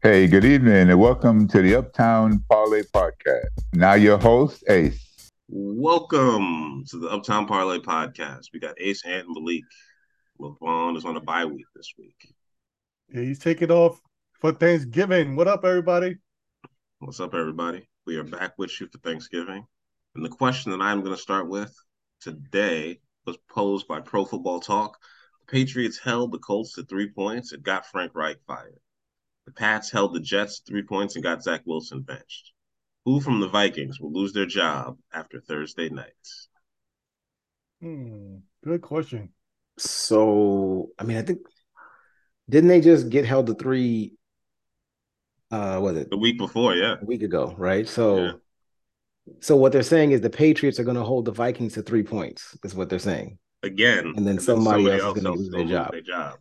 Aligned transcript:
Hey, 0.00 0.28
good 0.28 0.44
evening, 0.44 0.90
and 0.90 1.00
welcome 1.00 1.48
to 1.48 1.60
the 1.60 1.74
Uptown 1.74 2.44
Parlay 2.48 2.82
Podcast. 2.82 3.48
Now, 3.72 3.94
your 3.94 4.16
host, 4.16 4.62
Ace. 4.68 5.32
Welcome 5.48 6.84
to 6.90 7.00
the 7.00 7.08
Uptown 7.08 7.48
Parlay 7.48 7.80
Podcast. 7.80 8.44
We 8.52 8.60
got 8.60 8.80
Ace 8.80 9.02
and 9.04 9.26
Malik. 9.28 9.64
LeBron 10.40 10.96
is 10.96 11.04
on 11.04 11.16
a 11.16 11.20
bye 11.20 11.46
week 11.46 11.66
this 11.74 11.94
week. 11.98 12.32
Yeah, 13.12 13.22
he's 13.22 13.40
taking 13.40 13.72
off 13.72 14.00
for 14.38 14.52
Thanksgiving. 14.52 15.34
What 15.34 15.48
up, 15.48 15.64
everybody? 15.64 16.18
What's 17.00 17.18
up, 17.18 17.34
everybody? 17.34 17.88
We 18.06 18.18
are 18.18 18.24
back 18.24 18.52
with 18.56 18.80
you 18.80 18.86
for 18.86 18.98
Thanksgiving. 18.98 19.66
And 20.14 20.24
the 20.24 20.28
question 20.28 20.70
that 20.70 20.80
I'm 20.80 21.00
going 21.00 21.16
to 21.16 21.20
start 21.20 21.48
with 21.48 21.74
today 22.20 23.00
was 23.26 23.36
posed 23.50 23.88
by 23.88 23.98
Pro 23.98 24.24
Football 24.24 24.60
Talk. 24.60 24.96
The 25.40 25.50
Patriots 25.50 25.98
held 25.98 26.30
the 26.30 26.38
Colts 26.38 26.74
to 26.74 26.84
three 26.84 27.10
points 27.10 27.50
and 27.50 27.64
got 27.64 27.84
Frank 27.84 28.14
Reich 28.14 28.36
fired. 28.46 28.78
The 29.48 29.54
Pats 29.54 29.90
held 29.90 30.12
the 30.14 30.20
Jets 30.20 30.60
three 30.68 30.82
points 30.82 31.14
and 31.14 31.22
got 31.24 31.42
Zach 31.42 31.62
Wilson 31.64 32.02
benched. 32.02 32.52
Who 33.06 33.18
from 33.18 33.40
the 33.40 33.48
Vikings 33.48 33.98
will 33.98 34.12
lose 34.12 34.34
their 34.34 34.44
job 34.44 34.98
after 35.10 35.40
Thursday 35.40 35.88
night? 35.88 36.12
Hmm, 37.80 38.40
good 38.62 38.82
question. 38.82 39.30
So, 39.78 40.90
I 40.98 41.04
mean, 41.04 41.16
I 41.16 41.22
think 41.22 41.38
didn't 42.50 42.68
they 42.68 42.82
just 42.82 43.08
get 43.08 43.24
held 43.24 43.46
to 43.46 43.54
three? 43.54 44.18
Uh, 45.50 45.80
was 45.82 45.96
it 45.96 46.10
The 46.10 46.18
week 46.18 46.36
before, 46.36 46.74
yeah. 46.74 46.96
a 47.00 47.04
week 47.06 47.22
ago? 47.22 47.54
Right. 47.56 47.88
So, 47.88 48.18
Yeah. 48.18 48.32
so 49.40 49.56
what 49.56 49.72
they're 49.72 49.82
saying 49.82 50.12
is 50.12 50.20
the 50.20 50.28
Patriots 50.28 50.78
are 50.78 50.84
going 50.84 50.98
to 50.98 51.04
hold 51.04 51.24
the 51.24 51.32
Vikings 51.32 51.72
to 51.72 51.82
three 51.82 52.02
points. 52.02 52.54
Is 52.64 52.74
what 52.74 52.90
they're 52.90 52.98
saying. 52.98 53.38
Again. 53.62 54.12
And 54.14 54.26
then 54.26 54.38
somebody 54.40 54.90
else 54.90 55.16
is 55.16 55.22
gonna 55.22 55.34
lose 55.34 55.48
their 55.48 55.60
gonna 55.60 55.70
job. 55.70 55.92
Their 55.92 56.02
job. 56.02 56.38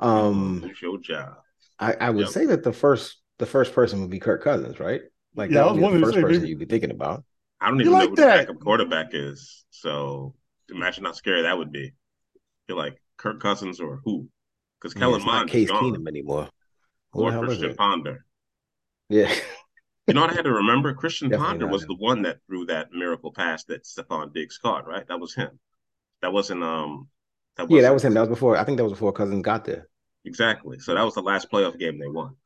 Um, 0.00 0.62
lose 0.62 0.82
your 0.82 0.98
job. 0.98 1.36
I, 1.80 1.94
I 1.94 2.10
would 2.10 2.26
Yep. 2.26 2.28
say 2.28 2.46
that 2.46 2.62
the 2.62 2.72
first 2.72 3.18
the 3.38 3.46
first 3.46 3.74
person 3.74 4.00
would 4.02 4.10
be 4.10 4.20
Kirk 4.20 4.42
Cousins, 4.44 4.80
right? 4.80 5.02
Like 5.34 5.52
Yeah, 5.52 5.62
that 5.62 5.66
was 5.66 5.74
would 5.74 5.80
be 5.80 5.86
the 5.88 5.98
first 5.98 6.14
say, 6.14 6.20
person 6.20 6.44
maybe- 6.44 6.48
you'd 6.48 6.58
be 6.58 6.66
thinking 6.66 6.90
about. 6.90 7.24
I 7.60 7.68
don't 7.70 7.80
You 7.80 7.90
even 7.90 7.98
know 7.98 7.98
like 7.98 8.10
who 8.10 8.16
the 8.16 8.22
that? 8.22 8.36
backup 8.46 8.60
quarterback 8.60 9.08
is. 9.12 9.64
So 9.70 10.34
imagine 10.70 11.04
how 11.04 11.12
scary 11.12 11.42
that 11.42 11.58
would 11.58 11.72
be. 11.72 11.92
You're 12.68 12.78
like 12.78 13.02
Kirk 13.18 13.40
Cousins 13.40 13.80
or 13.80 14.00
who? 14.04 14.28
Because 14.80 14.94
Yeah, 14.94 15.00
Kellen 15.00 15.14
it's 15.14 15.24
Mond 15.24 15.50
is 15.50 15.50
Case 15.52 15.66
gone. 15.66 15.94
Keenum 15.94 16.08
anymore. 16.08 16.48
Who 17.12 17.22
Or 17.24 17.32
Christian? 17.32 17.74
Ponder. 17.76 18.26
Yeah, 19.08 19.34
You 20.06 20.12
know 20.14 20.20
what 20.22 20.30
I 20.30 20.34
had 20.34 20.44
to 20.44 20.52
remember? 20.52 20.92
Christian 20.94 21.30
Definitely 21.30 21.38
Ponder 21.48 21.66
was 21.66 21.82
him. 21.82 21.88
the 21.88 21.94
one 21.96 22.22
that 22.22 22.40
threw 22.46 22.66
that 22.66 22.92
miracle 22.92 23.32
pass 23.32 23.64
that 23.64 23.84
Stefon 23.84 24.34
Diggs 24.34 24.58
caught, 24.58 24.86
right? 24.86 25.06
That 25.08 25.20
was 25.20 25.34
him. 25.34 25.58
That 26.22 26.32
wasn't 26.32 26.62
um 26.64 27.08
that 27.56 27.68
yeah, 27.68 27.82
that 27.82 27.92
was 27.94 28.04
him. 28.04 28.14
That 28.14 28.20
was 28.20 28.28
before. 28.30 28.56
I 28.56 28.64
think 28.64 28.78
that 28.78 28.84
was 28.84 28.92
before 28.94 29.12
Cousins 29.12 29.42
got 29.44 29.64
there. 29.64 29.88
Exactly. 30.24 30.78
So 30.78 30.94
that 30.94 31.02
was 31.02 31.14
the 31.14 31.20
last 31.22 31.50
playoff 31.50 31.78
game 31.78 31.98
they 31.98 32.08
won. 32.08 32.36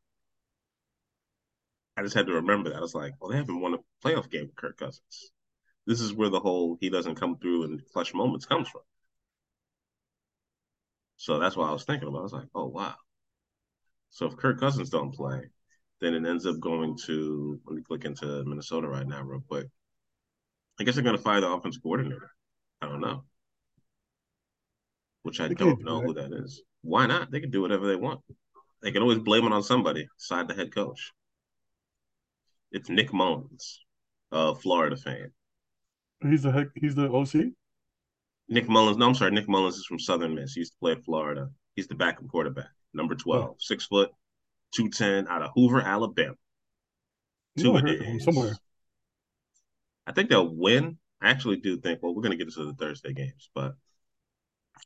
I 1.97 2.03
just 2.03 2.15
had 2.15 2.27
to 2.27 2.35
remember 2.35 2.71
that. 2.71 2.77
I 2.79 2.81
was 2.81 2.95
like, 2.95 3.15
well, 3.21 3.31
they 3.31 3.37
haven't 3.37 3.61
won 3.61 3.75
a 3.75 3.79
playoff 4.07 4.31
game 4.31 4.47
with 4.47 4.55
Kirk 4.57 4.77
Cousins. 4.77 5.33
This 5.87 6.01
is 6.01 6.15
where 6.15 6.31
the 6.31 6.41
whole 6.41 6.79
he 6.81 6.91
doesn't 6.91 7.17
come 7.17 7.39
through 7.39 7.65
in 7.65 7.81
clutch 7.93 8.15
moments 8.15 8.47
comes 8.47 8.69
from. 8.69 8.83
So 11.17 11.39
that's 11.41 11.57
what 11.57 11.69
I 11.69 11.73
was 11.73 11.85
thinking 11.85 12.07
about. 12.09 12.21
I 12.21 12.23
was 12.23 12.33
like, 12.33 12.49
oh 12.55 12.67
wow. 12.67 12.95
So 14.09 14.25
if 14.27 14.37
Kirk 14.39 14.59
Cousins 14.61 14.89
don't 14.89 15.13
play, 15.15 15.51
then 16.01 16.15
it 16.15 16.25
ends 16.27 16.47
up 16.47 16.59
going 16.59 16.97
to 17.05 17.61
let 17.67 17.77
me 17.77 17.83
click 17.83 18.07
into 18.07 18.43
Minnesota 18.45 18.89
right 18.89 19.07
now 19.07 19.23
real 19.23 19.43
quick. 19.47 19.69
I 20.79 20.85
guess 20.85 20.95
they're 20.95 21.03
gonna 21.05 21.19
fire 21.19 21.41
the 21.41 21.49
offense 21.51 21.79
coordinator. 21.79 22.31
I 22.81 22.87
don't 22.87 23.01
know. 23.01 23.25
Which 25.23 25.41
I 25.41 25.49
They 25.49 25.55
don't 25.57 25.77
can't 25.79 25.81
do 25.81 25.85
know 25.85 26.01
who 26.03 26.15
that 26.15 26.33
is. 26.33 26.63
Why 26.85 27.07
not? 27.07 27.31
They 27.31 27.41
can 27.41 27.51
do 27.51 27.63
whatever 27.63 27.87
they 27.87 27.97
want. 27.97 28.21
They 28.83 28.93
can 28.93 29.01
always 29.01 29.19
blame 29.19 29.47
it 29.47 29.53
on 29.53 29.63
somebody, 29.63 30.07
side 30.19 30.49
the 30.49 30.55
head 30.55 30.75
coach. 30.75 31.13
It's 32.71 32.91
Nick 32.91 33.13
Mullens, 33.13 33.81
of 34.31 34.61
Florida 34.61 34.97
fan. 34.97 35.33
He's 36.21 36.43
the 36.43 36.53
heck. 36.53 36.69
He's 36.75 36.95
the 36.95 37.11
OC. 37.11 37.53
Nick 38.49 38.69
Mullens, 38.69 38.99
no, 38.99 39.07
I'm 39.07 39.15
sorry, 39.15 39.31
Nick 39.31 39.49
Mullens 39.49 39.77
is 39.77 39.87
from 39.87 39.99
Southern 39.99 40.35
Miss. 40.35 40.53
He 40.53 40.61
used 40.61 40.73
to 40.73 40.79
play 40.79 40.93
at 40.93 41.05
Florida. 41.05 41.49
He's 41.75 41.89
the 41.89 41.95
backup 41.95 42.29
quarterback, 42.29 42.69
number 42.93 43.15
12, 43.15 43.57
six 43.59 43.87
foot, 43.87 44.11
210, 44.75 45.27
out 45.29 45.43
of 45.43 45.53
Hoover, 45.55 45.81
Alabama. 45.81 46.35
Two 47.59 47.75
of 47.77 47.83
somewhere. 48.21 48.57
I 50.07 50.13
think 50.13 50.29
they'll 50.29 50.55
win. 50.55 50.99
I 51.23 51.31
actually 51.31 51.57
do 51.57 51.79
think, 51.79 52.03
well, 52.03 52.15
we're 52.15 52.21
going 52.21 52.33
to 52.33 52.37
get 52.37 52.49
into 52.49 52.67
the 52.67 52.75
Thursday 52.75 53.15
games, 53.15 53.49
but 53.55 53.75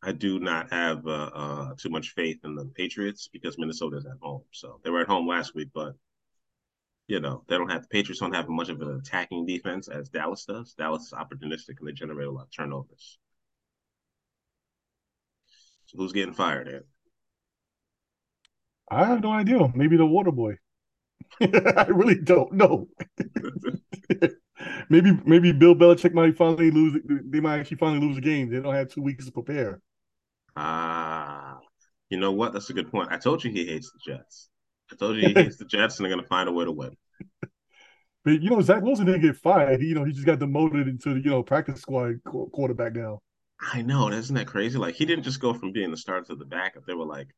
I 0.03 0.12
do 0.12 0.38
not 0.38 0.72
have 0.72 1.06
uh, 1.06 1.31
uh, 1.34 1.75
too 1.76 1.88
much 1.88 2.10
faith 2.10 2.38
in 2.44 2.54
the 2.54 2.66
Patriots 2.66 3.28
because 3.32 3.59
Minnesota's 3.59 4.06
at 4.06 4.19
home. 4.22 4.43
So 4.53 4.81
they 4.84 4.91
were 4.91 5.00
at 5.00 5.09
home 5.09 5.26
last 5.26 5.54
week, 5.54 5.69
but 5.75 5.94
you 7.09 7.21
know 7.21 7.43
they 7.49 7.56
don't 7.56 7.71
have 7.71 7.82
the 7.82 7.88
Patriots 7.88 8.21
don't 8.21 8.34
have 8.34 8.48
much 8.48 8.69
of 8.69 8.81
an 8.81 9.00
attacking 9.00 9.47
defense 9.47 9.88
as 9.88 10.09
Dallas 10.09 10.44
does. 10.44 10.75
Dallas 10.75 11.04
is 11.06 11.12
opportunistic 11.12 11.78
and 11.78 11.88
they 11.88 11.93
generate 11.93 12.28
a 12.28 12.31
lot 12.31 12.43
of 12.43 12.50
turnovers. 12.50 13.19
So 15.87 15.98
who's 15.98 16.12
getting 16.12 16.34
fired? 16.34 16.69
Ed? 16.69 16.84
I 18.91 19.04
have 19.06 19.22
no 19.22 19.32
idea. 19.32 19.71
Maybe 19.75 19.97
the 19.97 20.06
water 20.06 20.32
boy. 20.32 20.59
I 21.41 21.87
really 21.88 22.21
don't 22.21 22.53
know. 22.53 22.88
maybe 24.88 25.19
maybe 25.24 25.52
Bill 25.52 25.74
Belichick 25.74 26.12
might 26.12 26.36
finally 26.36 26.70
lose. 26.70 27.00
They 27.06 27.41
might 27.41 27.60
actually 27.60 27.78
finally 27.78 28.06
lose 28.06 28.19
a 28.19 28.20
game. 28.20 28.50
They 28.50 28.60
don't 28.60 28.74
have 28.74 28.88
two 28.88 29.02
weeks 29.02 29.26
to 29.26 29.32
prepare. 29.32 29.80
Ah, 30.56 31.58
you 32.10 32.19
know 32.19 32.32
what? 32.32 32.52
That's 32.52 32.70
a 32.70 32.74
good 32.74 32.91
point. 32.91 33.10
I 33.12 33.18
told 33.18 33.44
you 33.44 33.50
he 33.50 33.66
hates 33.66 33.92
the 33.92 34.12
Jets. 34.12 34.48
I 34.92 34.97
told 34.97 35.16
you 35.16 35.28
he 35.28 35.34
hates 35.36 35.56
the 35.56 35.64
Jets 35.64 35.98
and 35.98 36.04
they're 36.04 36.12
going 36.12 36.22
to 36.22 36.28
find 36.28 36.48
a 36.48 36.52
way 36.52 36.64
to 36.64 36.72
win. 36.72 36.97
But 38.24 38.42
you 38.42 38.50
know, 38.50 38.60
Zach 38.60 38.82
Wilson 38.82 39.06
didn't 39.06 39.22
get 39.22 39.36
fired. 39.36 39.80
He, 39.80 39.86
you 39.86 39.94
know, 39.94 40.04
he 40.04 40.12
just 40.12 40.26
got 40.26 40.38
demoted 40.38 40.86
into 40.86 41.14
the 41.14 41.20
you 41.20 41.30
know 41.30 41.42
practice 41.42 41.80
squad 41.80 42.16
quarterback 42.24 42.94
now. 42.94 43.20
I 43.72 43.80
know, 43.82 44.08
isn't 44.10 44.34
that 44.34 44.47
crazy? 44.47 44.76
Like 44.76 44.97
he 44.97 45.06
didn't 45.06 45.24
just 45.24 45.41
go 45.41 45.54
from 45.54 45.72
being 45.72 45.91
the 45.91 45.97
starter 45.97 46.26
to 46.26 46.34
the 46.34 46.44
backup. 46.44 46.84
They 46.84 46.94
were 46.94 47.06
like, 47.06 47.28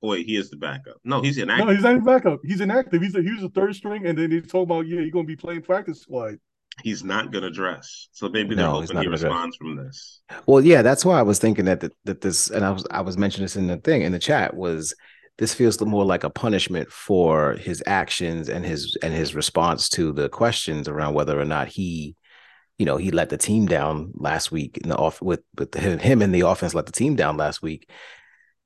"Boy, 0.00 0.22
he 0.22 0.36
is 0.36 0.48
the 0.48 0.56
backup." 0.56 0.96
No, 1.04 1.20
he's 1.20 1.38
inactive. 1.38 1.66
No, 1.66 1.72
he's 1.74 1.82
not 1.82 2.04
backup. 2.04 2.40
He's 2.44 2.60
inactive. 2.60 3.02
He's 3.02 3.14
a, 3.14 3.22
he 3.22 3.32
was 3.32 3.42
a 3.42 3.48
third 3.50 3.74
string, 3.74 4.06
and 4.06 4.16
then 4.16 4.30
they 4.30 4.40
talk 4.40 4.62
about 4.62 4.86
yeah, 4.86 5.00
you're 5.00 5.10
gonna 5.10 5.24
be 5.24 5.36
playing 5.36 5.62
practice 5.62 6.00
squad. 6.00 6.38
He's 6.82 7.02
not 7.04 7.32
going 7.32 7.42
to 7.44 7.50
dress. 7.50 8.08
So 8.12 8.28
maybe 8.28 8.54
they're 8.54 8.64
No, 8.66 8.80
he's 8.80 8.90
hoping 8.90 8.94
not 8.96 9.00
he 9.02 9.06
gonna 9.06 9.16
dress. 9.18 9.30
responds 9.32 9.56
from 9.56 9.76
this. 9.76 10.20
Well, 10.46 10.64
yeah, 10.64 10.82
that's 10.82 11.04
why 11.04 11.18
I 11.18 11.22
was 11.22 11.38
thinking 11.38 11.64
that 11.66 11.80
that, 11.80 11.92
that 12.04 12.20
this, 12.20 12.50
and 12.50 12.64
I 12.64 12.70
was 12.70 12.84
I 12.90 13.00
was 13.00 13.16
mentioning 13.18 13.44
this 13.44 13.56
in 13.56 13.66
the 13.66 13.76
thing 13.78 14.02
in 14.02 14.12
the 14.12 14.18
chat 14.18 14.54
was 14.54 14.94
this 15.38 15.54
feels 15.54 15.80
more 15.80 16.04
like 16.04 16.24
a 16.24 16.30
punishment 16.30 16.90
for 16.90 17.52
his 17.54 17.82
actions 17.86 18.48
and 18.48 18.64
his 18.64 18.96
and 19.02 19.14
his 19.14 19.34
response 19.34 19.88
to 19.90 20.12
the 20.12 20.28
questions 20.28 20.88
around 20.88 21.14
whether 21.14 21.38
or 21.40 21.44
not 21.44 21.68
he, 21.68 22.16
you 22.78 22.84
know, 22.86 22.96
he 22.96 23.10
let 23.12 23.28
the 23.28 23.36
team 23.36 23.66
down 23.66 24.12
last 24.14 24.50
week 24.50 24.78
in 24.78 24.88
the 24.88 24.96
off 24.96 25.22
with 25.22 25.40
with 25.56 25.74
him, 25.74 25.98
him 25.98 26.22
and 26.22 26.34
the 26.34 26.40
offense 26.40 26.74
let 26.74 26.86
the 26.86 26.92
team 26.92 27.14
down 27.16 27.36
last 27.36 27.62
week, 27.62 27.88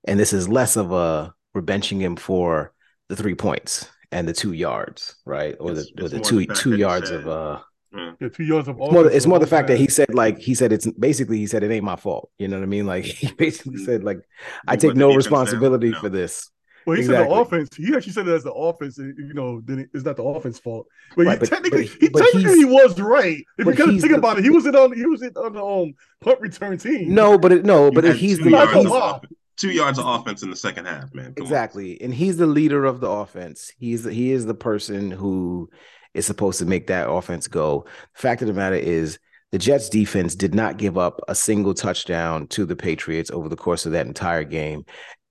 and 0.04 0.18
this 0.18 0.32
is 0.32 0.48
less 0.48 0.76
of 0.76 0.92
a 0.92 1.34
we're 1.54 1.60
benching 1.62 2.00
him 2.00 2.16
for 2.16 2.72
the 3.10 3.16
three 3.16 3.34
points 3.34 3.90
and 4.10 4.26
the 4.26 4.32
two 4.32 4.52
yards, 4.52 5.16
right, 5.26 5.54
or 5.60 5.72
It's- 5.72 5.86
the 5.94 6.04
or 6.04 6.08
the 6.08 6.20
two 6.20 6.46
two 6.46 6.76
yards 6.76 7.08
said- 7.10 7.20
of 7.20 7.28
uh 7.28 7.60
Yeah. 7.94 8.12
Yeah, 8.20 8.28
two 8.28 8.44
yards 8.44 8.68
of 8.68 8.76
it's 8.80 8.92
more, 8.92 9.06
it's 9.10 9.26
more 9.26 9.38
the 9.38 9.46
fact 9.46 9.68
that 9.68 9.76
he 9.78 9.88
said 9.88 10.14
like 10.14 10.38
he 10.38 10.54
said 10.54 10.72
it's 10.72 10.90
basically 10.92 11.38
he 11.38 11.46
said 11.46 11.62
it 11.62 11.70
ain't 11.70 11.84
my 11.84 11.96
fault. 11.96 12.30
You 12.38 12.48
know 12.48 12.56
what 12.58 12.62
I 12.62 12.66
mean? 12.66 12.86
Like 12.86 13.04
he 13.22 13.30
basically 13.32 13.84
said 13.84 14.02
like 14.04 14.18
I 14.66 14.76
take 14.76 14.94
no 14.96 15.08
defense 15.08 15.10
down? 15.10 15.16
responsibility 15.16 15.90
No. 15.90 16.00
for 16.00 16.08
this. 16.08 16.50
Well, 16.84 16.96
he 16.96 17.04
said 17.04 17.28
the 17.28 17.30
offense. 17.30 17.68
He 17.76 17.94
actually 17.94 18.12
said 18.12 18.26
it 18.26 18.32
as 18.34 18.42
the 18.42 18.52
offense. 18.52 18.98
You 18.98 19.34
know, 19.34 19.60
then 19.64 19.78
it- 19.80 19.90
it's 19.94 20.04
not 20.04 20.16
the 20.16 20.24
offense 20.24 20.58
fault. 20.58 20.88
But 21.16 21.26
Right, 21.26 21.32
he 21.34 21.38
but- 21.38 21.48
technically, 21.48 21.82
but- 21.86 21.96
he 22.00 22.08
but 22.08 22.22
technically 22.24 22.56
he 22.58 22.64
was 22.64 23.00
right. 23.00 23.44
If 23.58 23.66
you 23.66 23.72
kind 23.74 23.90
of 23.90 24.00
think 24.00 24.12
the- 24.12 24.18
about 24.18 24.38
it, 24.38 24.44
he 24.44 24.50
was 24.50 24.66
in 24.66 24.74
on 24.74 24.92
he 24.96 25.06
was 25.06 25.22
in 25.22 25.30
on 25.36 25.52
the 25.52 25.64
um 25.64 25.94
punt 26.20 26.40
return 26.40 26.76
team. 26.78 27.14
No, 27.14 27.38
but 27.38 27.52
it, 27.52 27.64
no, 27.64 27.84
You 27.86 27.92
but 27.92 28.16
he's 28.16 28.38
two 28.38 28.44
the 28.44 28.50
yards, 28.50 28.72
he's- 28.72 28.86
of 28.90 29.20
two 29.58 29.70
yards 29.70 29.98
of 30.00 30.06
offense 30.06 30.42
in 30.42 30.50
the 30.50 30.56
second 30.56 30.86
half, 30.86 31.14
man. 31.14 31.34
Come 31.34 31.42
on. 31.42 31.46
exactly, 31.46 32.00
and 32.02 32.12
he's 32.12 32.36
the 32.38 32.46
leader 32.46 32.84
of 32.84 32.98
the 33.00 33.08
offense. 33.08 33.70
He's 33.78 34.02
he 34.04 34.32
is 34.32 34.46
the 34.46 34.54
person 34.54 35.12
who 35.12 35.70
is 36.14 36.26
supposed 36.26 36.58
to 36.58 36.66
make 36.66 36.86
that 36.88 37.10
offense 37.10 37.48
go. 37.48 37.86
Fact 38.14 38.42
of 38.42 38.48
the 38.48 38.54
matter 38.54 38.76
is. 38.76 39.18
The 39.50 39.58
Jets 39.58 39.90
defense 39.90 40.34
did 40.34 40.54
not 40.54 40.78
give 40.78 40.96
up 40.96 41.20
a 41.28 41.34
single 41.34 41.74
touchdown 41.74 42.46
to 42.46 42.64
the 42.64 42.74
Patriots 42.74 43.30
over 43.30 43.50
the 43.50 43.54
course 43.54 43.84
of 43.84 43.92
that 43.92 44.06
entire 44.06 44.44
game. 44.44 44.86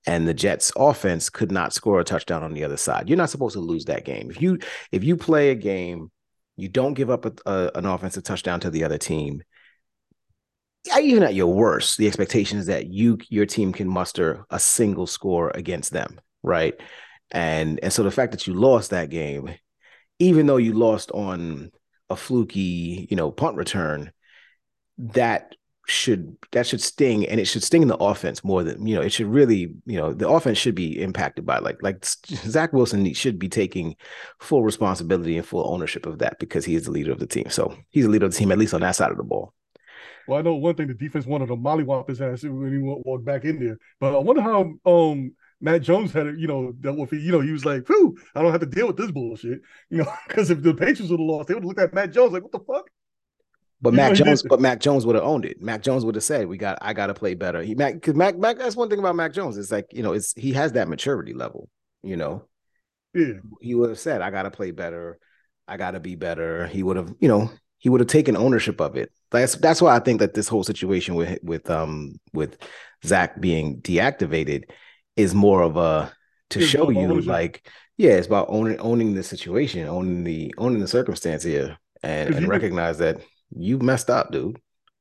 And 0.06 0.26
the 0.26 0.34
Jets 0.34 0.72
offense 0.76 1.30
could 1.30 1.52
not 1.52 1.72
score 1.72 2.00
a 2.00 2.04
touchdown 2.04 2.42
on 2.42 2.54
the 2.54 2.64
other 2.64 2.76
side. 2.76 3.08
You're 3.08 3.18
not 3.18 3.30
supposed 3.30 3.54
to 3.54 3.60
lose 3.60 3.84
that 3.86 4.04
game. 4.04 4.30
If 4.30 4.40
you 4.40 4.58
if 4.90 5.04
you 5.04 5.16
play 5.16 5.50
a 5.50 5.56
game, 5.56 6.10
you 6.56 6.68
don't 6.68 6.94
give 6.94 7.10
up 7.10 7.24
a, 7.24 7.32
a, 7.46 7.70
an 7.76 7.86
offensive 7.86 8.24
touchdown 8.24 8.60
to 8.60 8.70
the 8.70 8.84
other 8.84 8.98
team. 8.98 9.42
Even 11.00 11.22
at 11.22 11.34
your 11.34 11.52
worst, 11.52 11.98
the 11.98 12.08
expectation 12.08 12.58
is 12.58 12.66
that 12.66 12.88
you 12.88 13.18
your 13.28 13.46
team 13.46 13.72
can 13.72 13.88
muster 13.88 14.44
a 14.50 14.58
single 14.58 15.06
score 15.06 15.50
against 15.54 15.92
them, 15.92 16.20
right? 16.42 16.74
And 17.30 17.78
and 17.82 17.92
so 17.92 18.02
the 18.02 18.10
fact 18.10 18.32
that 18.32 18.46
you 18.46 18.54
lost 18.54 18.90
that 18.90 19.08
game, 19.08 19.54
even 20.22 20.46
though 20.46 20.56
you 20.56 20.72
lost 20.72 21.10
on 21.10 21.72
a 22.08 22.14
fluky, 22.14 23.08
you 23.10 23.16
know, 23.16 23.32
punt 23.32 23.56
return, 23.56 24.12
that 24.98 25.56
should 25.88 26.36
that 26.52 26.64
should 26.64 26.80
sting 26.80 27.26
and 27.26 27.40
it 27.40 27.44
should 27.46 27.62
sting 27.62 27.82
in 27.82 27.88
the 27.88 27.96
offense 27.96 28.44
more 28.44 28.62
than 28.62 28.86
you 28.86 28.94
know 28.94 29.00
it 29.00 29.10
should 29.10 29.26
really 29.26 29.74
you 29.84 29.96
know 29.96 30.12
the 30.12 30.28
offense 30.28 30.56
should 30.56 30.76
be 30.76 31.02
impacted 31.02 31.44
by 31.44 31.58
like 31.58 31.82
like 31.82 32.04
Zach 32.04 32.72
Wilson 32.72 33.12
should 33.14 33.36
be 33.36 33.48
taking 33.48 33.96
full 34.38 34.62
responsibility 34.62 35.36
and 35.36 35.44
full 35.44 35.68
ownership 35.68 36.06
of 36.06 36.20
that 36.20 36.38
because 36.38 36.64
he 36.64 36.76
is 36.76 36.84
the 36.84 36.92
leader 36.92 37.10
of 37.10 37.18
the 37.18 37.26
team. 37.26 37.50
So 37.50 37.76
he's 37.90 38.04
the 38.04 38.10
leader 38.10 38.26
of 38.26 38.32
the 38.32 38.38
team 38.38 38.52
at 38.52 38.58
least 38.58 38.74
on 38.74 38.82
that 38.82 38.94
side 38.94 39.10
of 39.10 39.16
the 39.16 39.24
ball. 39.24 39.54
Well 40.28 40.38
I 40.38 40.42
know 40.42 40.54
one 40.54 40.76
thing 40.76 40.86
the 40.86 40.94
defense 40.94 41.26
wanted 41.26 41.48
to 41.48 41.56
mollywop 41.56 42.08
his 42.08 42.22
ass 42.22 42.44
when 42.44 42.72
he 42.72 42.78
walked 42.78 43.24
back 43.24 43.44
in 43.44 43.58
there 43.58 43.78
but 43.98 44.14
I 44.14 44.18
wonder 44.18 44.42
how 44.42 44.74
um 44.86 45.32
Mac 45.62 45.80
Jones 45.80 46.12
had 46.12 46.38
you 46.38 46.46
know 46.46 46.72
dealt 46.72 46.98
with 46.98 47.12
it 47.12 47.22
you 47.22 47.32
know 47.32 47.40
he 47.40 47.52
was 47.52 47.64
like 47.64 47.86
whew 47.86 48.18
I 48.34 48.42
don't 48.42 48.52
have 48.52 48.60
to 48.60 48.66
deal 48.66 48.88
with 48.88 48.96
this 48.96 49.10
bullshit 49.10 49.60
you 49.88 49.98
know 49.98 50.12
because 50.28 50.50
if 50.50 50.62
the 50.62 50.74
Patriots 50.74 51.10
would 51.10 51.20
have 51.20 51.20
lost 51.20 51.48
they 51.48 51.54
would 51.54 51.62
have 51.62 51.68
looked 51.68 51.80
at 51.80 51.94
Matt 51.94 52.12
Jones 52.12 52.32
like 52.32 52.42
what 52.42 52.52
the 52.52 52.60
fuck 52.60 52.90
but 53.82 53.92
you 53.92 53.96
Mac 53.96 54.14
Jones, 54.14 54.44
but 54.44 54.60
Mac 54.60 54.78
Jones 54.78 55.04
would 55.04 55.16
have 55.16 55.24
owned 55.24 55.44
it. 55.44 55.60
Mac 55.60 55.82
Jones 55.82 56.04
would 56.04 56.14
have 56.14 56.22
said, 56.22 56.46
"We 56.46 56.56
got, 56.56 56.78
I 56.80 56.92
got 56.92 57.08
to 57.08 57.14
play 57.14 57.34
better." 57.34 57.62
He 57.62 57.74
Mac, 57.74 57.94
because 57.94 58.14
Mac, 58.14 58.38
Mac. 58.38 58.56
That's 58.56 58.76
one 58.76 58.88
thing 58.88 59.00
about 59.00 59.16
Mac 59.16 59.32
Jones. 59.32 59.58
It's 59.58 59.72
like 59.72 59.86
you 59.92 60.04
know, 60.04 60.12
it's 60.12 60.32
he 60.34 60.52
has 60.52 60.72
that 60.72 60.88
maturity 60.88 61.34
level. 61.34 61.68
You 62.04 62.16
know, 62.16 62.44
yeah. 63.12 63.34
He 63.60 63.74
would 63.74 63.90
have 63.90 63.98
said, 63.98 64.22
"I 64.22 64.30
got 64.30 64.44
to 64.44 64.52
play 64.52 64.70
better. 64.70 65.18
I 65.66 65.78
got 65.78 65.92
to 65.92 66.00
be 66.00 66.14
better." 66.14 66.68
He 66.68 66.84
would 66.84 66.96
have, 66.96 67.12
you 67.18 67.26
know, 67.26 67.50
he 67.78 67.88
would 67.88 68.00
have 68.00 68.08
taken 68.08 68.36
ownership 68.36 68.80
of 68.80 68.96
it. 68.96 69.10
That's 69.32 69.56
that's 69.56 69.82
why 69.82 69.96
I 69.96 69.98
think 69.98 70.20
that 70.20 70.34
this 70.34 70.46
whole 70.46 70.62
situation 70.62 71.16
with 71.16 71.40
with 71.42 71.68
um 71.68 72.20
with 72.32 72.58
Zach 73.04 73.40
being 73.40 73.80
deactivated 73.80 74.70
is 75.16 75.34
more 75.34 75.62
of 75.62 75.76
a 75.76 76.12
to 76.50 76.60
it's 76.60 76.68
show 76.68 76.90
you 76.90 77.00
ownership. 77.00 77.28
like 77.28 77.68
yeah, 77.96 78.12
it's 78.12 78.26
about 78.26 78.46
owning 78.48 78.78
owning 78.80 79.14
the 79.14 79.22
situation, 79.22 79.86
owning 79.86 80.24
the 80.24 80.54
owning 80.58 80.80
the 80.80 80.88
circumstance 80.88 81.42
here, 81.42 81.76
and, 82.02 82.34
and 82.34 82.48
recognize 82.48 82.98
that 82.98 83.20
you 83.54 83.78
messed 83.78 84.10
up, 84.10 84.32
dude. 84.32 84.60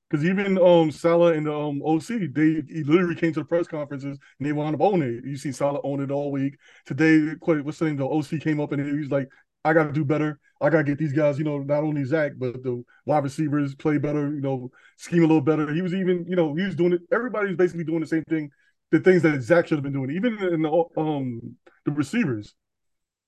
Because 0.10 0.26
even 0.26 0.58
um 0.58 0.92
Saleh 0.92 1.38
and 1.38 1.46
the 1.46 1.56
um 1.56 1.82
OC, 1.84 2.34
they 2.34 2.62
he 2.68 2.84
literally 2.84 3.16
came 3.16 3.34
to 3.34 3.40
the 3.40 3.46
press 3.46 3.68
conferences 3.68 4.18
and 4.40 4.48
they 4.48 4.52
wound 4.52 4.76
up 4.76 4.82
owning 4.82 5.18
it. 5.18 5.26
You 5.26 5.38
see 5.38 5.52
Saleh 5.52 5.80
own 5.84 6.02
it 6.02 6.12
all 6.12 6.32
week. 6.32 6.58
Today, 6.86 7.34
what's 7.42 7.78
saying 7.78 7.96
the 7.96 8.06
OC 8.06 8.42
came 8.42 8.60
up 8.60 8.74
and 8.74 8.86
he 8.86 8.98
was 8.98 9.10
like, 9.10 9.30
I 9.64 9.74
gotta 9.74 9.94
do 9.94 10.04
better. 10.04 10.40
I 10.60 10.70
gotta 10.70 10.84
get 10.84 10.98
these 10.98 11.14
guys, 11.14 11.38
you 11.38 11.46
know, 11.46 11.60
not 11.60 11.84
only 11.84 12.04
Zach, 12.04 12.34
but 12.38 12.62
the 12.62 12.84
wide 13.06 13.24
receivers 13.24 13.74
play 13.76 13.98
better, 13.98 14.34
you 14.34 14.42
know, 14.42 14.70
scheme 14.98 15.24
a 15.24 15.28
little 15.28 15.42
better. 15.42 15.74
He 15.74 15.82
was 15.82 15.94
even, 15.94 16.26
you 16.28 16.36
know, 16.36 16.56
he 16.56 16.64
was 16.66 16.76
doing 16.76 16.94
it. 16.94 17.02
Everybody 17.12 17.48
was 17.48 17.56
basically 17.56 17.84
doing 17.84 18.02
the 18.02 18.08
same 18.08 18.24
thing, 18.26 18.52
the 18.92 19.00
things 19.00 19.22
that 19.24 19.42
Zach 19.42 19.68
should 19.68 19.78
have 19.78 19.84
been 19.84 19.94
doing. 19.94 20.12
Even 20.12 20.38
in 20.40 20.62
the 20.62 20.84
um 20.98 21.56
the 21.86 21.92
receivers, 21.92 22.54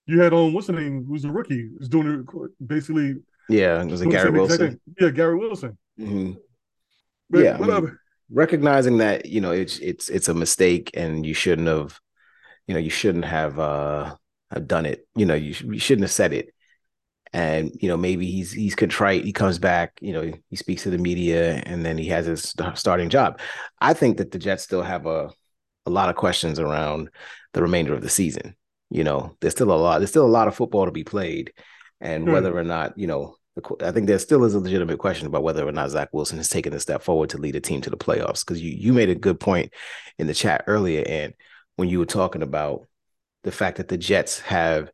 you 0.06 0.22
had 0.22 0.34
um 0.34 0.54
what's 0.54 0.68
the 0.68 0.74
name? 0.74 1.06
Who's 1.08 1.24
the 1.24 1.32
rookie? 1.32 1.70
Was 1.80 1.90
doing 1.90 2.08
it 2.08 2.68
basically 2.68 3.16
yeah, 3.50 3.82
it 3.82 3.88
was 3.88 4.02
it 4.02 4.10
Garrett 4.10 4.34
Wilson? 4.34 4.80
Yeah, 5.00 5.10
Garrett 5.10 5.40
Wilson. 5.40 5.78
Mm-hmm. 6.00 6.34
yeah, 7.38 7.58
whatever. 7.58 7.88
I 7.88 7.90
mean, 7.90 7.98
recognizing 8.32 8.98
that 8.98 9.26
you 9.26 9.42
know 9.42 9.52
it's 9.52 9.80
it's 9.80 10.10
it's 10.10 10.28
a 10.28 10.34
mistake 10.34 10.92
and 10.94 11.26
you 11.26 11.34
shouldn't 11.34 11.68
have, 11.68 12.00
you 12.68 12.74
know, 12.74 12.80
you 12.80 12.90
shouldn't 12.90 13.26
have 13.26 13.60
uh 13.60 14.16
have 14.52 14.68
done 14.68 14.86
it. 14.86 15.08
You 15.16 15.26
know, 15.26 15.36
you, 15.36 15.56
you 15.74 15.80
shouldn't 15.80 16.04
have 16.04 16.12
said 16.12 16.34
it. 16.34 16.54
And 17.34 17.72
you 17.82 17.90
know, 17.90 17.98
maybe 17.98 18.30
he's 18.30 18.52
he's 18.52 18.76
contrite. 18.76 19.26
He 19.26 19.34
comes 19.34 19.58
back. 19.60 19.98
You 20.02 20.14
know, 20.14 20.34
he 20.50 20.56
speaks 20.56 20.84
to 20.84 20.90
the 20.90 21.00
media, 21.00 21.64
and 21.66 21.84
then 21.86 21.98
he 21.98 22.08
has 22.10 22.28
his 22.28 22.54
starting 22.76 23.10
job. 23.10 23.40
I 23.82 23.94
think 23.94 24.18
that 24.18 24.32
the 24.32 24.40
Jets 24.40 24.64
still 24.64 24.84
have 24.84 25.06
a 25.08 25.32
a 25.86 25.90
lot 25.90 26.10
of 26.10 26.16
questions 26.16 26.60
around 26.60 27.10
the 27.54 27.62
remainder 27.62 27.94
of 27.94 28.02
the 28.02 28.10
season. 28.10 28.56
You 28.90 29.04
know, 29.04 29.36
there's 29.42 29.54
still 29.54 29.72
a 29.72 29.76
lot. 29.76 30.00
There's 30.00 30.10
still 30.10 30.26
a 30.26 30.28
lot 30.28 30.48
of 30.48 30.56
football 30.56 30.86
to 30.86 30.92
be 30.92 31.04
played 31.04 31.54
and 32.00 32.26
hmm. 32.26 32.32
whether 32.32 32.56
or 32.56 32.64
not 32.64 32.98
you 32.98 33.08
know 33.08 33.36
I 33.82 33.92
think 33.92 34.08
there 34.08 34.18
still 34.18 34.44
is 34.46 34.56
a 34.56 34.60
legitimate 34.60 34.98
question 34.98 35.28
about 35.28 35.44
whether 35.44 35.68
or 35.68 35.72
not 35.72 35.92
Zach 35.92 36.10
Wilson 36.12 36.38
has 36.38 36.50
taken 36.50 36.74
a 36.74 36.80
step 36.80 37.04
forward 37.04 37.30
to 37.30 37.38
lead 37.38 37.56
a 37.56 37.62
team 37.62 37.82
to 37.82 37.92
the 37.92 37.98
playoffs. 37.98 38.44
Because 38.44 38.60
you 38.60 38.72
you 38.72 38.94
made 38.94 39.10
a 39.10 39.16
good 39.16 39.40
point 39.40 39.72
in 40.18 40.26
the 40.26 40.34
chat 40.34 40.64
earlier, 40.66 41.04
and 41.08 41.34
when 41.76 41.88
you 41.88 42.00
were 42.00 42.06
talking 42.06 42.42
about 42.42 42.88
the 43.44 43.52
fact 43.52 43.78
that 43.78 43.90
the 43.90 43.98
Jets 43.98 44.40
have, 44.40 44.90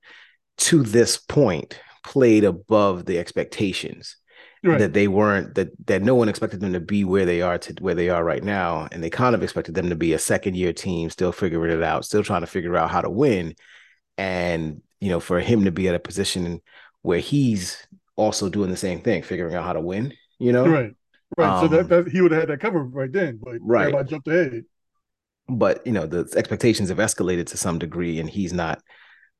to 0.57 0.83
this 0.83 1.17
point, 1.17 1.79
played 2.03 2.43
above 2.43 3.05
the 3.05 3.17
expectations. 3.17 4.17
Right. 4.61 4.79
That 4.79 4.93
they 4.93 5.07
weren't 5.07 5.55
that 5.55 5.69
that 5.87 6.01
no 6.01 6.15
one 6.15 6.27
expected 6.27 6.59
them 6.59 6.73
to 6.73 6.81
be 6.81 7.05
where 7.05 7.25
they 7.25 7.41
are 7.41 7.57
to 7.59 7.73
where 7.79 7.95
they 7.95 8.09
are 8.09 8.23
right 8.23 8.43
now, 8.43 8.89
and 8.91 9.01
they 9.01 9.09
kind 9.09 9.33
of 9.33 9.41
expected 9.41 9.73
them 9.73 9.89
to 9.89 9.95
be 9.95 10.11
a 10.11 10.19
second 10.19 10.57
year 10.57 10.73
team, 10.73 11.09
still 11.09 11.31
figuring 11.31 11.71
it 11.71 11.81
out, 11.81 12.03
still 12.03 12.23
trying 12.23 12.41
to 12.41 12.47
figure 12.47 12.75
out 12.75 12.89
how 12.89 12.99
to 12.99 13.09
win, 13.09 13.55
and 14.17 14.81
you 14.99 15.09
know 15.09 15.21
for 15.21 15.39
him 15.39 15.63
to 15.63 15.71
be 15.71 15.87
at 15.87 15.95
a 15.95 15.99
position 15.99 16.61
where 17.03 17.19
he's 17.19 17.87
also 18.17 18.49
doing 18.49 18.69
the 18.69 18.75
same 18.75 18.99
thing, 18.99 19.23
figuring 19.23 19.55
out 19.55 19.63
how 19.63 19.71
to 19.71 19.79
win. 19.79 20.13
You 20.39 20.51
know, 20.51 20.67
right, 20.67 20.93
right. 21.37 21.49
Um, 21.49 21.61
so 21.61 21.67
that, 21.69 21.79
um, 21.79 21.87
that 21.87 22.11
he 22.11 22.19
would 22.19 22.31
have 22.31 22.41
had 22.41 22.49
that 22.49 22.59
covered 22.59 22.93
right 22.93 23.11
then, 23.11 23.39
but 23.41 23.59
right, 23.61 23.83
everybody 23.83 24.09
jumped 24.09 24.27
ahead. 24.27 24.65
But 25.47 25.87
you 25.87 25.93
know, 25.93 26.05
the 26.05 26.29
expectations 26.35 26.89
have 26.89 26.97
escalated 26.97 27.45
to 27.47 27.57
some 27.57 27.79
degree, 27.79 28.19
and 28.19 28.29
he's 28.29 28.51
not 28.51 28.81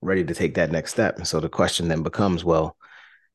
ready 0.01 0.23
to 0.23 0.33
take 0.33 0.55
that 0.55 0.71
next 0.71 0.91
step. 0.91 1.17
And 1.17 1.27
so 1.27 1.41
the 1.41 1.49
question 1.49 1.89
then 1.89 2.03
becomes, 2.03 2.45
well, 2.45 2.77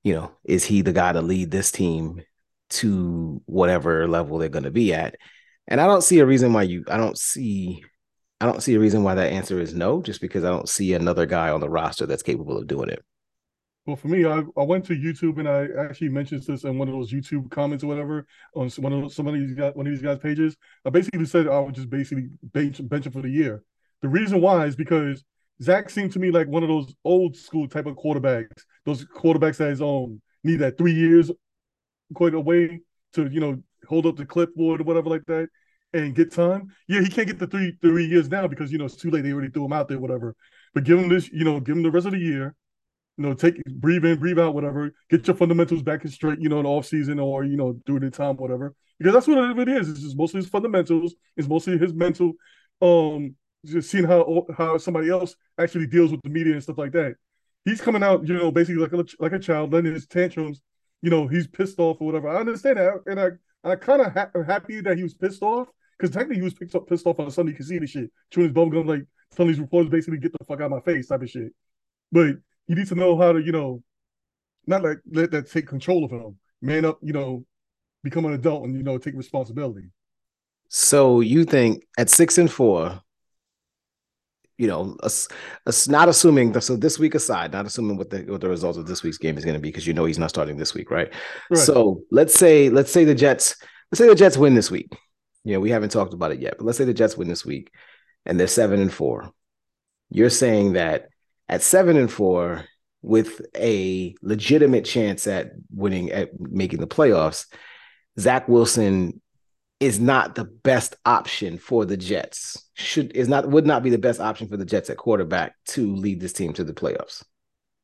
you 0.05 0.15
know, 0.15 0.31
is 0.45 0.65
he 0.65 0.83
the 0.83 0.93
guy 0.93 1.13
to 1.13 1.23
lead 1.23 1.51
this 1.51 1.73
team 1.73 2.23
to 2.71 3.43
whatever 3.47 4.07
level 4.07 4.39
they're 4.39 4.49
going 4.49 4.65
to 4.65 4.71
be 4.71 4.95
at? 4.95 5.17
And 5.67 5.81
I 5.81 5.87
don't 5.87 6.05
see 6.05 6.21
a 6.21 6.27
reason 6.27 6.53
why 6.53 6.63
you. 6.63 6.85
I 6.89 6.97
don't 6.97 7.19
see. 7.19 7.83
I 8.41 8.47
don't 8.47 8.63
see 8.63 8.75
a 8.75 8.81
reason 8.81 9.03
why 9.03 9.15
that 9.15 9.33
answer 9.33 9.59
is 9.59 9.75
no, 9.75 10.03
just 10.03 10.21
because 10.21 10.45
I 10.45 10.51
don't 10.51 10.69
see 10.69 10.93
another 10.93 11.25
guy 11.25 11.49
on 11.49 11.61
the 11.61 11.71
roster 11.71 12.05
that's 12.05 12.23
capable 12.23 12.59
of 12.59 12.67
doing 12.67 12.91
it. 12.91 13.03
Well, 13.87 13.97
for 13.97 14.09
me, 14.09 14.25
I, 14.25 14.43
I 14.57 14.63
went 14.63 14.87
to 14.87 14.95
YouTube 14.95 15.39
and 15.39 15.49
I 15.49 15.69
actually 15.79 16.09
mentioned 16.09 16.43
this 16.43 16.65
in 16.65 16.79
one 16.79 16.89
of 16.89 16.95
those 16.95 17.13
YouTube 17.13 17.51
comments 17.51 17.85
or 17.85 17.89
whatever 17.89 18.27
on 18.55 18.69
one 18.79 18.93
of 18.95 19.03
those, 19.03 19.15
some 19.15 19.27
of 19.27 19.35
these 19.35 19.55
guys, 19.55 19.75
one 19.75 19.87
of 19.87 19.93
these 19.93 20.03
guys' 20.03 20.19
pages. 20.19 20.57
I 20.87 20.91
basically 20.91 21.27
said 21.27 21.49
I 21.49 21.59
would 21.61 21.75
just 21.75 21.91
basically 21.91 22.29
bench 22.43 22.87
bench 22.89 23.07
him 23.07 23.13
for 23.13 23.21
the 23.23 23.29
year. 23.29 23.63
The 24.01 24.09
reason 24.09 24.41
why 24.41 24.67
is 24.67 24.77
because 24.77 25.23
Zach 25.63 25.91
seemed 25.91 26.13
to 26.13 26.19
me 26.19 26.31
like 26.31 26.49
one 26.49 26.63
of 26.63 26.69
those 26.69 26.95
old 27.05 27.37
school 27.37 27.69
type 27.69 27.87
of 27.87 27.97
quarterbacks. 27.97 28.63
Those 28.85 29.05
quarterbacks 29.05 29.57
that 29.59 29.71
is 29.71 29.83
um 29.83 30.21
need 30.43 30.57
that 30.57 30.79
three 30.79 30.93
years 30.93 31.31
quite 32.15 32.35
away 32.35 32.81
to 33.15 33.29
you 33.29 33.41
know 33.41 33.63
hold 33.89 34.07
up 34.07 34.17
the 34.17 34.27
clipboard 34.27 34.81
or 34.81 34.85
whatever 34.85 35.11
like 35.11 35.25
that 35.27 35.49
and 35.93 36.15
get 36.15 36.33
time. 36.33 36.69
Yeah, 36.89 37.01
he 37.01 37.09
can't 37.09 37.27
get 37.27 37.39
the 37.39 37.47
three 37.47 37.77
three 37.81 38.07
years 38.07 38.29
now 38.29 38.47
because 38.47 38.73
you 38.73 38.79
know 38.79 38.87
it's 38.87 38.97
too 38.97 39.11
late. 39.11 39.23
They 39.23 39.33
already 39.33 39.51
threw 39.51 39.65
him 39.67 39.73
out 39.73 39.89
there, 39.89 39.99
whatever. 39.99 40.35
But 40.75 40.85
give 40.85 40.99
him 40.99 41.09
this, 41.09 41.31
you 41.31 41.45
know, 41.45 41.61
give 41.61 41.77
him 41.77 41.83
the 41.83 41.91
rest 41.91 42.07
of 42.07 42.13
the 42.13 42.19
year 42.19 42.55
you 43.17 43.25
know, 43.25 43.35
take 43.35 43.63
breathe 43.67 44.05
in, 44.05 44.19
breathe 44.19 44.39
out, 44.39 44.55
whatever. 44.55 44.93
Get 45.09 45.27
your 45.27 45.37
fundamentals 45.37 45.83
back 45.83 46.05
in 46.05 46.11
straight, 46.11 46.41
you 46.41 46.49
know, 46.49 46.59
in 46.59 46.65
the 46.65 46.69
off 46.71 46.87
season 46.87 47.19
or 47.19 47.45
you 47.45 47.57
know 47.57 47.75
during 47.87 48.03
the 48.03 48.11
time, 48.11 48.37
whatever. 48.37 48.75
Because 48.99 49.15
that's 49.15 49.27
what 49.27 49.59
it 49.59 49.69
is. 49.69 49.89
It's 49.89 50.01
just 50.01 50.17
mostly 50.17 50.39
his 50.41 50.49
fundamentals. 50.49 51.15
It's 51.37 51.49
mostly 51.49 51.79
his 51.79 51.93
mental. 51.93 52.33
Um, 52.83 53.37
just 53.65 53.91
seeing 53.91 54.05
how 54.05 54.47
how 54.57 54.79
somebody 54.79 55.11
else 55.11 55.37
actually 55.59 55.87
deals 55.87 56.11
with 56.11 56.23
the 56.23 56.29
media 56.29 56.55
and 56.55 56.63
stuff 56.63 56.79
like 56.79 56.93
that. 56.93 57.15
He's 57.65 57.81
coming 57.81 58.03
out, 58.03 58.27
you 58.27 58.35
know, 58.35 58.51
basically 58.51 58.83
like 58.83 58.93
a 58.93 59.05
like 59.19 59.33
a 59.33 59.39
child, 59.39 59.73
letting 59.73 59.95
his 59.95 60.07
tantrums. 60.07 60.61
You 61.03 61.11
know, 61.11 61.27
he's 61.27 61.47
pissed 61.47 61.79
off 61.79 61.99
or 62.01 62.07
whatever. 62.07 62.29
I 62.29 62.41
understand 62.41 62.79
that, 62.79 63.03
and 63.07 63.21
I 63.21 63.31
I 63.63 63.77
kind 63.77 64.03
of 64.03 64.13
ha- 64.13 64.31
happy 64.47 64.81
that 64.81 64.97
he 64.97 65.03
was 65.03 65.15
pissed 65.15 65.43
off 65.43 65.69
because 65.99 66.15
technically 66.15 66.37
he 66.37 66.43
was 66.43 66.55
pissed 66.55 66.75
off, 66.75 66.87
pissed 66.87 67.07
off 67.07 67.19
on 67.19 67.31
Sunday. 67.31 67.57
You 67.59 67.81
the 67.81 67.87
shit, 67.87 68.11
chewing 68.31 68.49
his 68.49 68.55
bubblegum, 68.55 68.87
like 68.87 69.07
telling 69.35 69.53
these 69.53 69.61
reporters 69.61 69.91
basically 69.91 70.19
get 70.19 70.33
the 70.33 70.45
fuck 70.45 70.61
out 70.61 70.67
of 70.67 70.71
my 70.73 70.81
face 70.81 71.09
type 71.09 71.23
of 71.23 71.31
shit. 71.31 71.53
But 72.13 72.37
he 72.67 72.75
needs 72.75 72.91
to 72.91 72.95
know 72.95 73.17
how 73.19 73.33
to, 73.33 73.43
you 73.43 73.53
know, 73.53 73.83
not 74.67 74.83
like 74.83 74.99
let 75.11 75.31
that 75.33 75.51
take 75.51 75.67
control 75.67 76.05
of 76.05 76.11
him. 76.11 76.39
Man 76.61 76.85
up, 76.85 76.99
you 77.03 77.13
know, 77.13 77.45
become 78.03 78.25
an 78.27 78.35
adult 78.35 78.65
and 78.65 78.77
you 78.77 78.83
know 78.83 78.99
take 78.99 79.15
responsibility. 79.15 79.89
So 80.69 81.21
you 81.21 81.45
think 81.45 81.85
at 81.99 82.11
six 82.11 82.39
and 82.39 82.51
four, 82.51 83.01
you 84.59 84.69
know, 84.69 84.97
us, 85.03 85.29
us 85.67 85.89
not 85.89 86.09
assuming 86.09 86.59
so 86.61 86.77
this 86.77 86.99
week 86.99 87.15
aside, 87.15 87.53
not 87.53 87.67
assuming 87.67 87.97
what 87.97 88.11
the 88.11 88.23
what 88.23 88.41
the 88.41 88.49
result 88.49 88.77
of 88.77 88.87
this 88.87 89.03
week's 89.03 89.19
game 89.19 89.37
is 89.37 89.45
going 89.45 89.55
to 89.55 89.61
be 89.61 89.69
because 89.69 89.87
you 89.87 89.95
know 89.95 90.05
he's 90.05 90.19
not 90.19 90.31
starting 90.31 90.57
this 90.57 90.75
week, 90.75 90.91
right? 90.91 91.13
right? 91.51 91.59
So 91.59 92.03
let's 92.11 92.35
say 92.35 92.69
let's 92.69 92.93
say 92.93 93.05
the 93.05 93.15
Jets 93.15 93.57
let's 93.91 93.99
say 93.99 94.09
the 94.09 94.15
Jets 94.15 94.37
win 94.37 94.55
this 94.55 94.71
week. 94.71 94.97
You 95.45 95.55
know, 95.55 95.61
we 95.61 95.71
haven't 95.71 95.91
talked 95.91 96.15
about 96.15 96.33
it 96.33 96.41
yet, 96.41 96.55
but 96.57 96.65
let's 96.65 96.79
say 96.79 96.85
the 96.85 96.95
Jets 96.95 97.17
win 97.17 97.29
this 97.29 97.45
week 97.45 97.71
and 98.25 98.39
they're 98.39 98.47
seven 98.47 98.81
and 98.81 98.93
four. 98.93 99.31
You're 100.11 100.31
saying 100.31 100.75
that 100.75 101.09
at 101.49 101.63
seven 101.63 101.97
and 101.97 102.11
four 102.11 102.65
with 103.03 103.43
a 103.55 104.15
legitimate 104.23 104.85
chance 104.85 105.27
at 105.27 105.53
winning 105.75 106.11
at 106.11 106.31
making 106.41 106.81
the 106.81 106.87
playoffs, 106.87 107.47
Zach 108.19 108.49
Wilson 108.49 109.21
is 109.81 110.01
not 110.01 110.35
the 110.35 110.45
best 110.45 110.97
option 111.05 111.59
for 111.59 111.85
the 111.85 111.97
Jets. 111.97 112.64
Should 112.77 113.13
is 113.13 113.29
not 113.29 113.49
would 113.49 113.67
not 113.67 113.83
be 113.83 113.91
the 113.91 113.99
best 113.99 114.21
option 114.21 114.49
for 114.49 114.57
the 114.57 114.65
Jets 114.65 114.91
at 114.91 114.97
quarterback 114.97 115.55
to 115.67 115.95
lead 115.95 116.21
this 116.21 116.33
team 116.33 116.53
to 116.55 116.65
the 116.65 116.73
playoffs. 116.73 117.23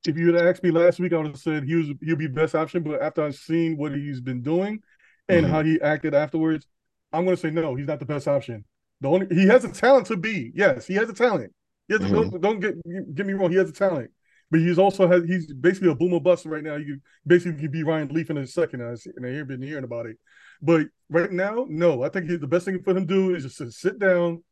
If 0.06 0.16
you 0.16 0.32
had 0.32 0.46
asked 0.46 0.62
me 0.62 0.70
last 0.70 0.98
week, 0.98 1.12
I 1.12 1.18
would 1.18 1.26
have 1.26 1.38
said 1.38 1.64
he 1.64 1.76
was 1.76 1.86
he'll 2.02 2.16
be 2.16 2.26
best 2.26 2.54
option. 2.54 2.82
But 2.82 3.00
after 3.00 3.22
I've 3.22 3.36
seen 3.36 3.76
what 3.76 3.92
he's 3.92 4.20
been 4.20 4.42
doing 4.42 4.82
and 5.28 5.44
mm-hmm. 5.44 5.54
how 5.54 5.62
he 5.62 5.80
acted 5.80 6.14
afterwards, 6.14 6.66
I'm 7.12 7.24
going 7.24 7.36
to 7.36 7.40
say 7.40 7.50
no. 7.50 7.76
He's 7.76 7.86
not 7.86 8.00
the 8.00 8.04
best 8.04 8.26
option. 8.26 8.64
The 9.00 9.08
only 9.08 9.26
he 9.30 9.46
has 9.46 9.64
a 9.64 9.72
talent 9.72 10.06
to 10.08 10.16
be. 10.16 10.50
Yes, 10.54 10.86
he 10.86 10.94
has 10.94 11.08
a 11.08 11.14
talent. 11.14 11.52
He 11.86 11.94
has, 11.94 12.02
mm-hmm. 12.02 12.14
don't, 12.14 12.40
don't 12.40 12.60
get 12.60 13.14
get 13.14 13.26
me 13.26 13.34
wrong. 13.34 13.50
He 13.50 13.58
has 13.58 13.70
a 13.70 13.72
talent, 13.72 14.10
but 14.50 14.60
he's 14.60 14.78
also 14.78 15.06
has 15.06 15.24
he's 15.24 15.52
basically 15.52 15.90
a 15.90 15.94
boomer 15.94 16.20
bust 16.20 16.46
right 16.46 16.64
now. 16.64 16.76
You 16.76 16.98
basically 17.26 17.60
could 17.60 17.72
be 17.72 17.84
Ryan 17.84 18.08
Leaf 18.08 18.30
in 18.30 18.38
a 18.38 18.46
second, 18.46 18.80
and 18.80 19.26
I 19.26 19.28
have 19.30 19.48
been 19.48 19.62
hearing 19.62 19.84
about 19.84 20.06
it. 20.06 20.16
But 20.60 20.88
right 21.08 21.30
now, 21.30 21.66
no. 21.68 22.02
I 22.02 22.08
think 22.08 22.28
he, 22.28 22.36
the 22.36 22.46
best 22.46 22.64
thing 22.64 22.82
for 22.82 22.90
him 22.90 23.06
to 23.06 23.14
do 23.14 23.34
is 23.34 23.44
just 23.44 23.58
to 23.58 23.70
sit 23.70 23.98
down, 23.98 24.42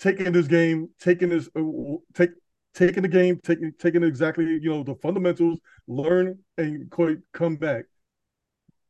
taking 0.00 0.32
this 0.32 0.48
game, 0.48 0.88
taking 0.98 1.28
this, 1.28 1.48
uh, 1.54 1.62
take 2.14 2.30
taking 2.74 3.02
the 3.02 3.08
game, 3.08 3.38
taking 3.44 3.72
taking 3.78 4.02
exactly 4.02 4.44
you 4.44 4.70
know 4.70 4.82
the 4.82 4.96
fundamentals, 4.96 5.60
learn 5.86 6.38
and 6.58 6.90
quite 6.90 7.18
come 7.32 7.56
back. 7.56 7.84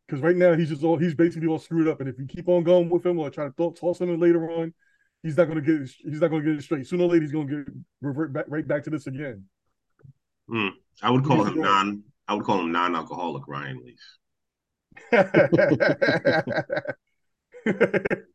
Because 0.07 0.23
right 0.23 0.37
now 0.37 0.55
he's 0.55 0.71
just 0.71 0.83
all 0.83 0.97
he's 0.97 1.15
basically 1.15 1.49
all 1.49 1.59
screwed 1.59 1.89
up, 1.89 2.01
and 2.01 2.09
if 2.09 2.19
you 2.19 2.27
keep 2.27 2.49
on 2.49 2.63
going 2.63 2.89
with 2.89 3.05
him 3.05 3.19
or 3.19 3.29
try 3.29 3.45
to 3.45 3.55
th- 3.57 3.79
toss 3.79 4.01
him 4.01 4.11
in 4.11 4.19
later 4.19 4.51
on, 4.51 4.73
he's 5.23 5.37
not 5.37 5.49
going 5.49 5.63
to 5.63 5.79
get 5.79 5.91
he's 6.05 6.21
not 6.21 6.31
going 6.31 6.43
to 6.43 6.51
get 6.51 6.59
it 6.59 6.63
straight. 6.63 6.87
Sooner 6.87 7.05
or 7.05 7.09
later 7.09 7.23
he's 7.23 7.33
going 7.33 7.49
to 7.49 7.65
get 7.65 7.75
revert 8.01 8.33
back 8.33 8.47
right 8.49 8.67
back 8.67 8.85
to 8.85 8.91
this 8.91 9.07
again. 9.07 9.45
Mm, 10.49 10.71
I 11.03 11.11
would 11.11 11.25
call 11.25 11.45
him 11.45 11.61
non. 11.61 12.03
I 12.27 12.35
would 12.35 12.45
call 12.45 12.61
him 12.61 12.71
non-alcoholic 12.71 13.49
Ryan 13.49 13.83
Leaf. 13.85 14.19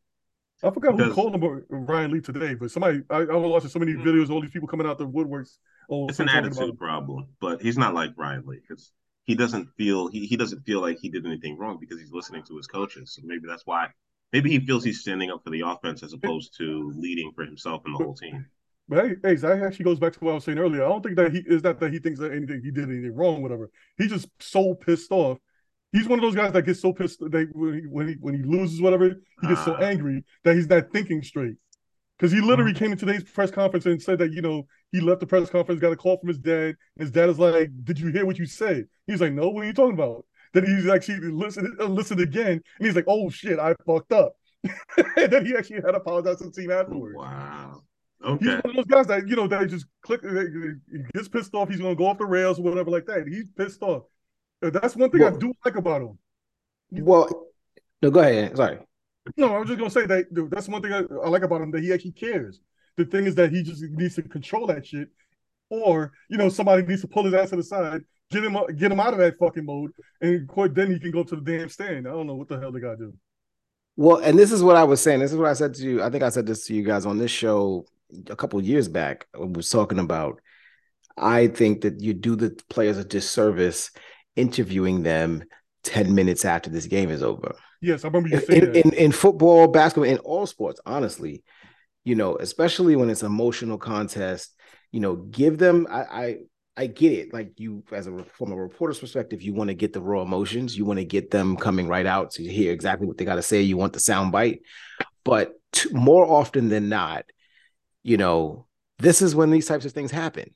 I 0.66 0.70
forgot 0.72 0.98
who 0.98 1.12
called 1.12 1.34
him 1.34 1.64
Ryan 1.68 2.10
Leaf 2.10 2.24
today, 2.24 2.54
but 2.54 2.70
somebody 2.70 3.02
I, 3.10 3.18
I 3.18 3.36
was 3.36 3.50
watching 3.50 3.70
so 3.70 3.78
many 3.78 3.92
hmm. 3.92 4.02
videos, 4.02 4.30
all 4.30 4.40
these 4.40 4.50
people 4.50 4.68
coming 4.68 4.86
out 4.86 4.98
the 4.98 5.06
woodworks. 5.06 5.56
Oh, 5.90 6.08
it's 6.08 6.20
an 6.20 6.28
attitude 6.28 6.78
problem, 6.78 7.28
but 7.40 7.62
he's 7.62 7.78
not 7.78 7.94
like 7.94 8.10
Ryan 8.16 8.44
Leaf 8.46 8.62
because 8.68 8.90
he 9.24 9.34
doesn't 9.34 9.68
feel 9.76 10.08
he, 10.08 10.26
he 10.26 10.36
doesn't 10.36 10.64
feel 10.64 10.80
like 10.80 10.98
he 10.98 11.08
did 11.08 11.26
anything 11.26 11.56
wrong 11.56 11.78
because 11.80 12.00
he's 12.00 12.12
listening 12.12 12.42
to 12.44 12.56
his 12.56 12.66
coaches. 12.66 13.14
So 13.14 13.22
maybe 13.24 13.44
that's 13.46 13.66
why 13.66 13.88
maybe 14.32 14.50
he 14.50 14.60
feels 14.60 14.84
he's 14.84 15.00
standing 15.00 15.30
up 15.30 15.42
for 15.44 15.50
the 15.50 15.62
offense 15.62 16.02
as 16.02 16.12
opposed 16.12 16.56
to 16.58 16.92
leading 16.96 17.32
for 17.34 17.44
himself 17.44 17.82
and 17.84 17.94
the 17.94 18.04
whole 18.04 18.14
team. 18.14 18.46
But 18.88 19.04
hey, 19.04 19.14
hey, 19.22 19.34
that 19.34 19.62
actually 19.62 19.84
goes 19.84 19.98
back 19.98 20.12
to 20.12 20.20
what 20.20 20.30
I 20.32 20.34
was 20.34 20.44
saying 20.44 20.58
earlier. 20.58 20.84
I 20.84 20.88
don't 20.88 21.02
think 21.02 21.16
that 21.16 21.32
he 21.32 21.42
is 21.46 21.62
not 21.62 21.80
that 21.80 21.92
he 21.92 21.98
thinks 21.98 22.20
that 22.20 22.32
anything 22.32 22.62
he 22.62 22.70
did 22.70 22.88
anything 22.88 23.14
wrong, 23.14 23.42
whatever. 23.42 23.70
He's 23.98 24.10
just 24.10 24.28
so 24.38 24.74
pissed 24.74 25.10
off 25.10 25.38
he's 25.96 26.08
one 26.08 26.18
of 26.18 26.22
those 26.22 26.34
guys 26.34 26.52
that 26.52 26.62
gets 26.62 26.80
so 26.80 26.92
pissed 26.92 27.20
that 27.20 27.48
when 27.52 27.74
he 27.74 27.80
when 27.88 28.08
he, 28.08 28.14
when 28.20 28.34
he 28.34 28.42
loses 28.42 28.80
whatever, 28.80 29.14
he 29.40 29.48
gets 29.48 29.64
so 29.64 29.74
ah. 29.74 29.82
angry 29.82 30.24
that 30.44 30.54
he's 30.54 30.68
not 30.68 30.90
thinking 30.92 31.22
straight. 31.22 31.56
Because 32.18 32.32
he 32.32 32.40
literally 32.40 32.72
mm. 32.72 32.78
came 32.78 32.92
in 32.92 32.98
today's 32.98 33.24
press 33.24 33.50
conference 33.50 33.84
and 33.86 34.00
said 34.00 34.18
that 34.18 34.32
you 34.32 34.42
know 34.42 34.66
he 34.92 35.00
left 35.00 35.20
the 35.20 35.26
press 35.26 35.50
conference, 35.50 35.80
got 35.80 35.92
a 35.92 35.96
call 35.96 36.18
from 36.18 36.28
his 36.28 36.38
dad, 36.38 36.76
his 36.98 37.10
dad 37.10 37.28
is 37.28 37.38
like, 37.38 37.70
"Did 37.84 37.98
you 37.98 38.08
hear 38.08 38.26
what 38.26 38.38
you 38.38 38.46
said?" 38.46 38.86
He's 39.06 39.20
like, 39.20 39.32
"No, 39.32 39.48
what 39.48 39.64
are 39.64 39.66
you 39.66 39.72
talking 39.72 39.94
about?" 39.94 40.24
Then 40.52 40.64
he's 40.64 40.88
actually 40.88 41.30
listened 41.30 41.80
uh, 41.80 41.86
listened 41.86 42.20
again, 42.20 42.62
and 42.78 42.86
he's 42.86 42.96
like, 42.96 43.06
"Oh 43.08 43.28
shit, 43.28 43.58
I 43.58 43.74
fucked 43.86 44.12
up." 44.12 44.34
and 45.16 45.30
then 45.30 45.46
he 45.46 45.54
actually 45.56 45.76
had 45.76 45.92
to 45.92 45.96
apologize 45.96 46.38
to 46.38 46.44
the 46.44 46.50
team 46.50 46.70
afterwards. 46.70 47.16
Wow. 47.16 47.82
Okay. 48.24 48.44
He's 48.44 48.54
one 48.54 48.70
of 48.70 48.76
those 48.76 48.86
guys 48.86 49.06
that 49.08 49.28
you 49.28 49.36
know 49.36 49.46
that 49.48 49.68
just 49.68 49.86
click, 50.02 50.22
he 50.22 50.98
gets 51.14 51.28
pissed 51.28 51.54
off. 51.54 51.68
He's 51.68 51.80
gonna 51.80 51.94
go 51.94 52.06
off 52.06 52.18
the 52.18 52.26
rails 52.26 52.58
or 52.58 52.62
whatever 52.62 52.90
like 52.90 53.06
that. 53.06 53.26
He's 53.28 53.50
pissed 53.56 53.82
off. 53.82 54.04
Uh, 54.62 54.70
that's 54.70 54.96
one 54.96 55.10
thing 55.10 55.20
well, 55.20 55.34
I 55.34 55.38
do 55.38 55.52
like 55.64 55.76
about 55.76 56.02
him. 56.02 56.18
Well, 56.90 57.48
no, 58.02 58.10
go 58.10 58.20
ahead. 58.20 58.56
Sorry. 58.56 58.78
No, 59.36 59.54
I 59.54 59.58
was 59.58 59.68
just 59.68 59.78
gonna 59.78 59.90
say 59.90 60.06
that 60.06 60.32
dude, 60.32 60.50
that's 60.50 60.68
one 60.68 60.82
thing 60.82 60.92
I, 60.92 60.98
I, 60.98 61.28
like 61.28 61.42
about 61.42 61.60
him 61.60 61.70
that 61.72 61.82
he 61.82 61.92
actually 61.92 62.12
cares. 62.12 62.60
The 62.96 63.04
thing 63.04 63.26
is 63.26 63.34
that 63.34 63.50
he 63.50 63.62
just 63.62 63.82
needs 63.82 64.14
to 64.14 64.22
control 64.22 64.66
that 64.68 64.86
shit, 64.86 65.08
or 65.68 66.12
you 66.28 66.38
know 66.38 66.48
somebody 66.48 66.82
needs 66.82 67.02
to 67.02 67.08
pull 67.08 67.24
his 67.24 67.34
ass 67.34 67.50
to 67.50 67.56
the 67.56 67.62
side, 67.62 68.02
get 68.30 68.44
him 68.44 68.56
get 68.76 68.92
him 68.92 69.00
out 69.00 69.12
of 69.12 69.18
that 69.18 69.36
fucking 69.38 69.64
mode, 69.64 69.90
and 70.20 70.48
then 70.74 70.92
he 70.92 71.00
can 71.00 71.10
go 71.10 71.24
to 71.24 71.36
the 71.36 71.42
damn 71.58 71.68
stand. 71.68 72.06
I 72.06 72.12
don't 72.12 72.26
know 72.26 72.36
what 72.36 72.48
the 72.48 72.58
hell 72.58 72.72
they 72.72 72.80
gotta 72.80 72.98
do. 72.98 73.14
Well, 73.96 74.18
and 74.18 74.38
this 74.38 74.52
is 74.52 74.62
what 74.62 74.76
I 74.76 74.84
was 74.84 75.00
saying. 75.00 75.20
This 75.20 75.32
is 75.32 75.38
what 75.38 75.48
I 75.48 75.54
said 75.54 75.74
to 75.74 75.82
you. 75.82 76.02
I 76.02 76.10
think 76.10 76.22
I 76.22 76.28
said 76.28 76.46
this 76.46 76.66
to 76.66 76.74
you 76.74 76.82
guys 76.82 77.06
on 77.06 77.18
this 77.18 77.30
show 77.30 77.86
a 78.28 78.36
couple 78.36 78.62
years 78.62 78.88
back. 78.88 79.26
I 79.34 79.38
was 79.38 79.70
talking 79.70 79.98
about. 79.98 80.40
I 81.18 81.46
think 81.46 81.80
that 81.80 82.02
you 82.02 82.12
do 82.12 82.36
the 82.36 82.50
players 82.68 82.98
a 82.98 83.04
disservice 83.04 83.90
interviewing 84.36 85.02
them 85.02 85.44
10 85.84 86.14
minutes 86.14 86.44
after 86.44 86.70
this 86.70 86.86
game 86.86 87.10
is 87.10 87.22
over. 87.22 87.54
Yes, 87.80 88.04
I 88.04 88.08
remember 88.08 88.28
you 88.28 88.40
saying 88.40 88.62
in, 88.62 88.76
in, 88.76 88.92
in, 88.92 89.12
football, 89.12 89.68
basketball, 89.68 90.10
in 90.10 90.18
all 90.18 90.46
sports, 90.46 90.80
honestly, 90.86 91.42
you 92.04 92.14
know, 92.14 92.36
especially 92.36 92.96
when 92.96 93.10
it's 93.10 93.22
emotional 93.22 93.78
contest, 93.78 94.54
you 94.92 95.00
know, 95.00 95.16
give 95.16 95.58
them 95.58 95.86
I 95.90 96.00
I 96.00 96.36
I 96.76 96.86
get 96.86 97.12
it. 97.12 97.32
Like 97.32 97.52
you, 97.58 97.84
as 97.92 98.06
a 98.06 98.24
from 98.24 98.52
a 98.52 98.56
reporter's 98.56 98.98
perspective, 98.98 99.42
you 99.42 99.54
want 99.54 99.68
to 99.68 99.74
get 99.74 99.92
the 99.92 100.00
raw 100.00 100.22
emotions. 100.22 100.76
You 100.76 100.84
want 100.84 100.98
to 100.98 101.04
get 101.04 101.30
them 101.30 101.56
coming 101.56 101.88
right 101.88 102.06
out 102.06 102.32
to 102.32 102.44
hear 102.44 102.72
exactly 102.72 103.06
what 103.06 103.18
they 103.18 103.24
got 103.24 103.36
to 103.36 103.42
say. 103.42 103.62
You 103.62 103.76
want 103.76 103.92
the 103.92 104.00
sound 104.00 104.32
bite, 104.32 104.60
but 105.24 105.52
t- 105.72 105.90
more 105.92 106.26
often 106.26 106.68
than 106.68 106.88
not, 106.88 107.24
you 108.02 108.16
know, 108.16 108.66
this 108.98 109.22
is 109.22 109.34
when 109.34 109.50
these 109.50 109.66
types 109.66 109.84
of 109.84 109.92
things 109.92 110.10
happen 110.10 110.54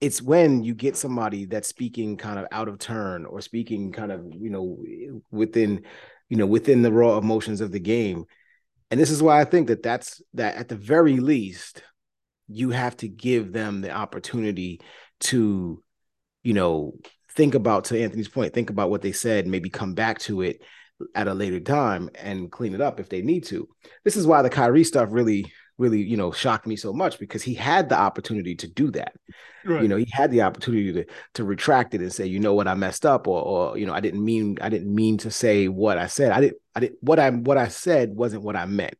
it's 0.00 0.20
when 0.20 0.62
you 0.62 0.74
get 0.74 0.96
somebody 0.96 1.44
that's 1.44 1.68
speaking 1.68 2.16
kind 2.16 2.38
of 2.38 2.46
out 2.50 2.68
of 2.68 2.78
turn 2.78 3.24
or 3.24 3.40
speaking 3.40 3.92
kind 3.92 4.12
of 4.12 4.26
you 4.32 4.50
know 4.50 4.78
within 5.30 5.84
you 6.28 6.36
know 6.36 6.46
within 6.46 6.82
the 6.82 6.92
raw 6.92 7.18
emotions 7.18 7.60
of 7.60 7.72
the 7.72 7.80
game. 7.80 8.24
And 8.90 9.00
this 9.00 9.10
is 9.10 9.22
why 9.22 9.40
i 9.40 9.44
think 9.44 9.68
that 9.68 9.82
that's 9.82 10.22
that 10.34 10.56
at 10.56 10.68
the 10.68 10.76
very 10.76 11.16
least 11.16 11.82
you 12.48 12.70
have 12.70 12.96
to 12.98 13.08
give 13.08 13.52
them 13.52 13.80
the 13.80 13.90
opportunity 13.90 14.80
to 15.20 15.82
you 16.42 16.52
know 16.52 16.92
think 17.32 17.54
about 17.54 17.86
to 17.86 18.00
anthony's 18.00 18.28
point 18.28 18.54
think 18.54 18.70
about 18.70 18.90
what 18.90 19.02
they 19.02 19.10
said 19.10 19.48
maybe 19.48 19.68
come 19.70 19.94
back 19.94 20.20
to 20.20 20.42
it 20.42 20.62
at 21.14 21.28
a 21.28 21.34
later 21.34 21.60
time 21.60 22.10
and 22.14 22.50
clean 22.50 22.74
it 22.74 22.80
up 22.80 23.00
if 23.00 23.08
they 23.08 23.22
need 23.22 23.44
to. 23.44 23.68
This 24.04 24.16
is 24.16 24.26
why 24.26 24.42
the 24.42 24.50
Kyrie 24.50 24.84
stuff 24.84 25.08
really 25.10 25.52
really 25.78 26.00
you 26.00 26.16
know 26.16 26.30
shocked 26.30 26.66
me 26.66 26.76
so 26.76 26.92
much 26.92 27.18
because 27.18 27.42
he 27.42 27.54
had 27.54 27.88
the 27.88 27.98
opportunity 27.98 28.54
to 28.56 28.68
do 28.68 28.90
that. 28.92 29.14
Right. 29.64 29.82
you 29.82 29.88
know 29.88 29.96
he 29.96 30.06
had 30.10 30.30
the 30.30 30.42
opportunity 30.42 30.92
to 30.92 31.04
to 31.34 31.44
retract 31.44 31.94
it 31.94 32.00
and 32.00 32.12
say 32.12 32.26
you 32.26 32.38
know 32.40 32.54
what? 32.54 32.68
I 32.68 32.74
messed 32.74 33.06
up 33.06 33.26
or 33.26 33.42
or 33.42 33.78
you 33.78 33.86
know 33.86 33.94
i 33.94 34.00
didn't 34.00 34.24
mean 34.24 34.58
i 34.60 34.68
didn't 34.68 34.94
mean 34.94 35.18
to 35.18 35.30
say 35.30 35.68
what 35.68 35.98
i 35.98 36.06
said. 36.06 36.32
I 36.32 36.40
didn't 36.40 36.58
i 36.74 36.80
didn't 36.80 36.98
what 37.00 37.18
i 37.18 37.30
what 37.30 37.58
i 37.58 37.68
said 37.68 38.14
wasn't 38.14 38.42
what 38.42 38.56
i 38.56 38.66
meant. 38.66 38.94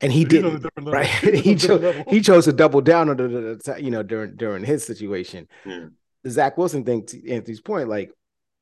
And 0.00 0.12
he 0.12 0.24
didn't 0.24 0.66
right? 0.82 1.06
He 1.22 1.54
chose 1.54 2.04
he 2.08 2.20
chose 2.20 2.44
to 2.46 2.52
double 2.52 2.80
down 2.80 3.08
on 3.08 3.16
the, 3.16 3.76
you 3.78 3.90
know 3.90 4.02
during 4.02 4.36
during 4.36 4.64
his 4.64 4.84
situation. 4.84 5.48
Yeah. 5.64 5.86
the 6.24 6.30
zach 6.30 6.58
wilson 6.58 6.84
thing 6.84 7.06
to 7.06 7.30
anthony's 7.30 7.60
point 7.60 7.88
like 7.88 8.12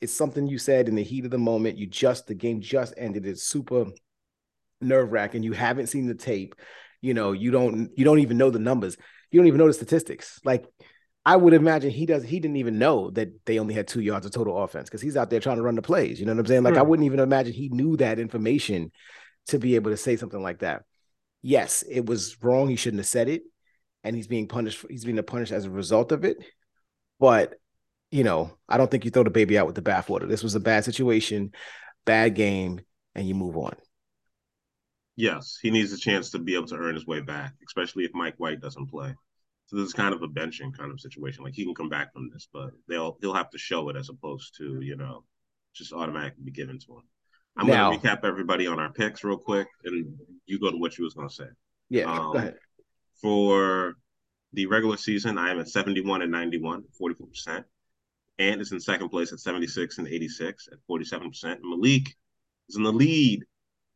it's 0.00 0.12
something 0.12 0.46
you 0.46 0.58
said 0.58 0.88
in 0.88 0.94
the 0.94 1.02
heat 1.02 1.24
of 1.24 1.30
the 1.30 1.38
moment. 1.38 1.78
You 1.78 1.86
just 1.86 2.26
the 2.26 2.34
game 2.34 2.60
just 2.60 2.94
ended. 2.96 3.26
It's 3.26 3.42
super 3.42 3.86
nerve 4.80 5.12
wracking. 5.12 5.42
You 5.42 5.52
haven't 5.52 5.88
seen 5.88 6.06
the 6.06 6.14
tape. 6.14 6.54
You 7.00 7.14
know, 7.14 7.32
you 7.32 7.50
don't 7.50 7.90
you 7.96 8.04
don't 8.04 8.18
even 8.20 8.36
know 8.36 8.50
the 8.50 8.58
numbers. 8.58 8.96
You 9.30 9.40
don't 9.40 9.46
even 9.46 9.58
know 9.58 9.66
the 9.66 9.72
statistics. 9.72 10.40
Like 10.44 10.66
I 11.24 11.36
would 11.36 11.52
imagine 11.52 11.90
he 11.90 12.06
does. 12.06 12.22
He 12.22 12.40
didn't 12.40 12.56
even 12.56 12.78
know 12.78 13.10
that 13.10 13.28
they 13.44 13.58
only 13.58 13.74
had 13.74 13.86
two 13.86 14.00
yards 14.00 14.26
of 14.26 14.32
total 14.32 14.62
offense 14.62 14.88
because 14.88 15.02
he's 15.02 15.16
out 15.16 15.30
there 15.30 15.40
trying 15.40 15.56
to 15.56 15.62
run 15.62 15.74
the 15.74 15.82
plays. 15.82 16.18
You 16.18 16.26
know 16.26 16.32
what 16.32 16.40
I'm 16.40 16.46
saying? 16.46 16.62
Like 16.62 16.76
I 16.76 16.82
wouldn't 16.82 17.06
even 17.06 17.20
imagine 17.20 17.52
he 17.52 17.68
knew 17.68 17.96
that 17.98 18.18
information 18.18 18.90
to 19.48 19.58
be 19.58 19.74
able 19.74 19.90
to 19.90 19.96
say 19.96 20.16
something 20.16 20.42
like 20.42 20.60
that. 20.60 20.84
Yes, 21.42 21.82
it 21.88 22.06
was 22.06 22.42
wrong. 22.42 22.68
He 22.68 22.76
shouldn't 22.76 23.00
have 23.00 23.06
said 23.06 23.28
it, 23.28 23.42
and 24.04 24.14
he's 24.16 24.26
being 24.26 24.48
punished. 24.48 24.84
He's 24.88 25.04
being 25.04 25.22
punished 25.22 25.52
as 25.52 25.64
a 25.64 25.70
result 25.70 26.12
of 26.12 26.24
it. 26.24 26.38
But 27.18 27.54
you 28.10 28.24
know, 28.24 28.50
I 28.68 28.76
don't 28.76 28.90
think 28.90 29.04
you 29.04 29.10
throw 29.10 29.24
the 29.24 29.30
baby 29.30 29.58
out 29.58 29.66
with 29.66 29.76
the 29.76 29.82
bathwater. 29.82 30.28
This 30.28 30.42
was 30.42 30.54
a 30.54 30.60
bad 30.60 30.84
situation, 30.84 31.52
bad 32.04 32.34
game, 32.34 32.80
and 33.14 33.26
you 33.28 33.34
move 33.34 33.56
on. 33.56 33.74
Yes, 35.20 35.58
he 35.60 35.70
needs 35.70 35.92
a 35.92 35.98
chance 35.98 36.30
to 36.30 36.38
be 36.38 36.54
able 36.54 36.66
to 36.68 36.76
earn 36.76 36.94
his 36.94 37.06
way 37.06 37.20
back, 37.20 37.52
especially 37.66 38.04
if 38.04 38.14
Mike 38.14 38.36
White 38.38 38.60
doesn't 38.60 38.86
play. 38.86 39.14
So 39.66 39.76
this 39.76 39.86
is 39.86 39.92
kind 39.92 40.14
of 40.14 40.22
a 40.22 40.28
benching 40.28 40.76
kind 40.76 40.90
of 40.90 40.98
situation. 40.98 41.44
Like 41.44 41.52
he 41.52 41.64
can 41.64 41.74
come 41.74 41.90
back 41.90 42.12
from 42.14 42.30
this, 42.32 42.48
but 42.50 42.70
they'll 42.88 43.18
he'll 43.20 43.34
have 43.34 43.50
to 43.50 43.58
show 43.58 43.90
it 43.90 43.96
as 43.96 44.08
opposed 44.08 44.56
to 44.56 44.80
you 44.80 44.96
know 44.96 45.24
just 45.74 45.92
automatically 45.92 46.42
be 46.44 46.50
given 46.50 46.78
to 46.78 46.92
him. 46.94 47.02
I'm 47.56 47.66
now, 47.66 47.90
going 47.90 48.00
to 48.00 48.08
recap 48.08 48.24
everybody 48.24 48.66
on 48.66 48.80
our 48.80 48.90
picks 48.90 49.22
real 49.22 49.36
quick, 49.36 49.68
and 49.84 50.18
you 50.46 50.58
go 50.58 50.70
to 50.70 50.76
what 50.78 50.96
you 50.96 51.04
was 51.04 51.14
going 51.14 51.28
to 51.28 51.34
say. 51.34 51.48
Yeah, 51.90 52.10
um, 52.10 52.32
go 52.32 52.38
ahead. 52.38 52.54
For 53.20 53.96
the 54.54 54.66
regular 54.66 54.96
season, 54.96 55.36
I 55.36 55.50
am 55.50 55.60
at 55.60 55.68
71 55.68 56.22
and 56.22 56.32
91, 56.32 56.84
44 56.98 57.26
percent. 57.26 57.66
Ant 58.38 58.62
is 58.62 58.72
in 58.72 58.80
second 58.80 59.10
place 59.10 59.32
at 59.32 59.40
76 59.40 59.98
and 59.98 60.08
86 60.08 60.68
at 60.72 60.78
47 60.86 61.28
percent. 61.28 61.60
Malik 61.62 62.08
is 62.70 62.76
in 62.76 62.84
the 62.84 62.92
lead, 62.92 63.44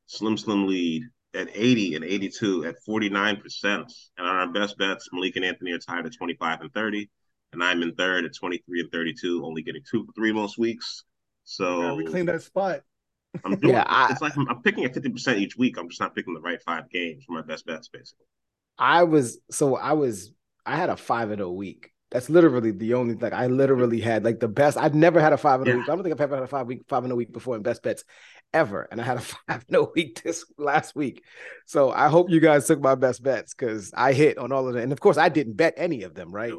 slim 0.07 0.37
slim 0.37 0.67
lead 0.67 1.05
at 1.35 1.49
80 1.53 1.97
and 1.97 2.05
82 2.05 2.65
at 2.65 2.77
49%. 2.89 3.39
And 3.65 3.85
on 4.19 4.37
our 4.37 4.53
best 4.53 4.79
bets, 4.79 5.09
Malik 5.13 5.37
and 5.37 5.45
Anthony 5.45 5.73
are 5.73 5.79
tied 5.79 6.07
at 6.07 6.15
25 6.17 6.61
and 6.61 6.73
30. 6.73 7.11
And 7.53 7.63
I'm 7.63 7.83
in 7.83 7.95
third 7.95 8.25
at 8.25 8.35
23 8.35 8.81
and 8.81 8.91
32, 8.91 9.45
only 9.45 9.63
getting 9.63 9.83
two 9.89 10.07
three 10.17 10.33
most 10.33 10.59
weeks. 10.59 11.05
So 11.45 11.83
yeah, 11.83 11.97
reclaim 11.97 12.27
that 12.27 12.43
spot. 12.43 12.81
I'm 13.45 13.57
doing 13.57 13.75
yeah, 13.75 13.85
I, 13.87 14.11
it's 14.11 14.23
like 14.23 14.37
I'm, 14.37 14.49
I'm 14.49 14.63
picking 14.63 14.85
at 14.85 14.95
50% 14.95 15.39
each 15.39 15.57
week. 15.57 15.77
I'm 15.79 15.89
just 15.89 16.01
not 16.01 16.15
picking 16.15 16.35
the 16.35 16.41
right 16.41 16.63
five 16.63 16.91
games 16.91 17.25
for 17.25 17.33
my 17.33 17.43
best 17.43 17.67
bets, 17.67 17.89
basically. 17.89 18.27
I 18.79 19.05
was 19.05 19.39
so 19.51 19.77
I 19.77 19.93
was 19.93 20.33
I 20.67 20.77
had 20.77 20.91
a 20.91 20.97
five 20.97 21.31
in 21.31 21.41
a 21.41 21.51
week. 21.51 21.91
That's 22.11 22.31
literally 22.31 22.71
the 22.71 22.95
only 22.95 23.15
thing. 23.15 23.33
I 23.33 23.49
literally 23.49 24.01
had 24.01 24.25
like 24.25 24.39
the 24.39 24.49
best. 24.49 24.77
I've 24.77 24.95
never 24.95 25.21
had 25.21 25.33
a 25.33 25.37
five 25.37 25.63
in 25.63 25.69
a 25.69 25.77
week. 25.77 25.89
I 25.89 25.95
don't 25.95 26.03
think 26.03 26.15
I've 26.15 26.21
ever 26.21 26.37
had 26.37 26.45
a 26.45 26.49
five 26.49 26.67
week 26.67 26.83
five 26.89 27.05
in 27.05 27.11
a 27.11 27.17
week 27.17 27.33
before 27.33 27.57
in 27.57 27.63
best 27.63 27.83
bets 27.83 28.05
ever. 28.55 28.89
And 28.91 29.01
I 29.01 29.05
had 29.05 29.19
a 29.19 29.21
five 29.49 29.65
no 29.69 29.91
week 29.95 30.23
this 30.23 30.47
last 30.57 30.97
week. 30.97 31.23
So 31.67 31.91
I 31.91 32.09
hope 32.09 32.31
you 32.31 32.41
guys 32.41 32.67
took 32.67 32.81
my 32.81 32.95
best 32.95 33.23
bets 33.23 33.53
because 33.53 33.93
I 33.95 34.13
hit 34.13 34.39
on 34.39 34.53
all 34.53 34.67
of 34.67 34.75
them. 34.75 34.85
And 34.85 34.93
of 34.93 35.01
course, 35.01 35.19
I 35.19 35.29
didn't 35.29 35.55
bet 35.55 35.75
any 35.77 36.05
of 36.05 36.15
them, 36.15 36.33
right? 36.33 36.55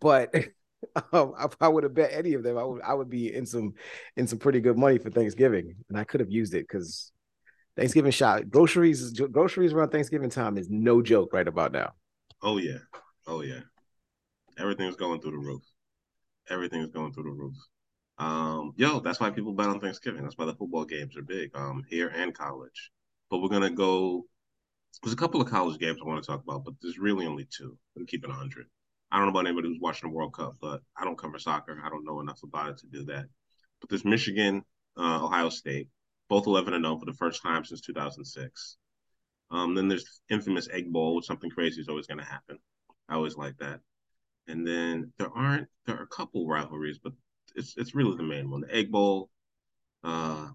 But 0.00 0.34
um, 1.12 1.34
if 1.38 1.56
I 1.60 1.68
would 1.68 1.84
have 1.84 1.94
bet 1.94 2.12
any 2.12 2.34
of 2.34 2.42
them, 2.42 2.56
I 2.56 2.64
would 2.64 2.82
I 2.82 2.94
would 2.94 3.10
be 3.10 3.34
in 3.34 3.44
some 3.44 3.74
in 4.16 4.26
some 4.26 4.38
pretty 4.38 4.60
good 4.60 4.78
money 4.78 4.98
for 4.98 5.10
Thanksgiving, 5.10 5.74
and 5.88 5.98
I 5.98 6.04
could 6.04 6.20
have 6.20 6.30
used 6.30 6.54
it 6.54 6.66
because 6.66 7.12
Thanksgiving 7.76 8.12
shop 8.12 8.42
groceries 8.48 9.12
groceries 9.12 9.72
around 9.72 9.90
Thanksgiving 9.90 10.30
time 10.30 10.56
is 10.56 10.68
no 10.70 11.02
joke 11.02 11.32
right 11.32 11.46
about 11.46 11.72
now. 11.72 11.92
Oh 12.42 12.58
yeah, 12.58 12.78
oh 13.26 13.42
yeah, 13.42 13.60
everything's 14.58 14.96
going 14.96 15.20
through 15.20 15.32
the 15.32 15.38
roof. 15.38 15.62
Everything's 16.48 16.90
going 16.90 17.12
through 17.12 17.24
the 17.24 17.30
roof. 17.30 17.54
Um, 18.20 18.74
yo, 18.76 19.00
that's 19.00 19.18
why 19.18 19.30
people 19.30 19.54
bet 19.54 19.70
on 19.70 19.80
Thanksgiving. 19.80 20.22
That's 20.22 20.36
why 20.36 20.44
the 20.44 20.54
football 20.54 20.84
games 20.84 21.16
are 21.16 21.22
big, 21.22 21.56
um, 21.56 21.84
here 21.88 22.08
and 22.08 22.34
college. 22.34 22.90
But 23.30 23.38
we're 23.38 23.48
gonna 23.48 23.70
go. 23.70 24.26
There's 25.02 25.14
a 25.14 25.16
couple 25.16 25.40
of 25.40 25.48
college 25.48 25.80
games 25.80 25.98
I 26.02 26.06
want 26.06 26.22
to 26.22 26.26
talk 26.26 26.42
about, 26.42 26.64
but 26.64 26.74
there's 26.82 26.98
really 26.98 27.26
only 27.26 27.48
two. 27.50 27.78
Let 27.96 28.00
me 28.00 28.06
keep 28.06 28.22
it 28.24 28.30
hundred. 28.30 28.66
I 29.10 29.16
don't 29.16 29.26
know 29.26 29.30
about 29.30 29.46
anybody 29.46 29.68
who's 29.68 29.80
watching 29.80 30.10
the 30.10 30.14
World 30.14 30.34
Cup, 30.34 30.56
but 30.60 30.82
I 30.98 31.04
don't 31.04 31.16
cover 31.16 31.38
soccer. 31.38 31.80
I 31.82 31.88
don't 31.88 32.04
know 32.04 32.20
enough 32.20 32.42
about 32.42 32.68
it 32.70 32.78
to 32.78 32.86
do 32.88 33.04
that. 33.06 33.24
But 33.80 33.88
there's 33.88 34.04
Michigan, 34.04 34.64
uh, 34.98 35.24
Ohio 35.24 35.48
State, 35.48 35.88
both 36.28 36.46
11 36.46 36.74
and 36.74 36.84
0 36.84 36.98
for 36.98 37.06
the 37.06 37.14
first 37.14 37.42
time 37.42 37.64
since 37.64 37.80
2006. 37.80 38.76
Um, 39.50 39.74
then 39.74 39.88
there's 39.88 40.20
infamous 40.28 40.68
Egg 40.70 40.92
Bowl, 40.92 41.16
which 41.16 41.26
something 41.26 41.50
crazy 41.50 41.80
is 41.80 41.88
always 41.88 42.06
going 42.06 42.18
to 42.18 42.24
happen. 42.24 42.58
I 43.08 43.14
always 43.14 43.36
like 43.36 43.56
that. 43.58 43.80
And 44.46 44.66
then 44.66 45.12
there 45.18 45.30
aren't 45.34 45.68
there 45.86 45.96
are 45.96 46.02
a 46.02 46.08
couple 46.08 46.46
rivalries, 46.46 46.98
but 47.02 47.14
it's 47.56 47.74
it's 47.76 47.94
really 47.94 48.16
the 48.16 48.22
main 48.22 48.50
one. 48.50 48.62
The 48.62 48.74
Egg 48.74 48.90
Bowl. 48.90 49.30
Uh, 50.02 50.48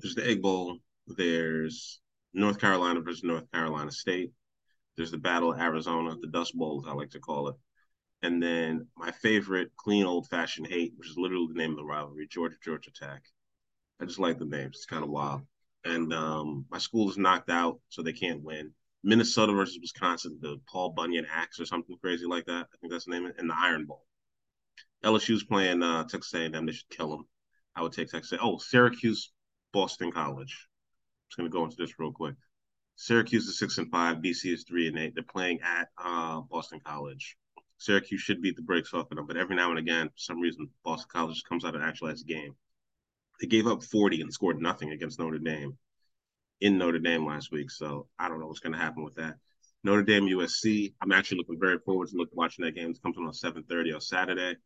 there's 0.00 0.14
the 0.14 0.28
Egg 0.28 0.42
Bowl. 0.42 0.78
There's 1.06 2.00
North 2.34 2.58
Carolina 2.58 3.00
versus 3.00 3.24
North 3.24 3.50
Carolina 3.52 3.90
State. 3.90 4.32
There's 4.96 5.10
the 5.10 5.18
Battle 5.18 5.52
of 5.52 5.58
Arizona, 5.58 6.16
the 6.20 6.28
Dust 6.28 6.56
Bowl, 6.56 6.82
as 6.82 6.88
I 6.88 6.94
like 6.94 7.10
to 7.10 7.20
call 7.20 7.48
it. 7.48 7.56
And 8.22 8.42
then 8.42 8.86
my 8.96 9.10
favorite, 9.10 9.72
clean 9.76 10.04
old 10.04 10.28
fashioned 10.28 10.68
hate, 10.68 10.92
which 10.96 11.08
is 11.08 11.16
literally 11.16 11.48
the 11.48 11.58
name 11.58 11.72
of 11.72 11.76
the 11.76 11.84
rivalry, 11.84 12.28
Georgia 12.30 12.56
Georgia 12.62 12.90
Tech. 12.92 13.22
I 14.00 14.04
just 14.04 14.18
like 14.18 14.38
the 14.38 14.44
names. 14.44 14.76
It's 14.76 14.86
kind 14.86 15.02
of 15.02 15.10
wild. 15.10 15.42
And 15.84 16.12
um, 16.12 16.66
my 16.70 16.78
school 16.78 17.10
is 17.10 17.18
knocked 17.18 17.50
out, 17.50 17.80
so 17.88 18.02
they 18.02 18.12
can't 18.12 18.42
win. 18.42 18.72
Minnesota 19.02 19.52
versus 19.52 19.78
Wisconsin, 19.80 20.38
the 20.40 20.60
Paul 20.68 20.90
Bunyan 20.90 21.26
Axe 21.32 21.58
or 21.58 21.66
something 21.66 21.96
crazy 22.00 22.26
like 22.26 22.46
that. 22.46 22.68
I 22.72 22.76
think 22.80 22.92
that's 22.92 23.06
the 23.06 23.10
name. 23.10 23.32
And 23.36 23.50
the 23.50 23.56
Iron 23.56 23.86
Bowl. 23.86 24.04
LSU's 25.04 25.44
playing 25.44 25.82
uh, 25.82 26.04
Texas 26.04 26.34
A&M. 26.34 26.66
They 26.66 26.72
should 26.72 26.88
kill 26.88 27.10
them. 27.10 27.26
I 27.74 27.82
would 27.82 27.92
take 27.92 28.08
Texas. 28.08 28.38
Oh, 28.40 28.58
Syracuse, 28.58 29.32
Boston 29.72 30.12
College. 30.12 30.68
I'm 31.16 31.28
just 31.28 31.36
gonna 31.38 31.48
go 31.48 31.64
into 31.64 31.76
this 31.76 31.98
real 31.98 32.12
quick. 32.12 32.34
Syracuse 32.96 33.46
is 33.46 33.58
six 33.58 33.78
and 33.78 33.90
five. 33.90 34.18
BC 34.18 34.52
is 34.52 34.64
three 34.64 34.88
and 34.88 34.98
eight. 34.98 35.14
They're 35.14 35.24
playing 35.24 35.60
at 35.62 35.88
uh, 35.98 36.42
Boston 36.42 36.80
College. 36.84 37.36
Syracuse 37.78 38.20
should 38.20 38.42
beat 38.42 38.54
the 38.54 38.62
brakes 38.62 38.94
off 38.94 39.10
of 39.10 39.16
them, 39.16 39.26
but 39.26 39.36
every 39.36 39.56
now 39.56 39.70
and 39.70 39.78
again, 39.78 40.08
for 40.08 40.18
some 40.18 40.40
reason, 40.40 40.68
Boston 40.84 41.08
College 41.10 41.42
comes 41.48 41.64
out 41.64 41.74
and 41.74 41.82
actualizes 41.82 42.18
the 42.18 42.34
game. 42.34 42.54
They 43.40 43.48
gave 43.48 43.66
up 43.66 43.82
40 43.82 44.20
and 44.20 44.32
scored 44.32 44.60
nothing 44.60 44.92
against 44.92 45.18
Notre 45.18 45.38
Dame 45.38 45.76
in 46.60 46.78
Notre 46.78 47.00
Dame 47.00 47.26
last 47.26 47.50
week. 47.50 47.72
So 47.72 48.06
I 48.18 48.28
don't 48.28 48.38
know 48.38 48.46
what's 48.46 48.60
going 48.60 48.74
to 48.74 48.78
happen 48.78 49.02
with 49.02 49.16
that. 49.16 49.34
Notre 49.82 50.04
Dame 50.04 50.28
USC. 50.28 50.94
I'm 51.02 51.10
actually 51.10 51.38
looking 51.38 51.58
very 51.58 51.78
forward 51.78 52.08
to 52.08 52.16
look, 52.16 52.28
watching 52.32 52.64
that 52.64 52.76
game. 52.76 52.90
It 52.90 53.02
comes 53.02 53.16
on 53.18 53.32
7:30 53.32 53.94
on 53.94 54.00
Saturday. 54.00 54.56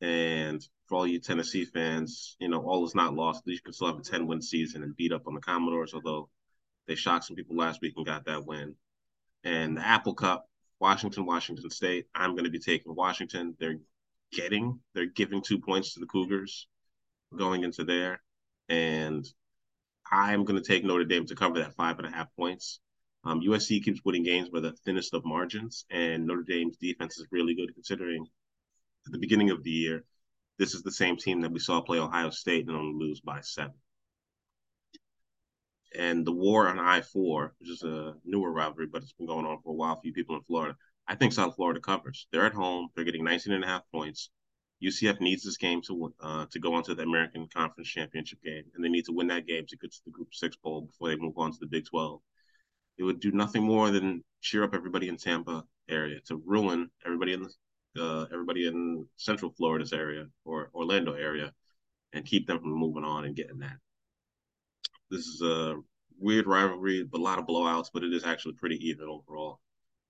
And 0.00 0.66
for 0.86 0.96
all 0.96 1.06
you 1.06 1.18
Tennessee 1.18 1.64
fans, 1.64 2.36
you 2.38 2.48
know 2.48 2.62
all 2.62 2.84
is 2.84 2.94
not 2.94 3.14
lost. 3.14 3.42
You 3.46 3.58
can 3.60 3.72
still 3.72 3.88
have 3.88 3.98
a 3.98 4.02
10 4.02 4.26
win 4.26 4.42
season 4.42 4.82
and 4.82 4.96
beat 4.96 5.12
up 5.12 5.26
on 5.26 5.34
the 5.34 5.40
Commodores, 5.40 5.94
although 5.94 6.28
they 6.86 6.94
shocked 6.94 7.24
some 7.24 7.36
people 7.36 7.56
last 7.56 7.80
week 7.80 7.94
and 7.96 8.06
got 8.06 8.26
that 8.26 8.44
win. 8.44 8.74
And 9.44 9.76
the 9.76 9.86
Apple 9.86 10.14
Cup, 10.14 10.46
Washington, 10.80 11.26
Washington 11.26 11.70
State. 11.70 12.06
I'm 12.14 12.32
going 12.32 12.44
to 12.44 12.50
be 12.50 12.58
taking 12.58 12.94
Washington. 12.94 13.56
They're 13.58 13.78
getting, 14.32 14.80
they're 14.94 15.06
giving 15.06 15.42
two 15.42 15.58
points 15.58 15.94
to 15.94 16.00
the 16.00 16.06
Cougars 16.06 16.66
going 17.36 17.64
into 17.64 17.84
there. 17.84 18.22
And 18.68 19.26
I'm 20.10 20.44
going 20.44 20.60
to 20.60 20.66
take 20.66 20.84
Notre 20.84 21.04
Dame 21.04 21.26
to 21.26 21.34
cover 21.34 21.58
that 21.60 21.74
five 21.74 21.98
and 21.98 22.06
a 22.06 22.10
half 22.10 22.28
points. 22.36 22.80
Um, 23.24 23.40
USC 23.40 23.82
keeps 23.82 24.04
winning 24.04 24.22
games 24.22 24.50
by 24.50 24.60
the 24.60 24.72
thinnest 24.84 25.14
of 25.14 25.24
margins, 25.24 25.86
and 25.90 26.26
Notre 26.26 26.42
Dame's 26.42 26.76
defense 26.76 27.18
is 27.18 27.26
really 27.30 27.54
good 27.54 27.72
considering 27.74 28.26
at 29.06 29.12
the 29.12 29.18
beginning 29.18 29.50
of 29.50 29.62
the 29.62 29.70
year, 29.70 30.04
this 30.58 30.74
is 30.74 30.82
the 30.82 30.92
same 30.92 31.16
team 31.16 31.40
that 31.42 31.52
we 31.52 31.58
saw 31.58 31.80
play 31.80 31.98
Ohio 31.98 32.30
State 32.30 32.66
and 32.66 32.76
only 32.76 33.06
lose 33.06 33.20
by 33.20 33.40
seven 33.40 33.74
and 35.94 36.26
the 36.26 36.32
war 36.32 36.68
on 36.68 36.78
I 36.78 37.00
four, 37.00 37.54
which 37.58 37.70
is 37.70 37.82
a 37.82 38.14
newer 38.24 38.50
rivalry, 38.52 38.86
but 38.86 39.02
it's 39.02 39.12
been 39.12 39.26
going 39.26 39.46
on 39.46 39.58
for 39.62 39.70
a 39.70 39.76
while 39.76 39.94
for 39.94 40.02
you 40.04 40.12
people 40.12 40.36
in 40.36 40.42
Florida. 40.42 40.76
I 41.06 41.14
think 41.14 41.32
South 41.32 41.54
Florida 41.56 41.80
covers. 41.80 42.26
They're 42.32 42.46
at 42.46 42.54
home. 42.54 42.88
They're 42.94 43.04
getting 43.04 43.24
19 43.24 43.52
and 43.52 43.64
a 43.64 43.66
half 43.66 43.82
points. 43.92 44.30
UCF 44.82 45.20
needs 45.20 45.44
this 45.44 45.56
game 45.56 45.80
to 45.82 46.12
uh, 46.20 46.46
to 46.50 46.58
go 46.58 46.74
on 46.74 46.82
to 46.84 46.94
the 46.94 47.04
American 47.04 47.48
Conference 47.54 47.88
Championship 47.88 48.42
game, 48.42 48.64
and 48.74 48.84
they 48.84 48.88
need 48.88 49.04
to 49.04 49.12
win 49.12 49.28
that 49.28 49.46
game 49.46 49.64
to 49.68 49.76
get 49.76 49.92
to 49.92 50.00
the 50.04 50.10
Group 50.10 50.34
Six 50.34 50.56
bowl 50.56 50.82
before 50.82 51.08
they 51.08 51.16
move 51.16 51.38
on 51.38 51.52
to 51.52 51.58
the 51.60 51.66
Big 51.66 51.86
12. 51.86 52.20
It 52.98 53.04
would 53.04 53.20
do 53.20 53.32
nothing 53.32 53.62
more 53.62 53.90
than 53.90 54.24
cheer 54.40 54.64
up 54.64 54.74
everybody 54.74 55.08
in 55.08 55.16
Tampa 55.16 55.64
area 55.88 56.20
to 56.26 56.42
ruin 56.44 56.90
everybody 57.04 57.32
in 57.32 57.42
the, 57.44 57.50
uh, 57.98 58.26
everybody 58.32 58.66
in 58.66 59.06
Central 59.16 59.52
Florida's 59.56 59.92
area 59.92 60.26
or 60.44 60.70
Orlando 60.74 61.12
area, 61.12 61.52
and 62.12 62.24
keep 62.24 62.46
them 62.46 62.60
from 62.60 62.72
moving 62.72 63.04
on 63.04 63.24
and 63.24 63.36
getting 63.36 63.58
that. 63.58 63.76
This 65.10 65.26
is 65.26 65.42
a 65.42 65.76
weird 66.18 66.46
rivalry, 66.46 67.04
but 67.04 67.20
a 67.20 67.22
lot 67.22 67.38
of 67.38 67.46
blowouts, 67.46 67.90
but 67.92 68.04
it 68.04 68.12
is 68.12 68.24
actually 68.24 68.54
pretty 68.54 68.76
even 68.88 69.08
overall. 69.08 69.60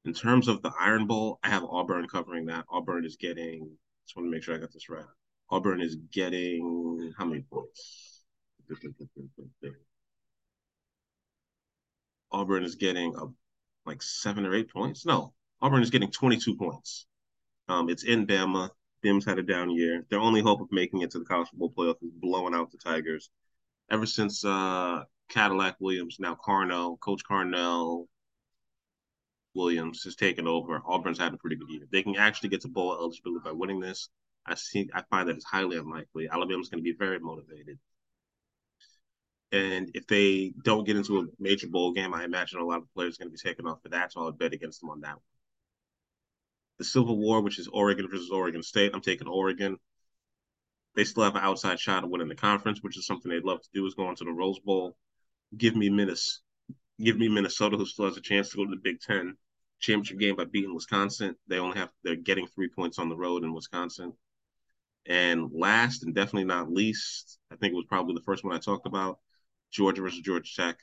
In 0.04 0.12
terms 0.12 0.48
of 0.48 0.60
the 0.62 0.72
Iron 0.78 1.06
Bowl, 1.06 1.38
I 1.42 1.48
have 1.48 1.64
Auburn 1.64 2.06
covering 2.08 2.46
that. 2.46 2.66
Auburn 2.70 3.04
is 3.04 3.16
getting, 3.16 3.70
just 4.04 4.16
want 4.16 4.26
to 4.26 4.30
make 4.30 4.42
sure 4.42 4.54
I 4.54 4.58
got 4.58 4.72
this 4.72 4.88
right. 4.88 5.04
Auburn 5.50 5.80
is 5.80 5.96
getting 6.12 7.12
how 7.16 7.24
many 7.24 7.42
points? 7.42 8.22
Auburn 12.32 12.64
is 12.64 12.74
getting 12.74 13.14
a, 13.14 13.26
like 13.86 14.02
seven 14.02 14.44
or 14.44 14.54
eight 14.54 14.70
points. 14.70 15.06
No, 15.06 15.32
Auburn 15.60 15.82
is 15.82 15.90
getting 15.90 16.10
22 16.10 16.56
points. 16.56 17.06
Um, 17.68 17.88
it's 17.88 18.04
in 18.04 18.26
Bama. 18.26 18.70
Bim's 19.02 19.24
had 19.24 19.38
a 19.38 19.42
down 19.42 19.70
year. 19.70 20.04
Their 20.10 20.20
only 20.20 20.40
hope 20.40 20.60
of 20.60 20.72
making 20.72 21.02
it 21.02 21.10
to 21.12 21.18
the 21.18 21.24
college 21.24 21.48
football 21.48 21.72
playoff 21.72 22.02
is 22.02 22.10
blowing 22.12 22.54
out 22.54 22.70
the 22.70 22.78
Tigers 22.78 23.30
ever 23.90 24.06
since 24.06 24.44
uh, 24.44 25.04
Cadillac 25.28 25.76
Williams, 25.80 26.16
now 26.18 26.36
Carnell, 26.46 26.98
Coach 27.00 27.22
Carnell 27.28 28.06
Williams 29.54 30.02
has 30.04 30.16
taken 30.16 30.46
over. 30.46 30.82
Auburn's 30.86 31.18
had 31.18 31.32
a 31.34 31.36
pretty 31.36 31.56
good 31.56 31.70
year. 31.70 31.86
They 31.90 32.02
can 32.02 32.16
actually 32.16 32.48
get 32.48 32.62
to 32.62 32.68
bowl 32.68 32.94
eligibility 32.94 33.42
by 33.44 33.52
winning 33.52 33.80
this. 33.80 34.08
I 34.46 34.54
see. 34.54 34.90
I 34.92 35.02
find 35.10 35.28
that 35.28 35.36
it's 35.36 35.44
highly 35.44 35.78
unlikely. 35.78 36.28
Alabama's 36.28 36.68
going 36.68 36.82
to 36.84 36.90
be 36.90 36.96
very 36.98 37.18
motivated, 37.18 37.78
and 39.52 39.90
if 39.94 40.06
they 40.06 40.52
don't 40.64 40.84
get 40.84 40.96
into 40.96 41.20
a 41.20 41.26
major 41.38 41.68
bowl 41.68 41.92
game, 41.92 42.12
I 42.12 42.24
imagine 42.24 42.60
a 42.60 42.64
lot 42.66 42.78
of 42.78 42.92
players 42.94 43.16
are 43.16 43.24
going 43.24 43.34
to 43.34 43.42
be 43.42 43.48
taken 43.48 43.66
off 43.66 43.82
for 43.82 43.88
that. 43.90 44.12
So 44.12 44.26
I'd 44.28 44.38
bet 44.38 44.52
against 44.52 44.80
them 44.80 44.90
on 44.90 45.00
that 45.00 45.14
one. 45.14 45.33
The 46.78 46.84
Civil 46.84 47.18
War, 47.18 47.40
which 47.40 47.58
is 47.58 47.68
Oregon 47.68 48.08
versus 48.10 48.30
Oregon 48.30 48.62
State, 48.62 48.92
I'm 48.94 49.00
taking 49.00 49.28
Oregon 49.28 49.78
they 50.94 51.04
still 51.04 51.24
have 51.24 51.34
an 51.34 51.42
outside 51.42 51.80
shot 51.80 52.04
of 52.04 52.10
winning 52.10 52.28
the 52.28 52.34
conference, 52.34 52.82
which 52.82 52.96
is 52.96 53.06
something 53.06 53.30
they'd 53.30 53.44
love 53.44 53.62
to 53.62 53.68
do. 53.74 53.86
Is 53.86 53.94
go 53.94 54.12
to 54.12 54.24
the 54.24 54.30
Rose 54.30 54.60
Bowl. 54.60 54.96
Give 55.56 55.74
me 55.76 55.90
Minnesota. 55.90 56.40
Give 57.02 57.18
me 57.18 57.28
Minnesota, 57.28 57.76
who 57.76 57.86
still 57.86 58.04
has 58.06 58.16
a 58.16 58.20
chance 58.20 58.50
to 58.50 58.56
go 58.56 58.64
to 58.64 58.70
the 58.70 58.80
Big 58.82 59.00
Ten 59.00 59.36
championship 59.80 60.18
game 60.18 60.36
by 60.36 60.44
beating 60.44 60.74
Wisconsin. 60.74 61.34
They 61.48 61.58
only 61.58 61.78
have 61.78 61.90
they're 62.04 62.14
getting 62.14 62.46
three 62.46 62.68
points 62.68 62.98
on 62.98 63.08
the 63.08 63.16
road 63.16 63.42
in 63.42 63.52
Wisconsin. 63.52 64.12
And 65.06 65.50
last 65.52 66.04
and 66.04 66.14
definitely 66.14 66.44
not 66.44 66.70
least, 66.70 67.38
I 67.50 67.56
think 67.56 67.72
it 67.72 67.76
was 67.76 67.86
probably 67.88 68.14
the 68.14 68.22
first 68.22 68.44
one 68.44 68.54
I 68.54 68.58
talked 68.58 68.86
about, 68.86 69.18
Georgia 69.70 70.02
versus 70.02 70.20
Georgia 70.20 70.50
Tech. 70.54 70.78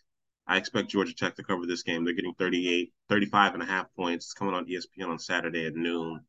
I 0.51 0.57
expect 0.57 0.89
Georgia 0.89 1.15
Tech 1.15 1.35
to 1.35 1.43
cover 1.43 1.65
this 1.65 1.83
game. 1.83 2.03
They're 2.03 2.13
getting 2.13 2.33
38, 2.33 2.91
35 3.07 3.53
and 3.53 3.63
a 3.63 3.65
half 3.65 3.87
points. 3.95 4.25
It's 4.25 4.33
coming 4.33 4.53
on 4.53 4.65
ESPN 4.65 5.07
on 5.07 5.17
Saturday 5.17 5.65
at 5.65 5.75
noon. 5.75 6.25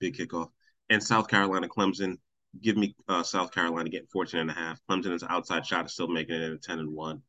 Big 0.00 0.16
kickoff. 0.16 0.48
And 0.88 1.02
South 1.02 1.28
Carolina 1.28 1.68
Clemson 1.68 2.16
give 2.62 2.78
me 2.78 2.96
uh, 3.06 3.22
South 3.22 3.52
Carolina 3.52 3.90
getting 3.90 4.06
14 4.06 4.40
and 4.40 4.50
a 4.50 4.54
half. 4.54 4.80
Clemson's 4.88 5.22
outside 5.22 5.66
shot 5.66 5.84
is 5.84 5.92
still 5.92 6.08
making 6.08 6.36
it 6.36 6.52
at 6.52 6.62
10 6.62 6.78
and 6.78 6.94
1. 6.94 7.22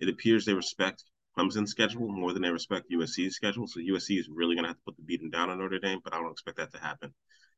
It 0.00 0.08
appears 0.08 0.46
they 0.46 0.54
respect 0.54 1.04
Clemson's 1.38 1.70
schedule 1.70 2.08
more 2.08 2.32
than 2.32 2.40
they 2.40 2.50
respect 2.50 2.90
USC's 2.90 3.34
schedule. 3.34 3.66
So 3.66 3.78
USC 3.80 4.18
is 4.18 4.30
really 4.32 4.54
going 4.54 4.64
to 4.64 4.68
have 4.68 4.78
to 4.78 4.84
put 4.86 4.96
the 4.96 5.02
beating 5.02 5.28
down 5.28 5.50
on 5.50 5.58
Notre 5.58 5.78
Dame, 5.78 6.00
but 6.02 6.14
I 6.14 6.18
don't 6.18 6.32
expect 6.32 6.56
that 6.56 6.72
to 6.72 6.78
happen. 6.78 7.12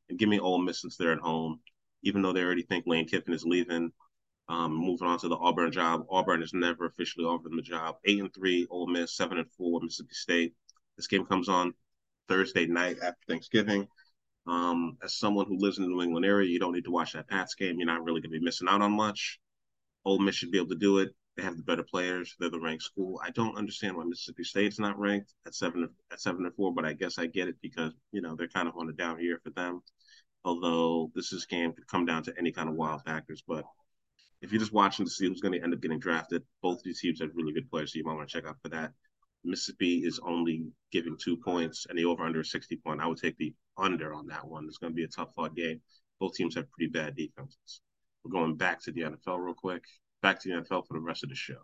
And 0.09 0.19
give 0.19 0.29
me 0.29 0.41
Ole 0.41 0.59
Miss 0.59 0.81
since 0.81 0.97
they're 0.97 1.13
at 1.13 1.21
home, 1.21 1.61
even 2.03 2.23
though 2.23 2.33
they 2.33 2.43
already 2.43 2.63
think 2.63 2.89
Lane 2.89 3.07
Kiffin 3.07 3.35
is 3.35 3.45
leaving. 3.45 3.93
Um, 4.49 4.75
moving 4.75 5.09
on 5.09 5.19
to 5.21 5.29
the 5.29 5.37
Auburn 5.37 5.73
job. 5.73 6.05
Auburn 6.11 6.41
has 6.41 6.53
never 6.53 6.87
officially 6.87 7.25
offered 7.25 7.51
them 7.51 7.59
a 7.59 7.63
job. 7.63 7.97
Eight 8.05 8.21
and 8.21 8.33
three, 8.35 8.67
Ole 8.71 8.87
Miss, 8.87 9.17
seven 9.17 9.39
and 9.39 9.51
four, 9.53 9.81
Mississippi 9.81 10.15
State. 10.15 10.55
This 10.97 11.07
game 11.07 11.25
comes 11.25 11.49
on 11.49 11.73
Thursday 12.29 12.67
night 12.67 12.99
after 13.03 13.21
Thanksgiving. 13.29 13.89
Um, 14.47 14.99
as 15.03 15.17
someone 15.17 15.47
who 15.47 15.59
lives 15.59 15.79
in 15.79 15.85
the 15.85 15.91
New 15.91 16.03
England 16.03 16.27
area, 16.27 16.49
you 16.49 16.59
don't 16.59 16.75
need 16.75 16.85
to 16.85 16.91
watch 16.91 17.15
that 17.15 17.29
Pats 17.29 17.55
game. 17.55 17.79
You're 17.79 17.87
not 17.87 18.05
really 18.05 18.21
going 18.21 18.33
to 18.33 18.39
be 18.39 18.45
missing 18.45 18.69
out 18.69 18.83
on 18.83 18.93
much. 18.93 19.39
Ole 20.05 20.19
Miss 20.19 20.35
should 20.35 20.51
be 20.51 20.59
able 20.59 20.69
to 20.69 20.75
do 20.75 20.99
it. 20.99 21.15
They 21.37 21.43
have 21.43 21.57
the 21.57 21.63
better 21.63 21.83
players. 21.83 22.37
They're 22.39 22.51
the 22.51 22.61
ranked 22.61 22.85
school. 22.85 23.21
I 23.25 23.31
don't 23.31 23.57
understand 23.57 23.97
why 23.97 24.05
Mississippi 24.05 24.45
State's 24.45 24.79
not 24.79 24.99
ranked 24.99 25.33
at 25.47 25.55
seven 25.55 25.89
at 26.13 26.21
seven 26.21 26.45
and 26.45 26.55
four, 26.55 26.73
but 26.73 26.85
I 26.85 26.93
guess 26.93 27.19
I 27.19 27.27
get 27.27 27.49
it 27.49 27.57
because 27.61 27.93
you 28.13 28.21
know 28.21 28.37
they're 28.37 28.47
kind 28.47 28.69
of 28.69 28.77
on 28.77 28.89
a 28.89 28.93
down 28.93 29.21
year 29.21 29.41
for 29.43 29.51
them. 29.51 29.81
Although 30.45 31.11
this 31.15 31.33
is 31.33 31.47
game 31.47 31.73
could 31.73 31.89
come 31.89 32.05
down 32.05 32.23
to 32.25 32.35
any 32.39 32.53
kind 32.53 32.69
of 32.69 32.77
wild 32.77 33.03
factors, 33.03 33.43
but 33.49 33.65
if 34.45 34.53
you're 34.53 34.61
just 34.61 34.73
watching 34.73 35.07
to 35.07 35.11
see 35.11 35.27
who's 35.27 35.41
going 35.41 35.53
to 35.53 35.63
end 35.63 35.73
up 35.73 35.81
getting 35.81 35.99
drafted, 35.99 36.43
both 36.63 36.83
these 36.83 37.01
teams 37.01 37.21
have 37.21 37.31
really 37.35 37.53
good 37.53 37.71
players, 37.71 37.93
so 37.93 37.99
you 37.99 38.05
might 38.05 38.15
want 38.15 38.29
to 38.29 38.33
check 38.33 38.47
out 38.49 38.59
for 38.63 38.69
that. 38.69 38.93
Mississippi 39.43 40.03
is 40.05 40.21
only 40.23 40.67
giving 40.93 41.17
two 41.19 41.37
points, 41.37 41.87
and 41.89 41.99
the 41.99 42.05
over 42.05 42.25
under 42.25 42.45
60 42.45 42.77
point. 42.77 43.01
I 43.01 43.07
would 43.07 43.19
take 43.19 43.37
the 43.39 43.55
under 43.79 44.13
on 44.13 44.27
that 44.29 44.47
one. 44.47 44.67
It's 44.69 44.79
going 44.79 44.93
to 44.93 44.97
be 44.97 45.05
a 45.05 45.09
tough 45.09 45.35
fought 45.35 45.57
game. 45.57 45.81
Both 46.21 46.35
teams 46.35 46.55
have 46.55 46.71
pretty 46.71 46.91
bad 46.91 47.17
defenses. 47.17 47.81
We're 48.23 48.33
going 48.33 48.57
back 48.57 48.83
to 48.83 48.93
the 48.93 49.03
NFL 49.03 49.39
real 49.39 49.55
quick. 49.55 49.83
Back 50.23 50.41
to 50.41 50.49
the 50.49 50.55
NFL 50.57 50.87
for 50.87 50.95
the 50.95 51.01
rest 51.01 51.25
of 51.25 51.31
the 51.31 51.35
show. 51.35 51.59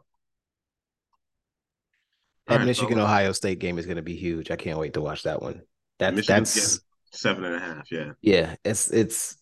That 2.47 2.59
right, 2.59 2.67
Michigan 2.67 2.97
fellas. 2.97 3.09
Ohio 3.09 3.33
State 3.33 3.59
game 3.59 3.79
is 3.79 3.87
going 3.87 3.97
to 3.97 4.03
be 4.03 4.17
huge. 4.17 4.51
I 4.51 4.57
can't 4.57 4.79
wait 4.79 4.95
to 4.95 5.01
watch 5.01 5.23
that 5.23 5.41
one. 5.41 5.63
That, 5.99 6.17
that's 6.27 6.81
seven 7.13 7.45
and 7.45 7.55
a 7.55 7.61
half. 7.61 7.93
Yeah, 7.93 8.13
yeah. 8.23 8.57
It's 8.65 8.91
it's 8.91 9.37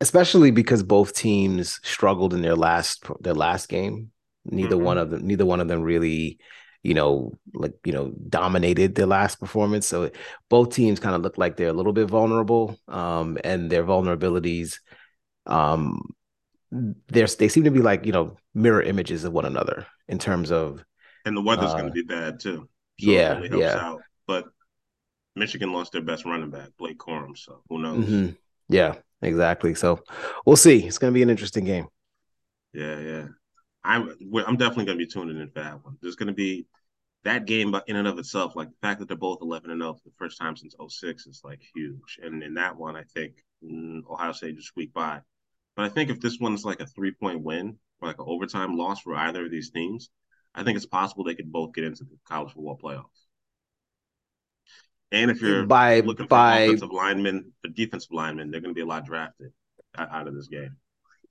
especially 0.00 0.50
because 0.50 0.82
both 0.82 1.14
teams 1.14 1.80
struggled 1.82 2.34
in 2.34 2.42
their 2.42 2.56
last 2.56 3.04
their 3.20 3.34
last 3.34 3.68
game. 3.68 4.10
Neither 4.44 4.76
mm-hmm. 4.76 4.84
one 4.84 4.98
of 4.98 5.10
them, 5.10 5.26
neither 5.26 5.44
one 5.44 5.60
of 5.60 5.68
them 5.68 5.82
really, 5.82 6.38
you 6.82 6.94
know, 6.94 7.32
like 7.54 7.74
you 7.84 7.92
know, 7.92 8.12
dominated 8.28 8.94
their 8.94 9.06
last 9.06 9.40
performance. 9.40 9.86
So 9.86 10.10
both 10.48 10.74
teams 10.74 11.00
kind 11.00 11.14
of 11.14 11.22
look 11.22 11.36
like 11.36 11.56
they're 11.56 11.68
a 11.68 11.74
little 11.74 11.92
bit 11.92 12.08
vulnerable, 12.08 12.78
um, 12.88 13.38
and 13.44 13.70
their 13.70 13.84
vulnerabilities, 13.84 14.78
um, 15.46 16.00
there's 16.70 17.36
they 17.36 17.48
seem 17.48 17.64
to 17.64 17.70
be 17.70 17.82
like 17.82 18.06
you 18.06 18.12
know 18.12 18.36
mirror 18.54 18.82
images 18.82 19.24
of 19.24 19.32
one 19.32 19.44
another 19.44 19.86
in 20.08 20.18
terms 20.18 20.50
of. 20.50 20.84
And 21.24 21.36
the 21.36 21.42
weather's 21.42 21.72
uh, 21.72 21.74
going 21.74 21.86
to 21.86 21.92
be 21.92 22.02
bad 22.02 22.40
too. 22.40 22.68
So 23.00 23.10
yeah, 23.10 23.40
yeah. 23.42 23.76
Out. 23.76 24.00
But 24.26 24.46
Michigan 25.36 25.72
lost 25.72 25.92
their 25.92 26.02
best 26.02 26.24
running 26.24 26.50
back, 26.50 26.68
Blake 26.78 26.98
Corum. 26.98 27.36
So 27.36 27.62
who 27.68 27.80
knows? 27.80 28.04
Mm-hmm. 28.04 28.30
Yeah, 28.68 28.94
exactly. 29.22 29.74
So 29.74 30.00
we'll 30.44 30.56
see. 30.56 30.84
It's 30.84 30.98
going 30.98 31.12
to 31.12 31.14
be 31.14 31.22
an 31.22 31.30
interesting 31.30 31.64
game. 31.64 31.86
Yeah, 32.72 32.98
yeah. 32.98 33.26
I'm 33.84 34.10
I'm 34.46 34.56
definitely 34.56 34.84
going 34.84 34.98
to 34.98 35.04
be 35.04 35.06
tuning 35.06 35.40
in 35.40 35.48
for 35.48 35.62
that 35.62 35.84
one. 35.84 35.96
There's 36.02 36.16
going 36.16 36.26
to 36.28 36.34
be 36.34 36.66
that 37.24 37.46
game 37.46 37.74
in 37.86 37.96
and 37.96 38.08
of 38.08 38.18
itself, 38.18 38.54
like 38.54 38.68
the 38.68 38.86
fact 38.86 39.00
that 39.00 39.08
they're 39.08 39.16
both 39.16 39.38
11 39.42 39.70
and 39.70 39.80
0 39.80 39.94
for 39.94 40.00
the 40.04 40.14
first 40.18 40.38
time 40.38 40.56
since 40.56 40.74
06 40.88 41.26
is 41.26 41.40
like 41.44 41.60
huge. 41.74 42.18
And 42.22 42.42
in 42.42 42.54
that 42.54 42.76
one, 42.76 42.96
I 42.96 43.02
think 43.14 43.34
mm, 43.64 44.00
Ohio 44.08 44.32
State 44.32 44.56
just 44.56 44.68
squeaked 44.68 44.94
by. 44.94 45.20
But 45.76 45.86
I 45.86 45.88
think 45.88 46.10
if 46.10 46.20
this 46.20 46.38
one's 46.40 46.64
like 46.64 46.80
a 46.80 46.86
three 46.86 47.12
point 47.12 47.42
win 47.42 47.76
or 48.00 48.08
like 48.08 48.18
an 48.18 48.26
overtime 48.28 48.76
loss 48.76 49.00
for 49.00 49.14
either 49.14 49.44
of 49.44 49.50
these 49.50 49.70
teams, 49.70 50.10
I 50.54 50.64
think 50.64 50.76
it's 50.76 50.86
possible 50.86 51.24
they 51.24 51.34
could 51.34 51.52
both 51.52 51.74
get 51.74 51.84
into 51.84 52.04
the 52.04 52.16
college 52.26 52.52
football 52.52 52.78
playoffs. 52.82 53.27
And 55.10 55.30
if 55.30 55.40
you're 55.40 55.64
by 55.64 56.00
looking 56.00 56.26
for 56.26 56.30
by 56.30 56.60
offensive 56.60 56.90
linemen, 56.90 57.52
the 57.62 57.70
defensive 57.70 58.12
linemen, 58.12 58.50
they're 58.50 58.60
going 58.60 58.74
to 58.74 58.78
be 58.78 58.82
a 58.82 58.86
lot 58.86 59.06
drafted 59.06 59.52
out 59.96 60.28
of 60.28 60.34
this 60.34 60.48
game. 60.48 60.76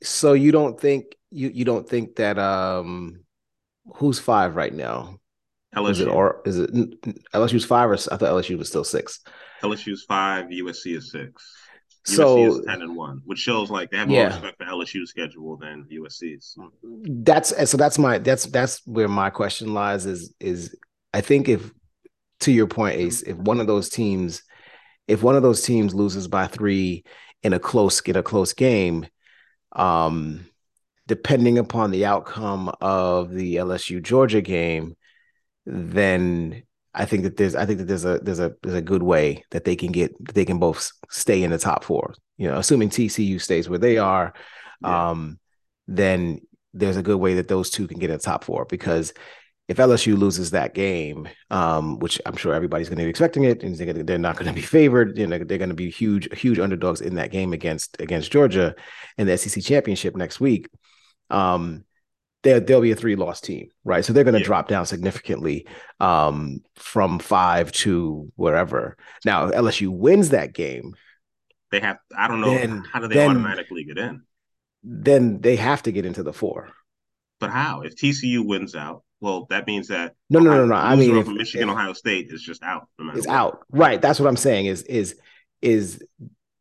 So 0.04 0.34
you 0.34 0.52
don't 0.52 0.80
think 0.80 1.16
you 1.32 1.50
you 1.50 1.66
don't 1.66 1.88
think 1.88 2.16
that 2.16 2.40
um 2.40 3.22
who's 3.96 4.20
five 4.20 4.56
right 4.56 4.74
now? 4.74 5.20
LSU 5.76 5.90
is 5.90 6.00
it 6.02 6.08
or 6.08 6.42
is 6.46 6.60
it 6.60 6.74
LSU's 7.34 7.66
five 7.66 7.90
or 7.90 7.94
I 7.94 8.18
thought 8.18 8.22
LSU 8.22 8.58
was 8.58 8.70
still 8.70 8.84
six. 8.84 9.22
LSU's 9.62 10.04
five, 10.04 10.46
USC 10.46 10.96
is 10.98 11.12
six. 11.12 11.54
So 12.06 12.38
USC 12.38 12.60
is 12.60 12.66
ten 12.66 12.82
and 12.82 12.96
one, 12.96 13.22
which 13.26 13.40
shows 13.40 13.70
like 13.70 13.92
they 13.92 13.98
have 13.98 14.08
more 14.08 14.18
yeah. 14.18 14.28
respect 14.28 14.58
for 14.58 14.66
LSU's 14.66 15.10
schedule 15.10 15.58
than 15.58 15.86
USC's. 15.92 16.58
That's 17.04 17.70
so 17.70 17.78
that's 17.78 18.00
my 18.00 18.18
that's 18.18 18.46
that's 18.46 18.86
where 18.88 19.08
my 19.08 19.30
question 19.30 19.74
lies 19.74 20.06
is 20.06 20.34
is 20.40 20.76
I 21.13 21.22
think 21.22 21.50
if 21.50 21.72
to 22.41 22.52
your 22.52 22.67
point, 22.67 22.97
Ace, 22.97 23.21
if 23.21 23.36
one 23.38 23.60
of 23.60 23.67
those 23.67 23.89
teams, 23.89 24.43
if 25.08 25.23
one 25.23 25.36
of 25.36 25.43
those 25.43 25.63
teams 25.63 25.93
loses 25.93 26.28
by 26.28 26.47
three 26.47 27.04
in 27.43 27.54
a 27.54 27.60
close 27.60 28.00
in 28.02 28.15
a 28.15 28.23
close 28.23 28.54
game, 28.54 29.08
um, 29.73 30.45
depending 31.08 31.58
upon 31.58 31.91
the 31.91 32.06
outcome 32.06 32.71
of 32.82 33.32
the 33.32 33.56
LSU 33.56 34.02
Georgia 34.02 34.41
game, 34.41 34.95
then 35.65 36.63
I 36.93 37.06
think 37.06 37.23
that 37.23 37.38
there's 37.38 37.56
I 37.56 37.65
think 37.65 37.80
that 37.80 37.86
there's 37.86 38.06
a 38.06 38.19
there's 38.19 38.39
a 38.39 38.56
there's 38.63 38.76
a 38.76 38.82
good 38.82 39.04
way 39.04 39.43
that 39.52 39.65
they 39.65 39.76
can 39.76 39.91
get 39.91 40.13
they 40.34 40.45
can 40.45 40.60
both 40.60 40.91
stay 41.10 41.43
in 41.43 41.52
the 41.52 41.58
top 41.58 41.84
four. 41.84 42.13
You 42.38 42.50
know, 42.50 42.58
assuming 42.58 42.89
TCU 42.89 43.41
stays 43.41 43.69
where 43.69 43.80
they 43.80 43.97
are, 43.97 44.34
yeah. 44.82 45.10
um, 45.10 45.39
then 45.88 46.41
there's 46.73 46.97
a 46.97 47.04
good 47.04 47.17
way 47.17 47.36
that 47.36 47.47
those 47.47 47.69
two 47.69 47.88
can 47.88 48.00
get 48.00 48.10
in 48.10 48.17
the 48.17 48.21
top 48.21 48.43
four 48.43 48.65
because 48.65 49.13
if 49.67 49.77
LSU 49.77 50.17
loses 50.17 50.51
that 50.51 50.73
game, 50.73 51.27
um, 51.51 51.99
which 51.99 52.21
I'm 52.25 52.38
sure 52.38 52.53
everybody's 52.53 52.88
going 52.88 52.99
to 52.99 53.03
be 53.03 53.10
expecting 53.10 53.43
it, 53.43 53.63
and 53.63 53.75
they're 53.75 54.17
not 54.17 54.38
going 54.38 54.47
to 54.47 54.53
be 54.53 54.62
favored, 54.62 55.17
you 55.17 55.27
know, 55.27 55.38
they're 55.39 55.58
going 55.58 55.69
to 55.69 55.75
be 55.75 55.89
huge, 55.89 56.30
huge 56.38 56.58
underdogs 56.58 57.01
in 57.01 57.15
that 57.15 57.32
game 57.32 57.53
against 57.53 57.99
against 57.99 58.32
Georgia 58.32 58.75
in 59.17 59.27
the 59.27 59.38
SEC 59.38 59.63
championship 59.63 60.15
next 60.15 60.39
week. 60.39 60.69
Um, 61.30 61.84
there'll 62.43 62.82
be 62.82 62.91
a 62.91 62.95
three 62.95 63.15
loss 63.15 63.41
team, 63.41 63.69
right? 63.84 64.06
So 64.06 64.13
they're 64.13 64.23
going 64.23 64.36
to 64.36 64.39
yeah. 64.39 64.45
drop 64.45 64.67
down 64.69 64.86
significantly 64.86 65.67
um, 65.99 66.60
from 66.75 67.19
five 67.19 67.71
to 67.73 68.32
wherever. 68.36 68.95
Now, 69.25 69.49
LSU 69.51 69.89
wins 69.89 70.30
that 70.30 70.53
game. 70.53 70.95
They 71.71 71.82
have. 71.82 71.97
I 72.17 72.30
don't 72.30 72.39
know 72.39 72.51
then, 72.51 72.84
how 72.91 72.99
do 72.99 73.08
they 73.10 73.15
then, 73.15 73.32
automatically 73.32 73.84
get 73.84 73.97
in. 73.97 74.21
Then 74.84 75.41
they 75.41 75.58
have 75.58 75.84
to 75.84 75.91
get 75.91 76.06
into 76.06 76.23
the 76.23 76.32
four. 76.32 76.69
But 77.39 77.49
how? 77.49 77.82
If 77.82 77.95
TCU 77.95 78.45
wins 78.45 78.73
out, 78.73 79.03
well, 79.19 79.47
that 79.49 79.65
means 79.65 79.88
that 79.88 80.15
no, 80.30 80.39
no, 80.39 80.51
no, 80.51 80.65
no. 80.65 80.75
I 80.75 80.95
mean, 80.95 81.17
if, 81.17 81.27
Michigan, 81.27 81.69
if, 81.69 81.73
Ohio 81.73 81.93
State 81.93 82.27
is 82.30 82.41
just 82.41 82.62
out. 82.63 82.88
No 82.99 83.13
it's 83.13 83.27
what. 83.27 83.36
out, 83.36 83.65
right? 83.71 84.01
That's 84.01 84.19
what 84.19 84.27
I'm 84.27 84.38
saying. 84.38 84.67
Is 84.67 84.84
is 84.84 85.19
is 85.62 86.03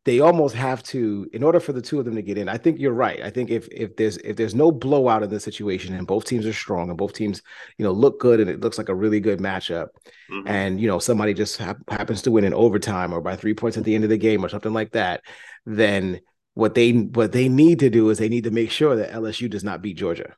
they 0.05 0.21
almost 0.21 0.55
have 0.55 0.81
to 0.83 1.29
in 1.33 1.43
order 1.43 1.59
for 1.59 1.73
the 1.73 1.81
two 1.81 1.99
of 1.99 2.05
them 2.05 2.15
to 2.15 2.21
get 2.21 2.37
in. 2.37 2.49
I 2.49 2.57
think 2.57 2.79
you're 2.79 2.93
right. 2.93 3.21
I 3.21 3.29
think 3.29 3.51
if 3.51 3.67
if 3.67 3.95
there's 3.95 4.17
if 4.17 4.37
there's 4.37 4.55
no 4.55 4.71
blowout 4.71 5.21
in 5.21 5.29
this 5.29 5.43
situation 5.43 5.93
and 5.93 6.07
both 6.07 6.25
teams 6.25 6.45
are 6.47 6.53
strong 6.53 6.89
and 6.89 6.97
both 6.97 7.13
teams 7.13 7.41
you 7.77 7.83
know 7.83 7.91
look 7.91 8.19
good 8.19 8.39
and 8.39 8.49
it 8.49 8.61
looks 8.61 8.77
like 8.77 8.89
a 8.89 8.95
really 8.95 9.19
good 9.19 9.39
matchup, 9.39 9.89
mm-hmm. 10.31 10.47
and 10.47 10.81
you 10.81 10.87
know 10.87 10.97
somebody 10.97 11.35
just 11.35 11.57
ha- 11.59 11.75
happens 11.89 12.23
to 12.23 12.31
win 12.31 12.43
in 12.43 12.53
overtime 12.53 13.13
or 13.13 13.21
by 13.21 13.35
three 13.35 13.53
points 13.53 13.77
at 13.77 13.83
the 13.83 13.93
end 13.93 14.03
of 14.03 14.09
the 14.09 14.17
game 14.17 14.43
or 14.43 14.49
something 14.49 14.73
like 14.73 14.93
that, 14.93 15.21
then 15.65 16.21
what 16.55 16.73
they 16.73 16.91
what 16.91 17.33
they 17.33 17.49
need 17.49 17.79
to 17.79 17.89
do 17.91 18.09
is 18.09 18.17
they 18.17 18.29
need 18.29 18.45
to 18.45 18.51
make 18.51 18.71
sure 18.71 18.95
that 18.95 19.11
LSU 19.11 19.47
does 19.47 19.63
not 19.63 19.83
beat 19.83 19.97
Georgia 19.97 20.33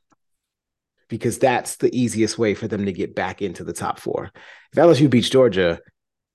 because 1.10 1.40
that's 1.40 1.78
the 1.78 1.96
easiest 1.98 2.38
way 2.38 2.54
for 2.54 2.68
them 2.68 2.86
to 2.86 2.94
get 2.94 3.16
back 3.16 3.42
into 3.42 3.64
the 3.64 3.74
top 3.74 4.00
four. 4.00 4.32
If 4.72 4.78
LSU 4.78 5.10
beats 5.10 5.30
Georgia, 5.30 5.80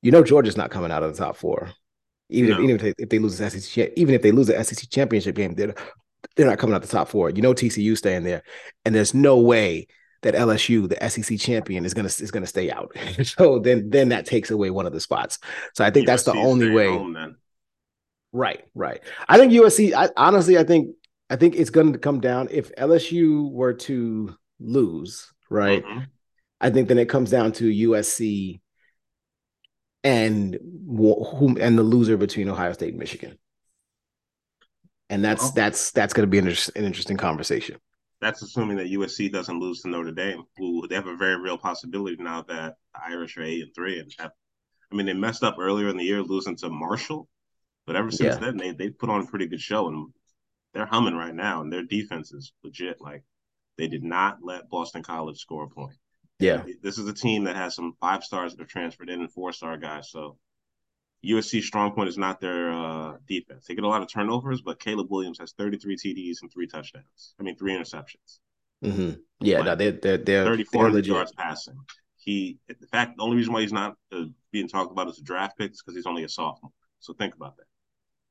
you 0.02 0.10
know 0.10 0.22
Georgia's 0.22 0.56
not 0.56 0.70
coming 0.70 0.90
out 0.90 1.02
of 1.02 1.16
the 1.16 1.24
top 1.24 1.36
four. 1.36 1.70
Even 2.28 2.50
no. 2.50 2.56
if 2.56 2.62
even 2.64 2.76
if 2.76 2.82
they, 2.82 2.94
if 2.98 3.08
they 3.08 3.18
lose 3.18 3.38
the 3.38 3.48
SEC, 3.48 3.92
even 3.96 4.14
if 4.14 4.22
they 4.22 4.32
lose 4.32 4.48
the 4.48 4.62
SEC 4.62 4.90
championship 4.90 5.36
game, 5.36 5.54
they're 5.54 5.74
they're 6.36 6.46
not 6.46 6.58
coming 6.58 6.74
out 6.74 6.82
of 6.82 6.90
the 6.90 6.96
top 6.96 7.08
four. 7.08 7.30
You 7.30 7.42
know 7.42 7.54
TCU 7.54 7.96
staying 7.96 8.24
there, 8.24 8.42
and 8.84 8.94
there's 8.94 9.14
no 9.14 9.38
way 9.38 9.86
that 10.22 10.34
LSU, 10.34 10.88
the 10.88 11.08
SEC 11.08 11.38
champion, 11.38 11.84
is 11.84 11.94
gonna 11.94 12.08
is 12.08 12.30
gonna 12.30 12.46
stay 12.46 12.70
out. 12.70 12.96
so 13.22 13.60
then 13.60 13.90
then 13.90 14.08
that 14.08 14.26
takes 14.26 14.50
away 14.50 14.70
one 14.70 14.86
of 14.86 14.92
the 14.92 15.00
spots. 15.00 15.38
So 15.74 15.84
I 15.84 15.90
think 15.90 16.04
USC 16.04 16.06
that's 16.06 16.22
the 16.24 16.32
only 16.32 16.70
way. 16.70 16.88
Home, 16.88 17.36
right, 18.32 18.64
right. 18.74 19.00
I 19.28 19.38
think 19.38 19.52
USC. 19.52 19.94
I, 19.94 20.08
honestly, 20.16 20.58
I 20.58 20.64
think 20.64 20.96
I 21.30 21.36
think 21.36 21.54
it's 21.54 21.70
going 21.70 21.92
to 21.92 21.98
come 21.98 22.20
down 22.20 22.48
if 22.50 22.74
LSU 22.76 23.50
were 23.50 23.74
to 23.74 24.36
lose, 24.64 25.32
right? 25.50 25.84
Mm-hmm. 25.84 26.00
I 26.60 26.70
think 26.70 26.88
then 26.88 26.98
it 26.98 27.08
comes 27.08 27.30
down 27.30 27.52
to 27.52 27.64
USC 27.64 28.60
and 30.02 30.58
whom 30.86 31.56
and 31.60 31.78
the 31.78 31.82
loser 31.82 32.16
between 32.16 32.48
Ohio 32.48 32.72
State 32.72 32.90
and 32.90 32.98
Michigan. 32.98 33.38
And 35.10 35.24
that's 35.24 35.50
that's 35.52 35.90
that's 35.92 36.12
going 36.12 36.26
to 36.26 36.30
be 36.30 36.38
an, 36.38 36.48
an 36.48 36.84
interesting 36.84 37.16
conversation. 37.16 37.76
That's 38.20 38.42
assuming 38.42 38.78
that 38.78 38.86
USC 38.86 39.30
doesn't 39.30 39.60
lose 39.60 39.82
to 39.82 39.88
Notre 39.88 40.12
Dame, 40.12 40.44
who 40.56 40.86
they 40.88 40.94
have 40.94 41.06
a 41.06 41.16
very 41.16 41.36
real 41.36 41.58
possibility 41.58 42.16
now 42.18 42.42
that 42.42 42.74
the 42.94 43.00
Irish 43.06 43.36
are 43.36 43.42
eight 43.42 43.62
and 43.62 43.74
three 43.74 43.98
and 43.98 44.10
have. 44.18 44.32
I 44.90 44.96
mean, 44.96 45.06
they 45.06 45.12
messed 45.12 45.42
up 45.42 45.56
earlier 45.58 45.88
in 45.88 45.96
the 45.96 46.04
year 46.04 46.22
losing 46.22 46.56
to 46.56 46.70
Marshall, 46.70 47.28
but 47.86 47.96
ever 47.96 48.10
since 48.10 48.34
yeah. 48.34 48.40
then 48.40 48.56
they 48.56 48.72
they 48.72 48.90
put 48.90 49.10
on 49.10 49.22
a 49.22 49.26
pretty 49.26 49.46
good 49.46 49.60
show 49.60 49.88
and 49.88 50.08
they're 50.72 50.86
humming 50.86 51.16
right 51.16 51.34
now, 51.34 51.60
and 51.60 51.72
their 51.72 51.84
defense 51.84 52.32
is 52.32 52.52
legit. 52.62 53.00
Like 53.00 53.22
they 53.76 53.88
did 53.88 54.02
not 54.02 54.38
let 54.42 54.68
Boston 54.68 55.02
College 55.02 55.38
score 55.38 55.64
a 55.64 55.68
point. 55.68 55.96
Yeah. 56.38 56.64
This 56.82 56.98
is 56.98 57.08
a 57.08 57.14
team 57.14 57.44
that 57.44 57.56
has 57.56 57.74
some 57.74 57.94
five 58.00 58.24
stars 58.24 58.52
that 58.52 58.60
have 58.60 58.68
transferred 58.68 59.08
in 59.08 59.20
and 59.20 59.32
four 59.32 59.52
star 59.52 59.76
guys. 59.76 60.10
So 60.10 60.36
USC 61.24 61.62
strong 61.62 61.92
point 61.92 62.08
is 62.08 62.18
not 62.18 62.40
their 62.40 62.70
uh, 62.70 63.16
defense. 63.26 63.66
They 63.66 63.74
get 63.74 63.84
a 63.84 63.88
lot 63.88 64.02
of 64.02 64.12
turnovers, 64.12 64.60
but 64.60 64.78
Caleb 64.78 65.10
Williams 65.10 65.38
has 65.38 65.52
33 65.52 65.96
TDs 65.96 66.42
and 66.42 66.52
three 66.52 66.66
touchdowns. 66.66 67.34
I 67.40 67.42
mean, 67.42 67.56
three 67.56 67.72
interceptions. 67.72 68.40
Mm-hmm. 68.84 69.12
Yeah, 69.40 69.58
like, 69.58 69.64
no, 69.66 69.74
they're 69.76 69.92
they're 69.92 70.18
they're 70.18 70.44
3,400 70.44 71.06
yards 71.06 71.32
passing. 71.32 71.78
He, 72.16 72.58
in 72.68 72.76
fact, 72.90 73.16
the 73.16 73.22
only 73.22 73.36
reason 73.36 73.52
why 73.52 73.60
he's 73.62 73.72
not 73.72 73.96
uh, 74.12 74.24
being 74.50 74.68
talked 74.68 74.92
about 74.92 75.08
as 75.08 75.18
a 75.18 75.22
draft 75.22 75.58
pick 75.58 75.72
is 75.72 75.82
because 75.82 75.96
he's 75.96 76.06
only 76.06 76.24
a 76.24 76.28
sophomore. 76.28 76.72
So 77.00 77.12
think 77.14 77.34
about 77.34 77.56
that. 77.56 77.66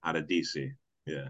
Out 0.03 0.15
of 0.15 0.27
DC, 0.27 0.71
yeah. 1.05 1.29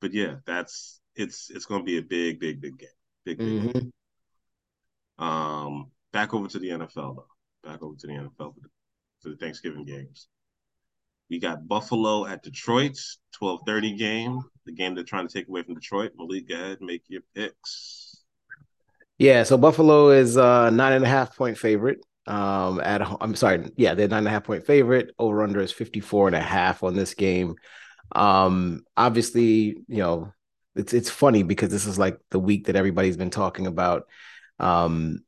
But 0.00 0.12
yeah, 0.12 0.36
that's 0.46 1.00
it's 1.18 1.50
it's 1.50 1.66
going 1.66 1.80
to 1.80 1.84
be 1.84 1.98
a 1.98 2.02
big, 2.02 2.40
big, 2.40 2.60
big 2.60 2.78
game. 2.78 2.88
Big, 3.24 3.38
big. 3.38 3.46
Mhm. 3.46 3.72
Game. 3.72 3.92
Um, 5.18 5.90
back 6.12 6.32
over 6.34 6.48
to 6.48 6.58
the 6.58 6.70
NFL 6.70 7.16
though. 7.16 7.26
Back 7.64 7.82
over 7.82 7.96
to 7.96 8.06
the 8.06 8.12
NFL 8.12 8.54
for 8.54 8.60
the, 8.60 8.68
for 9.20 9.28
the 9.30 9.36
Thanksgiving 9.36 9.84
games. 9.84 10.28
We 11.28 11.38
got 11.38 11.68
Buffalo 11.68 12.24
at 12.26 12.42
Detroit, 12.42 12.98
twelve 13.32 13.60
thirty 13.66 13.96
game. 13.96 14.40
The 14.64 14.72
game 14.72 14.94
they're 14.94 15.04
trying 15.04 15.26
to 15.26 15.32
take 15.32 15.48
away 15.48 15.62
from 15.62 15.74
Detroit. 15.74 16.12
Malik, 16.16 16.48
go 16.48 16.54
ahead, 16.54 16.78
make 16.80 17.02
your 17.08 17.22
picks. 17.34 18.22
Yeah, 19.18 19.42
so 19.42 19.58
Buffalo 19.58 20.10
is 20.10 20.36
uh 20.36 20.70
nine 20.70 20.92
and 20.94 21.04
a 21.04 21.08
half 21.08 21.36
point 21.36 21.58
favorite. 21.58 21.98
Um 22.26 22.80
at 22.80 23.02
I'm 23.20 23.34
sorry, 23.34 23.70
yeah, 23.76 23.94
they're 23.94 24.08
nine 24.08 24.18
and 24.20 24.28
a 24.28 24.30
half 24.30 24.44
point 24.44 24.64
favorite. 24.64 25.14
Over 25.18 25.42
under 25.42 25.60
is 25.60 25.72
54 25.72 26.28
and 26.28 26.36
a 26.36 26.40
half 26.40 26.82
on 26.82 26.94
this 26.94 27.14
game. 27.14 27.56
Um 28.14 28.84
obviously, 28.96 29.78
you 29.88 29.98
know, 29.98 30.32
it's 30.78 30.92
it's 30.92 31.10
funny 31.10 31.42
because 31.42 31.70
this 31.70 31.86
is 31.86 31.98
like 31.98 32.18
the 32.30 32.38
week 32.38 32.66
that 32.66 32.76
everybody's 32.76 33.16
been 33.16 33.30
talking 33.30 33.66
about. 33.66 34.06
Um 34.58 35.20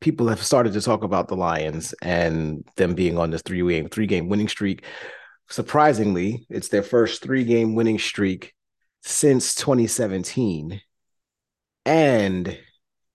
people 0.00 0.28
have 0.28 0.42
started 0.42 0.72
to 0.74 0.80
talk 0.80 1.02
about 1.04 1.28
the 1.28 1.36
Lions 1.36 1.94
and 2.02 2.68
them 2.76 2.94
being 2.94 3.18
on 3.18 3.30
this 3.30 3.42
three 3.42 3.66
game 3.66 3.88
three 3.88 4.06
game 4.06 4.28
winning 4.28 4.48
streak. 4.48 4.84
Surprisingly, 5.48 6.46
it's 6.50 6.68
their 6.68 6.82
first 6.82 7.22
three 7.22 7.44
game 7.44 7.74
winning 7.74 7.98
streak 7.98 8.54
since 9.02 9.54
2017. 9.54 10.80
And 11.84 12.58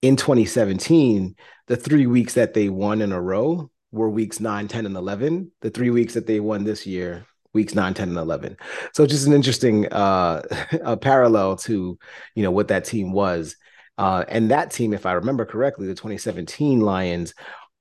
in 0.00 0.16
2017, 0.16 1.36
the 1.66 1.76
three 1.76 2.06
weeks 2.06 2.34
that 2.34 2.54
they 2.54 2.68
won 2.70 3.02
in 3.02 3.12
a 3.12 3.20
row 3.20 3.70
were 3.92 4.08
weeks 4.08 4.40
9, 4.40 4.66
10, 4.66 4.86
and 4.86 4.96
11. 4.96 5.52
The 5.60 5.70
three 5.70 5.90
weeks 5.90 6.14
that 6.14 6.26
they 6.26 6.40
won 6.40 6.64
this 6.64 6.86
year, 6.86 7.26
weeks 7.52 7.74
9, 7.74 7.94
10, 7.94 8.08
and 8.08 8.18
11. 8.18 8.56
So 8.94 9.06
just 9.06 9.26
an 9.26 9.32
interesting 9.32 9.86
uh, 9.92 10.42
a 10.84 10.96
parallel 10.96 11.56
to, 11.56 11.98
you 12.34 12.42
know, 12.42 12.50
what 12.50 12.68
that 12.68 12.84
team 12.84 13.12
was. 13.12 13.56
Uh, 13.98 14.24
and 14.28 14.50
that 14.50 14.70
team, 14.70 14.94
if 14.94 15.06
I 15.06 15.12
remember 15.12 15.44
correctly, 15.44 15.86
the 15.86 15.94
2017 15.94 16.80
Lions 16.80 17.34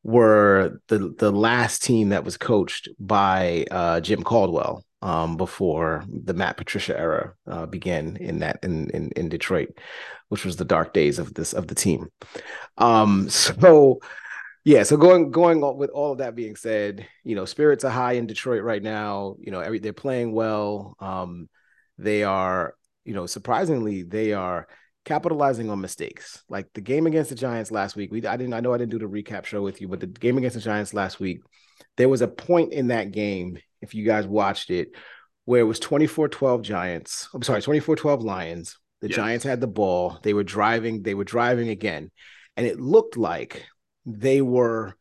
were 0.03 0.81
the 0.88 1.13
the 1.17 1.31
last 1.31 1.84
team 1.84 2.10
that 2.10 2.23
was 2.23 2.38
coached 2.38 2.89
by 2.99 3.65
uh, 3.69 3.99
Jim 4.01 4.23
Caldwell 4.23 4.84
um, 5.01 5.38
before 5.38 6.03
the 6.07 6.34
Matt 6.34 6.57
Patricia 6.57 6.97
era 6.97 7.34
uh, 7.47 7.65
began 7.65 8.17
in 8.17 8.39
that 8.39 8.60
in, 8.63 8.89
in 8.89 9.12
in 9.15 9.29
Detroit, 9.29 9.69
which 10.29 10.43
was 10.43 10.55
the 10.55 10.65
dark 10.65 10.93
days 10.93 11.19
of 11.19 11.34
this 11.34 11.53
of 11.53 11.67
the 11.67 11.75
team. 11.75 12.10
Um, 12.77 13.29
so 13.29 13.99
yeah, 14.63 14.84
so 14.84 14.97
going 14.97 15.32
going 15.32 15.63
on 15.63 15.78
with 15.78 15.89
all 15.89 16.12
of 16.12 16.19
that 16.19 16.36
being 16.36 16.56
said, 16.56 17.08
you 17.24 17.36
know, 17.36 17.45
spirits 17.45 17.84
are 17.84 17.91
high 17.91 18.13
in 18.13 18.28
Detroit 18.28 18.63
right 18.63 18.82
now. 18.82 19.36
You 19.39 19.52
know, 19.52 19.60
every 19.60 19.80
they're 19.80 19.93
playing 19.93 20.34
well. 20.34 20.95
Um, 21.00 21.50
they 21.97 22.24
are, 22.24 22.76
you 23.04 23.13
know, 23.13 23.26
surprisingly, 23.26 24.04
they 24.04 24.34
are 24.34 24.67
capitalizing 25.06 25.69
on 25.69 25.82
mistakes. 25.82 26.43
Like 26.47 26.67
the 26.74 26.82
game 26.82 27.08
against 27.08 27.30
the 27.30 27.36
Giants 27.36 27.71
last 27.71 27.95
week. 27.95 28.12
We 28.12 28.26
I 28.26 28.38
didn't 28.38 28.54
I 28.54 28.60
know 28.60 28.74
I 28.74 28.78
didn't 28.78 28.91
do 28.91 29.00
the 29.00 29.06
recap 29.06 29.45
show 29.45 29.62
with 29.62 29.82
you, 29.82 29.88
but 29.88 30.00
the 30.00 30.08
game 30.08 30.38
against 30.38 30.56
the 30.56 30.62
Giants 30.62 30.93
last 30.93 31.19
week, 31.19 31.41
there 31.97 32.10
was 32.10 32.21
a 32.21 32.28
point 32.28 32.74
in 32.74 32.88
that 32.88 33.12
game, 33.12 33.58
if 33.82 33.95
you 33.95 34.06
guys 34.06 34.28
watched 34.28 34.69
it, 34.69 34.89
where 35.45 35.62
it 35.62 35.65
was 35.65 35.80
24-12 35.80 36.62
Giants. 36.62 37.30
I'm 37.34 37.41
sorry, 37.41 37.62
24-12 37.62 38.21
Lions. 38.24 38.78
The 39.02 39.10
Yes. 39.10 39.15
Giants 39.15 39.45
had 39.45 39.60
the 39.60 39.67
ball. 39.67 40.19
They 40.21 40.36
were 40.36 40.43
driving, 40.43 41.02
they 41.02 41.15
were 41.15 41.24
driving 41.24 41.69
again. 41.69 42.12
And 42.56 42.67
it 42.67 42.80
looked 42.80 43.17
like 43.17 43.65
they 44.05 44.41
were 44.41 44.95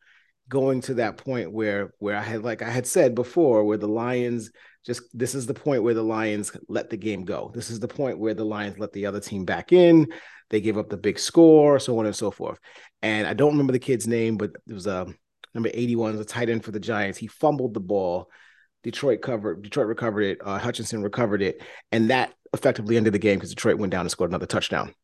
going 0.49 0.81
to 0.83 0.95
that 0.95 1.17
point 1.17 1.53
where 1.53 1.95
where 1.99 2.17
I 2.17 2.23
had 2.23 2.43
like 2.43 2.61
I 2.61 2.71
had 2.71 2.87
said 2.87 3.15
before 3.15 3.65
where 3.65 3.79
the 3.79 3.89
Lions 3.89 4.51
just 4.85 5.03
this 5.17 5.35
is 5.35 5.47
the 5.47 5.55
point 5.55 5.83
where 5.83 5.95
the 5.95 6.03
Lions 6.03 6.53
let 6.69 6.91
the 6.91 6.97
game 6.97 7.25
go. 7.25 7.51
This 7.55 7.71
is 7.71 7.81
the 7.81 7.89
point 7.89 8.19
where 8.19 8.35
the 8.35 8.45
Lions 8.45 8.79
let 8.79 8.93
the 8.93 9.07
other 9.07 9.21
team 9.21 9.45
back 9.45 9.73
in. 9.73 10.13
They 10.49 10.61
gave 10.61 10.79
up 10.79 10.89
the 10.89 10.97
big 10.97 11.19
score, 11.19 11.79
so 11.79 11.99
on 11.99 12.07
and 12.07 12.17
so 12.17 12.31
forth. 12.31 12.59
And 13.03 13.27
I 13.27 13.35
don't 13.35 13.53
remember 13.53 13.73
the 13.73 13.79
kid's 13.79 14.09
name, 14.09 14.37
but 14.37 14.51
it 14.67 14.73
was 14.73 14.87
a 14.87 15.07
number 15.55 15.71
81, 15.73 16.17
the 16.17 16.25
tight 16.25 16.49
end 16.49 16.65
for 16.65 16.73
the 16.73 16.81
Giants. 16.81 17.19
He 17.19 17.29
fumbled 17.29 17.75
the 17.75 17.81
ball. 17.81 18.31
Detroit 18.83 19.21
covered, 19.21 19.63
Detroit 19.63 19.87
recovered 19.87 20.23
it. 20.23 20.39
Uh, 20.45 20.59
Hutchinson 20.59 21.03
recovered 21.03 21.43
it, 21.43 21.63
and 21.93 22.11
that 22.11 22.33
effectively 22.55 22.97
ended 22.97 23.13
the 23.13 23.19
game 23.19 23.37
because 23.37 23.51
Detroit 23.51 23.79
went 23.79 23.93
down 23.93 24.01
and 24.01 24.11
scored 24.11 24.31
another 24.31 24.47
touchdown. 24.47 24.95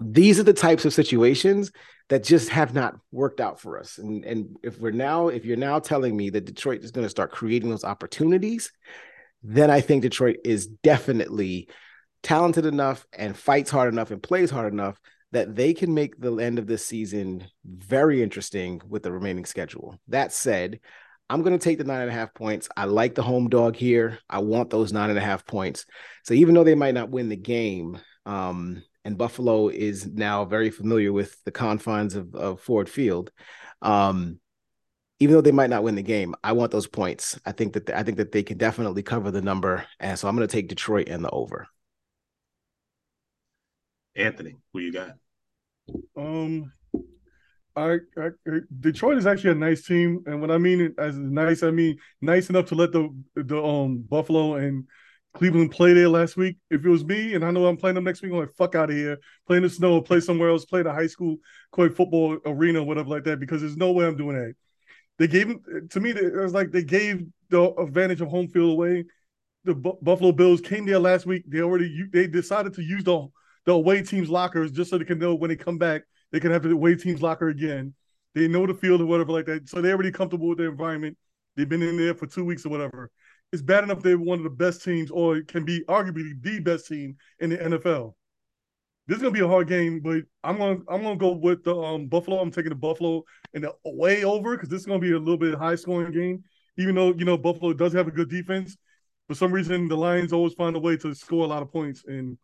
These 0.00 0.38
are 0.38 0.44
the 0.44 0.52
types 0.52 0.84
of 0.84 0.94
situations 0.94 1.72
that 2.08 2.24
just 2.24 2.48
have 2.50 2.74
not 2.74 2.96
worked 3.12 3.40
out 3.40 3.60
for 3.60 3.78
us. 3.78 3.98
And 3.98 4.24
and 4.24 4.56
if 4.62 4.78
we're 4.78 4.92
now, 4.92 5.28
if 5.28 5.44
you're 5.44 5.56
now 5.56 5.78
telling 5.78 6.16
me 6.16 6.30
that 6.30 6.44
Detroit 6.44 6.82
is 6.82 6.90
going 6.90 7.04
to 7.04 7.10
start 7.10 7.32
creating 7.32 7.70
those 7.70 7.84
opportunities, 7.84 8.72
then 9.42 9.70
I 9.70 9.80
think 9.80 10.02
Detroit 10.02 10.36
is 10.44 10.66
definitely 10.66 11.68
talented 12.22 12.66
enough 12.66 13.06
and 13.12 13.36
fights 13.36 13.70
hard 13.70 13.92
enough 13.92 14.10
and 14.10 14.22
plays 14.22 14.50
hard 14.50 14.72
enough 14.72 15.00
that 15.32 15.54
they 15.54 15.74
can 15.74 15.92
make 15.92 16.18
the 16.18 16.34
end 16.36 16.58
of 16.58 16.66
this 16.66 16.84
season 16.84 17.46
very 17.64 18.22
interesting 18.22 18.80
with 18.88 19.02
the 19.02 19.12
remaining 19.12 19.44
schedule. 19.44 19.98
That 20.08 20.32
said, 20.32 20.80
I'm 21.28 21.42
going 21.42 21.56
to 21.56 21.62
take 21.62 21.76
the 21.76 21.84
nine 21.84 22.00
and 22.00 22.10
a 22.10 22.14
half 22.14 22.32
points. 22.32 22.68
I 22.76 22.86
like 22.86 23.14
the 23.14 23.22
home 23.22 23.48
dog 23.48 23.76
here. 23.76 24.18
I 24.30 24.38
want 24.38 24.70
those 24.70 24.92
nine 24.92 25.10
and 25.10 25.18
a 25.18 25.22
half 25.22 25.44
points. 25.44 25.84
So 26.24 26.32
even 26.32 26.54
though 26.54 26.64
they 26.64 26.74
might 26.74 26.94
not 26.94 27.10
win 27.10 27.28
the 27.28 27.36
game, 27.36 27.98
um, 28.24 28.82
and 29.08 29.16
Buffalo 29.16 29.68
is 29.68 30.06
now 30.06 30.44
very 30.44 30.68
familiar 30.68 31.14
with 31.14 31.42
the 31.44 31.50
confines 31.50 32.14
of, 32.14 32.34
of 32.34 32.60
Ford 32.60 32.90
Field, 32.90 33.32
um, 33.80 34.38
even 35.18 35.34
though 35.34 35.40
they 35.40 35.50
might 35.50 35.70
not 35.70 35.82
win 35.82 35.94
the 35.94 36.02
game, 36.02 36.34
I 36.44 36.52
want 36.52 36.72
those 36.72 36.86
points. 36.86 37.40
I 37.46 37.52
think 37.52 37.72
that 37.72 37.88
I 37.88 38.02
think 38.02 38.18
that 38.18 38.32
they 38.32 38.42
can 38.42 38.58
definitely 38.58 39.02
cover 39.02 39.30
the 39.30 39.40
number, 39.40 39.86
and 39.98 40.18
so 40.18 40.28
I'm 40.28 40.36
going 40.36 40.46
to 40.46 40.52
take 40.52 40.68
Detroit 40.68 41.08
and 41.08 41.24
the 41.24 41.30
over. 41.30 41.68
Anthony, 44.14 44.56
who 44.74 44.80
you 44.80 44.92
got? 44.92 45.12
Um, 46.14 46.70
I, 47.74 48.00
I 48.18 48.28
Detroit 48.78 49.16
is 49.16 49.26
actually 49.26 49.52
a 49.52 49.54
nice 49.54 49.86
team, 49.86 50.22
and 50.26 50.42
when 50.42 50.50
I 50.50 50.58
mean 50.58 50.82
it 50.82 50.92
as 50.98 51.16
nice, 51.16 51.62
I 51.62 51.70
mean 51.70 51.96
nice 52.20 52.50
enough 52.50 52.66
to 52.66 52.74
let 52.74 52.92
the 52.92 53.08
the 53.36 53.64
um 53.64 54.04
Buffalo 54.06 54.56
and 54.56 54.86
Cleveland 55.38 55.70
play 55.70 55.92
there 55.92 56.08
last 56.08 56.36
week. 56.36 56.56
If 56.70 56.84
it 56.84 56.88
was 56.88 57.04
me, 57.04 57.34
and 57.34 57.44
I 57.44 57.50
know 57.50 57.66
I'm 57.66 57.76
playing 57.76 57.94
them 57.94 58.04
next 58.04 58.22
week, 58.22 58.32
I'm 58.32 58.38
like 58.38 58.54
fuck 58.56 58.74
out 58.74 58.90
of 58.90 58.96
here, 58.96 59.18
play 59.46 59.58
in 59.58 59.62
the 59.62 59.70
snow, 59.70 60.00
play 60.00 60.20
somewhere 60.20 60.50
else, 60.50 60.64
play 60.64 60.82
the 60.82 60.92
high 60.92 61.06
school 61.06 61.36
court 61.70 61.96
football 61.96 62.38
arena, 62.44 62.82
whatever 62.82 63.08
like 63.08 63.24
that, 63.24 63.38
because 63.38 63.60
there's 63.60 63.76
no 63.76 63.92
way 63.92 64.06
I'm 64.06 64.16
doing 64.16 64.36
that. 64.36 64.54
They 65.18 65.28
gave 65.28 65.54
to 65.90 66.00
me, 66.00 66.10
it 66.10 66.34
was 66.34 66.54
like 66.54 66.72
they 66.72 66.82
gave 66.82 67.24
the 67.50 67.72
advantage 67.74 68.20
of 68.20 68.28
home 68.28 68.48
field 68.48 68.72
away. 68.72 69.04
The 69.64 69.74
Bu- 69.74 69.98
Buffalo 70.02 70.32
Bills 70.32 70.60
came 70.60 70.86
there 70.86 70.98
last 70.98 71.26
week. 71.26 71.44
They 71.46 71.60
already 71.60 72.06
they 72.12 72.26
decided 72.26 72.74
to 72.74 72.82
use 72.82 73.04
the 73.04 73.28
the 73.64 73.72
away 73.72 74.02
team's 74.02 74.30
lockers 74.30 74.72
just 74.72 74.90
so 74.90 74.98
they 74.98 75.04
can 75.04 75.18
know 75.18 75.34
when 75.34 75.50
they 75.50 75.56
come 75.56 75.78
back 75.78 76.02
they 76.32 76.40
can 76.40 76.50
have 76.50 76.62
the 76.62 76.70
away 76.70 76.94
team's 76.94 77.22
locker 77.22 77.48
again. 77.48 77.94
They 78.34 78.48
know 78.48 78.66
the 78.66 78.74
field 78.74 79.00
or 79.00 79.06
whatever 79.06 79.32
like 79.32 79.46
that, 79.46 79.68
so 79.68 79.80
they're 79.80 79.94
already 79.94 80.12
comfortable 80.12 80.48
with 80.48 80.58
their 80.58 80.68
environment. 80.68 81.16
They've 81.56 81.68
been 81.68 81.82
in 81.82 81.96
there 81.96 82.14
for 82.14 82.26
two 82.26 82.44
weeks 82.44 82.66
or 82.66 82.68
whatever. 82.68 83.10
It's 83.52 83.62
bad 83.62 83.84
enough 83.84 84.02
they're 84.02 84.18
one 84.18 84.38
of 84.38 84.44
the 84.44 84.50
best 84.50 84.84
teams, 84.84 85.10
or 85.10 85.40
can 85.42 85.64
be 85.64 85.84
arguably 85.88 86.40
the 86.42 86.60
best 86.60 86.86
team 86.86 87.16
in 87.40 87.50
the 87.50 87.56
NFL. 87.56 88.14
This 89.06 89.16
is 89.16 89.22
gonna 89.22 89.32
be 89.32 89.40
a 89.40 89.48
hard 89.48 89.68
game, 89.68 90.00
but 90.00 90.24
I'm 90.44 90.58
gonna 90.58 90.80
I'm 90.88 91.02
gonna 91.02 91.16
go 91.16 91.32
with 91.32 91.64
the 91.64 91.74
um, 91.74 92.08
Buffalo. 92.08 92.40
I'm 92.40 92.50
taking 92.50 92.68
the 92.70 92.74
Buffalo 92.74 93.24
and 93.54 93.64
the 93.64 93.74
way 93.84 94.24
over 94.24 94.54
because 94.54 94.68
this 94.68 94.80
is 94.80 94.86
gonna 94.86 94.98
be 94.98 95.12
a 95.12 95.18
little 95.18 95.38
bit 95.38 95.54
high 95.54 95.76
scoring 95.76 96.12
game. 96.12 96.44
Even 96.76 96.94
though 96.94 97.14
you 97.14 97.24
know 97.24 97.38
Buffalo 97.38 97.72
does 97.72 97.94
have 97.94 98.06
a 98.06 98.10
good 98.10 98.28
defense, 98.28 98.76
for 99.28 99.34
some 99.34 99.52
reason 99.52 99.88
the 99.88 99.96
Lions 99.96 100.32
always 100.32 100.54
find 100.54 100.76
a 100.76 100.80
way 100.80 100.96
to 100.98 101.14
score 101.14 101.44
a 101.44 101.48
lot 101.48 101.62
of 101.62 101.72
points. 101.72 102.04
And 102.06 102.36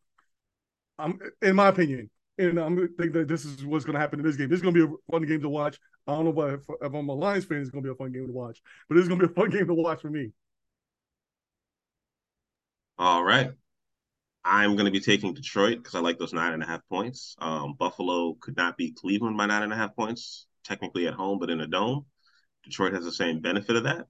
I'm, 0.98 1.18
in 1.42 1.56
my 1.56 1.68
opinion, 1.68 2.10
and 2.38 2.58
I'm 2.58 2.76
think 2.96 3.12
that 3.12 3.28
this 3.28 3.44
is 3.44 3.64
what's 3.64 3.84
going 3.84 3.94
to 3.94 4.00
happen 4.00 4.20
in 4.20 4.26
this 4.26 4.36
game. 4.36 4.48
This 4.48 4.58
is 4.58 4.62
going 4.62 4.74
to 4.74 4.86
be 4.86 4.92
a 4.92 5.12
fun 5.12 5.26
game 5.26 5.40
to 5.40 5.48
watch. 5.48 5.78
I 6.06 6.12
don't 6.12 6.34
know 6.34 6.42
if, 6.42 6.60
if 6.68 6.94
I'm 6.94 7.08
a 7.08 7.14
Lions 7.14 7.44
fan, 7.44 7.58
it's 7.58 7.70
going 7.70 7.82
to 7.82 7.88
be 7.88 7.92
a 7.92 7.96
fun 7.96 8.12
game 8.12 8.26
to 8.26 8.32
watch, 8.32 8.60
but 8.88 8.98
it's 8.98 9.08
going 9.08 9.20
to 9.20 9.28
be 9.28 9.32
a 9.32 9.34
fun 9.34 9.50
game 9.56 9.66
to 9.66 9.74
watch 9.74 10.02
for 10.02 10.10
me. 10.10 10.32
All 12.98 13.24
right. 13.24 13.50
I'm 14.44 14.76
going 14.76 14.84
to 14.84 14.92
be 14.92 15.00
taking 15.00 15.34
Detroit 15.34 15.78
because 15.78 15.94
I 15.94 16.00
like 16.00 16.18
those 16.18 16.32
nine 16.32 16.52
and 16.52 16.62
a 16.62 16.66
half 16.66 16.80
points. 16.88 17.34
Um, 17.38 17.74
Buffalo 17.78 18.34
could 18.40 18.56
not 18.56 18.76
beat 18.76 18.96
Cleveland 18.96 19.36
by 19.36 19.46
nine 19.46 19.62
and 19.62 19.72
a 19.72 19.76
half 19.76 19.96
points, 19.96 20.46
technically 20.64 21.06
at 21.08 21.14
home, 21.14 21.38
but 21.38 21.50
in 21.50 21.60
a 21.60 21.66
dome. 21.66 22.06
Detroit 22.62 22.92
has 22.92 23.04
the 23.04 23.12
same 23.12 23.40
benefit 23.40 23.76
of 23.76 23.84
that. 23.84 24.06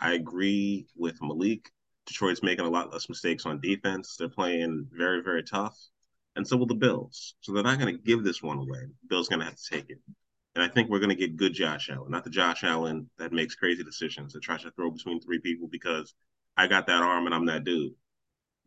I 0.00 0.14
agree 0.14 0.86
with 0.96 1.20
Malik. 1.20 1.70
Detroit's 2.06 2.42
making 2.42 2.64
a 2.64 2.70
lot 2.70 2.92
less 2.92 3.08
mistakes 3.08 3.46
on 3.46 3.60
defense. 3.60 4.16
They're 4.16 4.28
playing 4.28 4.88
very, 4.90 5.22
very 5.22 5.42
tough. 5.42 5.78
And 6.34 6.46
so 6.46 6.56
will 6.56 6.66
the 6.66 6.74
Bills. 6.74 7.34
So 7.40 7.52
they're 7.52 7.62
not 7.62 7.78
going 7.78 7.94
to 7.94 8.02
give 8.02 8.24
this 8.24 8.42
one 8.42 8.58
away. 8.58 8.86
Bill's 9.08 9.28
going 9.28 9.40
to 9.40 9.44
have 9.46 9.56
to 9.56 9.70
take 9.70 9.90
it. 9.90 9.98
And 10.54 10.64
I 10.64 10.68
think 10.68 10.88
we're 10.88 10.98
going 10.98 11.10
to 11.10 11.14
get 11.14 11.36
good 11.36 11.52
Josh 11.52 11.90
Allen, 11.90 12.10
not 12.10 12.24
the 12.24 12.30
Josh 12.30 12.64
Allen 12.64 13.10
that 13.18 13.32
makes 13.32 13.54
crazy 13.54 13.84
decisions, 13.84 14.32
that 14.32 14.42
tries 14.42 14.62
to 14.62 14.70
throw 14.70 14.90
between 14.90 15.20
three 15.20 15.40
people 15.40 15.68
because 15.68 16.14
I 16.56 16.66
got 16.66 16.86
that 16.86 17.02
arm 17.02 17.26
and 17.26 17.34
I'm 17.34 17.46
that 17.46 17.64
dude. 17.64 17.92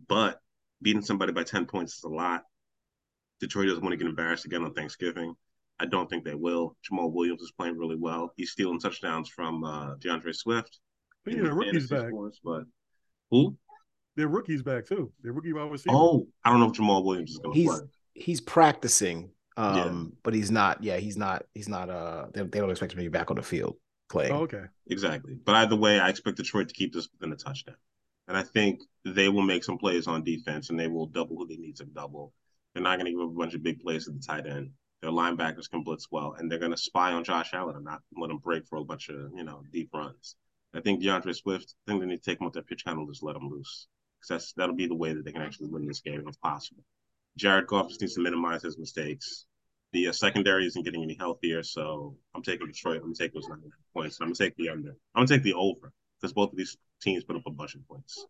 But 0.07 0.39
beating 0.81 1.01
somebody 1.01 1.31
by 1.31 1.43
10 1.43 1.65
points 1.65 1.97
is 1.97 2.03
a 2.03 2.09
lot. 2.09 2.43
Detroit 3.39 3.67
doesn't 3.67 3.83
want 3.83 3.93
to 3.93 3.97
get 3.97 4.07
embarrassed 4.07 4.45
again 4.45 4.63
on 4.63 4.73
Thanksgiving. 4.73 5.33
I 5.79 5.85
don't 5.85 6.09
think 6.09 6.23
they 6.23 6.35
will. 6.35 6.75
Jamaal 6.89 7.11
Williams 7.11 7.41
is 7.41 7.51
playing 7.51 7.77
really 7.77 7.95
well. 7.95 8.33
He's 8.37 8.51
stealing 8.51 8.79
touchdowns 8.79 9.29
from 9.29 9.63
uh, 9.63 9.95
D'Andre 9.95 10.31
Swift. 10.31 10.79
But 11.25 11.33
yeah, 11.35 11.43
the 11.43 11.53
rookie's 11.53 11.89
back. 11.89 12.07
Scores, 12.07 12.39
but 12.43 12.63
who? 13.31 13.57
their 14.15 14.27
rookie's 14.27 14.61
back 14.61 14.85
too. 14.85 15.11
Their 15.23 15.33
rookie 15.33 15.53
wide 15.53 15.71
receiver. 15.71 15.95
Oh, 15.95 16.27
I 16.43 16.51
don't 16.51 16.59
know 16.59 16.67
if 16.67 16.73
Jamaal 16.73 17.03
Williams 17.03 17.31
is 17.31 17.37
going 17.39 17.53
to 17.53 17.59
He's 17.59 17.69
play. 17.69 17.79
he's 18.13 18.41
practicing, 18.41 19.31
um, 19.57 19.75
Yeah. 19.75 20.15
but 20.23 20.33
he's 20.33 20.51
not. 20.51 20.83
Yeah, 20.83 20.97
he's 20.97 21.17
not. 21.17 21.45
He's 21.55 21.69
not. 21.69 21.89
Uh, 21.89 22.27
they, 22.33 22.43
they 22.43 22.59
don't 22.59 22.69
expect 22.69 22.93
him 22.93 22.97
to 22.99 23.03
be 23.03 23.09
back 23.09 23.31
on 23.31 23.37
the 23.37 23.43
field 23.43 23.77
playing. 24.09 24.33
Oh, 24.33 24.41
okay. 24.41 24.65
Exactly. 24.87 25.37
But 25.43 25.55
either 25.55 25.75
way, 25.75 25.99
I 25.99 26.09
expect 26.09 26.37
Detroit 26.37 26.67
to 26.67 26.73
keep 26.73 26.93
this 26.93 27.07
within 27.11 27.33
a 27.33 27.37
touchdown. 27.37 27.75
And 28.31 28.37
I 28.37 28.43
think 28.43 28.83
they 29.03 29.27
will 29.27 29.41
make 29.41 29.61
some 29.61 29.77
plays 29.77 30.07
on 30.07 30.23
defense 30.23 30.69
and 30.69 30.79
they 30.79 30.87
will 30.87 31.05
double 31.05 31.35
who 31.35 31.45
they 31.45 31.57
need 31.57 31.75
to 31.75 31.83
double. 31.83 32.31
They're 32.73 32.81
not 32.81 32.97
going 32.97 33.07
to 33.07 33.11
give 33.11 33.19
up 33.19 33.27
a 33.27 33.37
bunch 33.37 33.55
of 33.55 33.61
big 33.61 33.81
plays 33.81 34.05
to 34.05 34.11
the 34.11 34.21
tight 34.25 34.47
end. 34.47 34.71
Their 35.01 35.11
linebackers 35.11 35.69
can 35.69 35.83
blitz 35.83 36.07
well, 36.09 36.35
and 36.37 36.49
they're 36.49 36.57
going 36.57 36.71
to 36.71 36.77
spy 36.77 37.11
on 37.11 37.25
Josh 37.25 37.49
Allen 37.53 37.75
and 37.75 37.83
not 37.83 38.03
let 38.15 38.31
him 38.31 38.37
break 38.37 38.65
for 38.67 38.77
a 38.77 38.85
bunch 38.85 39.09
of 39.09 39.33
you 39.35 39.43
know 39.43 39.65
deep 39.73 39.89
runs. 39.93 40.37
I 40.73 40.79
think 40.79 41.03
D'Andre 41.03 41.33
Swift. 41.33 41.75
I 41.85 41.91
think 41.91 41.99
they 41.99 42.07
need 42.07 42.23
to 42.23 42.29
take 42.31 42.39
him 42.39 42.45
with 42.45 42.53
their 42.53 42.63
pitch 42.63 42.85
count 42.85 42.99
and 42.99 43.09
just 43.09 43.21
let 43.21 43.35
him 43.35 43.49
loose 43.49 43.89
because 44.21 44.29
that's 44.29 44.53
that'll 44.53 44.77
be 44.77 44.87
the 44.87 44.95
way 44.95 45.11
that 45.11 45.25
they 45.25 45.33
can 45.33 45.41
actually 45.41 45.67
win 45.67 45.85
this 45.85 45.99
game 45.99 46.23
if 46.25 46.39
possible. 46.39 46.85
Jared 47.37 47.67
Goff 47.67 47.89
just 47.89 47.99
needs 47.99 48.15
to 48.15 48.21
minimize 48.21 48.63
his 48.63 48.77
mistakes. 48.77 49.45
The 49.91 50.07
uh, 50.07 50.13
secondary 50.13 50.67
isn't 50.67 50.85
getting 50.85 51.03
any 51.03 51.15
healthier, 51.15 51.63
so 51.63 52.15
I'm 52.33 52.43
taking 52.43 52.67
Detroit. 52.67 53.01
I'm 53.01 53.07
gonna 53.07 53.15
take 53.15 53.33
those 53.33 53.49
nine 53.49 53.59
points. 53.93 54.21
I'm 54.21 54.27
gonna 54.27 54.35
take 54.35 54.55
the 54.55 54.69
under. 54.69 54.95
I'm 55.15 55.25
gonna 55.25 55.27
take 55.27 55.43
the 55.43 55.55
over 55.55 55.91
because 56.21 56.33
both 56.33 56.51
of 56.51 56.57
these 56.57 56.77
teams 57.01 57.23
put 57.23 57.35
up 57.35 57.43
a 57.47 57.51
bunch 57.51 57.75
of 57.75 57.87
points. 57.87 58.25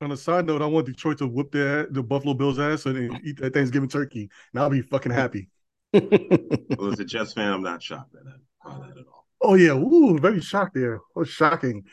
On 0.00 0.12
a 0.12 0.16
side 0.16 0.46
note, 0.46 0.60
I 0.60 0.66
want 0.66 0.86
Detroit 0.86 1.18
to 1.18 1.26
whip 1.26 1.52
their 1.52 1.86
the 1.86 2.02
Buffalo 2.02 2.34
Bills 2.34 2.58
ass 2.58 2.84
and 2.86 3.18
eat 3.24 3.38
that 3.40 3.54
Thanksgiving 3.54 3.88
turkey, 3.88 4.28
and 4.52 4.62
I'll 4.62 4.68
be 4.68 4.82
fucking 4.82 5.12
happy. 5.12 5.48
Well, 5.92 6.92
as 6.92 7.00
a 7.00 7.04
Jets 7.04 7.32
fan, 7.32 7.52
I'm 7.52 7.62
not 7.62 7.82
shocked 7.82 8.12
by 8.12 8.18
that, 8.24 8.40
by 8.64 8.86
that 8.86 8.98
at 8.98 9.06
all. 9.06 9.26
Oh 9.40 9.54
yeah, 9.54 9.72
ooh, 9.72 10.18
very 10.18 10.40
shocked 10.40 10.74
there. 10.74 11.00
Oh, 11.14 11.24
shocking. 11.24 11.84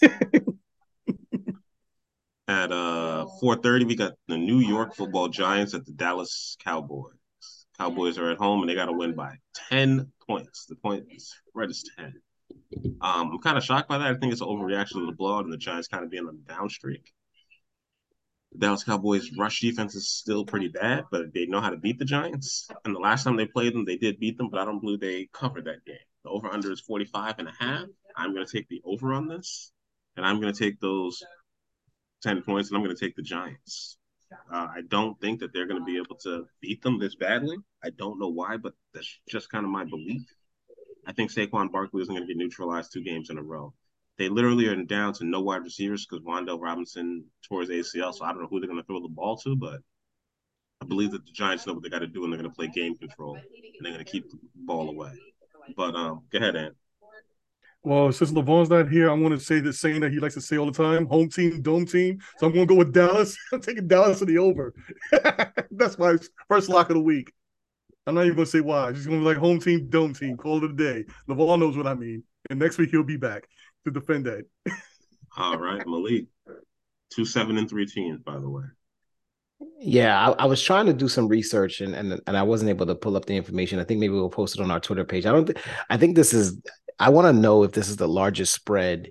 At 2.48 2.72
uh 2.72 3.26
4:30, 3.40 3.86
we 3.86 3.94
got 3.94 4.14
the 4.26 4.36
New 4.36 4.58
York 4.58 4.96
Football 4.96 5.28
Giants 5.28 5.72
at 5.72 5.86
the 5.86 5.92
Dallas 5.92 6.56
Cowboys. 6.64 7.14
Cowboys 7.78 8.18
are 8.18 8.30
at 8.30 8.38
home 8.38 8.60
and 8.60 8.68
they 8.68 8.74
got 8.74 8.86
to 8.86 8.92
win 8.92 9.14
by 9.14 9.36
10 9.70 10.10
points. 10.26 10.66
The 10.66 10.74
point 10.74 11.04
spread 11.16 11.70
is 11.70 11.88
10. 11.96 12.12
Um, 13.00 13.32
I'm 13.32 13.38
kind 13.38 13.58
of 13.58 13.64
shocked 13.64 13.88
by 13.88 13.98
that. 13.98 14.06
I 14.06 14.14
think 14.14 14.32
it's 14.32 14.40
an 14.40 14.48
overreaction 14.48 14.94
to 14.94 15.06
the 15.06 15.12
blowout 15.12 15.44
and 15.44 15.52
the 15.52 15.58
Giants 15.58 15.88
kind 15.88 16.04
of 16.04 16.10
being 16.10 16.26
on 16.26 16.40
a 16.46 16.52
down 16.52 16.68
streak. 16.68 17.12
The 18.52 18.58
Dallas 18.58 18.84
Cowboys 18.84 19.30
rush 19.36 19.60
defense 19.60 19.94
is 19.94 20.08
still 20.08 20.44
pretty 20.44 20.68
bad, 20.68 21.04
but 21.10 21.32
they 21.32 21.46
know 21.46 21.60
how 21.60 21.70
to 21.70 21.76
beat 21.76 21.98
the 21.98 22.04
Giants. 22.04 22.68
And 22.84 22.94
the 22.94 23.00
last 23.00 23.24
time 23.24 23.36
they 23.36 23.46
played 23.46 23.74
them, 23.74 23.84
they 23.84 23.96
did 23.96 24.18
beat 24.18 24.38
them, 24.38 24.50
but 24.50 24.60
I 24.60 24.64
don't 24.64 24.80
believe 24.80 25.00
they 25.00 25.28
covered 25.32 25.64
that 25.66 25.84
game. 25.84 25.96
The 26.24 26.30
over 26.30 26.48
under 26.48 26.70
is 26.70 26.80
45 26.80 27.36
and 27.38 27.48
a 27.48 27.52
half. 27.58 27.86
I'm 28.16 28.34
going 28.34 28.46
to 28.46 28.52
take 28.52 28.68
the 28.68 28.82
over 28.84 29.14
on 29.14 29.28
this, 29.28 29.72
and 30.16 30.26
I'm 30.26 30.40
going 30.40 30.52
to 30.52 30.58
take 30.58 30.80
those 30.80 31.22
10 32.22 32.42
points, 32.42 32.68
and 32.68 32.76
I'm 32.76 32.84
going 32.84 32.94
to 32.94 33.04
take 33.04 33.16
the 33.16 33.22
Giants. 33.22 33.96
Uh, 34.52 34.66
I 34.76 34.82
don't 34.88 35.20
think 35.20 35.40
that 35.40 35.52
they're 35.52 35.66
going 35.66 35.80
to 35.80 35.84
be 35.86 35.96
able 35.96 36.16
to 36.22 36.46
beat 36.60 36.82
them 36.82 36.98
this 36.98 37.14
badly. 37.14 37.56
I 37.82 37.90
don't 37.90 38.18
know 38.18 38.28
why, 38.28 38.56
but 38.56 38.74
that's 38.94 39.18
just 39.28 39.50
kind 39.50 39.64
of 39.64 39.70
my 39.70 39.84
belief. 39.84 40.22
I 41.06 41.12
think 41.12 41.32
Saquon 41.32 41.72
Barkley 41.72 42.02
isn't 42.02 42.14
going 42.14 42.26
to 42.26 42.32
get 42.32 42.36
neutralized 42.36 42.92
two 42.92 43.02
games 43.02 43.30
in 43.30 43.38
a 43.38 43.42
row. 43.42 43.72
They 44.18 44.28
literally 44.28 44.66
are 44.66 44.76
down 44.76 45.14
to 45.14 45.24
no 45.24 45.40
wide 45.40 45.62
receivers 45.62 46.06
because 46.06 46.24
Wan'Dale 46.24 46.60
Robinson 46.60 47.24
tore 47.48 47.62
his 47.62 47.70
ACL, 47.70 48.12
so 48.12 48.24
I 48.24 48.32
don't 48.32 48.42
know 48.42 48.48
who 48.48 48.60
they're 48.60 48.68
going 48.68 48.80
to 48.80 48.86
throw 48.86 49.00
the 49.00 49.08
ball 49.08 49.36
to, 49.38 49.56
but 49.56 49.80
I 50.82 50.86
believe 50.86 51.12
that 51.12 51.24
the 51.24 51.32
Giants 51.32 51.66
know 51.66 51.72
what 51.72 51.82
they 51.82 51.88
got 51.88 52.00
to 52.00 52.06
do, 52.06 52.24
and 52.24 52.32
they're 52.32 52.40
going 52.40 52.50
to 52.50 52.54
play 52.54 52.68
game 52.68 52.96
control, 52.96 53.36
and 53.36 53.44
they're 53.80 53.92
going 53.92 54.04
to 54.04 54.10
keep 54.10 54.30
the 54.30 54.38
ball 54.54 54.90
away. 54.90 55.12
But 55.76 55.94
um, 55.94 56.22
go 56.30 56.38
ahead, 56.38 56.56
Ant. 56.56 56.76
Well, 57.82 58.12
since 58.12 58.30
LeVon's 58.30 58.68
not 58.68 58.90
here, 58.90 59.08
I'm 59.08 59.20
going 59.20 59.32
to 59.32 59.42
say 59.42 59.60
the 59.60 59.72
saying 59.72 60.00
that 60.02 60.12
he 60.12 60.18
likes 60.18 60.34
to 60.34 60.40
say 60.42 60.58
all 60.58 60.70
the 60.70 60.72
time: 60.72 61.06
"Home 61.06 61.30
team, 61.30 61.62
dome 61.62 61.86
team." 61.86 62.20
So 62.36 62.46
I'm 62.46 62.52
going 62.52 62.66
to 62.68 62.74
go 62.74 62.78
with 62.78 62.92
Dallas. 62.92 63.36
I'm 63.52 63.62
taking 63.62 63.88
Dallas 63.88 64.18
to 64.18 64.26
the 64.26 64.36
over. 64.38 64.74
That's 65.70 65.98
my 65.98 66.16
first 66.48 66.68
lock 66.68 66.90
of 66.90 66.96
the 66.96 67.02
week. 67.02 67.32
I'm 68.10 68.16
not 68.16 68.24
even 68.24 68.34
going 68.34 68.46
to 68.46 68.50
say 68.50 68.60
why. 68.60 68.92
She's 68.92 69.06
going 69.06 69.20
to 69.20 69.24
be 69.24 69.28
like 69.28 69.36
home 69.36 69.60
team, 69.60 69.88
dome 69.88 70.12
team. 70.12 70.36
Call 70.36 70.64
it 70.64 70.68
a 70.68 70.74
day. 70.74 71.04
LeVon 71.28 71.60
knows 71.60 71.76
what 71.76 71.86
I 71.86 71.94
mean. 71.94 72.24
And 72.50 72.58
next 72.58 72.76
week 72.76 72.90
he'll 72.90 73.04
be 73.04 73.16
back 73.16 73.46
to 73.84 73.92
defend 73.92 74.26
that. 74.26 74.46
All 75.36 75.56
right, 75.56 75.80
Malik. 75.86 76.26
Two 77.10 77.24
seven 77.24 77.56
and 77.56 77.70
three 77.70 77.86
teams, 77.86 78.20
by 78.20 78.38
the 78.38 78.48
way. 78.48 78.64
Yeah, 79.78 80.28
I, 80.28 80.42
I, 80.42 80.46
was 80.46 80.60
trying 80.60 80.86
to 80.86 80.92
do 80.92 81.06
some 81.06 81.28
research 81.28 81.80
and, 81.80 81.94
and 81.94 82.20
and 82.26 82.36
I 82.36 82.42
wasn't 82.42 82.70
able 82.70 82.86
to 82.86 82.94
pull 82.94 83.16
up 83.16 83.26
the 83.26 83.36
information. 83.36 83.78
I 83.78 83.84
think 83.84 84.00
maybe 84.00 84.14
we'll 84.14 84.28
post 84.28 84.58
it 84.58 84.62
on 84.62 84.70
our 84.70 84.80
Twitter 84.80 85.04
page. 85.04 85.26
I 85.26 85.32
don't. 85.32 85.46
Th- 85.46 85.58
I 85.88 85.96
think 85.96 86.16
this 86.16 86.32
is. 86.32 86.60
I 86.98 87.10
want 87.10 87.26
to 87.26 87.32
know 87.32 87.62
if 87.62 87.72
this 87.72 87.88
is 87.88 87.96
the 87.96 88.08
largest 88.08 88.54
spread, 88.54 89.10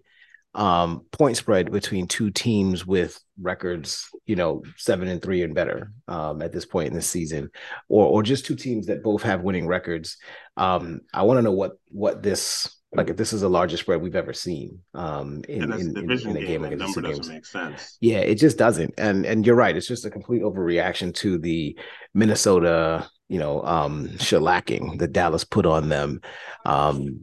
um, 0.55 1.05
point 1.11 1.37
spread 1.37 1.71
between 1.71 2.07
two 2.07 2.31
teams 2.31 2.85
with 2.85 3.19
records, 3.39 4.09
you 4.25 4.35
know, 4.35 4.63
seven 4.77 5.07
and 5.07 5.21
three 5.21 5.43
and 5.43 5.53
better 5.53 5.91
um, 6.07 6.41
at 6.41 6.51
this 6.51 6.65
point 6.65 6.87
in 6.87 6.93
the 6.93 7.01
season, 7.01 7.49
or 7.87 8.07
or 8.07 8.23
just 8.23 8.45
two 8.45 8.55
teams 8.55 8.87
that 8.87 9.03
both 9.03 9.21
have 9.23 9.41
winning 9.41 9.67
records. 9.67 10.17
Um, 10.57 11.01
I 11.13 11.23
want 11.23 11.37
to 11.37 11.43
know 11.43 11.51
what 11.51 11.73
what 11.89 12.23
this 12.23 12.75
like 12.93 13.09
if 13.09 13.17
this 13.17 13.33
is 13.33 13.41
the 13.41 13.49
largest 13.49 13.83
spread 13.83 14.01
we've 14.01 14.15
ever 14.15 14.33
seen 14.33 14.79
um 14.95 15.43
in, 15.47 15.63
in, 15.63 15.71
in, 15.71 16.11
in, 16.11 16.11
a 16.11 16.39
game, 16.39 16.45
game 16.45 16.63
against 16.65 16.95
the 16.95 17.01
doesn't 17.01 17.27
make 17.27 17.45
sense. 17.45 17.97
Yeah, 18.01 18.17
it 18.17 18.35
just 18.35 18.57
doesn't. 18.57 18.95
And 18.97 19.25
and 19.25 19.45
you're 19.45 19.55
right, 19.55 19.77
it's 19.77 19.87
just 19.87 20.05
a 20.05 20.09
complete 20.09 20.41
overreaction 20.41 21.13
to 21.15 21.37
the 21.37 21.77
Minnesota, 22.13 23.07
you 23.27 23.37
know, 23.37 23.61
um 23.63 24.07
shellacking 24.17 24.99
that 24.99 25.13
Dallas 25.13 25.43
put 25.43 25.65
on 25.65 25.89
them. 25.89 26.21
Um 26.65 27.21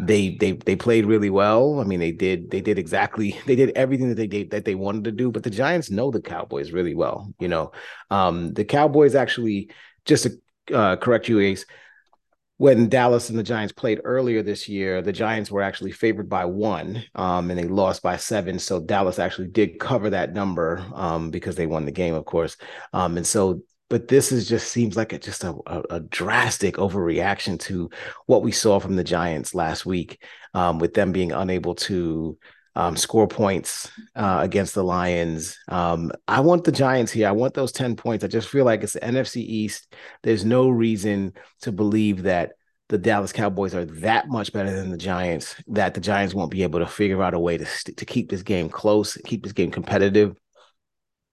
they 0.00 0.36
they 0.36 0.52
they 0.52 0.76
played 0.76 1.06
really 1.06 1.30
well. 1.30 1.80
I 1.80 1.84
mean, 1.84 2.00
they 2.00 2.12
did 2.12 2.50
they 2.50 2.60
did 2.60 2.78
exactly 2.78 3.38
they 3.46 3.56
did 3.56 3.70
everything 3.70 4.08
that 4.08 4.16
they 4.16 4.26
did 4.26 4.50
that 4.50 4.64
they 4.64 4.74
wanted 4.74 5.04
to 5.04 5.12
do, 5.12 5.30
but 5.30 5.42
the 5.42 5.50
Giants 5.50 5.90
know 5.90 6.10
the 6.10 6.20
Cowboys 6.20 6.72
really 6.72 6.94
well, 6.94 7.32
you 7.38 7.48
know. 7.48 7.72
Um 8.10 8.52
the 8.54 8.64
Cowboys 8.64 9.14
actually 9.14 9.70
just 10.04 10.24
to 10.24 10.74
uh, 10.74 10.96
correct 10.96 11.28
you 11.28 11.40
Ace 11.40 11.64
when 12.58 12.88
Dallas 12.88 13.30
and 13.30 13.38
the 13.38 13.44
Giants 13.44 13.72
played 13.72 14.00
earlier 14.04 14.42
this 14.42 14.68
year, 14.68 15.00
the 15.00 15.12
Giants 15.12 15.48
were 15.50 15.62
actually 15.62 15.92
favored 15.92 16.28
by 16.28 16.44
one, 16.44 17.04
um, 17.14 17.50
and 17.50 17.58
they 17.58 17.64
lost 17.64 18.02
by 18.02 18.16
seven. 18.16 18.58
So 18.58 18.80
Dallas 18.80 19.20
actually 19.20 19.46
did 19.46 19.78
cover 19.78 20.10
that 20.10 20.34
number 20.34 20.84
um, 20.92 21.30
because 21.30 21.54
they 21.54 21.66
won 21.66 21.86
the 21.86 21.92
game, 21.92 22.14
of 22.14 22.24
course. 22.24 22.56
Um, 22.92 23.16
and 23.16 23.24
so, 23.24 23.62
but 23.88 24.08
this 24.08 24.32
is 24.32 24.48
just 24.48 24.70
seems 24.70 24.96
like 24.96 25.12
a, 25.12 25.18
just 25.18 25.44
a, 25.44 25.54
a, 25.66 25.82
a, 25.90 26.00
drastic 26.00 26.76
overreaction 26.76 27.58
to 27.60 27.90
what 28.26 28.42
we 28.42 28.52
saw 28.52 28.78
from 28.78 28.96
the 28.96 29.04
Giants 29.04 29.54
last 29.54 29.86
week, 29.86 30.22
um, 30.54 30.78
with 30.78 30.94
them 30.94 31.12
being 31.12 31.32
unable 31.32 31.74
to 31.74 32.38
um, 32.74 32.96
score 32.96 33.26
points 33.26 33.90
uh, 34.14 34.38
against 34.42 34.74
the 34.74 34.84
Lions. 34.84 35.58
Um, 35.68 36.12
I 36.28 36.40
want 36.40 36.64
the 36.64 36.72
Giants 36.72 37.10
here. 37.10 37.28
I 37.28 37.32
want 37.32 37.54
those 37.54 37.72
10 37.72 37.96
points. 37.96 38.24
I 38.24 38.28
just 38.28 38.48
feel 38.48 38.64
like 38.64 38.82
it's 38.82 38.92
the 38.92 39.00
NFC 39.00 39.38
East. 39.38 39.92
There's 40.22 40.44
no 40.44 40.68
reason 40.68 41.32
to 41.62 41.72
believe 41.72 42.22
that 42.22 42.52
the 42.88 42.98
Dallas 42.98 43.32
Cowboys 43.32 43.74
are 43.74 43.84
that 43.84 44.28
much 44.28 44.52
better 44.52 44.74
than 44.74 44.90
the 44.90 44.96
Giants, 44.96 45.56
that 45.68 45.94
the 45.94 46.00
Giants 46.00 46.34
won't 46.34 46.50
be 46.50 46.62
able 46.62 46.78
to 46.78 46.86
figure 46.86 47.22
out 47.22 47.34
a 47.34 47.38
way 47.38 47.58
to, 47.58 47.64
to 47.64 48.04
keep 48.04 48.30
this 48.30 48.42
game 48.42 48.68
close, 48.68 49.16
keep 49.26 49.42
this 49.42 49.52
game 49.52 49.70
competitive, 49.70 50.36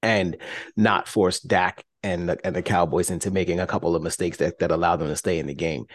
and 0.01 0.37
not 0.75 1.07
force 1.07 1.39
Dak 1.39 1.83
and 2.05 2.29
the, 2.29 2.45
and 2.45 2.55
the 2.55 2.61
Cowboys 2.61 3.09
into 3.09 3.31
making 3.31 3.59
a 3.59 3.67
couple 3.67 3.95
of 3.95 4.03
mistakes 4.03 4.37
that, 4.37 4.59
that 4.59 4.71
allow 4.71 4.95
them 4.95 5.07
to 5.07 5.15
stay 5.15 5.39
in 5.39 5.47
the 5.47 5.55
game. 5.55 5.87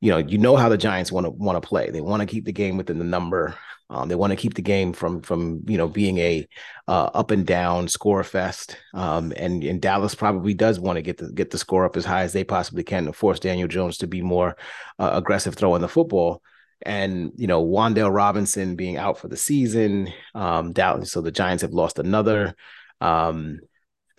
You 0.00 0.10
know, 0.10 0.18
you 0.18 0.36
know 0.36 0.56
how 0.56 0.68
the 0.68 0.76
Giants 0.76 1.10
want 1.10 1.24
to 1.24 1.30
want 1.30 1.60
to 1.60 1.66
play. 1.66 1.90
They 1.90 2.02
want 2.02 2.20
to 2.20 2.26
keep 2.26 2.44
the 2.44 2.52
game 2.52 2.76
within 2.76 2.98
the 2.98 3.04
number. 3.04 3.56
Um, 3.88 4.08
they 4.08 4.14
want 4.14 4.32
to 4.32 4.36
keep 4.36 4.54
the 4.54 4.62
game 4.62 4.92
from 4.92 5.22
from 5.22 5.62
you 5.66 5.78
know 5.78 5.88
being 5.88 6.18
a 6.18 6.46
uh, 6.86 7.10
up 7.14 7.30
and 7.30 7.46
down 7.46 7.88
score 7.88 8.22
fest. 8.22 8.76
Um, 8.92 9.32
and 9.36 9.64
and 9.64 9.80
Dallas 9.80 10.14
probably 10.14 10.52
does 10.52 10.78
want 10.78 10.96
to 10.96 11.02
get 11.02 11.16
the 11.16 11.32
get 11.32 11.50
the 11.50 11.58
score 11.58 11.86
up 11.86 11.96
as 11.96 12.04
high 12.04 12.22
as 12.22 12.34
they 12.34 12.44
possibly 12.44 12.84
can 12.84 13.06
to 13.06 13.14
force 13.14 13.40
Daniel 13.40 13.68
Jones 13.68 13.98
to 13.98 14.06
be 14.06 14.20
more 14.20 14.56
uh, 14.98 15.10
aggressive 15.14 15.54
throwing 15.54 15.80
the 15.80 15.88
football. 15.88 16.42
And 16.82 17.32
you 17.36 17.46
know 17.46 17.64
Wan'Dale 17.64 18.14
Robinson 18.14 18.76
being 18.76 18.98
out 18.98 19.18
for 19.18 19.28
the 19.28 19.36
season, 19.36 20.12
um, 20.34 20.72
Dallas. 20.74 21.10
So 21.10 21.22
the 21.22 21.32
Giants 21.32 21.62
have 21.62 21.72
lost 21.72 21.98
another 21.98 22.54
um, 23.00 23.60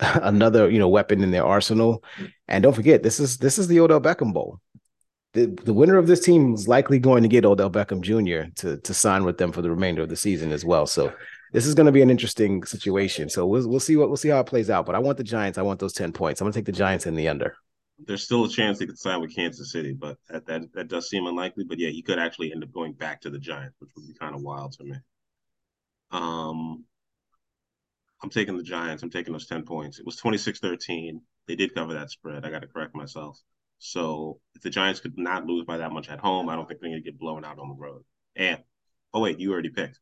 another 0.00 0.70
you 0.70 0.78
know 0.78 0.88
weapon 0.88 1.22
in 1.22 1.30
their 1.30 1.44
arsenal. 1.44 2.02
And 2.46 2.62
don't 2.62 2.74
forget 2.74 3.02
this 3.02 3.20
is 3.20 3.38
this 3.38 3.58
is 3.58 3.68
the 3.68 3.80
Odell 3.80 4.00
Beckham 4.00 4.32
Bowl 4.32 4.60
the, 5.34 5.46
the 5.64 5.74
winner 5.74 5.96
of 5.98 6.06
this 6.06 6.20
team 6.20 6.54
is 6.54 6.68
likely 6.68 6.98
going 6.98 7.22
to 7.22 7.28
get 7.28 7.44
Odell 7.44 7.70
Beckham 7.70 8.00
Jr. 8.00 8.50
to 8.56 8.78
to 8.78 8.94
sign 8.94 9.24
with 9.24 9.38
them 9.38 9.52
for 9.52 9.62
the 9.62 9.70
remainder 9.70 10.02
of 10.02 10.08
the 10.08 10.16
season 10.16 10.52
as 10.52 10.64
well. 10.64 10.86
So 10.86 11.12
this 11.52 11.66
is 11.66 11.74
going 11.74 11.86
to 11.86 11.92
be 11.92 12.02
an 12.02 12.10
interesting 12.10 12.64
situation. 12.64 13.28
So 13.28 13.46
we'll 13.46 13.68
we'll 13.68 13.80
see 13.80 13.96
what 13.96 14.08
we'll 14.08 14.16
see 14.16 14.30
how 14.30 14.40
it 14.40 14.46
plays 14.46 14.70
out. 14.70 14.86
But 14.86 14.94
I 14.94 14.98
want 14.98 15.18
the 15.18 15.24
Giants. 15.24 15.58
I 15.58 15.62
want 15.62 15.80
those 15.80 15.92
ten 15.92 16.12
points. 16.12 16.40
I'm 16.40 16.46
going 16.46 16.52
to 16.52 16.58
take 16.58 16.66
the 16.66 16.72
Giants 16.72 17.06
in 17.06 17.14
the 17.14 17.28
under. 17.28 17.56
There's 18.06 18.22
still 18.22 18.44
a 18.44 18.48
chance 18.48 18.78
he 18.78 18.86
could 18.86 18.98
sign 18.98 19.20
with 19.20 19.34
Kansas 19.34 19.72
City, 19.72 19.92
but 19.92 20.16
that, 20.30 20.46
that 20.46 20.72
that 20.72 20.88
does 20.88 21.10
seem 21.10 21.26
unlikely. 21.26 21.64
But 21.64 21.78
yeah, 21.78 21.90
he 21.90 22.02
could 22.02 22.18
actually 22.18 22.52
end 22.52 22.62
up 22.62 22.72
going 22.72 22.92
back 22.92 23.20
to 23.22 23.30
the 23.30 23.38
Giants, 23.38 23.76
which 23.80 23.90
would 23.96 24.06
be 24.06 24.14
kind 24.14 24.34
of 24.34 24.40
wild 24.40 24.72
to 24.74 24.84
me. 24.84 24.96
Um, 26.10 26.84
I'm 28.22 28.30
taking 28.30 28.56
the 28.56 28.62
Giants. 28.62 29.02
I'm 29.02 29.10
taking 29.10 29.32
those 29.32 29.46
10 29.46 29.64
points. 29.64 29.98
It 29.98 30.06
was 30.06 30.20
26-13. 30.20 31.20
They 31.46 31.56
did 31.56 31.74
cover 31.74 31.94
that 31.94 32.10
spread. 32.10 32.44
I 32.44 32.50
got 32.50 32.62
to 32.62 32.66
correct 32.66 32.94
myself. 32.94 33.40
So 33.78 34.40
if 34.54 34.62
the 34.62 34.70
Giants 34.70 35.00
could 35.00 35.16
not 35.16 35.46
lose 35.46 35.64
by 35.64 35.78
that 35.78 35.92
much 35.92 36.08
at 36.08 36.18
home, 36.18 36.48
I 36.48 36.56
don't 36.56 36.66
think 36.66 36.80
they're 36.80 36.90
going 36.90 37.02
to 37.02 37.10
get 37.10 37.18
blown 37.18 37.44
out 37.44 37.58
on 37.58 37.68
the 37.68 37.74
road. 37.74 38.02
And 38.34 38.58
oh 39.14 39.20
wait, 39.20 39.38
you 39.38 39.52
already 39.52 39.70
picked 39.70 40.00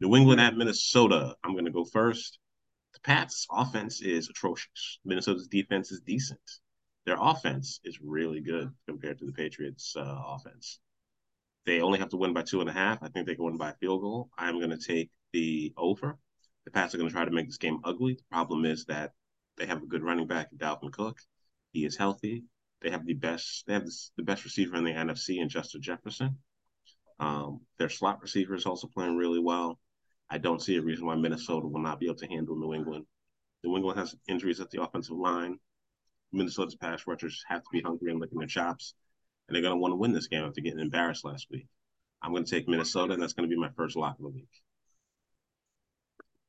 New 0.00 0.16
England 0.16 0.40
at 0.40 0.56
Minnesota. 0.56 1.34
I'm 1.44 1.52
going 1.52 1.66
to 1.66 1.70
go 1.70 1.84
first. 1.84 2.38
The 2.94 3.00
Pats' 3.00 3.46
offense 3.50 4.00
is 4.00 4.30
atrocious. 4.30 4.98
Minnesota's 5.04 5.46
defense 5.46 5.92
is 5.92 6.00
decent. 6.00 6.40
Their 7.04 7.18
offense 7.20 7.80
is 7.84 8.00
really 8.00 8.40
good 8.40 8.70
compared 8.86 9.18
to 9.18 9.26
the 9.26 9.32
Patriots' 9.32 9.94
uh, 9.96 10.22
offense. 10.26 10.80
They 11.66 11.80
only 11.80 11.98
have 11.98 12.08
to 12.10 12.16
win 12.16 12.32
by 12.32 12.42
two 12.42 12.60
and 12.60 12.70
a 12.70 12.72
half. 12.72 13.02
I 13.02 13.08
think 13.08 13.26
they 13.26 13.34
can 13.34 13.44
win 13.44 13.56
by 13.58 13.70
a 13.70 13.74
field 13.74 14.00
goal. 14.00 14.30
I'm 14.38 14.58
going 14.58 14.70
to 14.70 14.78
take 14.78 15.10
the 15.32 15.72
over. 15.76 16.18
The 16.68 16.72
Pats 16.72 16.94
are 16.94 16.98
going 16.98 17.08
to 17.08 17.14
try 17.14 17.24
to 17.24 17.30
make 17.30 17.46
this 17.46 17.56
game 17.56 17.80
ugly. 17.82 18.12
The 18.12 18.24
problem 18.30 18.66
is 18.66 18.84
that 18.84 19.14
they 19.56 19.64
have 19.64 19.82
a 19.82 19.86
good 19.86 20.02
running 20.02 20.26
back, 20.26 20.50
Dalvin 20.54 20.92
Cook. 20.92 21.16
He 21.72 21.86
is 21.86 21.96
healthy. 21.96 22.44
They 22.82 22.90
have 22.90 23.06
the 23.06 23.14
best. 23.14 23.64
They 23.66 23.72
have 23.72 23.86
the 24.18 24.22
best 24.22 24.44
receiver 24.44 24.76
in 24.76 24.84
the 24.84 24.90
NFC, 24.90 25.40
in 25.40 25.48
Justin 25.48 25.80
Jefferson. 25.80 26.36
Um, 27.20 27.62
their 27.78 27.88
slot 27.88 28.20
receiver 28.20 28.54
is 28.54 28.66
also 28.66 28.86
playing 28.86 29.16
really 29.16 29.38
well. 29.38 29.80
I 30.28 30.36
don't 30.36 30.60
see 30.60 30.76
a 30.76 30.82
reason 30.82 31.06
why 31.06 31.16
Minnesota 31.16 31.66
will 31.66 31.80
not 31.80 32.00
be 32.00 32.04
able 32.04 32.16
to 32.16 32.26
handle 32.26 32.54
New 32.54 32.74
England. 32.74 33.06
New 33.64 33.74
England 33.74 33.98
has 33.98 34.14
injuries 34.28 34.60
at 34.60 34.68
the 34.68 34.82
offensive 34.82 35.16
line. 35.16 35.58
Minnesota's 36.32 36.76
pass 36.76 37.06
rushers 37.06 37.42
have 37.48 37.62
to 37.62 37.70
be 37.72 37.80
hungry 37.80 38.10
and 38.10 38.20
licking 38.20 38.40
their 38.40 38.46
chops, 38.46 38.92
and 39.48 39.54
they're 39.54 39.62
going 39.62 39.74
to 39.74 39.80
want 39.80 39.92
to 39.92 39.96
win 39.96 40.12
this 40.12 40.28
game 40.28 40.44
after 40.44 40.60
getting 40.60 40.80
embarrassed 40.80 41.24
last 41.24 41.46
week. 41.50 41.66
I'm 42.20 42.32
going 42.32 42.44
to 42.44 42.50
take 42.50 42.68
Minnesota, 42.68 43.14
and 43.14 43.22
that's 43.22 43.32
going 43.32 43.48
to 43.48 43.56
be 43.56 43.58
my 43.58 43.70
first 43.74 43.96
lock 43.96 44.18
of 44.18 44.24
the 44.24 44.28
week. 44.28 44.50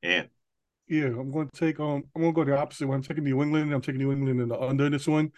And 0.03 0.29
yeah, 0.87 1.05
I'm 1.05 1.31
going 1.31 1.49
to 1.49 1.59
take 1.59 1.79
um 1.79 2.03
I'm 2.15 2.21
going 2.21 2.33
to 2.33 2.45
go 2.45 2.45
the 2.45 2.57
opposite 2.57 2.87
one. 2.87 2.97
I'm 2.97 3.03
taking 3.03 3.23
New 3.23 3.41
England. 3.41 3.73
I'm 3.73 3.81
taking 3.81 3.99
New 3.99 4.11
England 4.11 4.41
in 4.41 4.49
the 4.49 4.59
under 4.59 4.89
this 4.89 5.07
one. 5.07 5.31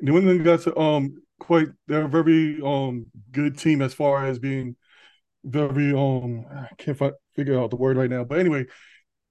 New 0.00 0.16
England 0.16 0.44
got 0.44 0.60
to, 0.60 0.78
um 0.78 1.22
quite 1.40 1.68
they're 1.86 2.04
a 2.04 2.08
very 2.08 2.60
um 2.62 3.06
good 3.30 3.58
team 3.58 3.80
as 3.80 3.94
far 3.94 4.26
as 4.26 4.38
being 4.38 4.76
very 5.44 5.92
um 5.92 6.44
I 6.50 6.68
can't 6.76 6.98
figure 7.34 7.58
out 7.58 7.70
the 7.70 7.76
word 7.76 7.96
right 7.96 8.10
now. 8.10 8.24
But 8.24 8.40
anyway, 8.40 8.66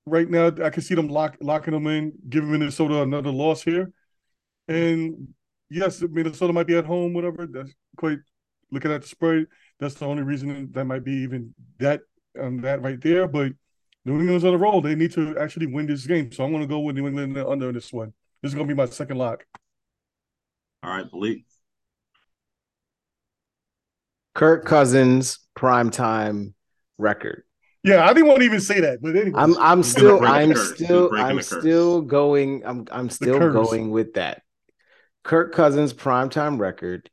right 0.05 0.29
now 0.29 0.47
I 0.47 0.69
can 0.69 0.81
see 0.81 0.95
them 0.95 1.09
lock 1.09 1.37
locking 1.41 1.73
them 1.73 1.87
in, 1.87 2.13
giving 2.29 2.51
Minnesota 2.51 3.01
another 3.01 3.31
loss 3.31 3.61
here. 3.61 3.91
And 4.67 5.33
yes, 5.69 6.01
Minnesota 6.01 6.53
might 6.53 6.67
be 6.67 6.77
at 6.77 6.85
home, 6.85 7.13
whatever. 7.13 7.47
That's 7.47 7.73
quite 7.97 8.19
looking 8.71 8.91
at 8.91 9.01
the 9.01 9.07
spread. 9.07 9.45
That's 9.79 9.95
the 9.95 10.05
only 10.05 10.23
reason 10.23 10.71
that 10.71 10.85
might 10.85 11.03
be 11.03 11.13
even 11.13 11.53
that 11.79 12.01
um, 12.39 12.61
that 12.61 12.81
right 12.81 12.99
there. 13.01 13.27
But 13.27 13.53
New 14.07 14.21
England's 14.21 14.45
on 14.45 14.53
the 14.53 14.57
roll. 14.57 14.79
They 14.79 14.95
need 14.95 15.11
to 15.13 15.37
actually 15.37 15.65
win 15.65 15.85
this 15.85 16.07
game. 16.07 16.31
So 16.31 16.45
I'm 16.45 16.51
going 16.51 16.63
to 16.63 16.67
go 16.67 16.79
with 16.79 16.95
New 16.95 17.07
England 17.07 17.37
under 17.37 17.73
this 17.73 17.91
one. 17.91 18.13
This 18.41 18.51
is 18.51 18.55
going 18.55 18.65
to 18.65 18.73
be 18.73 18.77
my 18.77 18.85
second 18.85 19.17
lock. 19.17 19.45
All 20.81 20.91
right, 20.91 21.05
Malik. 21.11 21.43
Kirk 24.33 24.63
Cousins 24.65 25.39
primetime 25.57 26.53
record. 26.97 27.43
Yeah, 27.83 28.05
I 28.05 28.13
didn't 28.13 28.27
want 28.27 28.39
to 28.39 28.45
even 28.45 28.61
say 28.61 28.79
that, 28.81 29.01
but 29.01 29.15
anyway. 29.15 29.39
I'm 29.39 29.57
I'm 29.57 29.83
still 29.83 30.23
I'm 30.23 30.55
still 30.55 31.13
I'm 31.13 31.41
still 31.41 32.01
going 32.01 32.63
I'm 32.65 32.85
I'm 32.91 33.09
still 33.09 33.39
going 33.39 33.89
with 33.89 34.13
that. 34.13 34.41
Kirk 35.23 35.53
Cousins 35.53 35.93
primetime 35.93 36.59
record 36.59 37.09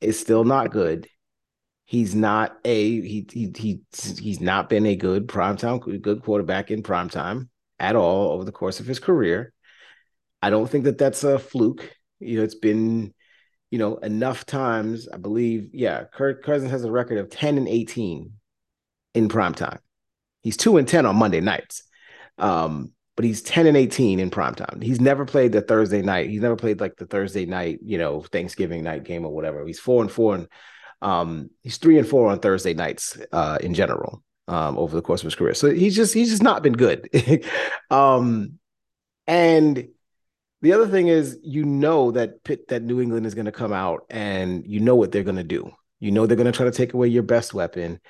is 0.00 0.18
still 0.18 0.42
not 0.42 0.70
good. 0.70 1.06
He's 1.86 2.14
not 2.14 2.56
a 2.64 3.00
he 3.00 3.26
he 3.30 3.52
he 3.56 3.80
he's 3.92 4.40
not 4.40 4.68
been 4.68 4.86
a 4.86 4.96
good 4.96 5.28
primetime 5.28 6.00
good 6.00 6.22
quarterback 6.22 6.70
in 6.70 6.82
primetime 6.82 7.48
at 7.78 7.94
all 7.94 8.32
over 8.32 8.44
the 8.44 8.52
course 8.52 8.80
of 8.80 8.86
his 8.86 8.98
career. 8.98 9.52
I 10.40 10.50
don't 10.50 10.68
think 10.68 10.84
that 10.84 10.98
that's 10.98 11.24
a 11.24 11.38
fluke. 11.38 11.94
You 12.20 12.38
know, 12.38 12.44
it's 12.44 12.54
been 12.54 13.12
you 13.70 13.78
know 13.78 13.96
enough 13.98 14.46
times. 14.46 15.08
I 15.08 15.18
believe, 15.18 15.70
yeah, 15.72 16.04
Kirk 16.04 16.42
Cousins 16.42 16.70
has 16.70 16.84
a 16.84 16.92
record 16.92 17.18
of 17.18 17.28
ten 17.28 17.58
and 17.58 17.68
eighteen 17.68 18.32
in 19.12 19.28
primetime. 19.28 19.78
He's 20.42 20.56
two 20.56 20.78
and 20.78 20.88
ten 20.88 21.04
on 21.04 21.16
Monday 21.16 21.40
nights. 21.40 21.82
Um, 22.38 22.92
but 23.16 23.24
he's 23.24 23.42
10 23.42 23.66
and 23.66 23.76
18 23.76 24.18
in 24.18 24.30
prime 24.30 24.54
time. 24.54 24.80
He's 24.80 25.00
never 25.00 25.24
played 25.24 25.52
the 25.52 25.60
Thursday 25.60 26.02
night. 26.02 26.30
He's 26.30 26.40
never 26.40 26.56
played 26.56 26.80
like 26.80 26.96
the 26.96 27.06
Thursday 27.06 27.46
night, 27.46 27.78
you 27.84 27.96
know, 27.96 28.22
Thanksgiving 28.22 28.82
night 28.82 29.04
game 29.04 29.24
or 29.24 29.32
whatever. 29.32 29.64
He's 29.64 29.78
four 29.78 30.02
and 30.02 30.10
four 30.10 30.34
and 30.34 30.48
um, 31.04 31.50
he's 31.62 31.76
three 31.76 31.98
and 31.98 32.08
four 32.08 32.30
on 32.30 32.40
Thursday 32.40 32.72
nights 32.74 33.18
uh, 33.30 33.58
in 33.60 33.74
general 33.74 34.22
um, 34.48 34.78
over 34.78 34.96
the 34.96 35.02
course 35.02 35.20
of 35.20 35.26
his 35.26 35.34
career. 35.34 35.54
So 35.54 35.70
he's 35.70 35.94
just 35.94 36.14
he's 36.14 36.30
just 36.30 36.42
not 36.42 36.62
been 36.62 36.72
good. 36.72 37.08
um, 37.90 38.58
and 39.26 39.88
the 40.62 40.72
other 40.72 40.88
thing 40.88 41.08
is, 41.08 41.38
you 41.42 41.64
know 41.64 42.10
that 42.12 42.42
Pitt, 42.42 42.68
that 42.68 42.82
New 42.82 43.02
England 43.02 43.26
is 43.26 43.34
going 43.34 43.44
to 43.44 43.52
come 43.52 43.72
out, 43.72 44.06
and 44.08 44.66
you 44.66 44.80
know 44.80 44.96
what 44.96 45.12
they're 45.12 45.22
going 45.22 45.36
to 45.36 45.44
do. 45.44 45.70
You 46.00 46.10
know 46.10 46.26
they're 46.26 46.38
going 46.38 46.50
to 46.50 46.56
try 46.56 46.64
to 46.64 46.72
take 46.72 46.94
away 46.94 47.08
your 47.08 47.22
best 47.22 47.52
weapon. 47.52 48.00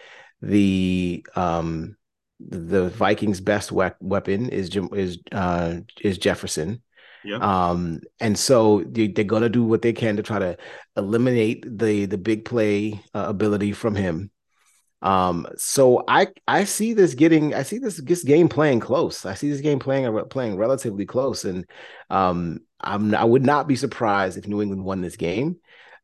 The 0.40 1.26
um, 1.34 1.97
the 2.38 2.90
Vikings' 2.90 3.40
best 3.40 3.72
we- 3.72 3.90
weapon 4.01 4.51
is 4.51 4.70
is 4.92 5.18
uh, 5.32 5.78
is 6.01 6.16
Jefferson. 6.16 6.80
Yep. 7.25 7.41
Um, 7.41 8.01
and 8.20 8.39
so 8.39 8.85
they, 8.87 9.12
are 9.16 9.25
gonna 9.25 9.49
do 9.49 9.64
what 9.64 9.83
they 9.83 9.93
can 9.93 10.16
to 10.16 10.22
try 10.22 10.39
to 10.39 10.57
eliminate 10.97 11.64
the 11.66 12.07
the 12.07 12.18
big 12.18 12.45
play 12.45 13.01
uh, 13.14 13.25
ability 13.29 13.72
from 13.72 13.95
him. 13.95 14.31
Um, 15.01 15.47
so 15.57 16.03
I 16.09 16.29
I 16.49 16.64
see 16.64 16.95
this 16.95 17.14
getting 17.14 17.55
I 17.55 17.62
see 17.62 17.79
this 17.79 18.01
this 18.03 18.25
game 18.25 18.49
playing 18.49 18.81
close. 18.81 19.27
I 19.27 19.35
see 19.35 19.51
this 19.51 19.61
game 19.61 19.79
playing 19.79 20.18
playing 20.31 20.57
relatively 20.57 21.07
close, 21.07 21.45
and 21.45 21.66
um, 22.11 22.61
I'm 22.81 23.14
I 23.14 23.25
would 23.25 23.45
not 23.45 23.68
be 23.68 23.77
surprised 23.77 24.39
if 24.39 24.47
New 24.47 24.62
England 24.62 24.85
won 24.85 25.01
this 25.01 25.16
game. 25.16 25.57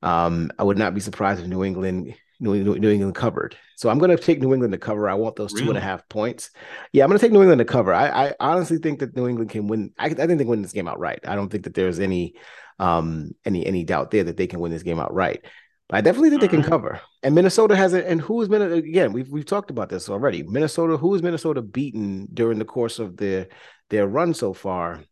Um, 0.03 0.51
I 0.59 0.65
would 0.65 0.79
not 0.79 0.95
be 0.95 1.01
surprised 1.01 1.41
if 1.41 1.47
New 1.47 1.65
England 1.65 2.15
New, 2.41 2.79
New 2.79 2.91
England 2.91 3.15
covered. 3.15 3.57
So 3.77 3.89
I'm 3.89 3.99
going 3.99 4.11
to 4.11 4.23
take 4.23 4.41
New 4.41 4.53
England 4.53 4.73
to 4.73 4.79
cover. 4.79 5.09
I 5.09 5.15
want 5.15 5.37
those 5.37 5.53
really? 5.53 5.65
two 5.65 5.71
and 5.71 5.79
a 5.79 5.83
half 5.83 6.09
points. 6.09 6.51
Yeah, 6.93 7.05
I'm 7.05 7.11
going 7.11 7.19
to 7.19 7.25
take 7.25 7.33
New 7.33 7.43
England 7.43 7.61
to 7.61 7.65
cover. 7.65 7.95
I, 7.95 8.29
I 8.29 8.35
honestly 8.41 8.79
think 8.79 9.01
that 9.01 9.17
New 9.17 9.29
England 9.29 9.51
can 9.51 9.67
win. 9.67 9.93
I, 9.99 10.07
I 10.07 10.15
think 10.15 10.39
they 10.39 10.45
win 10.45 10.63
this 10.63 10.73
game 10.73 10.89
outright. 10.89 11.21
I 11.27 11.35
don't 11.35 11.51
think 11.51 11.65
that 11.65 11.75
there's 11.75 12.01
any 12.01 12.35
um 12.79 13.33
any 13.45 13.67
any 13.67 13.85
doubt 13.85 14.11
there 14.11 14.25
that 14.25 14.39
they 14.39 14.47
can 14.47 14.59
win 14.59 14.73
this 14.73 14.83
game 14.83 14.99
outright. 14.99 15.45
But 15.89 15.97
I 15.97 16.01
definitely 16.03 16.31
think 16.31 16.41
they 16.41 16.49
can 16.49 16.63
cover. 16.63 17.01
And 17.23 17.35
Minnesota 17.35 17.75
has 17.77 17.95
it. 17.95 18.07
And 18.07 18.21
who 18.21 18.41
has 18.41 18.49
been 18.49 18.63
again? 18.63 19.13
We've 19.13 19.29
we've 19.29 19.45
talked 19.45 19.71
about 19.71 19.89
this 19.89 20.09
already. 20.09 20.43
Minnesota. 20.43 20.97
Who 20.97 21.13
has 21.13 21.23
Minnesota 21.23 21.63
beaten 21.63 22.29
during 22.33 22.59
the 22.59 22.65
course 22.65 22.99
of 22.99 23.17
their 23.17 23.49
their 23.91 24.07
run 24.07 24.33
so 24.35 24.53
far? 24.53 25.03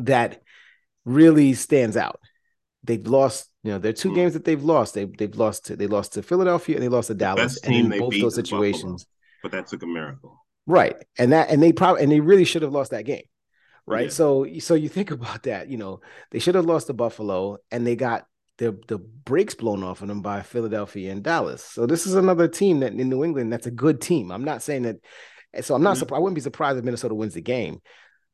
That 0.00 0.42
really 1.04 1.54
stands 1.54 1.96
out. 1.96 2.20
They've 2.84 3.06
lost 3.06 3.50
you 3.66 3.72
know, 3.72 3.78
there 3.78 3.90
are 3.90 3.92
two 3.92 4.12
mm. 4.12 4.14
games 4.14 4.32
that 4.34 4.44
they've 4.44 4.62
lost. 4.62 4.94
They 4.94 5.06
they've 5.06 5.34
lost 5.34 5.66
to 5.66 5.74
they 5.74 5.88
lost 5.88 6.12
to 6.12 6.22
Philadelphia 6.22 6.76
and 6.76 6.84
they 6.84 6.88
lost 6.88 7.08
to 7.08 7.14
Dallas. 7.14 7.58
and 7.64 7.74
in 7.74 7.98
both 7.98 8.14
those 8.20 8.36
situations, 8.36 9.04
Buffalo, 9.04 9.06
but 9.42 9.50
that 9.50 9.66
took 9.66 9.82
a 9.82 9.86
miracle. 9.86 10.46
Right. 10.68 10.94
And 11.18 11.32
that 11.32 11.50
and 11.50 11.60
they 11.60 11.72
probably 11.72 12.04
and 12.04 12.12
they 12.12 12.20
really 12.20 12.44
should 12.44 12.62
have 12.62 12.70
lost 12.70 12.92
that 12.92 13.04
game. 13.04 13.24
Right. 13.84 14.04
Yeah. 14.04 14.10
So 14.10 14.46
so 14.60 14.74
you 14.74 14.88
think 14.88 15.10
about 15.10 15.42
that, 15.42 15.68
you 15.68 15.78
know, 15.78 16.00
they 16.30 16.38
should 16.38 16.54
have 16.54 16.64
lost 16.64 16.86
to 16.86 16.92
Buffalo 16.92 17.58
and 17.72 17.84
they 17.84 17.96
got 17.96 18.26
the 18.58 18.78
the 18.86 18.98
brakes 18.98 19.56
blown 19.56 19.82
off 19.82 20.00
of 20.00 20.06
them 20.06 20.22
by 20.22 20.42
Philadelphia 20.42 21.10
and 21.10 21.24
Dallas. 21.24 21.64
So 21.64 21.86
this 21.86 22.06
is 22.06 22.14
another 22.14 22.46
team 22.46 22.80
that 22.80 22.92
in 22.92 23.08
New 23.08 23.24
England 23.24 23.52
that's 23.52 23.66
a 23.66 23.72
good 23.72 24.00
team. 24.00 24.30
I'm 24.30 24.44
not 24.44 24.62
saying 24.62 24.82
that 24.82 25.64
so 25.64 25.74
I'm 25.74 25.82
not 25.82 25.94
mm-hmm. 25.94 26.00
surprised. 26.00 26.18
I 26.18 26.22
wouldn't 26.22 26.36
be 26.36 26.40
surprised 26.40 26.78
if 26.78 26.84
Minnesota 26.84 27.16
wins 27.16 27.34
the 27.34 27.40
game 27.40 27.80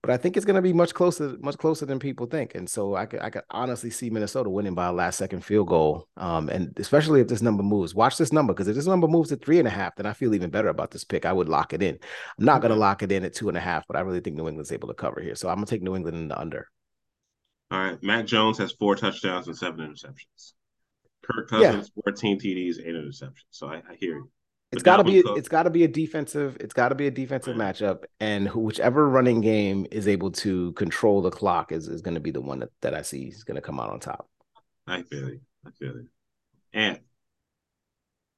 but 0.03 0.11
I 0.11 0.17
think 0.17 0.37
it's 0.37 0.45
going 0.45 0.57
to 0.57 0.63
be 0.63 0.73
much 0.73 0.95
closer, 0.95 1.37
much 1.41 1.57
closer 1.59 1.87
than 1.87 2.01
people 2.01 2.27
think. 2.27 2.57
And 2.57 2.69
so 2.69 2.97
I 2.97 3.07
could, 3.07 3.21
I 3.21 3.31
could 3.31 3.45
honestly 3.51 3.89
see 3.89 4.11
Minnesota 4.11 4.51
winning 4.51 4.75
by 4.75 4.87
a 4.87 4.93
last 4.93 5.17
second 5.17 5.45
field 5.45 5.69
goal. 5.69 6.09
Um, 6.17 6.49
and 6.49 6.77
especially 6.77 7.21
if 7.21 7.29
this 7.29 7.41
number 7.41 7.63
moves, 7.63 7.95
watch 7.95 8.19
this 8.19 8.33
number 8.33 8.53
because 8.53 8.67
if 8.67 8.75
this 8.75 8.89
number 8.89 9.07
moves 9.07 9.29
to 9.29 9.37
three 9.37 9.61
and 9.61 9.69
a 9.69 9.71
half, 9.71 9.95
then 9.95 10.07
I 10.07 10.13
feel 10.13 10.35
even 10.35 10.51
better 10.51 10.69
about 10.69 10.91
this 10.91 11.05
pick. 11.05 11.25
I 11.25 11.33
would 11.33 11.49
lock 11.49 11.73
it 11.73 11.83
in. 11.83 11.99
I'm 12.39 12.45
not 12.45 12.63
going 12.63 12.73
to 12.73 12.79
lock 12.79 13.05
it 13.05 13.13
in 13.13 13.25
at 13.25 13.33
two 13.33 13.49
and 13.49 13.57
a 13.57 13.61
half, 13.61 13.87
but 13.87 13.97
I 13.97 14.01
really 14.01 14.21
think 14.21 14.37
New 14.37 14.49
England's 14.49 14.73
able 14.73 14.89
to 14.89 14.95
cover 14.95 15.21
here. 15.21 15.37
So 15.37 15.49
I'm 15.49 15.57
going 15.57 15.67
to 15.67 15.71
take 15.71 15.83
New 15.83 15.95
England 15.95 16.17
in 16.17 16.29
the 16.29 16.41
under. 16.41 16.69
All 17.71 17.79
right, 17.79 18.03
Mac 18.03 18.27
Jones 18.27 18.59
has 18.59 18.73
four 18.73 18.97
touchdowns 18.97 19.47
and 19.47 19.57
seven 19.57 19.89
interceptions. 19.89 20.53
Kirk 21.23 21.49
Cousins, 21.49 21.91
yeah. 21.97 22.03
14 22.05 22.41
TDs, 22.41 22.81
eight 22.81 22.95
interceptions. 22.95 23.47
So 23.51 23.69
I, 23.69 23.77
I 23.77 23.95
hear 24.01 24.17
you. 24.17 24.31
It's 24.73 24.83
got 24.83 24.97
to 24.97 25.05
be 25.05 25.19
it's 25.19 25.49
got 25.49 25.65
to 25.65 25.71
be 25.71 25.85
a 25.85 25.89
defensive 25.89 26.57
it's 26.59 26.73
got 26.73 26.89
to 26.89 26.95
be 26.95 27.07
a 27.07 27.11
defensive 27.11 27.57
right. 27.57 27.75
matchup 27.75 28.05
and 28.21 28.49
whichever 28.55 29.07
running 29.07 29.43
game 29.43 29.87
is 29.91 30.09
able 30.09 30.31
to 30.31 30.73
control 30.73 31.21
the 31.21 31.31
clock 31.31 31.73
is, 31.73 31.89
is 31.89 32.01
going 32.01 32.15
to 32.15 32.21
be 32.21 32.31
the 32.31 32.41
one 32.41 32.61
that, 32.61 32.71
that 32.81 32.95
I 32.95 33.03
see 33.03 33.25
is 33.25 33.45
going 33.45 33.57
to 33.57 33.61
come 33.61 33.79
out 33.79 33.91
on 33.91 34.01
top. 34.01 34.29
I 34.87 35.03
feel 35.03 35.29
it. 35.29 35.41
I 35.67 35.71
feel 35.73 35.97
it. 35.97 36.07
And 36.73 37.01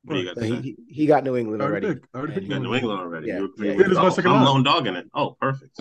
got 0.07 0.43
he, 0.43 0.76
he, 0.89 1.07
got 1.07 1.24
New 1.24 1.37
England 1.37 1.62
already. 1.62 1.99
already. 2.14 2.47
got 2.47 2.62
New 2.62 2.74
England 2.74 3.01
already. 3.01 3.28
Yeah. 3.28 3.47
Yeah. 3.59 3.76
Oh, 3.97 4.14
I'm 4.18 4.45
lone 4.45 4.62
dog 4.62 4.87
in 4.87 4.97
it. 4.97 5.07
Oh, 5.14 5.37
perfect. 5.41 5.80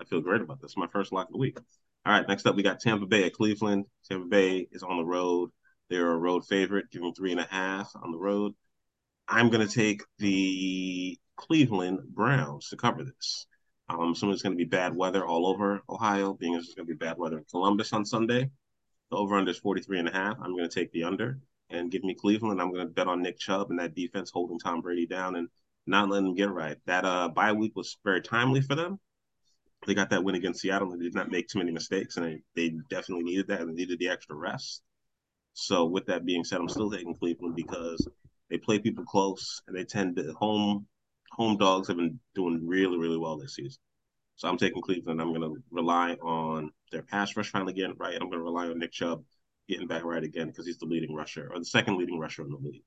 I 0.00 0.04
feel 0.04 0.20
great 0.20 0.40
about 0.40 0.60
this. 0.60 0.76
My 0.76 0.86
first 0.86 1.12
lock 1.12 1.26
of 1.26 1.32
the 1.32 1.38
week. 1.38 1.58
All 2.06 2.12
right, 2.12 2.26
next 2.26 2.46
up 2.46 2.56
we 2.56 2.62
got 2.62 2.80
Tampa 2.80 3.06
Bay 3.06 3.24
at 3.24 3.34
Cleveland. 3.34 3.84
Tampa 4.08 4.26
Bay 4.26 4.68
is 4.72 4.82
on 4.82 4.96
the 4.96 5.04
road. 5.04 5.50
They're 5.90 6.12
a 6.12 6.16
road 6.16 6.46
favorite, 6.46 6.90
giving 6.90 7.12
three 7.14 7.32
and 7.32 7.40
a 7.40 7.48
half 7.50 7.90
on 8.02 8.12
the 8.12 8.18
road. 8.18 8.54
I'm 9.28 9.50
going 9.50 9.66
to 9.66 9.72
take 9.72 10.02
the 10.18 11.18
Cleveland 11.36 12.00
Browns 12.14 12.70
to 12.70 12.76
cover 12.76 13.04
this. 13.04 13.46
Um, 13.88 14.14
so 14.14 14.30
it's 14.30 14.42
going 14.42 14.54
to 14.54 14.64
be 14.64 14.68
bad 14.68 14.94
weather 14.96 15.26
all 15.26 15.46
over 15.46 15.82
Ohio, 15.88 16.34
being 16.34 16.54
it's 16.54 16.74
going 16.74 16.86
to 16.86 16.94
be 16.94 16.96
bad 16.96 17.18
weather 17.18 17.38
in 17.38 17.44
Columbus 17.50 17.92
on 17.92 18.04
Sunday. 18.04 18.50
The 19.10 19.16
over 19.16 19.36
under 19.36 19.50
is 19.50 19.58
43 19.58 20.00
and 20.00 20.08
a 20.08 20.12
half. 20.12 20.36
I'm 20.42 20.56
going 20.56 20.68
to 20.68 20.74
take 20.74 20.92
the 20.92 21.04
under 21.04 21.38
and 21.70 21.90
give 21.90 22.04
me 22.04 22.14
Cleveland. 22.14 22.60
I'm 22.60 22.72
going 22.72 22.86
to 22.86 22.92
bet 22.92 23.06
on 23.06 23.22
Nick 23.22 23.38
Chubb 23.38 23.70
and 23.70 23.78
that 23.78 23.94
defense 23.94 24.30
holding 24.30 24.58
Tom 24.58 24.80
Brady 24.80 25.06
down 25.06 25.36
and 25.36 25.48
not 25.86 26.08
letting 26.08 26.28
him 26.28 26.34
get 26.34 26.50
right. 26.50 26.76
That 26.86 27.04
uh 27.04 27.28
bye 27.28 27.52
week 27.52 27.74
was 27.74 27.96
very 28.04 28.20
timely 28.20 28.60
for 28.60 28.74
them. 28.74 28.98
they 29.86 29.94
got 29.94 30.10
that 30.10 30.24
win 30.24 30.34
against 30.34 30.60
Seattle. 30.60 30.92
and 30.92 31.00
They 31.00 31.04
did 31.04 31.14
not 31.14 31.30
make 31.30 31.48
too 31.48 31.58
many 31.58 31.72
mistakes, 31.72 32.16
and 32.16 32.26
they, 32.26 32.42
they 32.54 32.76
definitely 32.90 33.24
needed 33.24 33.48
that 33.48 33.62
and 33.62 33.74
needed 33.74 33.98
the 33.98 34.08
extra 34.08 34.36
rest. 34.36 34.82
So, 35.54 35.86
with 35.86 36.06
that 36.06 36.24
being 36.24 36.44
said, 36.44 36.60
I'm 36.60 36.68
still 36.68 36.90
taking 36.90 37.14
Cleveland 37.14 37.56
because 37.56 38.06
they 38.50 38.58
play 38.58 38.78
people 38.78 39.04
close, 39.04 39.62
and 39.66 39.76
they 39.76 39.84
tend 39.84 40.16
to 40.16 40.32
home 40.34 40.86
home 41.32 41.56
dogs 41.56 41.88
have 41.88 41.96
been 41.96 42.18
doing 42.34 42.66
really 42.66 42.98
really 42.98 43.18
well 43.18 43.36
this 43.36 43.54
season. 43.54 43.80
So 44.36 44.48
I'm 44.48 44.56
taking 44.56 44.80
Cleveland. 44.80 45.20
I'm 45.20 45.34
going 45.34 45.42
to 45.42 45.60
rely 45.72 46.12
on 46.22 46.70
their 46.92 47.02
pass 47.02 47.36
rush 47.36 47.50
finally 47.50 47.72
getting 47.72 47.96
right. 47.98 48.14
I'm 48.14 48.30
going 48.30 48.38
to 48.38 48.44
rely 48.44 48.68
on 48.68 48.78
Nick 48.78 48.92
Chubb 48.92 49.24
getting 49.68 49.88
back 49.88 50.04
right 50.04 50.22
again 50.22 50.46
because 50.46 50.64
he's 50.64 50.78
the 50.78 50.86
leading 50.86 51.12
rusher 51.12 51.50
or 51.52 51.58
the 51.58 51.64
second 51.64 51.98
leading 51.98 52.20
rusher 52.20 52.42
in 52.42 52.50
the 52.50 52.56
league. 52.56 52.82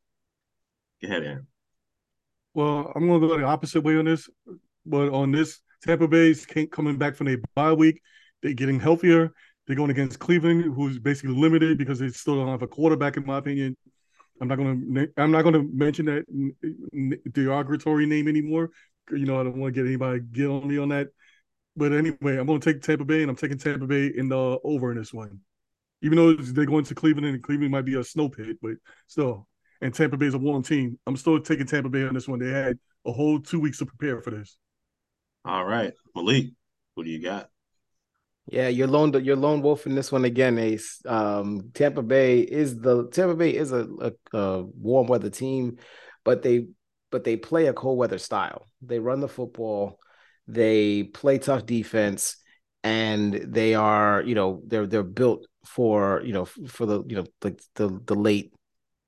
Go 1.01 1.09
ahead, 1.09 1.23
Aaron. 1.23 1.47
Well, 2.53 2.91
I'm 2.95 3.05
going 3.05 3.21
to 3.21 3.27
go 3.27 3.37
the 3.37 3.43
opposite 3.43 3.81
way 3.81 3.97
on 3.97 4.05
this, 4.05 4.29
but 4.85 5.09
on 5.09 5.31
this, 5.31 5.59
Tampa 5.83 6.07
Bay's 6.07 6.45
coming 6.71 6.97
back 6.97 7.15
from 7.15 7.27
a 7.27 7.37
bye 7.53 7.73
week. 7.73 8.01
They're 8.41 8.53
getting 8.53 8.79
healthier. 8.79 9.33
They're 9.67 9.75
going 9.75 9.91
against 9.91 10.19
Cleveland, 10.19 10.73
who's 10.73 10.99
basically 10.99 11.35
limited 11.35 11.77
because 11.77 11.99
they 11.99 12.09
still 12.09 12.35
don't 12.35 12.47
have 12.47 12.61
a 12.61 12.67
quarterback, 12.67 13.17
in 13.17 13.25
my 13.25 13.37
opinion. 13.37 13.75
I'm 14.41 14.47
not 14.47 14.55
to. 14.55 15.07
I'm 15.17 15.31
not 15.31 15.43
to 15.43 15.69
mention 15.71 16.05
that 16.07 16.25
derogatory 17.31 18.07
name 18.07 18.27
anymore. 18.27 18.71
You 19.11 19.25
know, 19.25 19.39
I 19.39 19.43
don't 19.43 19.57
want 19.57 19.75
to 19.75 19.79
get 19.79 19.87
anybody 19.87 20.19
get 20.31 20.47
on 20.47 20.67
me 20.67 20.79
on 20.79 20.89
that. 20.89 21.09
But 21.75 21.93
anyway, 21.93 22.37
I'm 22.37 22.47
to 22.47 22.59
take 22.59 22.81
Tampa 22.81 23.05
Bay, 23.05 23.21
and 23.21 23.29
I'm 23.29 23.35
taking 23.35 23.59
Tampa 23.59 23.85
Bay 23.85 24.07
in 24.07 24.29
the 24.29 24.59
over 24.63 24.91
in 24.91 24.97
this 24.97 25.13
one. 25.13 25.39
Even 26.01 26.17
though 26.17 26.33
they're 26.33 26.65
going 26.65 26.83
to 26.85 26.95
Cleveland, 26.95 27.27
and 27.27 27.43
Cleveland 27.43 27.71
might 27.71 27.85
be 27.85 27.95
a 27.95 28.03
snow 28.03 28.27
pit, 28.29 28.57
but 28.61 28.73
still, 29.05 29.47
and 29.79 29.93
Tampa 29.93 30.17
Bay 30.17 30.25
is 30.25 30.33
a 30.33 30.39
warm 30.39 30.63
team. 30.63 30.97
I'm 31.05 31.15
still 31.15 31.39
taking 31.39 31.67
Tampa 31.67 31.89
Bay 31.89 32.03
on 32.03 32.15
this 32.15 32.27
one. 32.27 32.39
They 32.39 32.49
had 32.49 32.79
a 33.05 33.11
whole 33.11 33.39
two 33.39 33.59
weeks 33.59 33.77
to 33.77 33.85
prepare 33.85 34.21
for 34.21 34.31
this. 34.31 34.57
All 35.45 35.63
right, 35.63 35.93
Malik, 36.15 36.47
what 36.95 37.05
do 37.05 37.11
you 37.11 37.21
got? 37.21 37.50
Yeah, 38.47 38.67
you're 38.67 38.87
lone 38.87 39.13
you're 39.23 39.35
lone 39.35 39.61
wolf 39.61 39.85
in 39.85 39.95
this 39.95 40.11
one 40.11 40.25
again, 40.25 40.57
Ace. 40.57 41.01
Um, 41.05 41.71
Tampa 41.73 42.01
Bay 42.01 42.39
is 42.39 42.77
the 42.79 43.07
Tampa 43.09 43.35
Bay 43.35 43.55
is 43.55 43.71
a, 43.71 43.87
a, 44.01 44.37
a 44.37 44.63
warm 44.63 45.07
weather 45.07 45.29
team, 45.29 45.77
but 46.23 46.41
they 46.41 46.67
but 47.11 47.23
they 47.23 47.37
play 47.37 47.67
a 47.67 47.73
cold 47.73 47.97
weather 47.97 48.17
style. 48.17 48.67
They 48.81 48.99
run 48.99 49.19
the 49.21 49.27
football, 49.27 49.99
they 50.47 51.03
play 51.03 51.37
tough 51.37 51.65
defense, 51.65 52.37
and 52.83 53.33
they 53.33 53.75
are 53.75 54.23
you 54.23 54.35
know 54.35 54.61
they're 54.65 54.87
they're 54.87 55.03
built 55.03 55.45
for 55.65 56.21
you 56.25 56.33
know 56.33 56.45
for 56.45 56.85
the 56.85 57.03
you 57.07 57.15
know 57.17 57.25
like 57.43 57.61
the, 57.75 57.87
the 57.87 58.01
the 58.07 58.15
late 58.15 58.53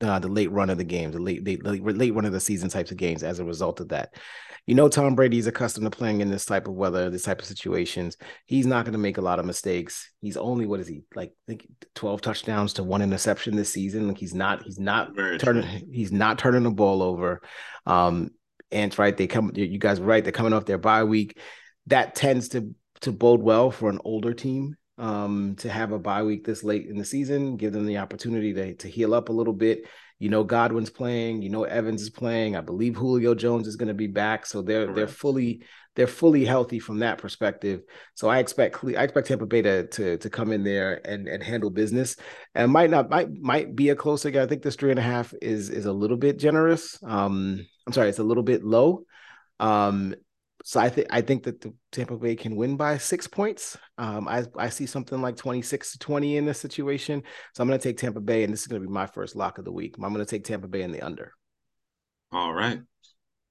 uh, 0.01 0.19
the 0.19 0.27
late 0.27 0.51
run 0.51 0.69
of 0.69 0.77
the 0.77 0.83
game, 0.83 1.11
the 1.11 1.19
late, 1.19 1.43
late 1.45 1.63
late 1.63 2.13
run 2.13 2.25
of 2.25 2.33
the 2.33 2.39
season 2.39 2.69
types 2.69 2.91
of 2.91 2.97
games 2.97 3.23
as 3.23 3.39
a 3.39 3.45
result 3.45 3.79
of 3.79 3.89
that. 3.89 4.13
You 4.65 4.75
know, 4.75 4.87
Tom 4.87 5.15
Brady's 5.15 5.47
accustomed 5.47 5.85
to 5.85 5.95
playing 5.95 6.21
in 6.21 6.29
this 6.29 6.45
type 6.45 6.67
of 6.69 6.73
weather, 6.73 7.09
this 7.09 7.23
type 7.23 7.39
of 7.39 7.45
situations. 7.45 8.15
He's 8.45 8.65
not 8.65 8.85
going 8.85 8.93
to 8.93 8.99
make 8.99 9.17
a 9.17 9.21
lot 9.21 9.39
of 9.39 9.45
mistakes. 9.45 10.09
He's 10.21 10.37
only 10.37 10.65
what 10.65 10.79
is 10.79 10.87
he 10.87 11.01
like? 11.15 11.31
I 11.31 11.51
think 11.51 11.67
twelve 11.95 12.21
touchdowns 12.21 12.73
to 12.73 12.83
one 12.83 13.01
interception 13.01 13.55
this 13.55 13.73
season. 13.73 14.07
Like 14.07 14.17
he's 14.17 14.33
not 14.33 14.63
he's 14.63 14.79
not 14.79 15.15
Very 15.15 15.37
turning 15.37 15.63
true. 15.63 15.89
he's 15.91 16.11
not 16.11 16.39
turning 16.39 16.63
the 16.63 16.71
ball 16.71 17.01
over. 17.01 17.41
Um, 17.85 18.31
and 18.71 18.97
right, 18.97 19.15
they 19.15 19.27
come. 19.27 19.51
You 19.53 19.77
guys 19.77 19.99
right. 19.99 20.23
They're 20.23 20.31
coming 20.31 20.53
off 20.53 20.65
their 20.65 20.77
bye 20.77 21.03
week. 21.03 21.37
That 21.87 22.15
tends 22.15 22.49
to 22.49 22.73
to 23.01 23.11
bode 23.11 23.41
well 23.41 23.69
for 23.69 23.89
an 23.89 23.99
older 24.05 24.33
team 24.33 24.77
um, 24.97 25.55
to 25.57 25.69
have 25.69 25.91
a 25.91 25.99
bye 25.99 26.23
week 26.23 26.45
this 26.45 26.63
late 26.63 26.87
in 26.87 26.97
the 26.97 27.05
season, 27.05 27.57
give 27.57 27.73
them 27.73 27.85
the 27.85 27.97
opportunity 27.97 28.53
to, 28.53 28.75
to 28.75 28.87
heal 28.87 29.13
up 29.13 29.29
a 29.29 29.33
little 29.33 29.53
bit. 29.53 29.87
You 30.19 30.29
know, 30.29 30.43
Godwin's 30.43 30.89
playing, 30.89 31.41
you 31.41 31.49
know, 31.49 31.63
Evans 31.63 32.01
is 32.01 32.09
playing. 32.09 32.55
I 32.55 32.61
believe 32.61 32.95
Julio 32.95 33.35
Jones 33.35 33.67
is 33.67 33.75
going 33.75 33.87
to 33.87 33.93
be 33.93 34.07
back. 34.07 34.45
So 34.45 34.61
they're 34.61 34.83
Correct. 34.85 34.95
they're 34.95 35.07
fully 35.07 35.63
they're 35.95 36.07
fully 36.07 36.45
healthy 36.45 36.79
from 36.79 36.99
that 36.99 37.17
perspective. 37.17 37.81
So 38.15 38.29
I 38.29 38.39
expect 38.39 38.83
I 38.83 39.03
expect 39.03 39.27
Tampa 39.27 39.45
Bay 39.45 39.61
to 39.63 39.87
to, 39.87 40.17
to 40.17 40.29
come 40.29 40.51
in 40.51 40.63
there 40.63 41.01
and, 41.05 41.27
and 41.27 41.43
handle 41.43 41.69
business. 41.69 42.15
And 42.55 42.71
might 42.71 42.89
not 42.89 43.09
might 43.09 43.31
might 43.31 43.75
be 43.75 43.89
a 43.89 43.95
closer 43.95 44.31
game. 44.31 44.43
I 44.43 44.47
think 44.47 44.61
this 44.61 44.75
three 44.75 44.91
and 44.91 44.99
a 44.99 45.03
half 45.03 45.33
is 45.41 45.69
is 45.69 45.85
a 45.85 45.93
little 45.93 46.17
bit 46.17 46.39
generous. 46.39 46.97
Um, 47.03 47.65
I'm 47.85 47.93
sorry, 47.93 48.09
it's 48.09 48.19
a 48.19 48.23
little 48.23 48.43
bit 48.43 48.63
low. 48.63 49.03
Um, 49.59 50.15
so 50.65 50.79
I 50.79 50.87
think 50.87 51.07
I 51.09 51.19
think 51.19 51.43
that 51.43 51.59
the 51.59 51.73
Tampa 51.91 52.15
Bay 52.15 52.37
can 52.37 52.55
win 52.55 52.77
by 52.77 52.97
six 52.97 53.27
points. 53.27 53.77
Um, 53.97 54.29
I 54.29 54.45
I 54.57 54.69
see 54.69 54.85
something 54.85 55.21
like 55.21 55.35
twenty 55.35 55.61
six 55.61 55.91
to 55.91 55.99
twenty 55.99 56.37
in 56.37 56.45
this 56.45 56.59
situation. 56.59 57.21
So 57.53 57.61
I'm 57.61 57.67
going 57.67 57.77
to 57.77 57.83
take 57.83 57.97
Tampa 57.97 58.21
Bay, 58.21 58.45
and 58.45 58.53
this 58.53 58.61
is 58.61 58.67
going 58.67 58.81
to 58.81 58.87
be 58.87 58.91
my 58.91 59.05
first 59.05 59.35
lock 59.35 59.57
of 59.57 59.65
the 59.65 59.73
week. 59.73 59.95
I'm 59.97 60.13
going 60.13 60.25
to 60.25 60.29
take 60.29 60.45
Tampa 60.45 60.69
Bay 60.69 60.83
in 60.83 60.93
the 60.93 61.01
under. 61.01 61.33
All 62.31 62.53
right. 62.53 62.79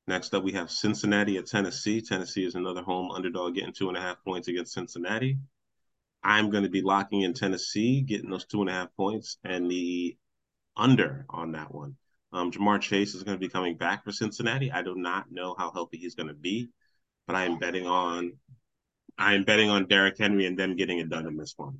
Next 0.06 0.34
up, 0.34 0.42
we 0.42 0.52
have 0.52 0.70
Cincinnati 0.70 1.36
at 1.36 1.46
Tennessee. 1.46 2.00
Tennessee 2.00 2.46
is 2.46 2.54
another 2.54 2.82
home 2.82 3.10
underdog, 3.10 3.54
getting 3.54 3.74
two 3.74 3.88
and 3.88 3.96
a 3.96 4.00
half 4.00 4.16
points 4.24 4.48
against 4.48 4.72
Cincinnati. 4.72 5.38
I'm 6.24 6.48
going 6.48 6.64
to 6.64 6.70
be 6.70 6.80
locking 6.80 7.22
in 7.22 7.34
Tennessee, 7.34 8.00
getting 8.00 8.30
those 8.30 8.46
two 8.46 8.62
and 8.62 8.70
a 8.70 8.72
half 8.72 8.88
points, 8.96 9.36
and 9.44 9.70
the 9.70 10.16
under 10.78 11.26
on 11.28 11.52
that 11.52 11.74
one. 11.74 11.96
Um, 12.32 12.50
Ja'Marr 12.50 12.80
Chase 12.80 13.14
is 13.14 13.22
going 13.22 13.36
to 13.36 13.40
be 13.40 13.50
coming 13.50 13.76
back 13.76 14.02
for 14.02 14.12
Cincinnati. 14.12 14.72
I 14.72 14.82
do 14.82 14.94
not 14.94 15.30
know 15.30 15.54
how 15.58 15.70
healthy 15.70 15.98
he's 15.98 16.14
going 16.14 16.28
to 16.28 16.34
be 16.34 16.70
but 17.26 17.36
I 17.36 17.44
am 17.44 17.58
betting 17.58 17.86
on 17.86 18.32
I 19.18 19.34
am 19.34 19.44
betting 19.44 19.70
on 19.70 19.86
Derrick 19.86 20.16
Henry 20.18 20.46
and 20.46 20.58
them 20.58 20.76
getting 20.76 20.98
it 20.98 21.10
done 21.10 21.26
in 21.26 21.36
this 21.36 21.54
one. 21.56 21.78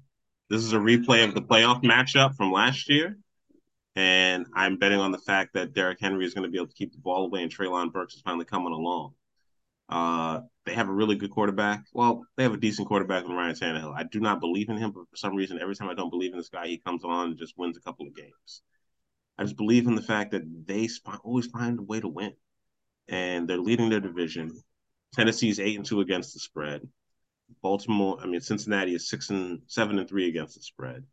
This 0.51 0.63
is 0.63 0.75
a 0.75 0.79
replay 0.79 1.25
of 1.27 1.35
the 1.35 1.43
playoff 1.43 1.83
matchup 1.83 2.37
from 2.37 2.53
last 2.53 2.89
year. 2.89 3.17
And 3.97 4.47
I'm 4.55 4.79
betting 4.79 5.01
on 5.01 5.13
the 5.13 5.19
fact 5.19 5.55
that 5.55 5.75
Derrick 5.75 5.99
Henry 6.01 6.25
is 6.25 6.35
going 6.35 6.45
to 6.45 6.51
be 6.51 6.59
able 6.59 6.69
to 6.69 6.75
keep 6.75 6.93
the 6.93 6.99
ball 6.99 7.27
away 7.27 7.43
and 7.43 7.55
Treylon 7.55 7.93
Burks 7.93 8.15
is 8.15 8.23
finally 8.23 8.45
coming 8.45 8.73
along. 8.73 9.15
Uh, 9.89 10.41
they 10.65 10.73
have 10.73 10.89
a 10.89 10.93
really 10.93 11.17
good 11.17 11.31
quarterback. 11.31 11.85
Well, 11.93 12.25
they 12.37 12.45
have 12.45 12.55
a 12.55 12.59
decent 12.59 12.89
quarterback 12.89 13.25
in 13.25 13.33
Ryan 13.33 13.55
Tannehill. 13.55 13.95
I 13.95 14.05
do 14.05 14.21
not 14.21 14.41
believe 14.41 14.71
in 14.71 14.79
him, 14.79 14.93
but 14.93 15.09
for 15.11 15.17
some 15.17 15.35
reason, 15.35 15.59
every 15.61 15.75
time 15.75 15.91
I 15.91 15.95
don't 15.95 16.11
believe 16.11 16.33
in 16.33 16.39
this 16.39 16.49
guy, 16.49 16.67
he 16.67 16.79
comes 16.79 17.05
on 17.05 17.31
and 17.31 17.39
just 17.39 17.59
wins 17.59 17.77
a 17.77 17.83
couple 17.83 18.07
of 18.07 18.17
games. 18.17 18.63
I 19.37 19.45
just 19.45 19.57
believe 19.57 19.87
in 19.87 19.95
the 19.95 20.03
fact 20.03 20.31
that 20.31 20.43
they 20.67 20.89
always 21.25 21.47
find 21.47 21.79
a 21.79 21.83
way 21.83 22.01
to 22.01 22.09
win, 22.09 22.33
and 23.09 23.49
they're 23.49 23.59
leading 23.59 23.91
their 23.91 24.01
division. 24.01 24.63
Tennessee's 25.15 25.61
eight 25.61 25.77
and 25.77 25.85
two 25.85 26.01
against 26.01 26.35
the 26.35 26.41
spread. 26.41 26.83
Baltimore, 27.63 28.19
I 28.21 28.27
mean 28.27 28.41
Cincinnati 28.41 28.95
is 28.95 29.09
six 29.09 29.31
and 29.31 29.61
seven 29.67 29.99
and 29.99 30.09
three 30.09 30.29
against 30.29 30.55
the 30.55 30.63
spread, 30.63 31.05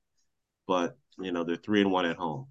but 0.68 0.98
you 1.20 1.32
know 1.32 1.44
they're 1.44 1.58
three 1.58 1.82
and 1.82 1.92
one 1.92 2.06
at 2.06 2.18
home. 2.18 2.48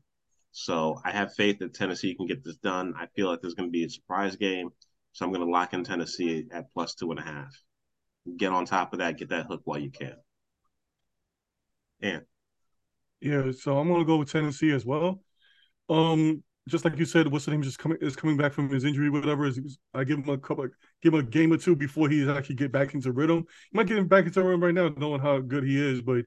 So 0.53 1.01
I 1.05 1.13
have 1.13 1.35
faith 1.35 1.59
that 1.61 1.75
Tennessee 1.75 2.15
can 2.15 2.27
get 2.27 2.45
this 2.45 2.57
done. 2.57 2.95
I 2.99 3.07
feel 3.15 3.29
like 3.29 3.41
there's 3.41 3.55
going 3.55 3.69
to 3.69 3.73
be 3.73 3.85
a 3.85 3.91
surprise 3.91 4.37
game, 4.37 4.71
so 5.13 5.25
I'm 5.25 5.33
going 5.33 5.45
to 5.45 5.51
lock 5.51 5.73
in 5.73 5.85
Tennessee 5.85 6.47
at 6.51 6.73
plus 6.73 6.95
two 6.95 7.11
and 7.11 7.21
a 7.21 7.23
half. 7.23 7.55
Get 8.37 8.53
on 8.53 8.67
top 8.67 8.93
of 8.93 8.99
that, 8.99 9.17
get 9.17 9.31
that 9.31 9.47
hook 9.47 9.63
while 9.65 9.79
you 9.79 9.91
can. 9.91 10.17
And 12.01 12.23
yeah, 13.21 13.51
so 13.53 13.79
I'm 13.79 13.89
going 13.89 14.01
to 14.01 14.07
go 14.07 14.19
with 14.19 14.31
Tennessee 14.31 14.71
as 14.71 14.85
well. 14.85 15.23
Um, 15.89 16.43
just 16.69 16.85
like 16.85 16.99
you 16.99 17.05
said, 17.05 17.27
what's 17.27 17.45
the 17.45 17.51
name 17.51 17.63
just 17.63 17.79
coming 17.79 17.99
is 18.01 18.17
coming 18.17 18.37
back 18.37 18.53
from 18.53 18.69
his 18.71 18.85
injury, 18.85 19.11
whatever. 19.11 19.47
Is 19.47 19.79
I 19.95 20.05
give 20.05 20.19
him 20.19 20.29
a 20.29 20.39
couple, 20.39 20.69
give 21.03 21.15
him 21.15 21.21
a 21.21 21.23
game 21.23 21.53
or 21.53 21.57
two 21.57 21.75
before 21.75 22.09
he 22.09 22.29
actually 22.29 22.57
get 22.57 22.73
back 22.73 22.95
into 22.95 23.13
rhythm. 23.13 23.45
He 23.71 23.77
might 23.77 23.87
get 23.87 23.99
him 23.99 24.09
back 24.09 24.27
into 24.27 24.43
rhythm 24.43 24.63
right 24.63 24.75
now, 24.75 24.89
knowing 24.97 25.21
how 25.21 25.39
good 25.39 25.65
he 25.65 25.81
is, 25.81 26.01
but 26.01 26.25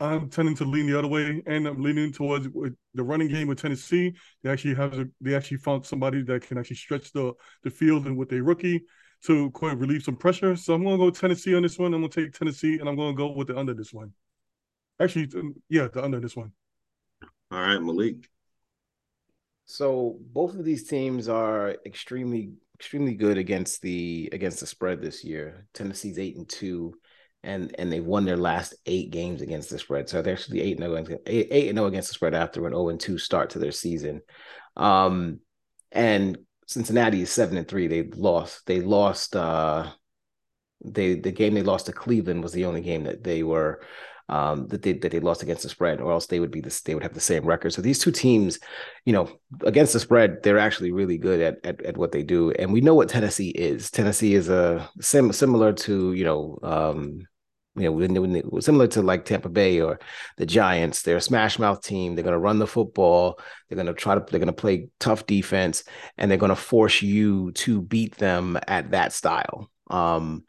I'm 0.00 0.30
tending 0.30 0.56
to 0.56 0.64
lean 0.64 0.86
the 0.86 0.98
other 0.98 1.08
way, 1.08 1.42
and 1.46 1.66
I'm 1.66 1.82
leaning 1.82 2.10
towards 2.10 2.48
the 2.94 3.02
running 3.02 3.28
game 3.28 3.48
with 3.48 3.60
Tennessee. 3.60 4.14
They 4.42 4.50
actually 4.50 4.74
have 4.74 4.98
a, 4.98 5.06
they 5.20 5.34
actually 5.34 5.58
found 5.58 5.84
somebody 5.84 6.22
that 6.22 6.42
can 6.42 6.56
actually 6.56 6.76
stretch 6.76 7.12
the 7.12 7.34
the 7.62 7.70
field 7.70 8.06
and 8.06 8.16
with 8.16 8.32
a 8.32 8.42
rookie 8.42 8.84
to 9.26 9.50
quite 9.50 9.76
relieve 9.76 10.02
some 10.02 10.16
pressure. 10.16 10.56
So 10.56 10.72
I'm 10.72 10.82
to 10.84 10.96
go 10.96 11.10
Tennessee 11.10 11.54
on 11.54 11.62
this 11.62 11.78
one. 11.78 11.92
I'm 11.92 12.08
to 12.08 12.08
take 12.08 12.32
Tennessee, 12.32 12.78
and 12.78 12.88
I'm 12.88 12.96
to 12.96 13.12
go 13.12 13.32
with 13.32 13.48
the 13.48 13.58
under 13.58 13.74
this 13.74 13.92
one. 13.92 14.12
Actually, 14.98 15.28
yeah, 15.68 15.88
the 15.88 16.02
under 16.02 16.18
this 16.18 16.34
one. 16.34 16.52
All 17.50 17.60
right, 17.60 17.78
Malik. 17.78 18.28
So 19.70 20.18
both 20.20 20.56
of 20.56 20.64
these 20.64 20.88
teams 20.88 21.28
are 21.28 21.76
extremely 21.86 22.54
extremely 22.74 23.14
good 23.14 23.38
against 23.38 23.82
the 23.82 24.28
against 24.32 24.58
the 24.58 24.66
spread 24.66 25.00
this 25.00 25.22
year. 25.22 25.66
Tennessee's 25.74 26.18
eight 26.18 26.36
and 26.36 26.48
two, 26.48 26.94
and 27.44 27.72
and 27.78 27.92
they've 27.92 28.04
won 28.04 28.24
their 28.24 28.36
last 28.36 28.74
eight 28.86 29.10
games 29.10 29.42
against 29.42 29.70
the 29.70 29.78
spread. 29.78 30.08
So 30.08 30.22
they're 30.22 30.34
actually 30.34 30.62
eight 30.62 30.80
and 30.80 31.06
zero 31.06 31.18
eight 31.26 31.68
and 31.68 31.78
zero 31.78 31.86
against 31.86 32.08
the 32.08 32.14
spread 32.14 32.34
after 32.34 32.66
an 32.66 32.72
zero 32.72 32.88
and 32.88 32.98
two 32.98 33.16
start 33.16 33.50
to 33.50 33.60
their 33.60 33.70
season. 33.70 34.22
Um, 34.76 35.38
and 35.92 36.38
Cincinnati 36.66 37.22
is 37.22 37.30
seven 37.30 37.56
and 37.56 37.68
three. 37.68 37.86
They 37.86 38.02
lost. 38.02 38.66
They 38.66 38.80
lost. 38.80 39.36
Uh, 39.36 39.88
they 40.84 41.14
the 41.14 41.30
game 41.30 41.54
they 41.54 41.62
lost 41.62 41.86
to 41.86 41.92
Cleveland 41.92 42.42
was 42.42 42.52
the 42.52 42.64
only 42.64 42.80
game 42.80 43.04
that 43.04 43.22
they 43.22 43.44
were 43.44 43.82
um, 44.30 44.68
that 44.68 44.82
they 44.82 44.92
that 44.92 45.10
they 45.10 45.18
lost 45.18 45.42
against 45.42 45.64
the 45.64 45.68
spread, 45.68 46.00
or 46.00 46.12
else 46.12 46.26
they 46.26 46.38
would 46.38 46.52
be 46.52 46.60
this 46.60 46.80
they 46.82 46.94
would 46.94 47.02
have 47.02 47.14
the 47.14 47.20
same 47.20 47.44
record. 47.44 47.72
So 47.72 47.82
these 47.82 47.98
two 47.98 48.12
teams, 48.12 48.60
you 49.04 49.12
know, 49.12 49.28
against 49.64 49.92
the 49.92 50.00
spread, 50.00 50.42
they're 50.42 50.58
actually 50.58 50.92
really 50.92 51.18
good 51.18 51.40
at 51.40 51.66
at, 51.66 51.82
at 51.82 51.96
what 51.96 52.12
they 52.12 52.22
do, 52.22 52.52
and 52.52 52.72
we 52.72 52.80
know 52.80 52.94
what 52.94 53.08
Tennessee 53.08 53.50
is. 53.50 53.90
Tennessee 53.90 54.34
is 54.34 54.48
a 54.48 54.88
sim, 55.00 55.32
similar 55.32 55.72
to 55.74 56.12
you 56.14 56.24
know. 56.24 56.58
Um, 56.62 57.26
you 57.76 57.84
know, 57.84 57.92
when, 57.92 58.14
when 58.14 58.60
similar 58.60 58.88
to 58.88 59.00
like 59.00 59.24
Tampa 59.24 59.48
Bay 59.48 59.80
or 59.80 60.00
the 60.36 60.44
Giants, 60.44 61.02
they're 61.02 61.16
a 61.16 61.20
smash 61.20 61.56
mouth 61.58 61.80
team. 61.82 62.14
They're 62.14 62.24
going 62.24 62.32
to 62.32 62.38
run 62.38 62.58
the 62.58 62.66
football. 62.66 63.38
They're 63.68 63.76
going 63.76 63.86
to 63.86 63.94
try 63.94 64.16
to. 64.16 64.20
They're 64.20 64.40
going 64.40 64.48
to 64.48 64.52
play 64.52 64.88
tough 64.98 65.24
defense, 65.26 65.84
and 66.18 66.30
they're 66.30 66.38
going 66.38 66.50
to 66.50 66.56
force 66.56 67.00
you 67.00 67.52
to 67.52 67.80
beat 67.80 68.16
them 68.16 68.58
at 68.66 68.90
that 68.90 69.12
style. 69.12 69.70
Um, 69.88 70.44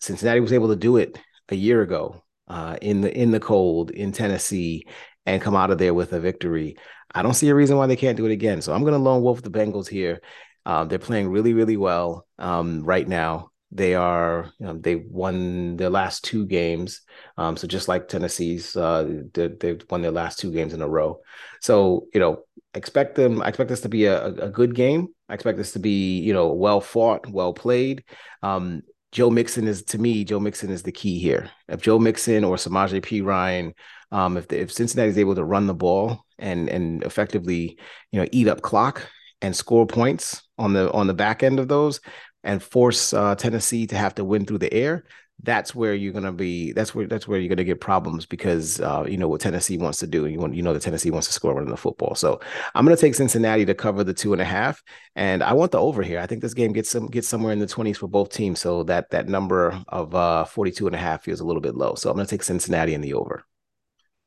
Cincinnati 0.00 0.40
was 0.40 0.52
able 0.52 0.68
to 0.68 0.76
do 0.76 0.96
it 0.96 1.18
a 1.50 1.56
year 1.56 1.82
ago 1.82 2.22
uh, 2.48 2.76
in 2.80 3.00
the 3.00 3.16
in 3.16 3.30
the 3.30 3.40
cold 3.40 3.90
in 3.90 4.12
Tennessee 4.12 4.86
and 5.24 5.42
come 5.42 5.56
out 5.56 5.70
of 5.70 5.78
there 5.78 5.94
with 5.94 6.12
a 6.12 6.20
victory. 6.20 6.76
I 7.14 7.22
don't 7.22 7.34
see 7.34 7.48
a 7.48 7.54
reason 7.54 7.76
why 7.76 7.86
they 7.86 7.96
can't 7.96 8.16
do 8.16 8.26
it 8.26 8.32
again. 8.32 8.60
So 8.62 8.72
I'm 8.72 8.82
going 8.82 8.92
to 8.92 8.98
lone 8.98 9.22
wolf 9.22 9.42
the 9.42 9.50
Bengals 9.50 9.88
here. 9.88 10.20
Um, 10.64 10.88
they're 10.88 10.98
playing 10.98 11.28
really, 11.28 11.54
really 11.54 11.76
well 11.76 12.26
um, 12.38 12.84
right 12.84 13.06
now. 13.06 13.50
They 13.72 13.94
are, 13.94 14.50
you 14.58 14.66
know, 14.66 14.78
they 14.78 14.96
won 14.96 15.76
their 15.76 15.90
last 15.90 16.24
two 16.24 16.46
games. 16.46 17.02
Um, 17.36 17.56
so 17.56 17.66
just 17.66 17.88
like 17.88 18.08
Tennessee's, 18.08 18.76
uh, 18.76 19.22
they, 19.34 19.48
they've 19.48 19.84
won 19.90 20.02
their 20.02 20.12
last 20.12 20.38
two 20.38 20.52
games 20.52 20.72
in 20.72 20.82
a 20.82 20.88
row. 20.88 21.20
So 21.60 22.06
you 22.14 22.20
know, 22.20 22.42
expect 22.74 23.16
them. 23.16 23.42
I 23.42 23.48
expect 23.48 23.70
this 23.70 23.80
to 23.82 23.88
be 23.88 24.04
a, 24.04 24.26
a 24.26 24.48
good 24.48 24.74
game. 24.74 25.08
I 25.28 25.34
expect 25.34 25.58
this 25.58 25.72
to 25.72 25.78
be, 25.78 26.20
you 26.20 26.32
know, 26.32 26.52
well 26.52 26.80
fought, 26.80 27.26
well 27.28 27.52
played. 27.52 28.04
Um, 28.42 28.82
Joe 29.16 29.30
Mixon 29.30 29.66
is 29.66 29.82
to 29.84 29.96
me, 29.96 30.24
Joe 30.24 30.38
Mixon 30.38 30.68
is 30.68 30.82
the 30.82 30.92
key 30.92 31.18
here. 31.18 31.50
If 31.70 31.80
Joe 31.80 31.98
Mixon 31.98 32.44
or 32.44 32.56
Samaje 32.56 33.00
Perine, 33.00 33.72
um, 34.12 34.36
if 34.36 34.46
the, 34.46 34.60
if 34.60 34.70
Cincinnati 34.70 35.08
is 35.08 35.16
able 35.16 35.34
to 35.36 35.42
run 35.42 35.66
the 35.66 35.72
ball 35.72 36.26
and 36.38 36.68
and 36.68 37.02
effectively, 37.02 37.78
you 38.12 38.20
know, 38.20 38.28
eat 38.30 38.46
up 38.46 38.60
clock 38.60 39.08
and 39.40 39.56
score 39.56 39.86
points 39.86 40.42
on 40.58 40.74
the 40.74 40.92
on 40.92 41.06
the 41.06 41.14
back 41.14 41.42
end 41.42 41.58
of 41.58 41.66
those, 41.66 41.98
and 42.44 42.62
force 42.62 43.14
uh, 43.14 43.34
Tennessee 43.36 43.86
to 43.86 43.96
have 43.96 44.14
to 44.16 44.24
win 44.24 44.44
through 44.44 44.58
the 44.58 44.74
air, 44.74 45.04
that's 45.42 45.74
where 45.74 45.94
you're 45.94 46.12
gonna 46.12 46.32
be. 46.32 46.72
That's 46.72 46.94
where 46.94 47.06
that's 47.06 47.28
where 47.28 47.38
you're 47.38 47.48
gonna 47.48 47.64
get 47.64 47.80
problems 47.80 48.26
because 48.26 48.80
uh, 48.80 49.04
you 49.08 49.16
know 49.18 49.28
what 49.28 49.40
Tennessee 49.42 49.76
wants 49.78 49.98
to 50.00 50.06
do. 50.06 50.26
You 50.26 50.38
want 50.38 50.54
you 50.54 50.62
know 50.62 50.72
that 50.72 50.82
Tennessee 50.82 51.10
wants 51.10 51.26
to 51.28 51.32
score 51.32 51.54
running 51.54 51.70
the 51.70 51.76
football. 51.76 52.14
So 52.14 52.40
I'm 52.74 52.84
gonna 52.84 52.96
take 52.96 53.14
Cincinnati 53.14 53.64
to 53.66 53.74
cover 53.74 54.02
the 54.02 54.14
two 54.14 54.32
and 54.32 54.40
a 54.42 54.46
half, 54.46 54.82
and 55.14 55.42
I 55.42 55.52
want 55.52 55.72
the 55.72 55.78
over 55.80 56.02
here. 56.02 56.20
I 56.20 56.26
think 56.26 56.42
this 56.42 56.54
game 56.54 56.72
gets 56.72 56.90
some 56.90 57.06
gets 57.08 57.28
somewhere 57.28 57.52
in 57.52 57.58
the 57.58 57.66
20s 57.66 57.98
for 57.98 58.08
both 58.08 58.30
teams. 58.30 58.60
So 58.60 58.82
that 58.84 59.10
that 59.10 59.28
number 59.28 59.82
of 59.88 60.14
uh 60.14 60.44
42 60.46 60.86
and 60.86 60.96
a 60.96 60.98
half 60.98 61.22
feels 61.22 61.40
a 61.40 61.44
little 61.44 61.62
bit 61.62 61.74
low. 61.76 61.94
So 61.94 62.10
I'm 62.10 62.16
gonna 62.16 62.26
take 62.26 62.42
Cincinnati 62.42 62.94
in 62.94 63.00
the 63.02 63.14
over. 63.14 63.44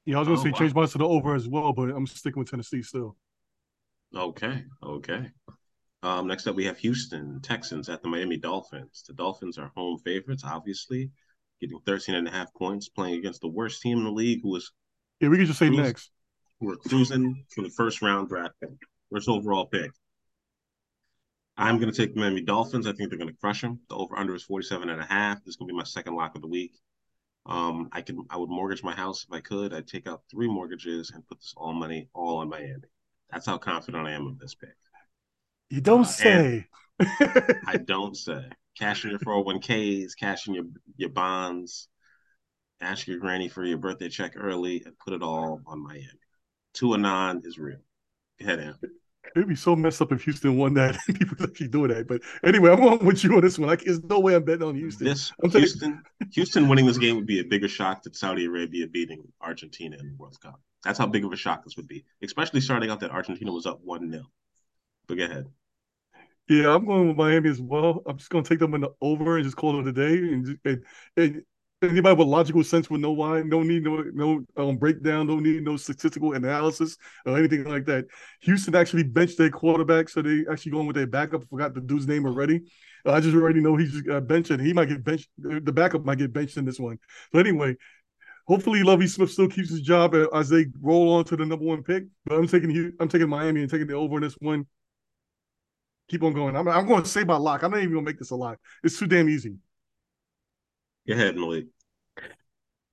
Yeah, 0.06 0.18
I 0.18 0.20
was 0.20 0.28
gonna 0.28 0.38
Oh, 0.38 0.44
say 0.44 0.52
wow. 0.52 0.58
change 0.58 0.74
mine 0.74 0.88
to 0.88 0.98
the 0.98 1.06
over 1.06 1.36
as 1.36 1.48
well, 1.48 1.74
but 1.74 1.90
I'm 1.90 2.08
sticking 2.08 2.40
with 2.40 2.50
Tennessee 2.50 2.82
still. 2.84 3.16
Okay, 4.16 4.66
okay. 4.84 5.32
Um, 6.02 6.28
next 6.28 6.48
up, 6.48 6.56
we 6.56 6.66
have 6.66 6.78
Houston 6.80 7.42
Texans 7.42 7.90
at 7.90 8.02
the 8.02 8.08
Miami 8.08 8.38
Dolphins. 8.38 9.04
The 9.08 9.14
Dolphins 9.14 9.58
are 9.58 9.72
home 9.76 10.00
favorites, 10.00 10.44
obviously, 10.46 11.12
getting 11.60 11.80
13 11.86 12.16
and 12.16 12.28
a 12.28 12.32
half 12.32 12.54
points, 12.54 12.88
playing 12.88 13.16
against 13.20 13.42
the 13.42 13.50
worst 13.50 13.82
team 13.82 13.98
in 13.98 14.04
the 14.06 14.12
league, 14.12 14.40
who 14.42 14.50
was 14.50 14.72
Yeah, 15.20 15.28
we 15.30 15.38
can 15.38 15.46
just 15.46 15.60
say 15.60 15.68
Who's- 15.68 15.78
next. 15.86 16.12
were 16.62 16.78
cruising 16.78 17.46
for 17.54 17.62
the 17.64 17.70
first 17.70 18.02
round 18.02 18.30
draft 18.30 18.54
pick, 18.62 18.70
first 19.12 19.28
overall 19.28 19.66
pick. 19.66 19.92
I'm 21.58 21.78
going 21.78 21.92
to 21.92 21.98
take 21.98 22.14
the 22.14 22.22
Miami 22.22 22.42
Dolphins. 22.42 22.88
I 22.88 22.94
think 22.94 23.10
they're 23.10 23.20
going 23.20 23.32
to 23.32 23.38
crush 23.40 23.60
them. 23.62 23.82
The 23.90 23.96
over 23.96 24.18
under 24.18 24.34
is 24.34 24.44
47 24.44 24.90
and 24.90 25.02
a 25.02 25.06
half. 25.06 25.40
This 25.40 25.50
is 25.54 25.56
going 25.58 25.68
to 25.68 25.74
be 25.74 25.78
my 25.78 25.84
second 25.84 26.16
lock 26.16 26.36
of 26.36 26.42
the 26.42 26.48
week. 26.48 26.80
Um, 27.46 27.90
I 27.92 28.02
can 28.02 28.26
I 28.30 28.38
would 28.38 28.50
mortgage 28.50 28.84
my 28.84 28.94
house 28.96 29.26
if 29.26 29.34
I 29.34 29.42
could. 29.42 29.74
I'd 29.74 29.88
take 29.88 30.08
out 30.08 30.22
three 30.32 30.48
mortgages 30.48 31.12
and 31.12 31.28
put 31.28 31.40
this 31.40 31.54
all 31.58 31.74
money 31.74 32.08
all 32.14 32.38
on 32.38 32.48
Miami. 32.50 32.84
That's 33.30 33.46
how 33.46 33.58
confident 33.58 34.08
I 34.08 34.12
am 34.12 34.28
of 34.28 34.40
this 34.40 34.56
pick. 34.56 34.76
You 35.70 35.82
don't 35.82 36.02
Uh, 36.02 36.04
say. 36.06 36.68
I 37.00 37.78
don't 37.84 38.16
say. 38.16 38.50
Cash 38.78 39.04
in 39.06 39.12
your 39.12 39.20
401ks, 39.20 40.16
cash 40.18 40.48
in 40.48 40.54
your, 40.54 40.66
your 40.96 41.10
bonds, 41.10 41.88
ask 42.82 43.08
your 43.08 43.20
granny 43.20 43.50
for 43.50 43.64
your 43.64 43.78
birthday 43.78 44.10
check 44.10 44.34
early, 44.38 44.84
and 44.86 44.98
put 44.98 45.14
it 45.14 45.22
all 45.22 45.62
on 45.66 45.84
Miami. 45.84 46.08
Two 46.74 46.94
and 46.94 47.04
nine 47.04 47.42
is 47.44 47.58
real. 47.58 47.80
Go 48.40 48.46
ahead, 48.46 48.60
Am. 48.60 48.76
It'd 49.36 49.50
be 49.50 49.56
so 49.56 49.76
messed 49.76 50.02
up 50.02 50.12
if 50.12 50.24
Houston 50.24 50.58
won 50.58 50.74
that. 50.76 50.98
People 51.08 51.44
actually 51.44 51.68
doing 51.68 51.90
that. 51.90 52.08
But 52.08 52.22
anyway, 52.44 52.72
I'm 52.72 52.80
going 52.80 53.06
with 53.06 53.24
you 53.24 53.36
on 53.36 53.42
this 53.42 53.60
one. 53.60 53.68
Like, 53.68 53.84
there's 53.84 54.04
no 54.04 54.20
way 54.20 54.34
I'm 54.36 54.44
betting 54.44 54.68
on 54.68 54.76
Houston. 54.76 55.06
This 55.08 55.32
Houston, 55.52 56.02
Houston 56.32 56.68
winning 56.70 56.86
this 56.86 56.98
game 56.98 57.16
would 57.18 57.28
be 57.28 57.40
a 57.40 57.44
bigger 57.44 57.68
shock 57.68 58.04
than 58.04 58.14
Saudi 58.14 58.46
Arabia 58.46 58.88
beating 58.88 59.22
Argentina 59.42 59.98
in 60.00 60.08
the 60.08 60.16
World 60.16 60.40
Cup. 60.42 60.60
That's 60.84 60.98
how 60.98 61.06
big 61.06 61.26
of 61.26 61.34
a 61.34 61.36
shock 61.36 61.64
this 61.64 61.76
would 61.76 61.88
be, 61.88 62.06
especially 62.24 62.62
starting 62.62 62.90
out 62.90 63.02
that 63.02 63.12
Argentina 63.12 63.52
was 63.52 63.66
up 63.66 63.82
one 63.84 64.10
0 64.10 64.24
But 65.08 65.18
go 65.18 65.26
ahead. 65.26 65.48
Yeah, 66.50 66.74
I'm 66.74 66.86
going 66.86 67.08
with 67.08 67.18
Miami 67.18 67.50
as 67.50 67.62
well. 67.62 68.02
I'm 68.08 68.18
just 68.18 68.32
going 68.32 68.44
to 68.44 68.50
take 68.50 68.58
them 68.60 68.74
in 68.74 68.82
the 68.82 68.90
over 69.02 69.36
and 69.36 69.46
just 69.46 69.56
call 69.56 69.80
it 69.80 69.88
a 69.88 69.92
day. 69.92 70.18
And, 70.18 70.46
just, 70.46 70.58
and, 70.66 70.84
and 71.16 71.44
anybody 71.84 72.16
with 72.16 72.28
logical 72.28 72.64
sense 72.64 72.90
would 72.90 73.02
know 73.02 73.12
why. 73.12 73.42
No 73.44 73.62
need 73.62 73.84
no 73.84 74.04
no 74.14 74.44
um, 74.58 74.78
breakdown. 74.78 75.28
No 75.28 75.40
need 75.40 75.64
no 75.64 75.78
statistical 75.78 76.34
analysis 76.34 76.98
or 77.28 77.38
anything 77.38 77.66
like 77.66 77.86
that. 77.86 78.06
Houston 78.42 78.74
actually 78.74 79.04
benched 79.04 79.38
their 79.38 79.52
quarterback, 79.52 80.10
so 80.10 80.24
they 80.24 80.44
actually 80.52 80.72
going 80.72 80.88
with 80.88 80.96
their 80.96 81.06
backup. 81.06 81.48
Forgot 81.50 81.76
the 81.76 81.82
dude's 81.82 82.08
name 82.08 82.26
already. 82.26 82.62
Uh, 83.06 83.12
I 83.12 83.20
just 83.20 83.36
already 83.36 83.62
know 83.62 83.76
he's 83.76 84.02
got 84.02 84.28
benched, 84.28 84.52
he 84.60 84.74
might 84.74 84.90
get 84.90 85.04
benched. 85.04 85.30
The 85.38 85.72
backup 85.72 86.04
might 86.04 86.18
get 86.18 86.34
benched 86.34 86.58
in 86.58 86.66
this 86.66 86.80
one. 86.80 86.98
So 87.32 87.40
anyway, 87.40 87.76
hopefully 88.48 88.82
Lovie 88.82 89.08
Smith 89.08 89.30
still 89.30 89.48
keeps 89.48 89.70
his 89.70 89.82
job 89.82 90.16
as 90.34 90.50
they 90.50 90.66
roll 90.82 91.14
on 91.14 91.26
to 91.26 91.38
the 91.38 91.46
number 91.46 91.64
one 91.66 91.84
pick. 91.84 92.06
But 92.26 92.40
I'm 92.40 92.48
taking 92.48 92.92
I'm 93.00 93.08
taking 93.08 93.30
Miami 93.30 93.62
and 93.62 93.70
taking 93.70 93.86
the 93.86 93.94
over 93.94 94.16
in 94.18 94.24
this 94.24 94.36
one. 94.40 94.66
Keep 96.10 96.24
on 96.24 96.34
going. 96.34 96.56
I'm, 96.56 96.68
I'm 96.68 96.88
going 96.88 97.04
to 97.04 97.10
say 97.10 97.24
my 97.24 97.38
lock. 97.38 97.64
I'm 97.64 97.72
not 97.72 97.78
even 97.78 97.94
going 97.94 98.06
to 98.06 98.10
make 98.12 98.20
this 98.20 98.32
a 98.32 98.36
lock. 98.36 98.60
It's 98.84 98.98
too 98.98 99.08
damn 99.08 99.30
easy. 99.30 99.56
Go 101.08 101.14
ahead, 101.14 101.36
Malik. 101.36 101.68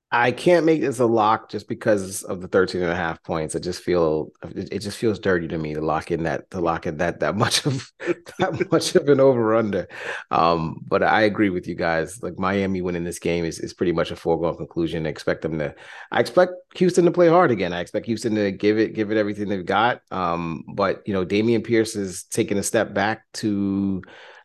I 0.09 0.31
can't 0.31 0.65
make 0.65 0.79
this 0.79 0.99
a 0.99 1.05
lock 1.05 1.49
just 1.49 1.67
because 1.67 2.23
of 2.23 2.39
the 2.41 2.47
13 2.47 2.81
and 2.81 2.89
a 2.89 2.95
half 2.95 3.21
points. 3.23 3.57
I 3.57 3.59
just 3.59 3.83
feel 3.83 4.31
it, 4.55 4.79
just 4.79 4.97
feels 4.97 5.19
dirty 5.19 5.49
to 5.49 5.57
me 5.57 5.73
to 5.73 5.81
lock 5.81 6.11
in 6.11 6.23
that 6.23 6.49
to 6.51 6.61
lock 6.61 6.87
in 6.87 6.95
that 6.97 7.19
that 7.19 7.35
much 7.35 7.65
of 7.65 7.91
that 8.39 8.71
much 8.71 8.95
of 8.95 9.09
an 9.09 9.19
over 9.19 9.53
under. 9.53 9.85
Um, 10.31 10.81
but 10.87 11.03
I 11.03 11.23
agree 11.23 11.49
with 11.49 11.67
you 11.67 11.75
guys. 11.75 12.23
Like 12.23 12.39
Miami 12.39 12.81
winning 12.81 13.03
this 13.03 13.19
game 13.19 13.43
is, 13.43 13.59
is 13.59 13.73
pretty 13.73 13.91
much 13.91 14.09
a 14.09 14.15
foregone 14.15 14.55
conclusion. 14.55 15.05
I 15.05 15.09
expect 15.09 15.41
them 15.41 15.59
to 15.59 15.75
I 16.09 16.21
expect 16.21 16.53
Houston 16.75 17.03
to 17.03 17.11
play 17.11 17.27
hard 17.27 17.51
again. 17.51 17.73
I 17.73 17.81
expect 17.81 18.05
Houston 18.05 18.35
to 18.35 18.53
give 18.53 18.79
it 18.79 18.93
give 18.93 19.11
it 19.11 19.17
everything 19.17 19.49
they've 19.49 19.65
got. 19.65 20.03
Um, 20.09 20.63
but 20.73 21.05
you 21.05 21.13
know, 21.13 21.25
Dameon 21.25 21.65
Pierce 21.65 21.97
is 21.97 22.23
taking 22.23 22.57
a 22.57 22.63
step 22.63 22.93
back 22.93 23.23
to 23.33 24.01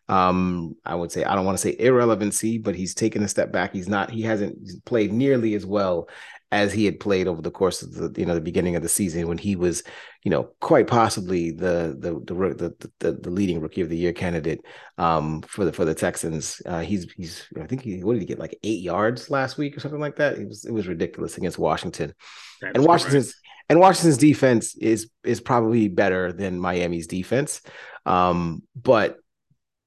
um 0.09 0.75
i 0.85 0.93
would 0.93 1.11
say 1.11 1.23
i 1.23 1.33
don't 1.33 1.45
want 1.45 1.57
to 1.57 1.61
say 1.61 1.75
irrelevancy 1.79 2.57
but 2.57 2.75
he's 2.75 2.93
taken 2.93 3.23
a 3.23 3.27
step 3.27 3.51
back. 3.51 3.73
He's 3.73 3.87
not 3.87 4.09
he 4.09 4.21
hasn't 4.21 4.85
played 4.85 5.13
nearly 5.13 5.53
as 5.53 5.65
well 5.65 6.09
as 6.51 6.71
he 6.71 6.85
had 6.85 6.99
played 6.99 7.27
over 7.27 7.41
the 7.41 7.49
course 7.49 7.81
of 7.81 7.93
the 7.93 8.13
you 8.19 8.25
know 8.25 8.35
the 8.35 8.41
beginning 8.41 8.75
of 8.75 8.83
the 8.83 8.89
season 8.89 9.27
when 9.27 9.37
he 9.37 9.55
was 9.55 9.81
you 10.23 10.29
know 10.29 10.49
quite 10.59 10.87
possibly 10.87 11.51
the 11.51 11.95
the 11.99 12.11
the 12.25 12.53
the, 12.53 12.89
the, 12.99 13.11
the 13.13 13.29
leading 13.29 13.59
rookie 13.59 13.81
of 13.81 13.89
the 13.89 13.97
year 13.97 14.13
candidate 14.13 14.61
um 14.97 15.41
for 15.41 15.65
the 15.65 15.73
for 15.73 15.85
the 15.85 15.95
texans. 15.95 16.61
Uh 16.65 16.81
he's 16.81 17.11
he's 17.13 17.47
i 17.59 17.65
think 17.65 17.81
he 17.81 18.03
what 18.03 18.13
did 18.13 18.21
he 18.21 18.27
get 18.27 18.39
like 18.39 18.57
eight 18.63 18.81
yards 18.81 19.29
last 19.29 19.57
week 19.57 19.75
or 19.75 19.79
something 19.79 20.01
like 20.01 20.17
that? 20.17 20.37
It 20.37 20.47
was 20.47 20.65
it 20.65 20.71
was 20.71 20.87
ridiculous 20.87 21.37
against 21.37 21.57
washington. 21.57 22.13
That's 22.61 22.75
and 22.75 22.85
washington's 22.85 23.33
correct. 23.33 23.65
and 23.69 23.79
washington's 23.79 24.17
defense 24.17 24.75
is 24.77 25.09
is 25.23 25.41
probably 25.41 25.87
better 25.87 26.31
than 26.31 26.59
miami's 26.59 27.07
defense. 27.07 27.61
Um 28.05 28.63
but 28.75 29.17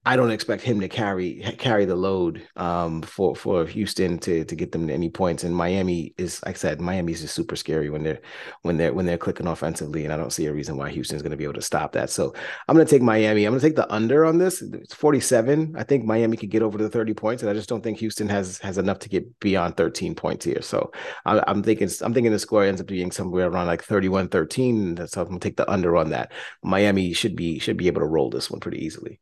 I 0.09 0.15
don't 0.15 0.31
expect 0.31 0.63
him 0.63 0.79
to 0.79 0.89
carry 0.89 1.41
carry 1.59 1.85
the 1.85 1.97
load 1.97 2.47
um, 2.55 3.03
for 3.03 3.35
for 3.35 3.67
Houston 3.67 4.19
to 4.21 4.45
to 4.45 4.55
get 4.55 4.71
them 4.71 4.87
to 4.87 4.95
any 4.95 5.11
points. 5.11 5.43
And 5.43 5.55
Miami 5.55 6.15
is, 6.17 6.41
like 6.47 6.55
I 6.55 6.59
said, 6.59 6.81
Miami 6.81 7.13
is 7.13 7.23
just 7.23 7.35
super 7.35 7.57
scary 7.57 7.91
when 7.91 8.05
they're 8.05 8.21
when 8.63 8.77
they're 8.77 8.95
when 8.95 9.05
they're 9.05 9.19
clicking 9.19 9.49
offensively, 9.49 10.05
and 10.05 10.13
I 10.13 10.17
don't 10.17 10.33
see 10.33 10.47
a 10.47 10.53
reason 10.53 10.77
why 10.77 10.91
Houston's 10.91 11.23
going 11.23 11.33
to 11.33 11.37
be 11.37 11.43
able 11.43 11.55
to 11.55 11.63
stop 11.63 11.91
that. 11.93 12.09
So 12.11 12.33
I'm 12.69 12.77
going 12.77 12.87
to 12.87 12.91
take 12.91 13.03
Miami. 13.03 13.45
I'm 13.47 13.53
going 13.53 13.61
to 13.61 13.67
take 13.67 13.75
the 13.75 13.93
under 13.93 14.25
on 14.25 14.39
this. 14.39 14.63
It's 14.63 14.95
47. 14.95 15.75
I 15.77 15.83
think 15.83 16.05
Miami 16.05 16.37
could 16.37 16.51
get 16.51 16.63
over 16.63 16.79
the 16.79 16.89
30 16.89 17.13
points, 17.13 17.43
and 17.43 17.51
I 17.51 17.55
just 17.55 17.69
don't 17.69 17.83
think 17.83 17.99
Houston 17.99 18.29
has 18.29 18.59
has 18.59 18.79
enough 18.79 19.01
to 19.01 19.09
get 19.09 19.41
beyond 19.41 19.77
13 19.77 20.15
points 20.15 20.45
here. 20.45 20.63
So 20.63 20.93
I, 21.25 21.43
I'm 21.49 21.65
thinking 21.65 21.91
I'm 22.03 22.15
thinking 22.15 22.31
the 22.31 22.39
score 22.39 22.63
ends 22.63 22.81
up 22.81 22.87
being 22.87 23.11
somewhere 23.11 23.49
around 23.49 23.67
like 23.67 23.83
31 23.83 24.29
13. 24.29 25.09
So 25.09 25.21
I'm 25.21 25.27
going 25.27 25.41
to 25.41 25.49
take 25.49 25.57
the 25.57 25.69
under 25.69 25.97
on 25.97 26.11
that. 26.11 26.31
Miami 26.63 27.13
should 27.13 27.35
be 27.35 27.59
should 27.59 27.77
be 27.77 27.89
able 27.89 28.03
to 28.03 28.07
roll 28.07 28.31
this 28.31 28.53
one 28.53 28.61
pretty 28.61 28.85
easily. 28.85 29.19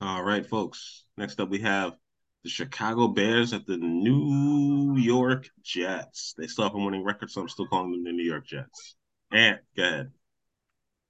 All 0.00 0.22
right, 0.22 0.46
folks. 0.46 1.04
Next 1.16 1.40
up, 1.40 1.48
we 1.48 1.60
have 1.60 1.94
the 2.44 2.50
Chicago 2.50 3.08
Bears 3.08 3.54
at 3.54 3.66
the 3.66 3.78
New 3.78 4.96
York 4.98 5.48
Jets. 5.62 6.34
They 6.36 6.46
still 6.46 6.64
have 6.64 6.74
a 6.74 6.78
winning 6.78 7.02
record, 7.02 7.30
so 7.30 7.40
I'm 7.40 7.48
still 7.48 7.66
calling 7.66 7.92
them 7.92 8.04
the 8.04 8.12
New 8.12 8.22
York 8.22 8.46
Jets. 8.46 8.96
And 9.32 9.58
go 9.74 9.82
ahead. 9.82 10.10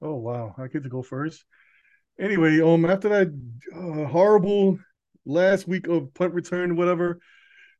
Oh 0.00 0.14
wow, 0.14 0.54
I 0.56 0.68
get 0.68 0.84
to 0.84 0.88
go 0.88 1.02
first. 1.02 1.44
Anyway, 2.18 2.60
um, 2.60 2.84
after 2.84 3.08
that 3.08 3.28
uh, 3.74 4.08
horrible 4.08 4.78
last 5.24 5.66
week 5.66 5.88
of 5.88 6.14
punt 6.14 6.32
return, 6.32 6.76
whatever, 6.76 7.18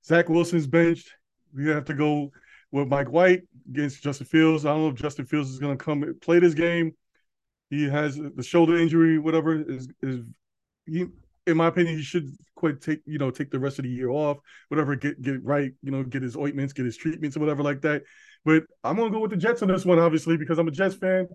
Zach 0.05 0.29
Wilson's 0.29 0.67
benched. 0.67 1.11
We 1.55 1.69
have 1.69 1.85
to 1.85 1.95
go 1.95 2.33
with 2.73 2.89
Mike 2.89 3.11
White 3.11 3.43
against 3.69 4.03
Justin 4.03 4.27
Fields. 4.27 4.67
I 4.67 4.71
don't 4.71 4.83
know 4.83 4.89
if 4.89 4.97
Justin 4.97 5.27
Fields 5.27 5.51
is 5.51 5.61
going 5.61 5.79
to 5.79 5.85
come 5.85 6.15
play 6.21 6.41
this 6.41 6.55
game. 6.55 6.97
He 7.71 7.89
has 7.89 8.17
the 8.17 8.43
shoulder 8.43 8.77
injury, 8.77 9.19
whatever. 9.19 9.63
Is 9.63 9.89
is 10.03 10.21
he? 10.87 11.07
In 11.47 11.57
my 11.57 11.69
opinion, 11.69 11.97
he 11.97 12.03
should 12.03 12.29
quite 12.57 12.81
take 12.81 13.01
you 13.07 13.19
know 13.19 13.31
take 13.31 13.51
the 13.51 13.59
rest 13.59 13.79
of 13.79 13.85
the 13.85 13.91
year 13.91 14.11
off, 14.11 14.39
whatever. 14.69 14.97
Get 14.97 15.21
get 15.23 15.45
right, 15.45 15.73
you 15.83 15.91
know, 15.91 16.03
get 16.03 16.23
his 16.23 16.37
ointments, 16.37 16.73
get 16.73 16.85
his 16.85 16.97
treatments, 16.97 17.37
or 17.37 17.41
whatever 17.41 17.63
like 17.63 17.83
that. 17.83 18.03
But 18.45 18.65
I'm 18.83 18.97
gonna 18.97 19.11
go 19.11 19.21
with 19.21 19.31
the 19.31 19.37
Jets 19.37 19.63
on 19.63 19.69
this 19.69 19.85
one, 19.85 19.99
obviously, 19.99 20.37
because 20.37 20.59
I'm 20.59 20.69
a 20.69 20.73
Jets 20.73 20.97
fan. 20.97 21.29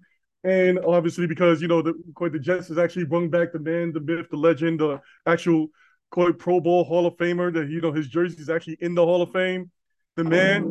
And 0.43 0.79
obviously, 0.79 1.27
because 1.27 1.61
you 1.61 1.67
know, 1.67 1.81
the 1.81 1.93
quite 2.15 2.31
the 2.31 2.39
Jets 2.39 2.67
has 2.69 2.77
actually 2.77 3.05
brought 3.05 3.29
back 3.29 3.53
the 3.53 3.59
man, 3.59 3.93
the 3.93 3.99
myth, 3.99 4.27
the 4.31 4.37
legend, 4.37 4.79
the 4.79 4.99
actual 5.25 5.67
quote 6.09 6.39
Pro 6.39 6.59
Bowl 6.59 6.83
Hall 6.83 7.05
of 7.05 7.15
Famer 7.17 7.53
that 7.53 7.69
you 7.69 7.79
know 7.79 7.91
his 7.91 8.07
jersey 8.07 8.41
is 8.41 8.49
actually 8.49 8.77
in 8.81 8.95
the 8.95 9.05
Hall 9.05 9.21
of 9.21 9.31
Fame. 9.31 9.71
The 10.15 10.23
man. 10.23 10.63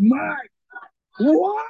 Mike, 0.00 0.50
what? 1.18 1.66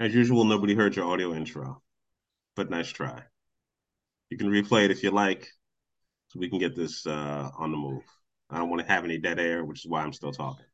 As 0.00 0.14
usual, 0.14 0.44
nobody 0.44 0.74
heard 0.74 0.96
your 0.96 1.04
audio 1.04 1.34
intro, 1.34 1.82
but 2.56 2.70
nice 2.70 2.88
try. 2.88 3.22
You 4.30 4.38
can 4.38 4.48
replay 4.48 4.86
it 4.86 4.90
if 4.90 5.02
you 5.02 5.10
like, 5.10 5.48
so 6.28 6.38
we 6.38 6.48
can 6.48 6.58
get 6.58 6.74
this 6.74 7.06
uh, 7.06 7.50
on 7.58 7.70
the 7.70 7.76
move. 7.76 8.02
I 8.48 8.58
don't 8.58 8.70
want 8.70 8.80
to 8.80 8.90
have 8.90 9.04
any 9.04 9.18
dead 9.18 9.38
air, 9.38 9.64
which 9.64 9.84
is 9.84 9.90
why 9.90 10.02
I'm 10.02 10.12
still 10.12 10.32
talking. 10.32 10.64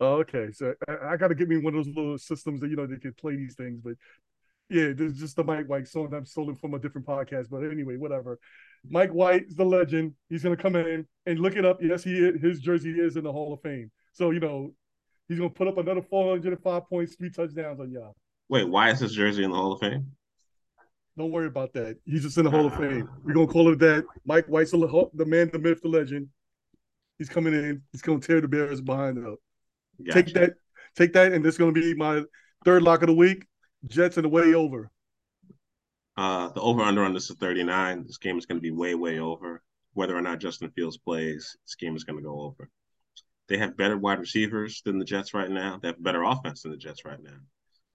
Oh, 0.00 0.14
okay, 0.20 0.50
so 0.52 0.74
I, 0.88 1.12
I 1.12 1.16
got 1.16 1.28
to 1.28 1.34
get 1.34 1.48
me 1.48 1.58
one 1.58 1.74
of 1.74 1.84
those 1.84 1.94
little 1.94 2.18
systems 2.18 2.60
that 2.60 2.70
you 2.70 2.76
know 2.76 2.86
they 2.86 2.98
can 2.98 3.12
play 3.14 3.36
these 3.36 3.54
things. 3.54 3.80
But 3.82 3.94
yeah, 4.68 4.92
there's 4.94 5.18
just 5.18 5.36
the 5.36 5.44
Mike 5.44 5.68
White 5.68 5.88
song 5.88 6.12
I'm 6.14 6.24
stolen 6.24 6.54
from 6.56 6.74
a 6.74 6.78
different 6.78 7.06
podcast. 7.06 7.50
But 7.50 7.64
anyway, 7.64 7.96
whatever. 7.96 8.38
Mike 8.88 9.12
White 9.12 9.46
is 9.46 9.56
the 9.56 9.64
legend. 9.64 10.14
He's 10.28 10.42
gonna 10.42 10.56
come 10.56 10.76
in 10.76 11.06
and 11.26 11.38
look 11.40 11.56
it 11.56 11.64
up. 11.64 11.78
Yes, 11.82 12.04
he 12.04 12.16
is, 12.16 12.40
his 12.40 12.60
jersey 12.60 12.92
is 12.92 13.16
in 13.16 13.24
the 13.24 13.32
Hall 13.32 13.52
of 13.52 13.60
Fame. 13.60 13.90
So 14.12 14.30
you 14.30 14.40
know 14.40 14.72
he's 15.28 15.38
gonna 15.38 15.50
put 15.50 15.68
up 15.68 15.78
another 15.78 16.02
405 16.02 16.88
points, 16.88 17.16
three 17.16 17.30
touchdowns 17.30 17.80
on 17.80 17.90
y'all. 17.90 18.16
Wait, 18.52 18.68
why 18.68 18.90
is 18.90 19.00
his 19.00 19.14
jersey 19.14 19.44
in 19.44 19.50
the 19.50 19.56
Hall 19.56 19.72
of 19.72 19.80
Fame? 19.80 20.12
Don't 21.16 21.30
worry 21.30 21.46
about 21.46 21.72
that. 21.72 21.96
He's 22.04 22.20
just 22.20 22.36
in 22.36 22.44
the 22.44 22.50
Hall 22.50 22.66
of 22.66 22.76
Fame. 22.76 23.08
We're 23.24 23.32
gonna 23.32 23.46
call 23.46 23.72
it 23.72 23.78
that. 23.78 24.04
Mike 24.26 24.44
White's 24.44 24.72
the, 24.72 25.24
man, 25.26 25.48
the 25.50 25.58
myth, 25.58 25.80
the 25.80 25.88
legend. 25.88 26.28
He's 27.16 27.30
coming 27.30 27.54
in. 27.54 27.80
He's 27.92 28.02
gonna 28.02 28.20
tear 28.20 28.42
the 28.42 28.48
Bears 28.48 28.82
behind 28.82 29.26
up. 29.26 29.38
Gotcha. 30.06 30.22
Take 30.22 30.34
that, 30.34 30.52
take 30.94 31.14
that, 31.14 31.32
and 31.32 31.42
this 31.42 31.54
is 31.54 31.58
gonna 31.58 31.72
be 31.72 31.94
my 31.94 32.24
third 32.62 32.82
lock 32.82 33.00
of 33.00 33.06
the 33.06 33.14
week. 33.14 33.46
Jets 33.86 34.18
and 34.18 34.26
the 34.26 34.28
way 34.28 34.52
over. 34.52 34.90
Uh, 36.18 36.50
the 36.50 36.60
over 36.60 36.82
under 36.82 37.04
on 37.04 37.14
this 37.14 37.30
is 37.30 37.36
39. 37.36 38.04
This 38.06 38.18
game 38.18 38.36
is 38.36 38.44
going 38.44 38.58
to 38.58 38.62
be 38.62 38.70
way, 38.70 38.94
way 38.94 39.18
over. 39.18 39.62
Whether 39.94 40.14
or 40.14 40.20
not 40.20 40.40
Justin 40.40 40.70
Fields 40.72 40.98
plays, 40.98 41.56
this 41.64 41.74
game 41.74 41.96
is 41.96 42.04
going 42.04 42.18
to 42.18 42.22
go 42.22 42.42
over. 42.42 42.68
They 43.48 43.56
have 43.56 43.78
better 43.78 43.96
wide 43.96 44.20
receivers 44.20 44.82
than 44.84 44.98
the 44.98 45.06
Jets 45.06 45.32
right 45.32 45.50
now. 45.50 45.78
They 45.80 45.88
have 45.88 46.02
better 46.02 46.22
offense 46.22 46.62
than 46.62 46.70
the 46.70 46.76
Jets 46.76 47.06
right 47.06 47.20
now. 47.20 47.38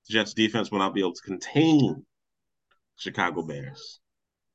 The 0.07 0.13
Jets 0.13 0.33
defense 0.33 0.71
will 0.71 0.79
not 0.79 0.93
be 0.93 1.01
able 1.01 1.13
to 1.13 1.21
contain 1.21 2.05
Chicago 2.95 3.41
Bears. 3.41 3.99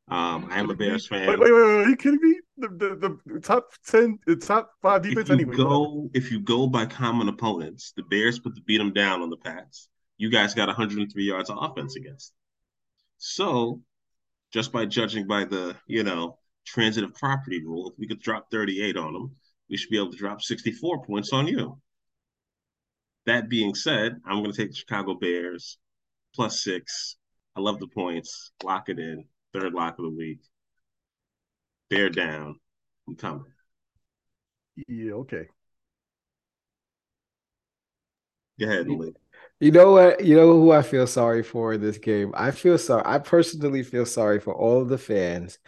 Um, 0.09 0.49
I 0.51 0.59
am 0.59 0.69
a 0.69 0.75
Bears 0.75 1.07
fan. 1.07 1.29
Wait, 1.29 1.39
wait, 1.39 1.53
wait, 1.53 1.63
wait. 1.63 1.87
Are 1.87 1.89
you 1.89 1.97
kidding 1.97 2.21
me? 2.21 2.41
The, 2.59 2.69
the, 2.69 3.19
the 3.27 3.41
top 3.41 3.71
10, 3.87 4.19
the 4.27 4.37
top 4.37 4.71
five 4.83 5.03
defense 5.03 5.31
if 5.31 5.39
you 5.39 5.47
anyway. 5.47 5.57
Go, 5.57 6.11
if 6.13 6.31
you 6.31 6.41
go 6.41 6.67
by 6.67 6.87
common 6.87 7.29
opponents, 7.29 7.93
the 7.97 8.03
Bears 8.03 8.39
put 8.39 8.55
the 8.55 8.61
beat 8.63 8.79
them 8.79 8.93
down 8.93 9.23
on 9.23 9.31
the 9.31 9.37
Pats. 9.37 9.89
You 10.19 10.31
guys 10.31 10.55
got 10.55 10.69
103 10.69 11.25
yards 11.25 11.51
of 11.51 11.59
offense 11.61 11.97
against. 11.97 12.33
So, 13.19 13.81
just 14.53 14.73
by 14.73 14.87
judging 14.87 15.27
by 15.27 15.45
the, 15.45 15.77
you 15.87 16.03
know, 16.03 16.39
transitive 16.67 17.15
property 17.15 17.65
rule, 17.65 17.91
if 17.91 17.99
we 17.99 18.07
could 18.07 18.21
drop 18.21 18.51
38 18.51 18.97
on 18.97 19.13
them, 19.13 19.37
we 19.71 19.77
should 19.77 19.91
be 19.91 19.97
able 19.97 20.13
to 20.13 20.19
drop 20.19 20.43
64 20.43 21.05
points 21.05 21.33
on 21.33 21.47
you. 21.47 21.81
That 23.27 23.49
being 23.49 23.75
said, 23.75 24.21
I'm 24.27 24.43
going 24.43 24.53
to 24.53 24.57
take 24.57 24.71
the 24.71 24.77
Chicago 24.77 25.15
Bears 25.15 25.79
plus 26.35 26.63
six. 26.63 27.17
I 27.57 27.61
love 27.61 27.79
the 27.79 27.87
points. 27.87 28.51
Lock 28.63 28.89
it 28.89 28.99
in. 28.99 29.25
Third 29.53 29.75
lock 29.75 29.99
of 29.99 30.05
the 30.05 30.11
week. 30.11 30.41
Bear 31.91 32.09
down. 32.09 32.57
I'm 33.07 33.17
coming. 33.17 33.45
Yeah, 34.89 35.13
okay. 35.13 35.47
Go 38.59 38.67
ahead, 38.67 38.89
Lee. 38.89 39.13
You 39.61 39.71
know 39.71 39.93
what? 39.93 40.25
You 40.25 40.37
know 40.37 40.53
who 40.53 40.73
I 40.73 40.83
feel 40.83 41.07
sorry 41.07 41.43
for 41.43 41.75
in 41.75 41.81
this 41.81 41.99
game? 41.99 42.33
I 42.35 42.51
feel 42.51 42.79
sorry. 42.79 43.03
I 43.05 43.19
personally 43.19 43.83
feel 43.83 44.07
sorry 44.07 44.41
for 44.41 44.55
all 44.55 44.81
of 44.83 44.89
the 44.89 44.99
fans 44.99 45.59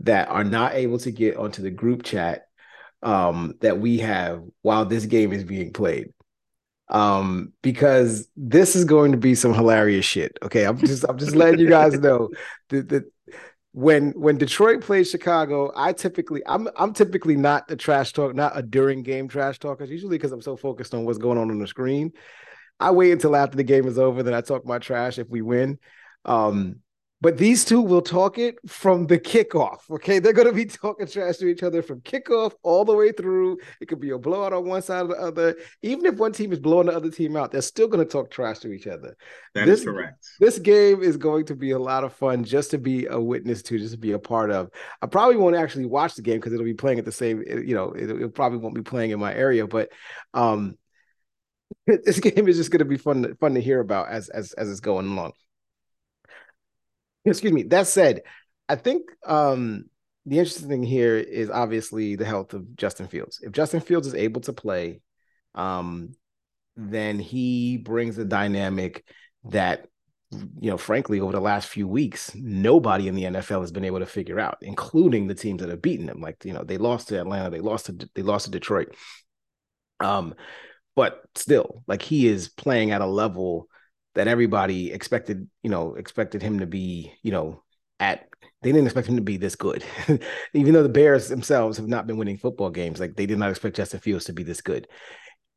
that 0.00 0.28
are 0.28 0.44
not 0.44 0.74
able 0.74 0.98
to 1.00 1.10
get 1.10 1.36
onto 1.36 1.62
the 1.62 1.70
group 1.70 2.02
chat 2.02 2.48
um, 3.02 3.54
that 3.60 3.78
we 3.78 3.98
have 3.98 4.42
while 4.62 4.84
this 4.84 5.06
game 5.06 5.32
is 5.32 5.44
being 5.44 5.72
played. 5.72 6.12
Um, 6.88 7.52
because 7.62 8.28
this 8.36 8.76
is 8.76 8.84
going 8.84 9.10
to 9.12 9.18
be 9.18 9.34
some 9.34 9.52
hilarious 9.52 10.04
shit. 10.04 10.38
Okay, 10.42 10.64
I'm 10.64 10.78
just 10.78 11.04
I'm 11.08 11.18
just 11.18 11.34
letting 11.34 11.58
you 11.58 11.68
guys 11.68 11.98
know 11.98 12.30
that, 12.68 12.88
that 12.90 13.04
when 13.72 14.12
when 14.12 14.38
Detroit 14.38 14.82
plays 14.82 15.10
Chicago, 15.10 15.72
I 15.74 15.92
typically 15.92 16.42
I'm 16.46 16.68
I'm 16.76 16.92
typically 16.92 17.36
not 17.36 17.68
the 17.68 17.76
trash 17.76 18.12
talk, 18.12 18.34
not 18.34 18.56
a 18.56 18.62
during 18.62 19.02
game 19.02 19.28
trash 19.28 19.58
talker. 19.58 19.84
Usually 19.84 20.16
because 20.16 20.32
I'm 20.32 20.42
so 20.42 20.56
focused 20.56 20.94
on 20.94 21.04
what's 21.04 21.18
going 21.18 21.38
on 21.38 21.50
on 21.50 21.58
the 21.58 21.66
screen. 21.66 22.12
I 22.78 22.90
wait 22.90 23.12
until 23.12 23.36
after 23.36 23.56
the 23.56 23.64
game 23.64 23.86
is 23.86 23.98
over, 23.98 24.22
then 24.22 24.34
I 24.34 24.40
talk 24.40 24.64
my 24.64 24.78
trash 24.78 25.18
if 25.18 25.28
we 25.28 25.42
win. 25.42 25.78
Um, 26.24 26.80
but 27.22 27.38
these 27.38 27.64
two 27.64 27.80
will 27.80 28.02
talk 28.02 28.36
it 28.36 28.56
from 28.68 29.06
the 29.06 29.18
kickoff. 29.18 29.78
Okay, 29.90 30.18
they're 30.18 30.34
going 30.34 30.48
to 30.48 30.52
be 30.52 30.64
talking 30.66 31.06
trash 31.06 31.38
to 31.38 31.46
each 31.46 31.62
other 31.62 31.82
from 31.82 32.00
kickoff 32.02 32.52
all 32.62 32.84
the 32.84 32.94
way 32.94 33.10
through. 33.10 33.58
It 33.80 33.86
could 33.86 34.00
be 34.00 34.10
a 34.10 34.18
blowout 34.18 34.52
on 34.52 34.66
one 34.66 34.82
side 34.82 35.06
or 35.06 35.08
the 35.08 35.20
other. 35.20 35.56
Even 35.82 36.04
if 36.04 36.16
one 36.16 36.32
team 36.32 36.52
is 36.52 36.60
blowing 36.60 36.88
the 36.88 36.94
other 36.94 37.10
team 37.10 37.36
out, 37.36 37.52
they're 37.52 37.62
still 37.62 37.88
going 37.88 38.04
to 38.04 38.10
talk 38.10 38.30
trash 38.30 38.58
to 38.60 38.70
each 38.70 38.86
other. 38.86 39.16
That 39.54 39.64
this, 39.64 39.80
is 39.80 39.86
correct. 39.86 40.26
This 40.40 40.58
game 40.58 41.02
is 41.02 41.16
going 41.16 41.46
to 41.46 41.56
be 41.56 41.70
a 41.70 41.78
lot 41.78 42.04
of 42.04 42.12
fun 42.12 42.44
just 42.44 42.70
to 42.72 42.78
be 42.78 43.06
a 43.06 43.18
witness 43.18 43.62
to, 43.62 43.78
just 43.78 43.94
to 43.94 43.98
be 43.98 44.12
a 44.12 44.18
part 44.18 44.50
of. 44.50 44.70
I 45.00 45.06
probably 45.06 45.36
won't 45.36 45.56
actually 45.56 45.86
watch 45.86 46.16
the 46.16 46.22
game 46.22 46.36
because 46.36 46.52
it'll 46.52 46.64
be 46.64 46.74
playing 46.74 46.98
at 46.98 47.06
the 47.06 47.12
same. 47.12 47.42
You 47.42 47.74
know, 47.74 47.92
it, 47.92 48.10
it 48.10 48.34
probably 48.34 48.58
won't 48.58 48.74
be 48.74 48.82
playing 48.82 49.12
in 49.12 49.18
my 49.18 49.34
area, 49.34 49.66
but 49.66 49.88
um, 50.34 50.76
this 51.86 52.20
game 52.20 52.46
is 52.46 52.58
just 52.58 52.70
going 52.70 52.80
to 52.80 52.84
be 52.84 52.98
fun 52.98 53.34
fun 53.40 53.54
to 53.54 53.60
hear 53.60 53.80
about 53.80 54.08
as 54.08 54.28
as 54.28 54.52
as 54.52 54.70
it's 54.70 54.80
going 54.80 55.06
along. 55.06 55.32
Excuse 57.26 57.52
me. 57.52 57.64
That 57.64 57.86
said, 57.86 58.22
I 58.68 58.76
think 58.76 59.02
um, 59.24 59.86
the 60.24 60.38
interesting 60.38 60.68
thing 60.68 60.82
here 60.82 61.16
is 61.16 61.50
obviously 61.50 62.16
the 62.16 62.24
health 62.24 62.54
of 62.54 62.76
Justin 62.76 63.08
Fields. 63.08 63.40
If 63.42 63.52
Justin 63.52 63.80
Fields 63.80 64.06
is 64.06 64.14
able 64.14 64.40
to 64.42 64.52
play, 64.52 65.00
um, 65.54 66.12
then 66.76 67.18
he 67.18 67.78
brings 67.78 68.18
a 68.18 68.24
dynamic 68.24 69.04
that 69.44 69.86
you 70.32 70.70
know, 70.70 70.76
frankly, 70.76 71.20
over 71.20 71.32
the 71.32 71.40
last 71.40 71.68
few 71.68 71.86
weeks, 71.86 72.34
nobody 72.34 73.06
in 73.08 73.14
the 73.14 73.24
NFL 73.24 73.60
has 73.60 73.70
been 73.70 73.84
able 73.84 74.00
to 74.00 74.06
figure 74.06 74.40
out, 74.40 74.58
including 74.60 75.26
the 75.26 75.34
teams 75.34 75.60
that 75.60 75.70
have 75.70 75.80
beaten 75.80 76.06
them. 76.06 76.20
Like, 76.20 76.44
you 76.44 76.52
know, 76.52 76.64
they 76.64 76.78
lost 76.78 77.08
to 77.08 77.20
Atlanta, 77.20 77.50
they 77.50 77.60
lost 77.60 77.86
to 77.86 78.10
they 78.14 78.22
lost 78.22 78.46
to 78.46 78.50
Detroit. 78.50 78.94
Um, 80.00 80.34
but 80.94 81.22
still, 81.36 81.84
like 81.86 82.02
he 82.02 82.26
is 82.26 82.48
playing 82.48 82.90
at 82.90 83.00
a 83.02 83.06
level 83.06 83.68
that 84.16 84.28
everybody 84.28 84.92
expected, 84.92 85.48
you 85.62 85.70
know, 85.70 85.94
expected 85.94 86.42
him 86.42 86.60
to 86.60 86.66
be, 86.66 87.12
you 87.22 87.30
know, 87.30 87.62
at 88.00 88.26
they 88.62 88.72
didn't 88.72 88.86
expect 88.86 89.06
him 89.06 89.16
to 89.16 89.22
be 89.22 89.36
this 89.36 89.54
good. 89.54 89.84
Even 90.54 90.72
though 90.72 90.82
the 90.82 90.88
Bears 90.88 91.28
themselves 91.28 91.76
have 91.76 91.86
not 91.86 92.06
been 92.06 92.16
winning 92.16 92.38
football 92.38 92.70
games, 92.70 92.98
like 92.98 93.14
they 93.14 93.26
did 93.26 93.38
not 93.38 93.50
expect 93.50 93.76
Justin 93.76 94.00
Fields 94.00 94.24
to 94.24 94.32
be 94.32 94.42
this 94.42 94.62
good. 94.62 94.88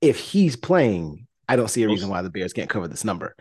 If 0.01 0.19
he's 0.19 0.55
playing, 0.55 1.25
I 1.47 1.55
don't 1.55 1.69
see 1.69 1.83
a 1.83 1.87
reason 1.87 2.09
why 2.09 2.21
the 2.21 2.29
Bears 2.29 2.53
can't 2.53 2.69
cover 2.69 2.87
this 2.87 3.05
number. 3.05 3.35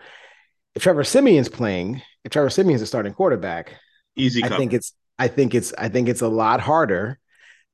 If 0.75 0.83
Trevor 0.85 1.05
Siemian's 1.05 1.49
playing, 1.49 2.01
if 2.25 2.31
Trevor 2.31 2.51
Siemian's 2.51 2.83
a 2.83 2.87
starting 2.87 3.12
quarterback, 3.12 3.77
easy. 4.16 4.41
Cover. 4.43 4.55
I 4.55 4.57
think 4.57 4.73
it's 4.73 4.93
I 5.19 5.29
think 5.29 5.55
it's 5.55 5.75
I 5.77 5.89
think 5.89 6.09
it's 6.09 6.23
a 6.23 6.29
lot 6.29 6.61
harder. 6.61 7.19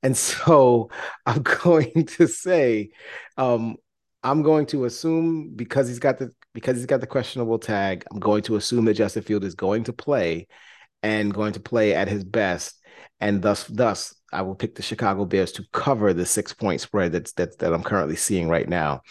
And 0.01 0.17
so 0.17 0.89
I'm 1.27 1.43
going 1.63 2.07
to 2.17 2.27
say 2.27 2.89
um, 3.37 3.77
I'm 4.23 4.41
going 4.41 4.65
to 4.67 4.85
assume 4.85 5.53
because 5.55 5.87
he's 5.87 5.99
got 5.99 6.17
the 6.17 6.33
because 6.55 6.77
he's 6.77 6.85
got 6.85 7.01
the 7.01 7.07
questionable 7.07 7.59
tag, 7.59 8.05
I'm 8.09 8.19
going 8.19 8.41
to 8.43 8.55
assume 8.55 8.85
that 8.85 8.95
Justin 8.95 9.21
Field 9.21 9.43
is 9.43 9.53
going 9.53 9.83
to 9.83 9.93
play 9.93 10.47
and 11.03 11.33
going 11.33 11.53
to 11.53 11.59
play 11.59 11.93
at 11.93 12.07
his 12.07 12.23
best. 12.23 12.81
And 13.19 13.41
thus 13.41 13.65
thus 13.67 14.15
I 14.31 14.41
will 14.41 14.55
pick 14.55 14.75
the 14.75 14.81
Chicago 14.81 15.25
Bears 15.25 15.51
to 15.53 15.65
cover 15.71 16.13
the 16.13 16.25
six 16.25 16.53
point 16.53 16.81
spread 16.81 17.11
that's 17.11 17.33
that 17.33 17.59
that 17.59 17.73
I'm 17.73 17.83
currently 17.83 18.15
seeing 18.15 18.47
right 18.47 18.67
now. 18.67 19.01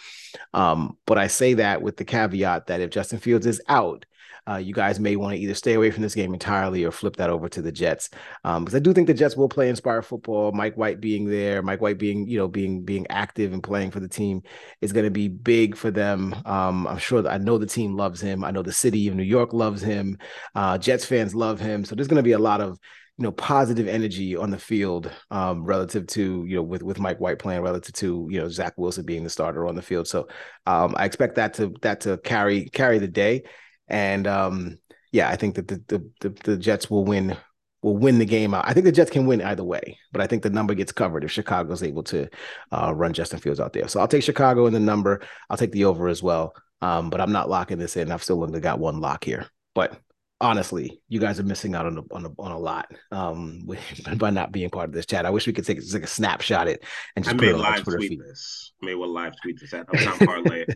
Um, 0.53 0.97
but 1.05 1.17
I 1.17 1.27
say 1.27 1.53
that 1.53 1.81
with 1.81 1.97
the 1.97 2.03
caveat 2.03 2.67
that 2.67 2.81
if 2.81 2.89
Justin 2.89 3.19
Fields 3.19 3.45
is 3.45 3.61
out, 3.69 4.05
uh, 4.47 4.57
you 4.57 4.73
guys 4.73 4.99
may 4.99 5.15
want 5.15 5.33
to 5.33 5.39
either 5.39 5.53
stay 5.53 5.73
away 5.73 5.91
from 5.91 6.03
this 6.03 6.15
game 6.15 6.33
entirely 6.33 6.83
or 6.83 6.91
flip 6.91 7.15
that 7.15 7.29
over 7.29 7.49
to 7.49 7.61
the 7.61 7.71
Jets. 7.71 8.09
Um, 8.43 8.63
because 8.63 8.75
I 8.75 8.79
do 8.79 8.93
think 8.93 9.07
the 9.07 9.13
Jets 9.13 9.35
will 9.35 9.49
play 9.49 9.69
inspired 9.69 10.03
football. 10.03 10.51
Mike 10.51 10.77
White 10.77 11.01
being 11.01 11.25
there, 11.25 11.61
Mike 11.61 11.81
White 11.81 11.97
being, 11.97 12.27
you 12.27 12.37
know, 12.37 12.47
being 12.47 12.83
being 12.83 13.07
active 13.09 13.53
and 13.53 13.63
playing 13.63 13.91
for 13.91 13.99
the 13.99 14.07
team 14.07 14.43
is 14.81 14.93
going 14.93 15.05
to 15.05 15.11
be 15.11 15.27
big 15.27 15.75
for 15.75 15.91
them. 15.91 16.35
Um, 16.45 16.87
I'm 16.87 16.97
sure 16.97 17.21
that 17.21 17.33
I 17.33 17.37
know 17.37 17.57
the 17.57 17.65
team 17.65 17.95
loves 17.95 18.21
him. 18.21 18.43
I 18.43 18.51
know 18.51 18.61
the 18.61 18.71
city 18.71 19.07
of 19.07 19.15
New 19.15 19.23
York 19.23 19.53
loves 19.53 19.81
him. 19.81 20.17
Uh, 20.53 20.77
Jets 20.77 21.05
fans 21.05 21.33
love 21.33 21.59
him. 21.59 21.85
So 21.85 21.95
there's 21.95 22.07
going 22.07 22.17
to 22.17 22.23
be 22.23 22.33
a 22.33 22.39
lot 22.39 22.61
of 22.61 22.79
you 23.17 23.23
know 23.23 23.31
positive 23.31 23.87
energy 23.87 24.35
on 24.35 24.49
the 24.49 24.59
field 24.59 25.09
um, 25.31 25.63
relative 25.63 26.05
to 26.07 26.45
you 26.47 26.55
know 26.57 26.63
with 26.63 26.83
with 26.83 26.99
Mike 26.99 27.19
White 27.19 27.39
playing 27.39 27.61
relative 27.61 27.93
to 27.95 28.27
you 28.29 28.39
know 28.39 28.49
Zach 28.49 28.73
Wilson 28.77 29.05
being 29.05 29.23
the 29.23 29.29
starter 29.29 29.65
on 29.67 29.75
the 29.75 29.81
field. 29.81 30.07
So 30.07 30.27
um, 30.65 30.93
I 30.97 31.05
expect 31.05 31.35
that 31.35 31.53
to 31.55 31.73
that 31.81 32.01
to 32.01 32.17
carry 32.17 32.69
carry 32.69 32.99
the 32.99 33.07
day. 33.07 33.43
And 33.87 34.27
um, 34.27 34.77
yeah, 35.11 35.29
I 35.29 35.35
think 35.35 35.55
that 35.55 35.67
the, 35.67 35.81
the, 35.87 36.09
the 36.21 36.29
the 36.43 36.57
Jets 36.57 36.89
will 36.89 37.05
win 37.05 37.37
will 37.81 37.97
win 37.97 38.17
the 38.17 38.25
game 38.25 38.53
out. 38.53 38.65
I 38.67 38.73
think 38.73 38.85
the 38.85 38.91
Jets 38.91 39.11
can 39.11 39.27
win 39.27 39.41
either 39.41 39.63
way, 39.63 39.97
but 40.11 40.21
I 40.21 40.27
think 40.27 40.41
the 40.41 40.49
number 40.49 40.73
gets 40.73 40.91
covered 40.91 41.23
if 41.23 41.31
Chicago's 41.31 41.83
able 41.83 42.03
to 42.05 42.27
uh, 42.71 42.91
run 42.93 43.13
Justin 43.13 43.39
Fields 43.39 43.59
out 43.59 43.73
there. 43.73 43.87
So 43.87 43.99
I'll 43.99 44.07
take 44.07 44.23
Chicago 44.23 44.65
in 44.65 44.73
the 44.73 44.79
number. 44.79 45.21
I'll 45.49 45.57
take 45.57 45.71
the 45.71 45.85
over 45.85 46.07
as 46.07 46.23
well. 46.23 46.53
Um, 46.81 47.09
but 47.09 47.21
I'm 47.21 47.31
not 47.31 47.49
locking 47.49 47.77
this 47.77 47.95
in. 47.95 48.11
I've 48.11 48.23
still 48.23 48.43
only 48.43 48.59
got 48.59 48.79
one 48.79 48.99
lock 48.99 49.23
here. 49.23 49.47
But 49.75 49.99
honestly, 50.41 51.01
you 51.09 51.19
guys 51.19 51.39
are 51.39 51.43
missing 51.43 51.75
out 51.75 51.85
on 51.85 51.97
a, 51.97 52.01
on 52.13 52.25
a, 52.25 52.29
on 52.39 52.51
a 52.51 52.57
lot 52.57 52.91
um, 53.11 53.67
by 54.17 54.29
not 54.29 54.51
being 54.51 54.69
part 54.69 54.89
of 54.89 54.93
this 54.93 55.05
chat. 55.05 55.25
I 55.25 55.29
wish 55.29 55.47
we 55.47 55.53
could 55.53 55.65
take, 55.65 55.79
take 55.89 56.03
a 56.03 56.07
snapshot 56.07 56.67
it 56.67 56.83
and 57.15 57.23
just 57.23 57.35
I 57.35 57.39
put 57.39 57.47
it 57.47 57.55
on 57.55 57.81
Twitter 57.81 57.97
tweet 57.97 58.09
feed. 58.09 58.21
this. 58.21 58.73
May 58.81 58.95
well 58.95 59.13
live 59.13 59.33
tweet 59.41 59.59
this 59.59 59.73
at 59.73 59.87
Uptown 59.89 60.19
Parlay. 60.19 60.65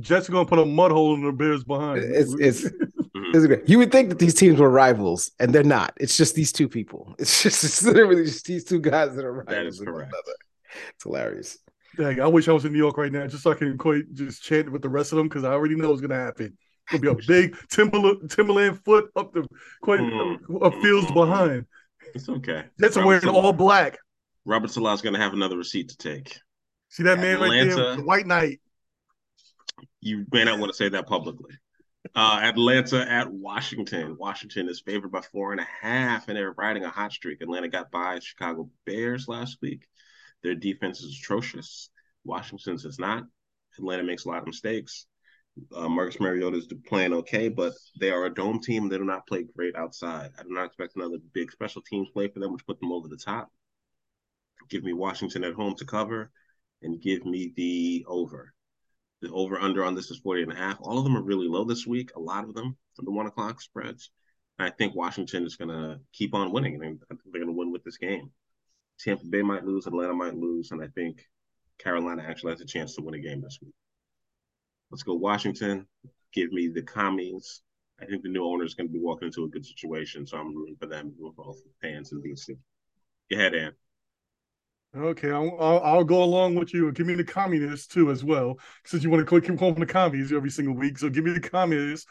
Jets 0.00 0.28
are 0.28 0.32
gonna 0.32 0.46
put 0.46 0.58
a 0.58 0.64
mud 0.66 0.90
hole 0.92 1.14
in 1.14 1.22
the 1.24 1.32
Bears 1.32 1.64
behind. 1.64 2.02
It's 2.02 2.34
it's 2.34 2.68
Mhm. 3.16 3.32
It's 3.32 3.44
okay. 3.44 3.62
You 3.66 3.78
would 3.78 3.92
think 3.92 4.08
that 4.08 4.18
these 4.18 4.34
teams 4.34 4.58
were 4.58 4.68
rivals, 4.68 5.30
and 5.38 5.52
they're 5.54 5.62
not. 5.62 5.94
It's 6.00 6.16
just 6.16 6.34
these 6.34 6.50
two 6.50 6.68
people. 6.68 7.14
It's 7.20 7.44
just 7.44 7.62
it's 7.62 7.80
literally 7.84 8.24
just 8.24 8.44
these 8.44 8.64
two 8.64 8.80
guys 8.80 9.14
that 9.14 9.24
are 9.24 9.32
rivals. 9.32 9.54
That 9.54 9.66
is 9.66 9.78
correct. 9.80 10.12
another. 10.12 10.36
It's 10.94 11.04
hilarious. 11.04 11.58
Dang, 11.96 12.20
I 12.20 12.26
wish 12.26 12.48
I 12.48 12.52
was 12.52 12.64
in 12.64 12.72
New 12.72 12.78
York 12.78 12.98
right 12.98 13.12
now, 13.12 13.24
just 13.28 13.44
so 13.44 13.52
I 13.52 13.54
can 13.54 13.78
quite 13.78 14.12
just 14.14 14.42
chant 14.42 14.72
with 14.72 14.82
the 14.82 14.88
rest 14.88 15.12
of 15.12 15.18
them 15.18 15.28
because 15.28 15.44
I 15.44 15.52
already 15.52 15.76
know 15.76 15.90
what's 15.90 16.00
gonna 16.00 16.16
happen. 16.16 16.58
It's 16.90 17.00
gonna 17.00 17.14
be 17.14 17.22
a 17.22 17.26
big 17.28 17.56
Timberland 17.68 18.28
Timberland 18.32 18.84
foot 18.84 19.08
up 19.14 19.32
the 19.32 19.46
quite 19.80 20.00
Mhm. 20.00 20.38
uh, 20.60 20.70
fields 20.82 21.08
behind. 21.12 21.66
It's 22.16 22.28
okay. 22.28 22.64
Jets 22.80 22.96
are 22.96 23.00
Robert 23.00 23.06
wearing 23.06 23.20
Saleh- 23.22 23.44
all 23.44 23.52
black. 23.52 23.96
Robert 24.44 24.70
Saleh's 24.72 25.02
going 25.02 25.14
to 25.14 25.20
have 25.20 25.32
another 25.34 25.56
receipt 25.56 25.88
to 25.90 25.96
take. 25.96 26.36
See 26.90 27.04
that 27.04 27.18
man 27.18 27.40
right 27.40 27.64
there, 27.64 27.96
the 27.96 28.02
White 28.02 28.26
Knight. 28.26 28.60
You 30.00 30.26
may 30.32 30.44
not 30.44 30.58
want 30.58 30.70
to 30.70 30.76
say 30.76 30.88
that 30.90 31.06
publicly. 31.06 31.52
Uh, 32.14 32.40
Atlanta 32.42 33.10
at 33.10 33.32
Washington. 33.32 34.16
Washington 34.18 34.68
is 34.68 34.82
favored 34.84 35.10
by 35.10 35.22
four 35.22 35.52
and 35.52 35.60
a 35.60 35.66
half, 35.80 36.28
and 36.28 36.36
they're 36.36 36.52
riding 36.52 36.84
a 36.84 36.90
hot 36.90 37.12
streak. 37.12 37.40
Atlanta 37.40 37.68
got 37.68 37.90
by 37.90 38.18
Chicago 38.18 38.70
Bears 38.84 39.26
last 39.26 39.58
week. 39.62 39.86
Their 40.42 40.54
defense 40.54 41.00
is 41.00 41.18
atrocious. 41.18 41.90
Washington's 42.24 42.84
is 42.84 42.98
not. 42.98 43.24
Atlanta 43.78 44.02
makes 44.02 44.24
a 44.24 44.28
lot 44.28 44.38
of 44.38 44.46
mistakes. 44.46 45.06
Uh, 45.74 45.88
Marcus 45.88 46.20
Mariota 46.20 46.56
is 46.56 46.68
playing 46.86 47.12
okay, 47.12 47.48
but 47.48 47.72
they 47.98 48.10
are 48.10 48.26
a 48.26 48.34
dome 48.34 48.60
team. 48.60 48.88
They 48.88 48.98
do 48.98 49.04
not 49.04 49.26
play 49.26 49.44
great 49.56 49.76
outside. 49.76 50.30
I 50.38 50.42
do 50.42 50.50
not 50.50 50.66
expect 50.66 50.96
another 50.96 51.18
big 51.32 51.52
special 51.52 51.82
teams 51.82 52.10
play 52.10 52.28
for 52.28 52.40
them, 52.40 52.52
which 52.52 52.66
put 52.66 52.80
them 52.80 52.92
over 52.92 53.08
the 53.08 53.16
top. 53.16 53.50
Give 54.68 54.82
me 54.82 54.92
Washington 54.92 55.44
at 55.44 55.54
home 55.54 55.74
to 55.76 55.84
cover, 55.84 56.30
and 56.82 57.00
give 57.00 57.24
me 57.24 57.52
the 57.56 58.04
over. 58.08 58.53
The 59.24 59.32
over 59.32 59.58
under 59.58 59.84
on 59.84 59.94
this 59.94 60.10
is 60.10 60.18
40 60.18 60.42
and 60.42 60.52
a 60.52 60.56
half. 60.56 60.78
All 60.80 60.98
of 60.98 61.04
them 61.04 61.16
are 61.16 61.22
really 61.22 61.48
low 61.48 61.64
this 61.64 61.86
week, 61.86 62.10
a 62.14 62.20
lot 62.20 62.44
of 62.44 62.54
them 62.54 62.76
the 63.02 63.10
one 63.10 63.26
o'clock 63.26 63.60
spreads. 63.60 64.10
I 64.58 64.70
think 64.70 64.94
Washington 64.94 65.44
is 65.44 65.56
going 65.56 65.70
to 65.70 65.98
keep 66.12 66.34
on 66.34 66.52
winning. 66.52 66.76
I 66.76 66.86
think 66.86 67.02
they're 67.08 67.42
going 67.42 67.46
to 67.46 67.58
win 67.58 67.72
with 67.72 67.82
this 67.84 67.96
game. 67.96 68.30
Tampa 69.00 69.24
Bay 69.26 69.42
might 69.42 69.64
lose, 69.64 69.86
Atlanta 69.86 70.14
might 70.14 70.36
lose, 70.36 70.70
and 70.70 70.82
I 70.82 70.86
think 70.88 71.26
Carolina 71.78 72.22
actually 72.26 72.52
has 72.52 72.60
a 72.60 72.66
chance 72.66 72.94
to 72.94 73.02
win 73.02 73.14
a 73.14 73.18
game 73.18 73.40
this 73.40 73.58
week. 73.60 73.74
Let's 74.90 75.02
go 75.02 75.14
Washington. 75.14 75.86
Give 76.32 76.52
me 76.52 76.68
the 76.68 76.82
commies. 76.82 77.62
I 78.00 78.06
think 78.06 78.22
the 78.22 78.28
new 78.28 78.44
owner 78.44 78.64
is 78.64 78.74
going 78.74 78.88
to 78.88 78.92
be 78.92 79.00
walking 79.00 79.26
into 79.26 79.44
a 79.44 79.48
good 79.48 79.66
situation, 79.66 80.26
so 80.26 80.36
I'm 80.36 80.54
rooting 80.54 80.76
for 80.78 80.86
them, 80.86 81.14
for 81.18 81.32
both 81.32 81.58
fans 81.82 82.12
and 82.12 82.22
DC. 82.22 82.56
Go 83.30 83.36
ahead, 83.36 83.54
Ann. 83.54 83.72
Okay, 84.96 85.30
I'll, 85.32 85.56
I'll, 85.58 85.80
I'll 85.80 86.04
go 86.04 86.22
along 86.22 86.54
with 86.54 86.72
you. 86.72 86.92
Give 86.92 87.06
me 87.06 87.14
the 87.14 87.24
communists 87.24 87.88
too, 87.88 88.12
as 88.12 88.22
well, 88.22 88.58
since 88.84 89.02
you 89.02 89.10
want 89.10 89.28
to 89.28 89.40
keep 89.40 89.58
calling 89.58 89.80
the 89.80 89.86
commies 89.86 90.32
every 90.32 90.50
single 90.50 90.74
week. 90.74 90.98
So 90.98 91.08
give 91.08 91.24
me 91.24 91.32
the 91.32 91.40
communists 91.40 92.06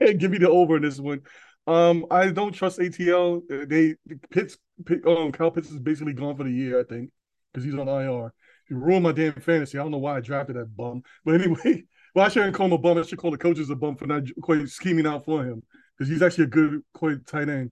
and 0.00 0.18
give 0.18 0.32
me 0.32 0.38
the 0.38 0.50
over 0.50 0.76
in 0.76 0.82
this 0.82 0.98
one. 0.98 1.20
Um, 1.68 2.06
I 2.10 2.30
don't 2.30 2.52
trust 2.52 2.80
ATL. 2.80 3.42
They 3.48 3.94
Pitts, 4.30 4.58
Pitt, 4.84 5.06
um, 5.06 5.30
Kyle 5.30 5.52
Pitts 5.52 5.70
is 5.70 5.78
basically 5.78 6.14
gone 6.14 6.36
for 6.36 6.42
the 6.42 6.50
year, 6.50 6.80
I 6.80 6.82
think, 6.82 7.10
because 7.52 7.64
he's 7.64 7.74
on 7.78 7.86
IR. 7.88 8.32
He 8.66 8.74
ruined 8.74 9.04
my 9.04 9.12
damn 9.12 9.34
fantasy. 9.34 9.78
I 9.78 9.82
don't 9.82 9.92
know 9.92 9.98
why 9.98 10.16
I 10.16 10.20
drafted 10.20 10.56
that 10.56 10.76
bum, 10.76 11.02
but 11.24 11.40
anyway, 11.40 11.84
well, 12.12 12.26
I 12.26 12.28
shouldn't 12.28 12.56
call 12.56 12.66
him 12.66 12.72
a 12.72 12.78
bum. 12.78 12.98
I 12.98 13.02
should 13.02 13.18
call 13.18 13.30
the 13.30 13.38
coaches 13.38 13.70
a 13.70 13.76
bum 13.76 13.94
for 13.96 14.06
not 14.08 14.24
quite 14.42 14.68
scheming 14.68 15.06
out 15.06 15.24
for 15.24 15.44
him 15.44 15.62
because 15.96 16.10
he's 16.10 16.22
actually 16.22 16.44
a 16.44 16.48
good, 16.48 16.82
quite 16.92 17.24
tight 17.24 17.48
end. 17.48 17.70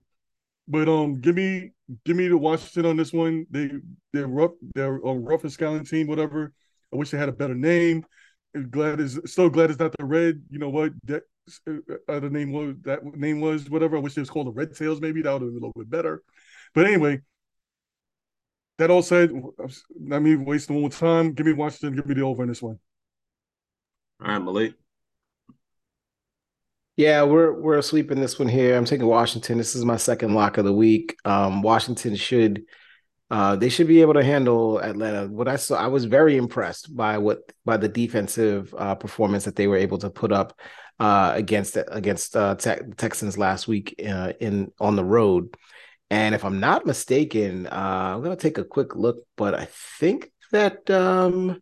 But 0.67 0.87
um, 0.87 1.19
give 1.19 1.35
me 1.35 1.71
give 2.05 2.15
me 2.15 2.27
the 2.27 2.37
Washington 2.37 2.85
on 2.85 2.97
this 2.97 3.11
one. 3.11 3.45
They 3.49 3.71
they're 4.13 4.27
rough. 4.27 4.51
They're 4.75 4.95
a 4.95 5.13
rough 5.13 5.43
and 5.43 5.51
scaling 5.51 5.85
team. 5.85 6.07
Whatever. 6.07 6.53
I 6.93 6.95
wish 6.95 7.09
they 7.09 7.17
had 7.17 7.29
a 7.29 7.33
better 7.33 7.55
name. 7.55 8.05
Glad 8.69 8.99
is 8.99 9.19
so 9.25 9.49
glad 9.49 9.71
it's 9.71 9.79
not 9.79 9.95
the 9.97 10.05
red. 10.05 10.41
You 10.49 10.59
know 10.59 10.69
what? 10.69 10.93
That 11.05 11.23
uh, 11.67 12.19
the 12.19 12.29
name 12.29 12.51
was 12.51 12.75
that 12.83 13.03
name 13.03 13.41
was 13.41 13.69
whatever. 13.69 13.97
I 13.97 13.99
wish 13.99 14.15
it 14.15 14.21
was 14.21 14.29
called 14.29 14.47
the 14.47 14.51
Red 14.51 14.75
Tails. 14.75 15.01
Maybe 15.01 15.21
that 15.21 15.33
would 15.33 15.41
have 15.41 15.51
been 15.51 15.63
a 15.63 15.65
little 15.65 15.73
bit 15.75 15.89
better. 15.89 16.21
But 16.73 16.85
anyway, 16.85 17.21
that 18.77 18.89
all 18.89 19.01
said, 19.01 19.31
I 20.11 20.19
mean, 20.19 20.45
wasting 20.45 20.79
more 20.79 20.89
time. 20.89 21.33
Give 21.33 21.45
me 21.45 21.53
Washington. 21.53 21.95
Give 21.95 22.05
me 22.05 22.15
the 22.15 22.21
over 22.21 22.43
in 22.43 22.49
this 22.49 22.61
one. 22.61 22.79
All 24.21 24.27
right, 24.27 24.39
Malik. 24.39 24.73
Yeah, 26.95 27.23
we're 27.23 27.59
we're 27.59 27.79
asleep 27.79 28.11
in 28.11 28.21
this 28.21 28.37
one 28.37 28.47
here. 28.47 28.77
I'm 28.77 28.85
taking 28.85 29.07
Washington. 29.07 29.57
This 29.57 29.75
is 29.75 29.83
my 29.83 29.97
second 29.97 30.35
lock 30.35 30.57
of 30.57 30.65
the 30.65 30.73
week. 30.73 31.15
Um, 31.25 31.63
Washington 31.63 32.15
should 32.15 32.65
uh, 33.31 33.55
they 33.55 33.69
should 33.69 33.87
be 33.87 34.01
able 34.01 34.13
to 34.13 34.23
handle 34.23 34.77
Atlanta. 34.77 35.27
What 35.27 35.47
I 35.47 35.55
saw, 35.55 35.75
I 35.75 35.87
was 35.87 36.05
very 36.05 36.37
impressed 36.37 36.95
by 36.95 37.17
what 37.17 37.39
by 37.65 37.77
the 37.77 37.89
defensive 37.89 38.75
uh, 38.77 38.93
performance 38.93 39.45
that 39.45 39.55
they 39.55 39.65
were 39.65 39.77
able 39.77 39.97
to 39.99 40.11
put 40.11 40.31
up 40.31 40.59
uh, 40.99 41.31
against 41.35 41.77
against 41.87 42.35
uh, 42.35 42.55
Te- 42.55 42.93
Texans 42.95 43.39
last 43.39 43.67
week 43.67 43.95
uh, 44.07 44.33
in 44.39 44.71
on 44.79 44.95
the 44.95 45.03
road. 45.03 45.55
And 46.11 46.35
if 46.35 46.45
I'm 46.45 46.59
not 46.59 46.85
mistaken, 46.85 47.65
uh, 47.65 48.13
I'm 48.15 48.21
gonna 48.21 48.35
take 48.35 48.59
a 48.59 48.63
quick 48.63 48.95
look, 48.95 49.17
but 49.35 49.55
I 49.55 49.67
think 49.99 50.31
that 50.51 50.87
um, 50.91 51.59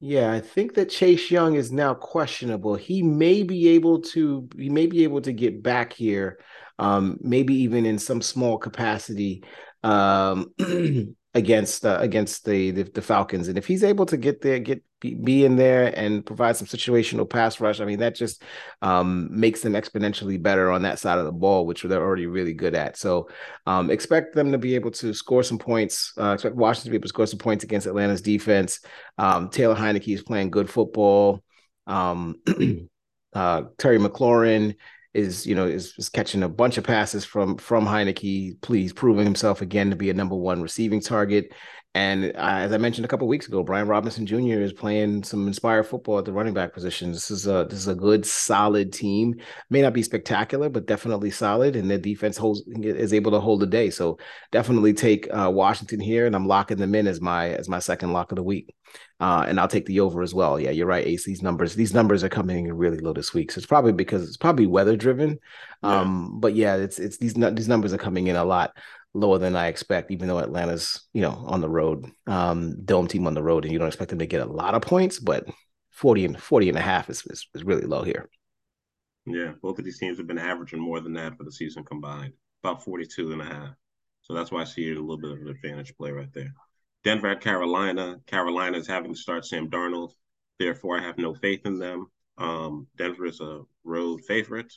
yeah, 0.00 0.32
I 0.32 0.40
think 0.40 0.74
that 0.74 0.88
Chase 0.88 1.30
Young 1.30 1.54
is 1.56 1.70
now 1.70 1.92
questionable. 1.92 2.74
He 2.74 3.02
may 3.02 3.42
be 3.42 3.68
able 3.70 4.00
to 4.00 4.48
he 4.56 4.70
may 4.70 4.86
be 4.86 5.04
able 5.04 5.20
to 5.20 5.32
get 5.32 5.62
back 5.62 5.92
here, 5.92 6.40
um, 6.78 7.18
maybe 7.20 7.54
even 7.54 7.84
in 7.84 7.98
some 7.98 8.22
small 8.22 8.56
capacity 8.56 9.44
um, 9.82 10.52
against 11.34 11.86
uh, 11.86 11.98
against 12.00 12.44
the, 12.44 12.70
the 12.72 12.82
the 12.82 13.02
Falcons. 13.02 13.48
And 13.48 13.56
if 13.56 13.66
he's 13.66 13.84
able 13.84 14.06
to 14.06 14.16
get 14.16 14.40
there, 14.40 14.58
get 14.58 14.82
be, 15.00 15.44
in 15.44 15.56
there 15.56 15.98
and 15.98 16.26
provide 16.26 16.56
some 16.56 16.66
situational 16.66 17.28
pass 17.28 17.60
rush, 17.60 17.80
I 17.80 17.84
mean 17.84 18.00
that 18.00 18.14
just 18.14 18.42
um, 18.82 19.28
makes 19.30 19.62
them 19.62 19.72
exponentially 19.72 20.42
better 20.42 20.70
on 20.70 20.82
that 20.82 20.98
side 20.98 21.18
of 21.18 21.24
the 21.24 21.32
ball, 21.32 21.66
which 21.66 21.82
they're 21.82 22.02
already 22.02 22.26
really 22.26 22.52
good 22.52 22.74
at. 22.74 22.96
So 22.96 23.28
um, 23.66 23.90
expect 23.90 24.34
them 24.34 24.52
to 24.52 24.58
be 24.58 24.74
able 24.74 24.90
to 24.92 25.14
score 25.14 25.42
some 25.42 25.58
points. 25.58 26.12
Uh, 26.18 26.32
expect 26.32 26.56
Washington 26.56 26.88
to 26.88 26.90
be 26.90 26.96
able 26.96 27.04
to 27.04 27.08
score 27.08 27.26
some 27.26 27.38
points 27.38 27.64
against 27.64 27.86
Atlanta's 27.86 28.22
defense. 28.22 28.80
Um, 29.16 29.48
Taylor 29.48 29.76
Heinicke 29.76 30.14
is 30.14 30.22
playing 30.22 30.50
good 30.50 30.68
football. 30.68 31.42
Um, 31.86 32.36
uh, 33.32 33.62
Terry 33.78 33.98
McLaurin 33.98 34.74
is, 35.12 35.46
you 35.46 35.54
know, 35.54 35.66
is, 35.66 35.94
is, 35.98 36.08
catching 36.08 36.42
a 36.42 36.48
bunch 36.48 36.78
of 36.78 36.84
passes 36.84 37.24
from 37.24 37.56
from 37.56 37.84
Heinicke. 37.84 38.60
Please 38.60 38.92
proving 38.92 39.24
himself 39.24 39.60
again 39.60 39.90
to 39.90 39.96
be 39.96 40.10
a 40.10 40.14
number 40.14 40.36
one 40.36 40.62
receiving 40.62 41.00
target. 41.00 41.52
And 41.92 42.26
uh, 42.26 42.30
as 42.36 42.72
I 42.72 42.78
mentioned 42.78 43.04
a 43.04 43.08
couple 43.08 43.26
weeks 43.26 43.48
ago, 43.48 43.64
Brian 43.64 43.88
Robinson 43.88 44.24
Jr. 44.24 44.60
is 44.60 44.72
playing 44.72 45.24
some 45.24 45.48
inspired 45.48 45.84
football 45.84 46.20
at 46.20 46.24
the 46.24 46.32
running 46.32 46.54
back 46.54 46.72
position. 46.72 47.10
This 47.10 47.32
is 47.32 47.48
a 47.48 47.66
this 47.68 47.80
is 47.80 47.88
a 47.88 47.96
good, 47.96 48.24
solid 48.24 48.92
team. 48.92 49.34
May 49.70 49.82
not 49.82 49.92
be 49.92 50.04
spectacular, 50.04 50.68
but 50.68 50.86
definitely 50.86 51.32
solid. 51.32 51.74
And 51.74 51.90
their 51.90 51.98
defense 51.98 52.36
holds 52.36 52.62
is 52.80 53.12
able 53.12 53.32
to 53.32 53.40
hold 53.40 53.58
the 53.58 53.66
day. 53.66 53.90
So 53.90 54.18
definitely 54.52 54.92
take 54.92 55.26
uh, 55.32 55.50
Washington 55.52 55.98
here, 55.98 56.26
and 56.26 56.36
I'm 56.36 56.46
locking 56.46 56.76
them 56.76 56.94
in 56.94 57.08
as 57.08 57.20
my 57.20 57.48
as 57.54 57.68
my 57.68 57.80
second 57.80 58.12
lock 58.12 58.30
of 58.30 58.36
the 58.36 58.44
week. 58.44 58.72
Uh, 59.18 59.44
and 59.46 59.60
I'll 59.60 59.68
take 59.68 59.86
the 59.86 60.00
over 60.00 60.22
as 60.22 60.32
well. 60.32 60.58
Yeah, 60.58 60.70
you're 60.70 60.86
right, 60.86 61.06
Ace. 61.06 61.24
These 61.24 61.42
numbers, 61.42 61.74
these 61.74 61.92
numbers 61.92 62.24
are 62.24 62.30
coming 62.30 62.66
in 62.66 62.72
really 62.72 62.98
low 62.98 63.12
this 63.12 63.34
week. 63.34 63.52
So 63.52 63.58
it's 63.58 63.66
probably 63.66 63.92
because 63.92 64.26
it's 64.26 64.38
probably 64.38 64.66
weather 64.66 64.96
driven. 64.96 65.38
Yeah. 65.82 66.00
Um, 66.00 66.40
but 66.40 66.54
yeah, 66.54 66.76
it's 66.76 67.00
it's 67.00 67.18
these 67.18 67.34
these 67.34 67.68
numbers 67.68 67.92
are 67.92 67.98
coming 67.98 68.28
in 68.28 68.36
a 68.36 68.44
lot 68.44 68.72
lower 69.14 69.38
than 69.38 69.56
I 69.56 69.68
expect, 69.68 70.10
even 70.10 70.28
though 70.28 70.38
Atlanta's, 70.38 71.08
you 71.12 71.22
know, 71.22 71.42
on 71.46 71.60
the 71.60 71.68
road, 71.68 72.06
um, 72.26 72.84
dome 72.84 73.08
team 73.08 73.26
on 73.26 73.34
the 73.34 73.42
road, 73.42 73.64
and 73.64 73.72
you 73.72 73.78
don't 73.78 73.88
expect 73.88 74.10
them 74.10 74.18
to 74.20 74.26
get 74.26 74.42
a 74.42 74.46
lot 74.46 74.74
of 74.74 74.82
points, 74.82 75.18
but 75.18 75.46
40 75.90 76.24
and 76.26 76.40
40 76.40 76.68
and 76.68 76.78
a 76.78 76.82
half 76.82 77.10
is, 77.10 77.24
is, 77.26 77.46
is 77.54 77.64
really 77.64 77.86
low 77.86 78.02
here. 78.02 78.28
Yeah, 79.26 79.52
both 79.62 79.78
of 79.78 79.84
these 79.84 79.98
teams 79.98 80.18
have 80.18 80.26
been 80.26 80.38
averaging 80.38 80.80
more 80.80 81.00
than 81.00 81.12
that 81.14 81.36
for 81.36 81.44
the 81.44 81.52
season 81.52 81.84
combined, 81.84 82.32
about 82.62 82.84
42 82.84 83.32
and 83.32 83.42
a 83.42 83.44
half. 83.44 83.74
So 84.22 84.34
that's 84.34 84.50
why 84.50 84.62
I 84.62 84.64
see 84.64 84.90
a 84.90 84.94
little 84.94 85.18
bit 85.18 85.32
of 85.32 85.40
an 85.40 85.48
advantage 85.48 85.94
play 85.96 86.10
right 86.10 86.32
there. 86.32 86.52
Denver 87.02 87.28
at 87.28 87.40
Carolina. 87.40 88.16
Carolina 88.26 88.78
is 88.78 88.86
having 88.86 89.12
to 89.12 89.18
start 89.18 89.44
Sam 89.44 89.68
Darnold. 89.68 90.12
Therefore, 90.58 90.98
I 90.98 91.02
have 91.02 91.18
no 91.18 91.34
faith 91.34 91.62
in 91.64 91.78
them. 91.78 92.06
Um, 92.38 92.86
Denver 92.96 93.26
is 93.26 93.40
a 93.40 93.62
road 93.84 94.20
favorite. 94.26 94.72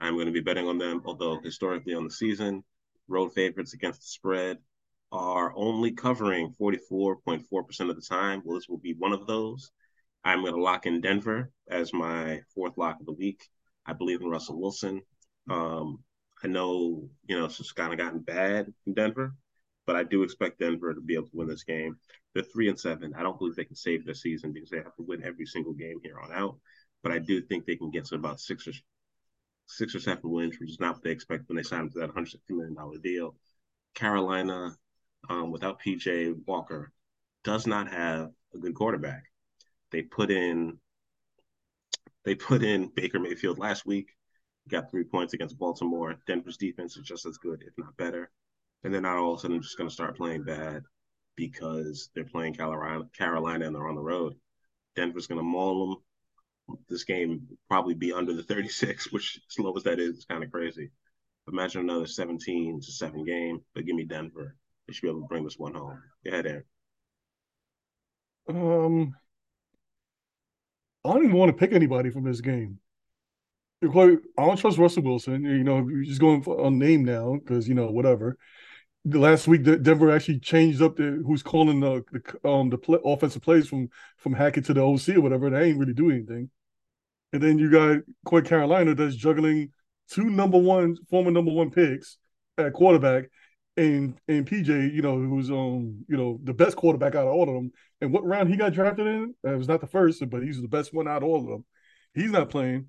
I'm 0.00 0.14
going 0.14 0.26
to 0.26 0.32
be 0.32 0.40
betting 0.40 0.66
on 0.66 0.78
them, 0.78 1.02
although 1.04 1.40
historically 1.40 1.94
on 1.94 2.04
the 2.04 2.10
season, 2.10 2.62
road 3.08 3.32
favorites 3.32 3.74
against 3.74 4.00
the 4.00 4.06
spread 4.06 4.58
are 5.10 5.52
only 5.56 5.92
covering 5.92 6.54
44.4% 6.60 7.90
of 7.90 7.96
the 7.96 8.02
time. 8.02 8.42
Well, 8.44 8.56
this 8.56 8.68
will 8.68 8.78
be 8.78 8.94
one 8.94 9.12
of 9.12 9.26
those. 9.26 9.70
I'm 10.24 10.42
going 10.42 10.54
to 10.54 10.60
lock 10.60 10.86
in 10.86 11.00
Denver 11.00 11.50
as 11.70 11.92
my 11.92 12.40
fourth 12.54 12.76
lock 12.76 13.00
of 13.00 13.06
the 13.06 13.12
week. 13.12 13.48
I 13.86 13.94
believe 13.94 14.20
in 14.20 14.28
Russell 14.28 14.60
Wilson. 14.60 15.00
Um, 15.48 16.04
I 16.42 16.48
know, 16.48 17.08
you 17.26 17.38
know, 17.38 17.46
it's 17.46 17.56
just 17.56 17.74
kind 17.74 17.92
of 17.92 17.98
gotten 17.98 18.20
bad 18.20 18.72
in 18.86 18.94
Denver, 18.94 19.34
but 19.86 19.96
I 19.96 20.04
do 20.04 20.22
expect 20.22 20.60
Denver 20.60 20.92
to 20.92 21.00
be 21.00 21.14
able 21.14 21.28
to 21.28 21.36
win 21.36 21.48
this 21.48 21.64
game. 21.64 21.96
They're 22.34 22.42
three 22.42 22.68
and 22.68 22.78
seven. 22.78 23.14
I 23.16 23.22
don't 23.22 23.38
believe 23.38 23.56
they 23.56 23.64
can 23.64 23.76
save 23.76 24.04
their 24.04 24.14
season 24.14 24.52
because 24.52 24.70
they 24.70 24.76
have 24.76 24.94
to 24.96 25.02
win 25.02 25.24
every 25.24 25.46
single 25.46 25.72
game 25.72 25.98
here 26.02 26.20
on 26.20 26.32
out. 26.32 26.58
But 27.02 27.12
I 27.12 27.18
do 27.18 27.40
think 27.40 27.64
they 27.64 27.76
can 27.76 27.90
get 27.90 28.04
to 28.06 28.16
about 28.16 28.40
six 28.40 28.68
or 28.68 28.72
six 29.68 29.94
or 29.94 30.00
seven 30.00 30.30
wins, 30.30 30.58
which 30.58 30.70
is 30.70 30.80
not 30.80 30.94
what 30.94 31.02
they 31.02 31.10
expect 31.10 31.48
when 31.48 31.56
they 31.56 31.62
signed 31.62 31.92
to 31.92 32.00
that 32.00 32.10
$160 32.14 32.38
million 32.50 32.76
deal. 33.02 33.34
Carolina, 33.94 34.76
um, 35.28 35.50
without 35.50 35.80
PJ 35.80 36.34
Walker, 36.46 36.92
does 37.44 37.66
not 37.66 37.88
have 37.88 38.30
a 38.54 38.58
good 38.58 38.74
quarterback. 38.74 39.24
They 39.90 40.02
put 40.02 40.30
in 40.30 40.78
they 42.24 42.34
put 42.34 42.62
in 42.62 42.90
Baker 42.94 43.18
Mayfield 43.18 43.58
last 43.58 43.86
week, 43.86 44.10
got 44.68 44.90
three 44.90 45.04
points 45.04 45.32
against 45.32 45.58
Baltimore. 45.58 46.16
Denver's 46.26 46.58
defense 46.58 46.96
is 46.96 47.04
just 47.04 47.24
as 47.24 47.38
good, 47.38 47.62
if 47.66 47.72
not 47.78 47.96
better. 47.96 48.30
And 48.84 48.92
they're 48.92 49.00
not 49.00 49.16
all 49.16 49.32
of 49.32 49.38
a 49.38 49.42
sudden 49.42 49.62
just 49.62 49.78
going 49.78 49.88
to 49.88 49.94
start 49.94 50.16
playing 50.16 50.44
bad 50.44 50.82
because 51.36 52.10
they're 52.14 52.24
playing 52.24 52.54
Carolina, 52.54 53.04
Carolina 53.16 53.66
and 53.66 53.74
they're 53.74 53.88
on 53.88 53.94
the 53.94 54.02
road. 54.02 54.34
Denver's 54.94 55.26
going 55.26 55.38
to 55.38 55.44
maul 55.44 55.88
them. 55.88 55.96
This 56.88 57.04
game 57.04 57.46
probably 57.68 57.94
be 57.94 58.12
under 58.12 58.34
the 58.34 58.42
36, 58.42 59.12
which 59.12 59.40
as 59.50 59.58
low 59.58 59.74
as 59.76 59.84
that 59.84 60.00
is, 60.00 60.18
is 60.18 60.24
kind 60.24 60.44
of 60.44 60.50
crazy. 60.50 60.90
Imagine 61.50 61.82
another 61.82 62.06
17 62.06 62.80
to 62.80 62.92
7 62.92 63.24
game, 63.24 63.60
but 63.74 63.86
give 63.86 63.96
me 63.96 64.04
Denver. 64.04 64.56
They 64.86 64.92
should 64.92 65.02
be 65.02 65.08
able 65.08 65.22
to 65.22 65.28
bring 65.28 65.44
this 65.44 65.58
one 65.58 65.74
home. 65.74 66.02
Go 66.24 66.30
ahead, 66.30 66.46
Aaron. 66.46 66.64
Um, 68.48 69.14
I 71.04 71.12
don't 71.12 71.24
even 71.24 71.36
want 71.36 71.50
to 71.50 71.56
pick 71.56 71.72
anybody 71.72 72.10
from 72.10 72.24
this 72.24 72.40
game. 72.40 72.78
Quite, 73.90 74.18
I 74.36 74.44
don't 74.44 74.56
trust 74.56 74.78
Russell 74.78 75.04
Wilson. 75.04 75.44
You 75.44 75.62
know, 75.62 75.86
you're 75.88 76.04
just 76.04 76.20
going 76.20 76.42
for 76.42 76.66
a 76.66 76.70
name 76.70 77.04
now 77.04 77.36
because 77.36 77.68
you 77.68 77.74
know 77.74 77.90
whatever. 77.90 78.36
The 79.04 79.18
last 79.18 79.46
week, 79.46 79.62
Denver 79.62 80.10
actually 80.10 80.40
changed 80.40 80.82
up 80.82 80.96
the 80.96 81.22
who's 81.24 81.42
calling 81.42 81.80
the, 81.80 82.04
the 82.10 82.48
um 82.48 82.70
the 82.70 82.78
play, 82.78 82.98
offensive 83.04 83.42
plays 83.42 83.68
from 83.68 83.88
from 84.16 84.34
Hackett 84.34 84.64
to 84.66 84.74
the 84.74 84.82
OC 84.82 85.16
or 85.16 85.20
whatever. 85.20 85.48
They 85.48 85.68
ain't 85.68 85.78
really 85.78 85.94
doing 85.94 86.16
anything. 86.16 86.50
And 87.32 87.42
then 87.42 87.58
you 87.58 87.70
got 87.70 87.98
quite 88.24 88.44
Carolina 88.44 88.94
that's 88.94 89.16
juggling 89.16 89.72
two 90.10 90.24
number 90.24 90.58
one 90.58 90.96
former 91.10 91.30
number 91.30 91.52
one 91.52 91.70
picks 91.70 92.16
at 92.56 92.72
quarterback 92.72 93.24
and 93.76 94.18
and 94.26 94.46
PJ, 94.46 94.92
you 94.92 95.02
know, 95.02 95.16
who's 95.16 95.50
um, 95.50 96.04
you 96.08 96.16
know, 96.16 96.40
the 96.42 96.52
best 96.54 96.76
quarterback 96.76 97.14
out 97.14 97.28
of 97.28 97.32
all 97.32 97.48
of 97.48 97.54
them. 97.54 97.72
And 98.00 98.12
what 98.12 98.24
round 98.24 98.48
he 98.48 98.56
got 98.56 98.72
drafted 98.72 99.06
in? 99.06 99.34
It 99.44 99.56
was 99.56 99.68
not 99.68 99.80
the 99.80 99.86
first, 99.86 100.28
but 100.28 100.42
he's 100.42 100.60
the 100.60 100.68
best 100.68 100.92
one 100.92 101.08
out 101.08 101.22
of 101.22 101.28
all 101.28 101.40
of 101.40 101.46
them. 101.46 101.64
He's 102.14 102.30
not 102.30 102.50
playing. 102.50 102.86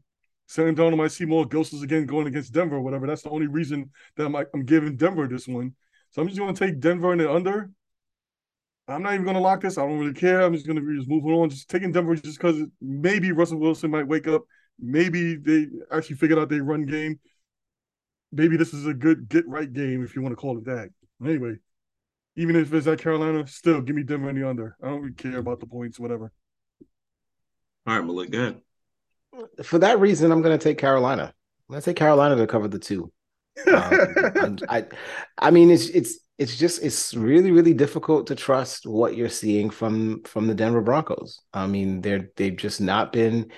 Sam 0.48 0.76
Darnold 0.76 0.98
might 0.98 1.12
see 1.12 1.26
more 1.26 1.46
ghosts 1.46 1.84
again 1.84 2.08
going 2.08 2.26
against 2.26 2.54
Denver 2.54 2.78
or 2.78 2.82
whatever. 2.82 3.06
That's 3.06 3.22
the 3.22 3.30
only 3.30 3.46
reason 3.46 3.92
that 4.16 4.26
I'm, 4.26 4.36
I'm 4.36 4.66
giving 4.66 4.96
Denver 4.96 5.28
this 5.28 5.48
one. 5.48 5.76
So 6.10 6.22
I'm 6.22 6.28
just 6.28 6.40
going 6.40 6.56
to 6.56 6.66
take 6.66 6.80
Denver 6.80 7.12
in 7.12 7.20
the 7.20 7.32
under. 7.32 7.70
I'm 8.90 9.04
not 9.04 9.14
even 9.14 9.24
going 9.24 9.36
to 9.36 9.42
lock 9.42 9.62
this. 9.62 9.78
I 9.78 9.86
don't 9.86 10.00
really 10.00 10.14
care. 10.14 10.42
I'm 10.42 10.54
just 10.54 10.66
going 10.66 10.78
to 10.78 10.82
be 10.82 10.98
just 10.98 11.10
moving 11.10 11.32
on. 11.32 11.50
Just 11.50 11.70
taking 11.70 11.92
Denver 11.92 12.16
just 12.16 12.40
because 12.40 12.62
maybe 12.82 13.32
Russell 13.32 13.60
Wilson 13.60 13.92
might 13.92 14.08
wake 14.08 14.28
up. 14.28 14.44
Maybe 14.80 15.36
they 15.36 15.68
actually 15.92 16.16
figured 16.16 16.40
out 16.40 16.50
their 16.50 16.64
run 16.64 16.86
game 16.86 17.20
maybe 18.32 18.58
this 18.58 18.74
is 18.74 18.86
a 18.86 18.94
good 18.94 19.30
get 19.30 19.48
right 19.48 19.72
game 19.72 20.04
if 20.04 20.16
you 20.16 20.22
want 20.22 20.32
to 20.32 20.36
call 20.36 20.58
it 20.58 20.66
that. 20.66 20.90
Anyway, 21.24 21.56
even 22.36 22.56
if 22.56 22.74
it's 22.74 22.88
at 22.88 23.00
Carolina, 23.00 23.46
still 23.48 23.82
give 23.82 23.96
me 23.96 24.04
Denver 24.04 24.30
any 24.30 24.44
under. 24.44 24.76
I 24.82 24.88
don't 24.88 25.02
really 25.02 25.14
care 25.14 25.38
about 25.38 25.60
the 25.60 25.66
points, 25.66 26.00
whatever. 26.00 26.32
All 27.88 27.96
right, 27.96 28.06
Malik, 28.06 28.32
go 28.32 28.40
ahead. 28.40 28.62
For 29.64 29.80
that 29.80 30.00
reason, 30.00 30.32
I'm 30.32 30.42
going 30.42 30.58
to 30.58 30.64
take 30.64 30.78
Carolina. 30.78 31.34
I'm 31.68 31.74
going 31.74 31.82
to 31.82 31.86
take 31.86 31.98
Carolina 31.98 32.36
to 32.36 32.48
cover 32.48 32.68
the 32.68 32.80
two. 32.80 33.12
um, 33.68 34.58
I, 34.70 34.86
I 35.38 35.52
mean, 35.52 35.70
it's 35.70 35.90
it's 35.90 36.20
it's 36.40 36.58
just 36.58 36.82
it's 36.82 37.14
really 37.14 37.52
really 37.52 37.74
difficult 37.74 38.28
to 38.28 38.36
trust 38.36 38.88
what 38.88 39.16
you're 39.16 39.28
seeing 39.28 39.70
from 39.70 40.24
from 40.24 40.48
the 40.48 40.56
Denver 40.56 40.82
Broncos. 40.82 41.42
I 41.54 41.68
mean, 41.68 42.02
they're 42.02 42.32
they've 42.38 42.56
just 42.56 42.80
not 42.80 43.12
been 43.12 43.52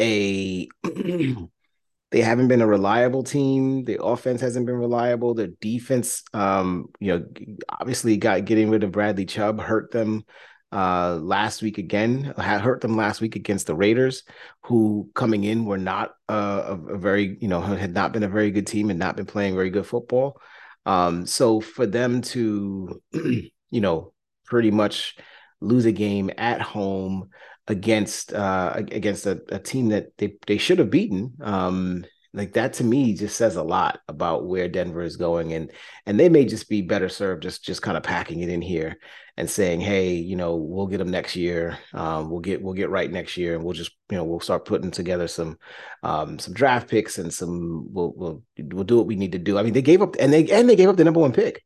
a 0.00 0.68
they 2.10 2.20
haven't 2.20 2.48
been 2.48 2.60
a 2.60 2.66
reliable 2.66 3.22
team. 3.22 3.84
The 3.84 4.02
offense 4.02 4.40
hasn't 4.40 4.66
been 4.66 4.76
reliable. 4.76 5.34
The 5.34 5.48
defense, 5.60 6.24
um, 6.34 6.86
you 6.98 7.12
know, 7.12 7.24
obviously 7.68 8.16
got 8.16 8.44
getting 8.44 8.68
rid 8.68 8.82
of 8.82 8.92
Bradley 8.92 9.26
Chubb 9.26 9.60
hurt 9.60 9.92
them 9.92 10.24
uh, 10.72 11.14
last 11.22 11.62
week 11.62 11.78
again. 11.78 12.34
Had 12.36 12.62
hurt 12.62 12.80
them 12.80 12.96
last 12.96 13.20
week 13.20 13.36
against 13.36 13.68
the 13.68 13.76
Raiders, 13.76 14.24
who 14.62 15.08
coming 15.14 15.44
in 15.44 15.66
were 15.66 15.78
not 15.78 16.14
uh, 16.28 16.62
a, 16.66 16.94
a, 16.94 16.98
very, 16.98 17.38
you 17.40 17.46
know, 17.46 17.60
had 17.60 17.94
not 17.94 18.12
been 18.12 18.24
a 18.24 18.28
very 18.28 18.50
good 18.50 18.66
team 18.66 18.90
and 18.90 18.98
not 18.98 19.16
been 19.16 19.26
playing 19.26 19.54
very 19.54 19.70
good 19.70 19.86
football. 19.86 20.40
Um, 20.86 21.26
so 21.26 21.60
for 21.60 21.86
them 21.86 22.20
to, 22.22 23.00
you 23.12 23.80
know, 23.80 24.12
pretty 24.46 24.70
much 24.70 25.16
lose 25.60 25.86
a 25.86 25.92
game 25.92 26.30
at 26.36 26.60
home 26.60 27.30
against 27.66 28.34
uh 28.34 28.74
against 28.76 29.24
a, 29.24 29.40
a 29.48 29.58
team 29.58 29.88
that 29.88 30.08
they 30.18 30.36
they 30.46 30.58
should 30.58 30.78
have 30.78 30.90
beaten 30.90 31.32
um 31.40 32.04
like 32.34 32.52
that 32.54 32.74
to 32.74 32.84
me 32.84 33.14
just 33.14 33.36
says 33.36 33.56
a 33.56 33.62
lot 33.62 34.00
about 34.08 34.46
where 34.46 34.68
Denver 34.68 35.02
is 35.02 35.16
going 35.16 35.52
and 35.52 35.70
and 36.04 36.18
they 36.18 36.28
may 36.28 36.44
just 36.44 36.68
be 36.68 36.82
better 36.82 37.08
served 37.08 37.44
just 37.44 37.64
just 37.64 37.80
kind 37.80 37.96
of 37.96 38.02
packing 38.02 38.40
it 38.40 38.48
in 38.48 38.60
here 38.60 38.98
and 39.36 39.48
saying 39.48 39.80
hey 39.80 40.14
you 40.14 40.36
know 40.36 40.56
we'll 40.56 40.88
get 40.88 40.98
them 40.98 41.10
next 41.10 41.36
year 41.36 41.78
um, 41.92 42.30
we'll 42.30 42.40
get 42.40 42.60
we'll 42.60 42.74
get 42.74 42.90
right 42.90 43.10
next 43.10 43.36
year 43.36 43.54
and 43.54 43.64
we'll 43.64 43.72
just 43.72 43.92
you 44.10 44.16
know 44.16 44.24
we'll 44.24 44.40
start 44.40 44.64
putting 44.64 44.90
together 44.90 45.28
some 45.28 45.56
um, 46.02 46.38
some 46.38 46.52
draft 46.52 46.88
picks 46.88 47.18
and 47.18 47.32
some 47.32 47.86
we'll 47.92 48.12
we'll 48.16 48.42
we'll 48.58 48.84
do 48.84 48.98
what 48.98 49.06
we 49.06 49.16
need 49.16 49.32
to 49.32 49.38
do 49.38 49.56
I 49.56 49.62
mean 49.62 49.72
they 49.72 49.82
gave 49.82 50.02
up 50.02 50.16
and 50.18 50.32
they 50.32 50.50
and 50.50 50.68
they 50.68 50.76
gave 50.76 50.88
up 50.88 50.96
the 50.96 51.04
number 51.04 51.20
one 51.20 51.32
pick 51.32 51.62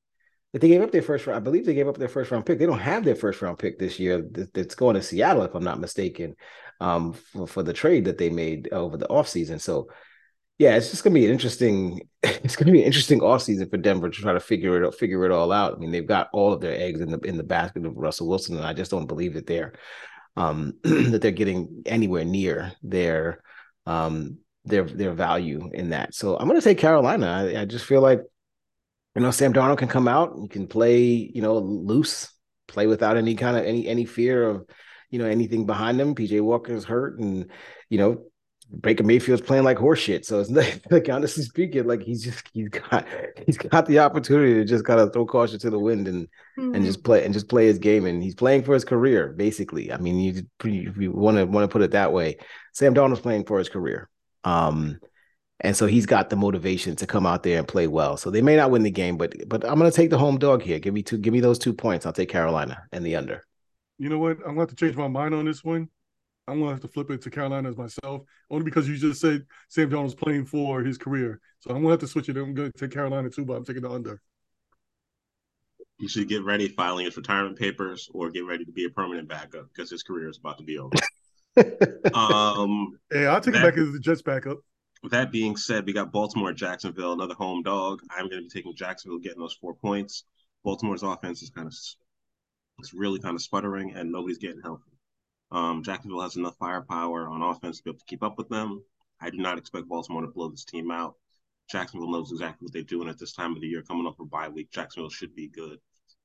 if 0.55 0.63
they 0.63 0.69
gave 0.69 0.81
up 0.81 0.91
their 0.91 1.03
first 1.03 1.27
round, 1.27 1.37
I 1.37 1.41
believe 1.41 1.67
they 1.67 1.75
gave 1.75 1.89
up 1.89 1.99
their 1.99 2.09
first 2.09 2.31
round 2.31 2.47
pick. 2.47 2.59
They 2.59 2.67
don't 2.67 2.79
have 2.79 3.05
their 3.05 3.15
first 3.15 3.43
round 3.43 3.59
pick 3.59 3.79
this 3.79 3.99
year. 3.99 4.25
That's 4.55 4.75
going 4.75 4.95
to 4.95 5.03
Seattle, 5.03 5.43
if 5.43 5.55
I'm 5.55 5.65
not 5.65 5.79
mistaken, 5.79 6.37
um, 6.81 7.13
for, 7.13 7.47
for 7.47 7.63
the 7.63 7.75
trade 7.75 8.07
that 8.07 8.17
they 8.17 8.31
made 8.31 8.73
over 8.73 8.97
the 8.97 9.09
offseason. 9.09 9.61
So, 9.61 9.89
yeah, 10.59 10.77
it's 10.77 10.91
just 10.91 11.05
gonna 11.05 11.15
be 11.15 11.27
an 11.27 11.33
interesting. 11.33 12.03
It's 12.45 12.57
gonna 12.57 12.73
be 12.73 12.81
an 12.81 12.87
interesting 12.87 13.21
offseason 13.21 13.71
for 13.71 13.77
Denver 13.77 14.11
to 14.11 14.21
try 14.21 14.33
to 14.33 14.41
figure 14.41 14.83
it 14.83 14.95
figure 14.95 15.25
it 15.25 15.33
all 15.33 15.53
out. 15.53 15.75
I 15.75 15.79
mean, 15.79 15.91
they've 15.91 16.07
got 16.07 16.29
all 16.33 16.53
of 16.53 16.61
their 16.61 16.75
eggs 16.75 17.01
in 17.01 17.11
the 17.11 17.19
in 17.21 17.37
the 17.37 17.43
basket 17.43 17.85
of 17.85 17.97
Russell 17.97 18.29
Wilson, 18.29 18.57
and 18.57 18.67
I 18.67 18.73
just 18.73 18.91
don't 18.91 19.07
believe 19.07 19.35
that 19.35 19.47
they're 19.47 19.75
um, 20.37 20.75
that 20.83 21.21
they're 21.21 21.31
getting 21.31 21.83
anywhere 21.87 22.25
near 22.25 22.73
their 22.83 23.43
um, 23.87 24.39
their 24.65 24.85
their 24.85 25.13
value 25.13 25.71
in 25.73 25.91
that. 25.91 26.15
So 26.15 26.37
I'm 26.37 26.49
gonna 26.49 26.61
say 26.61 26.75
Carolina. 26.75 27.27
I, 27.27 27.63
I 27.63 27.65
just 27.65 27.85
feel 27.85 28.01
like 28.01 28.23
you 29.19 29.23
know, 29.23 29.33
Sam 29.33 29.53
Darnold 29.53 29.79
can 29.79 29.89
come 29.89 30.07
out, 30.07 30.37
you 30.41 30.49
can 30.49 30.69
play, 30.69 31.03
you 31.03 31.43
know, 31.43 31.59
loose, 31.59 32.33
play 32.69 32.87
without 32.87 33.17
any 33.17 33.35
kind 33.35 33.57
of 33.57 33.65
any 33.65 33.89
any 33.89 34.05
fear 34.05 34.45
of, 34.49 34.65
you 35.11 35.19
know, 35.19 35.27
anything 35.27 35.67
behind 35.67 36.01
him. 36.01 36.15
PJ 36.15 36.41
Walker's 36.41 36.85
hurt, 36.85 37.19
and 37.19 37.51
you 37.91 37.99
know, 37.99 38.28
Baker 38.81 39.03
Mayfield's 39.03 39.43
playing 39.43 39.65
like 39.65 39.79
horseshit. 39.79 40.25
So 40.25 40.41
it's 40.41 40.51
like 40.91 41.09
honestly 41.09 41.43
speaking, 41.43 41.87
like 41.87 42.03
he's 42.03 42.23
just 42.23 42.49
he's 42.53 42.69
got 42.69 43.07
he's 43.47 43.57
got 43.57 43.87
the 43.87 43.99
opportunity 43.99 44.55
to 44.55 44.65
just 44.65 44.85
kind 44.85 45.01
of 45.01 45.13
throw 45.13 45.27
caution 45.27 45.59
to 45.61 45.71
the 45.71 45.79
wind 45.79 46.07
and 46.07 46.29
mm-hmm. 46.59 46.75
and 46.75 46.85
just 46.85 47.03
play 47.03 47.25
and 47.25 47.33
just 47.33 47.49
play 47.49 47.67
his 47.67 47.79
game. 47.79 48.07
And 48.07 48.23
he's 48.23 48.35
playing 48.35 48.65
for 48.65 48.75
his 48.75 48.85
career, 48.85 49.29
basically. 49.29 49.93
I 49.93 49.97
mean, 49.99 50.19
you 50.19 50.43
if 50.65 50.97
you 50.97 51.13
want 51.13 51.39
to 51.39 51.45
want 51.45 51.65
to 51.65 51.73
put 51.73 51.83
it 51.83 51.93
that 51.93 52.13
way, 52.13 52.37
Sam 52.73 52.95
Darnold's 52.95 53.21
playing 53.21 53.45
for 53.45 53.59
his 53.59 53.69
career. 53.69 54.09
Um, 54.45 55.01
and 55.61 55.77
so 55.77 55.87
he's 55.87 56.07
got 56.07 56.31
the 56.31 56.37
motivation 56.37 56.95
to 56.97 57.07
come 57.07 57.27
out 57.27 57.43
there 57.43 57.59
and 57.59 57.67
play 57.67 57.89
well. 57.89 58.17
So 58.17 58.31
they 58.31 58.43
may 58.43 58.55
not 58.55 58.71
win 58.71 58.83
the 58.83 58.91
game, 58.91 59.17
but 59.17 59.35
but 59.49 59.65
I'm 59.65 59.79
going 59.79 59.91
to 59.91 59.97
take 59.97 60.11
the 60.11 60.19
home 60.19 60.39
dog 60.39 60.63
here. 60.63 60.79
Give 60.79 60.95
me 60.95 61.03
two. 61.03 61.19
Give 61.19 61.33
me 61.33 61.41
those 61.41 61.59
two 61.59 61.73
points. 61.73 62.07
I'll 62.07 62.13
take 62.13 62.29
Carolina 62.29 62.85
and 62.93 63.05
the 63.05 63.17
under. 63.17 63.45
You 63.99 64.09
know 64.09 64.19
what? 64.19 64.39
I'm 64.39 64.55
going 64.55 64.57
to 64.57 64.61
have 64.61 64.69
to 64.69 64.77
change 64.77 64.95
my 64.95 65.09
mind 65.09 65.35
on 65.35 65.45
this 65.45 65.65
one. 65.65 65.89
I'm 66.49 66.59
going 66.59 66.69
to 66.69 66.75
have 66.75 66.81
to 66.81 66.89
flip 66.89 67.11
it 67.11 67.23
to 67.23 67.31
Carolina 67.31 67.69
as 67.69 67.77
myself, 67.77 68.23
only 68.51 68.65
because 68.65 68.89
you 68.89 68.97
just 68.97 69.21
said 69.21 69.45
Sam 69.69 69.91
Darnold's 69.91 70.15
playing 70.15 70.47
for 70.47 70.83
his 70.83 70.99
career. 70.99 71.41
So 71.61 71.71
I'm 71.71 71.77
going 71.77 71.87
to 71.87 71.91
have 71.91 72.01
to 72.01 72.07
switch 72.09 72.29
it. 72.29 72.37
I'm 72.37 72.55
going 72.55 72.73
to 72.73 72.79
take 72.79 72.93
Carolina 72.93 73.31
too, 73.31 73.45
but 73.45 73.55
I'm 73.55 73.65
taking 73.65 73.83
the 73.83 73.91
under. 73.91 74.21
You 75.99 76.09
should 76.09 76.29
get 76.29 76.45
ready 76.45 76.69
filing 76.69 77.07
his 77.07 77.17
retirement 77.17 77.59
papers 77.59 78.09
or 78.13 78.31
get 78.31 78.47
ready 78.47 78.65
to 78.65 78.73
be 78.73 78.85
a 78.85 78.91
permanent 78.91 79.29
backup 79.29 79.69
because 79.75 79.91
his 79.91 80.03
career 80.03 80.29
is 80.29 80.39
about 80.39 80.59
to 80.59 80.65
be 80.65 80.79
over. 80.79 80.95
um, 82.15 82.99
hey, 83.11 83.27
I'll 83.27 83.41
take 83.41 83.55
that, 83.55 83.65
it 83.65 83.75
back 83.75 83.79
as 83.79 83.93
the 83.93 83.99
Jets 83.99 84.23
backup 84.23 84.59
that 85.05 85.31
being 85.31 85.57
said, 85.57 85.87
we 85.87 85.93
got 85.93 86.13
Baltimore, 86.13 86.53
Jacksonville, 86.53 87.13
another 87.13 87.35
home 87.35 87.63
dog. 87.63 88.01
I'm 88.11 88.29
going 88.29 88.43
to 88.43 88.49
be 88.49 88.49
taking 88.49 88.75
Jacksonville, 88.75 89.19
getting 89.19 89.39
those 89.39 89.55
four 89.55 89.75
points. 89.75 90.25
Baltimore's 90.65 91.03
offense 91.03 91.43
is 91.43 91.51
kind 91.51 91.69
of 91.69 91.75
it's 92.81 92.95
really 92.95 93.21
kind 93.21 93.35
of 93.35 93.43
sputtering, 93.43 93.95
and 93.95 94.11
nobody's 94.11 94.39
getting 94.39 94.61
healthy. 94.61 94.91
Um, 95.51 95.83
Jacksonville 95.83 96.21
has 96.21 96.37
enough 96.37 96.57
firepower 96.59 97.29
on 97.29 97.43
offense 97.43 97.79
to 97.79 97.85
be 97.85 97.91
able 97.91 97.99
to 98.01 98.05
keep 98.05 98.23
up 98.23 98.37
with 98.37 98.49
them. 98.49 98.83
I 99.21 99.31
do 99.31 99.39
not 99.39 99.59
expect 99.59 99.89
Baltimore 99.89 100.23
to 100.23 100.29
blow 100.29 100.49
this 100.49 100.65
team 100.65 100.91
out. 100.91 101.15
Jacksonville 101.71 102.11
knows 102.11 102.33
exactly 102.33 102.65
what 102.65 102.73
they're 102.73 102.83
doing 102.83 103.09
at 103.09 103.19
this 103.19 103.33
time 103.33 103.55
of 103.55 103.61
the 103.61 103.67
year. 103.67 103.83
Coming 103.83 104.07
up 104.07 104.21
a 104.21 104.25
bye 104.25 104.49
week, 104.49 104.71
Jacksonville 104.71 105.11
should 105.11 105.35
be 105.35 105.49
good. 105.49 105.79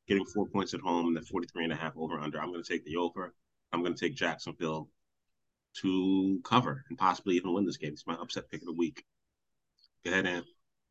Getting 0.07 0.25
four 0.25 0.47
points 0.47 0.73
at 0.73 0.81
home 0.81 1.07
and 1.07 1.17
the 1.17 1.21
43 1.21 1.65
and 1.65 1.73
a 1.73 1.75
half 1.75 1.93
over 1.97 2.19
under. 2.19 2.39
I'm 2.41 2.51
going 2.51 2.63
to 2.63 2.69
take 2.69 2.85
the 2.85 2.97
over. 2.97 3.33
I'm 3.71 3.81
going 3.81 3.93
to 3.93 3.99
take 3.99 4.15
Jacksonville 4.15 4.89
to 5.81 6.39
cover 6.43 6.83
and 6.89 6.97
possibly 6.97 7.35
even 7.35 7.53
win 7.53 7.65
this 7.65 7.77
game. 7.77 7.93
It's 7.93 8.07
my 8.07 8.15
upset 8.15 8.49
pick 8.49 8.61
of 8.61 8.67
the 8.67 8.73
week. 8.73 9.03
Go 10.05 10.11
ahead, 10.11 10.27
Ann. 10.27 10.43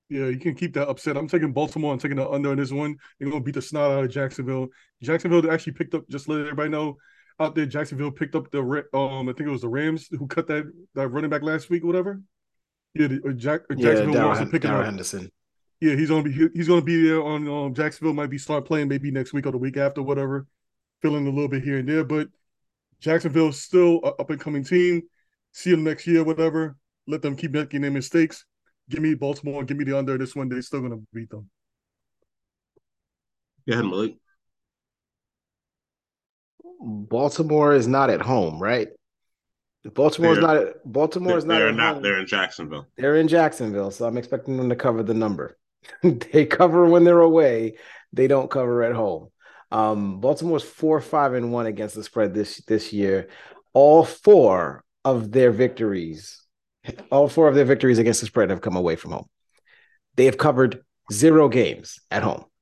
Yeah, 0.08 0.26
you 0.26 0.38
can 0.38 0.54
keep 0.54 0.74
that 0.74 0.88
upset. 0.88 1.16
I'm 1.16 1.28
taking 1.28 1.52
Baltimore. 1.52 1.92
I'm 1.92 1.98
taking 1.98 2.16
the 2.16 2.28
under 2.28 2.52
in 2.52 2.58
this 2.58 2.72
one. 2.72 2.96
They're 3.18 3.30
gonna 3.30 3.42
beat 3.42 3.54
the 3.54 3.62
snot 3.62 3.92
out 3.92 4.04
of 4.04 4.10
Jacksonville. 4.10 4.68
Jacksonville 5.02 5.50
actually 5.50 5.72
picked 5.72 5.94
up. 5.94 6.06
Just 6.10 6.28
let 6.28 6.40
everybody 6.40 6.68
know 6.68 6.96
out 7.42 7.54
there. 7.54 7.66
Jacksonville 7.66 8.10
picked 8.10 8.34
up 8.34 8.50
the 8.50 8.60
um. 8.94 9.28
I 9.28 9.32
think 9.32 9.48
it 9.48 9.52
was 9.52 9.62
the 9.62 9.68
Rams 9.68 10.08
who 10.10 10.26
cut 10.26 10.46
that 10.48 10.70
that 10.94 11.08
running 11.08 11.30
back 11.30 11.42
last 11.42 11.70
week, 11.70 11.84
whatever. 11.84 12.20
Yeah, 12.94 13.08
the, 13.08 13.22
uh, 13.28 13.32
Jack, 13.32 13.62
uh, 13.70 13.74
Jacksonville 13.74 14.14
yeah, 14.14 14.26
also 14.26 14.46
picking 14.46 14.70
up 14.70 14.84
Henderson. 14.84 15.30
Yeah, 15.80 15.96
he's 15.96 16.10
gonna 16.10 16.22
be 16.22 16.48
he's 16.54 16.68
gonna 16.68 16.82
be 16.82 17.08
there 17.08 17.22
on 17.22 17.48
um, 17.48 17.74
Jacksonville. 17.74 18.14
Might 18.14 18.30
be 18.30 18.38
start 18.38 18.64
playing 18.64 18.88
maybe 18.88 19.10
next 19.10 19.32
week 19.32 19.46
or 19.46 19.52
the 19.52 19.58
week 19.58 19.76
after, 19.76 20.02
whatever. 20.02 20.46
Filling 21.00 21.26
a 21.26 21.30
little 21.30 21.48
bit 21.48 21.64
here 21.64 21.78
and 21.78 21.88
there, 21.88 22.04
but 22.04 22.28
Jacksonville's 23.00 23.60
still 23.60 24.00
a 24.04 24.08
up 24.20 24.30
and 24.30 24.40
coming 24.40 24.62
team. 24.62 25.02
See 25.52 25.70
them 25.70 25.82
next 25.82 26.06
year, 26.06 26.22
whatever. 26.22 26.76
Let 27.08 27.22
them 27.22 27.34
keep 27.34 27.50
making 27.50 27.80
their 27.80 27.90
mistakes. 27.90 28.44
Give 28.88 29.00
me 29.00 29.14
Baltimore. 29.14 29.64
Give 29.64 29.76
me 29.76 29.84
the 29.84 29.98
under. 29.98 30.16
This 30.16 30.36
one, 30.36 30.48
they're 30.48 30.62
still 30.62 30.82
gonna 30.82 31.00
beat 31.12 31.30
them. 31.30 31.50
Go 33.66 33.72
ahead, 33.72 33.84
Malik. 33.84 34.14
Baltimore 36.82 37.72
is 37.72 37.86
not 37.86 38.10
at 38.10 38.20
home, 38.20 38.60
right? 38.60 38.88
Baltimore 39.94 40.32
is 40.32 40.38
not. 40.38 40.56
At, 40.56 40.92
Baltimore 40.92 41.38
is 41.38 41.44
not. 41.44 41.58
They're 41.58 41.72
not. 41.72 41.94
Home. 41.94 42.02
They're 42.02 42.18
in 42.18 42.26
Jacksonville. 42.26 42.86
They're 42.96 43.16
in 43.16 43.28
Jacksonville, 43.28 43.90
so 43.90 44.06
I'm 44.06 44.16
expecting 44.16 44.56
them 44.56 44.68
to 44.68 44.76
cover 44.76 45.02
the 45.02 45.14
number. 45.14 45.58
they 46.02 46.46
cover 46.46 46.86
when 46.86 47.04
they're 47.04 47.20
away. 47.20 47.74
They 48.12 48.28
don't 48.28 48.50
cover 48.50 48.82
at 48.82 48.94
home. 48.94 49.28
Um, 49.72 50.20
Baltimore's 50.20 50.62
four, 50.62 51.00
five, 51.00 51.34
and 51.34 51.52
one 51.52 51.66
against 51.66 51.94
the 51.94 52.04
spread 52.04 52.34
this 52.34 52.58
this 52.66 52.92
year. 52.92 53.28
All 53.72 54.04
four 54.04 54.84
of 55.04 55.32
their 55.32 55.50
victories, 55.50 56.42
all 57.10 57.28
four 57.28 57.48
of 57.48 57.54
their 57.54 57.64
victories 57.64 57.98
against 57.98 58.20
the 58.20 58.26
spread 58.26 58.50
have 58.50 58.60
come 58.60 58.76
away 58.76 58.96
from 58.96 59.12
home. 59.12 59.28
They 60.16 60.26
have 60.26 60.38
covered 60.38 60.84
zero 61.12 61.48
games 61.48 61.98
at 62.10 62.22
home. 62.22 62.44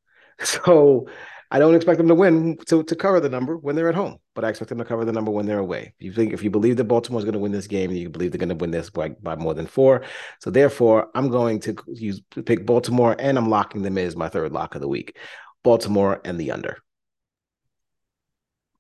So 0.42 1.06
I 1.52 1.58
don't 1.58 1.74
expect 1.74 1.98
them 1.98 2.06
to 2.08 2.14
win 2.14 2.56
to, 2.66 2.84
to 2.84 2.94
cover 2.94 3.18
the 3.18 3.28
number 3.28 3.56
when 3.56 3.74
they're 3.74 3.88
at 3.88 3.94
home, 3.94 4.18
but 4.34 4.44
I 4.44 4.50
expect 4.50 4.68
them 4.68 4.78
to 4.78 4.84
cover 4.84 5.04
the 5.04 5.12
number 5.12 5.32
when 5.32 5.46
they're 5.46 5.58
away. 5.58 5.94
If 5.98 6.04
you 6.04 6.12
think 6.12 6.32
if 6.32 6.44
you 6.44 6.50
believe 6.50 6.76
that 6.76 6.84
Baltimore 6.84 7.18
is 7.18 7.24
going 7.24 7.32
to 7.32 7.40
win 7.40 7.50
this 7.50 7.66
game, 7.66 7.90
you 7.90 8.08
believe 8.08 8.30
they're 8.30 8.38
going 8.38 8.50
to 8.50 8.54
win 8.54 8.70
this 8.70 8.88
by, 8.88 9.08
by 9.08 9.34
more 9.34 9.54
than 9.54 9.66
four. 9.66 10.02
So 10.38 10.50
therefore, 10.50 11.08
I'm 11.14 11.28
going 11.28 11.58
to 11.60 11.76
use 11.88 12.22
pick 12.44 12.64
Baltimore, 12.64 13.16
and 13.18 13.36
I'm 13.36 13.50
locking 13.50 13.82
them 13.82 13.98
in 13.98 14.06
as 14.06 14.14
my 14.14 14.28
third 14.28 14.52
lock 14.52 14.76
of 14.76 14.80
the 14.80 14.88
week. 14.88 15.16
Baltimore 15.64 16.20
and 16.24 16.38
the 16.38 16.52
under. 16.52 16.78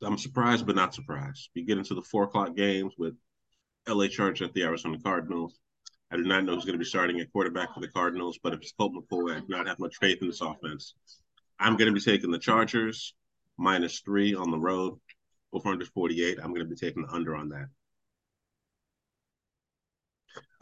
I'm 0.02 0.16
surprised, 0.16 0.64
but 0.64 0.76
not 0.76 0.94
surprised. 0.94 1.50
We 1.54 1.64
get 1.64 1.76
into 1.76 1.94
the 1.94 2.02
four 2.02 2.24
o'clock 2.24 2.56
games 2.56 2.94
with 2.96 3.14
LA 3.88 4.06
Chargers 4.06 4.48
at 4.48 4.54
the 4.54 4.62
Arizona 4.62 4.98
Cardinals. 5.02 5.58
I 6.12 6.16
do 6.16 6.22
not 6.22 6.44
know 6.44 6.54
who's 6.54 6.64
going 6.64 6.74
to 6.74 6.78
be 6.78 6.84
starting 6.84 7.20
at 7.20 7.32
quarterback 7.32 7.74
for 7.74 7.80
the 7.80 7.88
Cardinals, 7.88 8.38
but 8.42 8.52
if 8.52 8.60
it's 8.60 8.72
Colt 8.72 8.92
McCoy, 8.94 9.36
I 9.36 9.40
do 9.40 9.46
not 9.48 9.66
have 9.66 9.78
much 9.78 9.96
faith 9.96 10.18
in 10.22 10.28
this 10.28 10.40
offense. 10.40 10.94
I'm 11.60 11.76
going 11.76 11.92
to 11.92 11.94
be 11.94 12.00
taking 12.00 12.30
the 12.30 12.38
Chargers 12.38 13.14
minus 13.58 14.00
three 14.00 14.34
on 14.34 14.50
the 14.50 14.58
road, 14.58 14.98
over 15.52 15.68
under 15.68 15.84
48. 15.84 16.38
I'm 16.38 16.54
going 16.54 16.66
to 16.66 16.74
be 16.74 16.74
taking 16.74 17.02
the 17.02 17.12
under 17.12 17.36
on 17.36 17.50
that. 17.50 17.66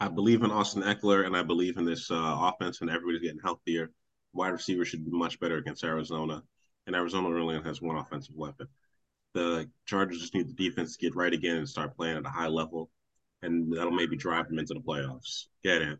I 0.01 0.09
believe 0.09 0.43
in 0.43 0.51
Austin 0.51 0.83
Ekeler 0.83 1.25
and 1.25 1.35
I 1.35 1.43
believe 1.43 1.77
in 1.77 1.85
this 1.85 2.11
uh, 2.11 2.15
offense 2.15 2.81
and 2.81 2.89
everybody's 2.89 3.21
getting 3.21 3.39
healthier. 3.39 3.91
Wide 4.33 4.49
receiver 4.49 4.85
should 4.85 5.05
be 5.05 5.11
much 5.11 5.39
better 5.39 5.57
against 5.57 5.83
Arizona, 5.83 6.43
and 6.85 6.95
Arizona 6.95 7.27
only 7.29 7.61
has 7.61 7.81
one 7.81 7.97
offensive 7.97 8.35
weapon. 8.35 8.67
The 9.33 9.69
Chargers 9.85 10.19
just 10.19 10.35
need 10.35 10.47
the 10.47 10.53
defense 10.69 10.95
to 10.95 11.05
get 11.05 11.15
right 11.15 11.33
again 11.33 11.57
and 11.57 11.67
start 11.67 11.95
playing 11.95 12.17
at 12.17 12.25
a 12.25 12.29
high 12.29 12.47
level, 12.47 12.89
and 13.41 13.73
that'll 13.73 13.91
maybe 13.91 14.15
drive 14.15 14.47
them 14.47 14.59
into 14.59 14.73
the 14.73 14.81
playoffs. 14.81 15.45
Get 15.63 15.81
in. 15.81 15.99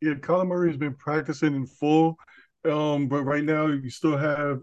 Yeah, 0.00 0.14
Kyler 0.14 0.46
Murray 0.46 0.68
has 0.68 0.76
been 0.76 0.94
practicing 0.94 1.54
in 1.54 1.66
full 1.66 2.16
um, 2.64 3.08
but 3.08 3.24
right 3.24 3.44
now 3.44 3.66
you 3.66 3.90
still 3.90 4.16
have 4.16 4.60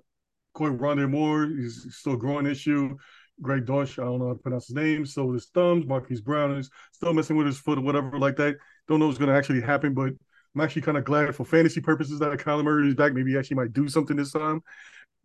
Corey 0.53 0.75
Rondale 0.75 1.09
Moore. 1.09 1.47
He's 1.47 1.87
still 1.91 2.15
growing 2.15 2.45
issue. 2.45 2.97
Greg 3.41 3.65
Dortch, 3.65 3.97
I 3.99 4.03
don't 4.03 4.19
know 4.19 4.27
how 4.27 4.33
to 4.33 4.39
pronounce 4.39 4.67
his 4.67 4.75
name. 4.75 5.05
So 5.05 5.31
his 5.31 5.45
thumbs. 5.47 5.85
Marquise 5.85 6.21
Brown 6.21 6.57
is 6.57 6.69
still 6.91 7.13
messing 7.13 7.37
with 7.37 7.47
his 7.47 7.57
foot 7.57 7.77
or 7.77 7.81
whatever 7.81 8.19
like 8.19 8.35
that. 8.37 8.57
Don't 8.87 8.99
know 8.99 9.07
what's 9.07 9.17
going 9.17 9.29
to 9.29 9.35
actually 9.35 9.61
happen, 9.61 9.93
but 9.93 10.13
I'm 10.55 10.61
actually 10.61 10.81
kind 10.81 10.97
of 10.97 11.05
glad 11.05 11.35
for 11.35 11.45
fantasy 11.45 11.79
purposes 11.79 12.19
that 12.19 12.37
Kyler 12.39 12.63
Murray 12.63 12.87
is 12.87 12.95
back. 12.95 13.13
Maybe 13.13 13.31
he 13.31 13.37
actually 13.37 13.57
might 13.57 13.73
do 13.73 13.87
something 13.87 14.17
this 14.17 14.31
time. 14.31 14.61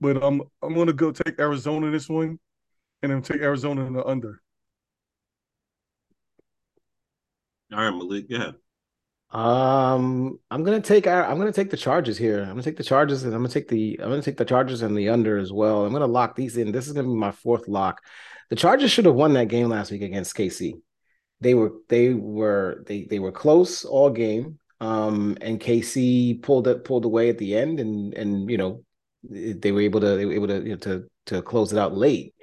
But 0.01 0.23
um, 0.23 0.43
I'm 0.63 0.75
to 0.75 0.93
go 0.93 1.13
take 1.13 1.39
Arizona 1.39 1.91
this 1.91 2.09
one, 2.09 2.39
and 3.03 3.13
then 3.13 3.23
take 3.23 3.41
Arizona 3.41 3.87
in 3.87 3.95
the 3.95 4.05
under. 4.05 4.41
All 7.73 7.79
right, 7.79 7.91
Malik, 7.91 8.29
go 8.29 8.37
ahead. 8.37 8.55
Um, 9.35 10.39
I'm 10.49 10.63
gonna 10.63 10.81
take 10.81 11.09
I'm 11.09 11.39
gonna 11.39 11.53
take 11.53 11.71
the 11.71 11.77
charges 11.77 12.17
here. 12.17 12.41
I'm 12.43 12.51
gonna 12.51 12.63
take 12.63 12.77
the 12.77 12.85
charges, 12.85 13.25
and 13.25 13.35
I'm 13.35 13.41
gonna 13.41 13.53
take 13.53 13.67
the 13.67 13.99
I'm 14.01 14.09
gonna 14.09 14.23
take 14.23 14.37
the 14.37 14.45
charges 14.45 14.83
and 14.83 14.97
the 14.97 15.09
under 15.09 15.39
as 15.39 15.53
well. 15.53 15.85
I'm 15.85 15.93
gonna 15.93 16.07
lock 16.07 16.37
these 16.37 16.57
in. 16.57 16.71
This 16.71 16.87
is 16.87 16.93
gonna 16.93 17.09
be 17.09 17.15
my 17.15 17.33
fourth 17.33 17.67
lock. 17.67 18.01
The 18.51 18.57
Chargers 18.57 18.93
should 18.93 19.07
have 19.07 19.17
won 19.17 19.33
that 19.33 19.49
game 19.49 19.69
last 19.69 19.91
week 19.91 20.03
against 20.03 20.37
KC. 20.37 20.75
They 21.41 21.55
were 21.55 21.73
they 21.89 22.15
were 22.15 22.85
they 22.87 23.05
they 23.11 23.19
were 23.19 23.33
close 23.33 23.85
all 23.85 24.11
game. 24.11 24.61
Um, 24.81 25.37
and 25.41 25.59
KC 25.59 26.41
pulled 26.41 26.69
it 26.69 26.85
pulled 26.85 27.05
away 27.05 27.29
at 27.29 27.39
the 27.39 27.57
end, 27.57 27.81
and 27.81 28.15
and 28.15 28.49
you 28.49 28.59
know 28.59 28.85
they 29.29 29.73
were 29.73 29.81
able 29.81 30.01
to 30.01 30.17
they 30.17 30.27
were 30.27 30.35
able 30.35 30.49
to 30.49 30.63
you 30.63 30.71
know, 30.71 30.77
to 30.77 31.11
to 31.27 31.43
close 31.43 31.73
it 31.73 31.79
out 31.79 31.97
late. 31.97 32.35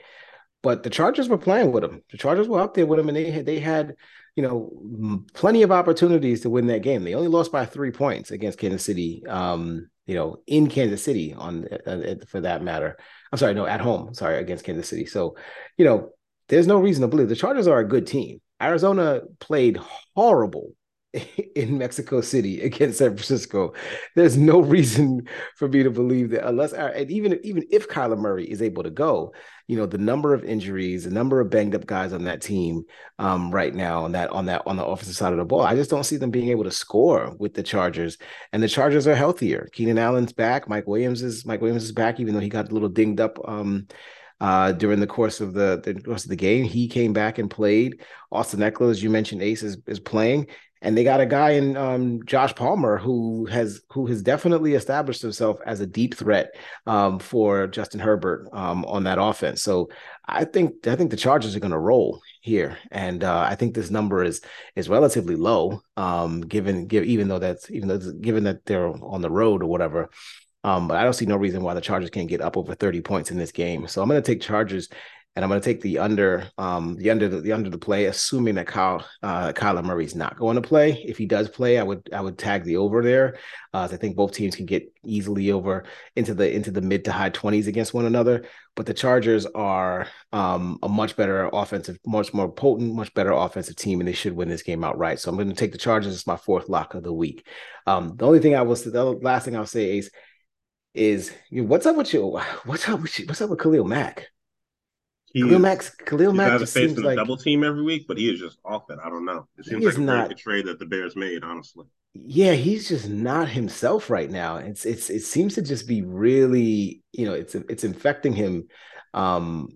But 0.61 0.83
the 0.83 0.89
Chargers 0.89 1.29
were 1.29 1.37
playing 1.37 1.71
with 1.71 1.83
them. 1.83 2.01
The 2.11 2.17
Chargers 2.17 2.49
were 2.49 2.59
up 2.59 2.73
there 2.73 2.85
with 2.85 2.97
them, 2.97 3.07
and 3.07 3.15
they 3.15 3.31
had 3.31 3.45
they 3.45 3.59
had 3.59 3.95
you 4.35 4.43
know, 4.43 5.23
plenty 5.33 5.63
of 5.63 5.71
opportunities 5.71 6.41
to 6.41 6.49
win 6.49 6.67
that 6.67 6.83
game. 6.83 7.03
They 7.03 7.15
only 7.15 7.27
lost 7.27 7.51
by 7.51 7.65
three 7.65 7.91
points 7.91 8.31
against 8.31 8.59
Kansas 8.59 8.83
City. 8.83 9.23
Um, 9.27 9.89
you 10.07 10.15
know, 10.15 10.37
in 10.47 10.67
Kansas 10.67 11.03
City 11.03 11.33
on 11.33 11.67
uh, 11.85 12.15
for 12.27 12.41
that 12.41 12.63
matter. 12.63 12.97
I'm 13.31 13.37
sorry, 13.37 13.53
no, 13.53 13.65
at 13.65 13.81
home. 13.81 14.13
Sorry, 14.13 14.39
against 14.39 14.65
Kansas 14.65 14.89
City. 14.89 15.05
So, 15.05 15.35
you 15.77 15.85
know, 15.85 16.09
there's 16.49 16.67
no 16.67 16.79
reason 16.79 17.01
to 17.01 17.07
believe 17.07 17.29
the 17.29 17.35
Chargers 17.35 17.67
are 17.67 17.79
a 17.79 17.87
good 17.87 18.07
team. 18.07 18.41
Arizona 18.61 19.21
played 19.39 19.79
horrible 20.15 20.73
in 21.55 21.77
Mexico 21.77 22.21
City 22.21 22.61
against 22.61 22.99
San 22.99 23.09
Francisco. 23.09 23.73
There's 24.15 24.37
no 24.37 24.61
reason 24.61 25.27
for 25.57 25.67
me 25.67 25.83
to 25.83 25.91
believe 25.91 26.29
that 26.31 26.47
unless 26.47 26.73
and 26.73 27.11
even 27.11 27.39
even 27.43 27.65
if 27.69 27.89
Kyler 27.89 28.17
Murray 28.17 28.49
is 28.49 28.61
able 28.61 28.83
to 28.83 28.89
go, 28.89 29.33
you 29.67 29.75
know, 29.75 29.85
the 29.85 29.97
number 29.97 30.33
of 30.33 30.43
injuries, 30.43 31.03
the 31.03 31.11
number 31.11 31.41
of 31.41 31.49
banged 31.49 31.75
up 31.75 31.85
guys 31.85 32.13
on 32.13 32.23
that 32.25 32.41
team 32.41 32.83
um, 33.19 33.51
right 33.51 33.75
now 33.75 34.03
on 34.03 34.13
that 34.13 34.29
on 34.29 34.45
that 34.45 34.61
on 34.65 34.77
the 34.77 34.85
offensive 34.85 35.15
side 35.15 35.33
of 35.33 35.39
the 35.39 35.45
ball, 35.45 35.61
I 35.61 35.75
just 35.75 35.89
don't 35.89 36.05
see 36.05 36.17
them 36.17 36.31
being 36.31 36.49
able 36.49 36.63
to 36.63 36.71
score 36.71 37.35
with 37.39 37.53
the 37.53 37.63
Chargers. 37.63 38.17
And 38.53 38.63
the 38.63 38.69
Chargers 38.69 39.07
are 39.07 39.15
healthier. 39.15 39.67
Keenan 39.73 39.97
Allen's 39.97 40.33
back. 40.33 40.69
Mike 40.69 40.87
Williams 40.87 41.21
is 41.21 41.45
Mike 41.45 41.61
Williams 41.61 41.83
is 41.83 41.91
back, 41.91 42.19
even 42.19 42.33
though 42.33 42.39
he 42.39 42.49
got 42.49 42.69
a 42.69 42.73
little 42.73 42.89
dinged 42.89 43.19
up 43.19 43.37
um, 43.45 43.87
uh, 44.39 44.71
during 44.71 45.01
the 45.01 45.07
course 45.07 45.41
of 45.41 45.53
the, 45.53 45.81
the 45.83 45.93
course 46.01 46.23
of 46.23 46.29
the 46.29 46.35
game. 46.37 46.63
He 46.63 46.87
came 46.87 47.11
back 47.11 47.37
and 47.37 47.49
played. 47.49 48.01
Austin 48.31 48.61
Ekeler, 48.61 48.91
as 48.91 49.03
you 49.03 49.09
mentioned, 49.09 49.41
Ace 49.41 49.61
is, 49.61 49.77
is 49.87 49.99
playing 49.99 50.47
and 50.81 50.97
they 50.97 51.03
got 51.03 51.21
a 51.21 51.25
guy 51.25 51.51
in 51.51 51.77
um, 51.77 52.23
Josh 52.25 52.55
Palmer 52.55 52.97
who 52.97 53.45
has 53.45 53.81
who 53.91 54.07
has 54.07 54.21
definitely 54.21 54.73
established 54.73 55.21
himself 55.21 55.59
as 55.65 55.79
a 55.79 55.85
deep 55.85 56.15
threat 56.15 56.55
um, 56.87 57.19
for 57.19 57.67
Justin 57.67 57.99
Herbert 57.99 58.49
um, 58.51 58.83
on 58.85 59.03
that 59.03 59.21
offense. 59.21 59.61
So 59.61 59.89
I 60.25 60.45
think 60.45 60.87
I 60.87 60.95
think 60.95 61.11
the 61.11 61.17
Chargers 61.17 61.55
are 61.55 61.59
going 61.59 61.71
to 61.71 61.79
roll 61.79 62.19
here, 62.41 62.77
and 62.89 63.23
uh, 63.23 63.45
I 63.47 63.55
think 63.55 63.75
this 63.75 63.91
number 63.91 64.23
is 64.23 64.41
is 64.75 64.89
relatively 64.89 65.35
low, 65.35 65.81
um, 65.97 66.41
given 66.41 66.87
give, 66.87 67.03
even 67.03 67.27
though 67.27 67.39
that's 67.39 67.69
even 67.69 67.87
though 67.87 67.99
given 68.19 68.45
that 68.45 68.65
they're 68.65 68.87
on 68.87 69.21
the 69.21 69.31
road 69.31 69.61
or 69.61 69.67
whatever. 69.67 70.09
Um, 70.63 70.87
but 70.87 70.97
I 70.97 71.03
don't 71.03 71.13
see 71.13 71.25
no 71.25 71.37
reason 71.37 71.63
why 71.63 71.73
the 71.73 71.81
Chargers 71.81 72.11
can't 72.11 72.29
get 72.29 72.41
up 72.41 72.55
over 72.55 72.75
30 72.75 73.01
points 73.01 73.31
in 73.31 73.37
this 73.39 73.51
game. 73.51 73.87
So 73.87 73.99
I'm 73.99 74.07
going 74.07 74.21
to 74.21 74.25
take 74.31 74.41
Chargers 74.41 74.89
and 75.35 75.45
I'm 75.45 75.49
going 75.49 75.61
to 75.61 75.65
take 75.65 75.79
the 75.79 75.99
under, 75.99 76.49
um, 76.57 76.97
the 76.97 77.09
under, 77.09 77.29
the, 77.29 77.39
the 77.39 77.53
under 77.53 77.69
the 77.69 77.77
play, 77.77 78.05
assuming 78.05 78.55
that 78.55 78.67
Kyle, 78.67 79.05
uh, 79.23 79.53
Kyler 79.53 79.83
Murray's 79.83 80.13
not 80.13 80.37
going 80.37 80.55
to 80.55 80.61
play. 80.61 81.01
If 81.07 81.17
he 81.17 81.25
does 81.25 81.47
play, 81.47 81.79
I 81.79 81.83
would, 81.83 82.09
I 82.11 82.19
would 82.19 82.37
tag 82.37 82.65
the 82.65 82.75
over 82.75 83.01
there. 83.01 83.37
Uh, 83.73 83.87
I 83.89 83.95
think 83.95 84.17
both 84.17 84.33
teams 84.33 84.57
can 84.57 84.65
get 84.65 84.91
easily 85.05 85.51
over 85.51 85.85
into 86.17 86.33
the 86.33 86.53
into 86.53 86.69
the 86.69 86.81
mid 86.81 87.05
to 87.05 87.13
high 87.13 87.29
20s 87.29 87.67
against 87.67 87.93
one 87.93 88.05
another. 88.05 88.43
But 88.75 88.87
the 88.87 88.93
Chargers 88.93 89.45
are 89.45 90.07
um, 90.33 90.79
a 90.83 90.89
much 90.89 91.15
better 91.15 91.49
offensive, 91.53 91.97
much 92.05 92.33
more 92.33 92.51
potent, 92.51 92.93
much 92.93 93.13
better 93.13 93.31
offensive 93.31 93.77
team, 93.77 94.01
and 94.01 94.07
they 94.07 94.13
should 94.13 94.33
win 94.33 94.49
this 94.49 94.63
game 94.63 94.83
outright. 94.83 95.19
So 95.19 95.29
I'm 95.29 95.37
going 95.37 95.47
to 95.47 95.55
take 95.55 95.71
the 95.71 95.77
Chargers 95.77 96.13
as 96.13 96.27
my 96.27 96.35
fourth 96.35 96.67
lock 96.67 96.93
of 96.93 97.03
the 97.03 97.13
week. 97.13 97.47
Um, 97.87 98.15
the 98.17 98.25
only 98.25 98.39
thing 98.39 98.55
I 98.55 98.63
will, 98.63 98.75
the 98.75 99.03
last 99.21 99.45
thing 99.45 99.55
I'll 99.55 99.65
say 99.65 99.97
is, 99.97 100.11
is 100.93 101.31
you 101.49 101.61
know, 101.61 101.67
what's 101.69 101.85
up 101.85 101.95
with 101.95 102.13
you? 102.13 102.37
What's 102.65 102.89
up 102.89 103.01
with 103.01 103.17
you? 103.17 103.25
What's 103.27 103.41
up 103.41 103.49
with 103.49 103.59
Khalil 103.59 103.85
Mack? 103.85 104.27
He 105.33 105.41
Khalil 105.41 105.59
Mack, 105.59 105.83
Khalil 106.05 106.33
Mack 106.33 106.59
just 106.59 106.73
seems 106.73 106.97
like 106.99 107.17
double 107.17 107.37
team 107.37 107.63
every 107.63 107.83
week, 107.83 108.05
but 108.07 108.17
he 108.17 108.29
is 108.29 108.39
just 108.39 108.57
off 108.65 108.83
it. 108.89 108.99
I 109.03 109.09
don't 109.09 109.25
know. 109.25 109.47
It 109.57 109.65
seems 109.65 109.85
like 109.85 109.97
a 109.97 110.01
not, 110.01 110.37
trade 110.37 110.65
that 110.65 110.79
the 110.79 110.85
Bears 110.85 111.15
made, 111.15 111.43
honestly. 111.43 111.85
Yeah, 112.13 112.53
he's 112.53 112.89
just 112.89 113.09
not 113.09 113.47
himself 113.47 114.09
right 114.09 114.29
now. 114.29 114.57
It's 114.57 114.85
it's 114.85 115.09
it 115.09 115.21
seems 115.21 115.55
to 115.55 115.61
just 115.61 115.87
be 115.87 116.01
really, 116.01 117.03
you 117.13 117.25
know, 117.25 117.33
it's 117.33 117.55
it's 117.55 117.83
infecting 117.83 118.33
him. 118.33 118.67
Um, 119.13 119.69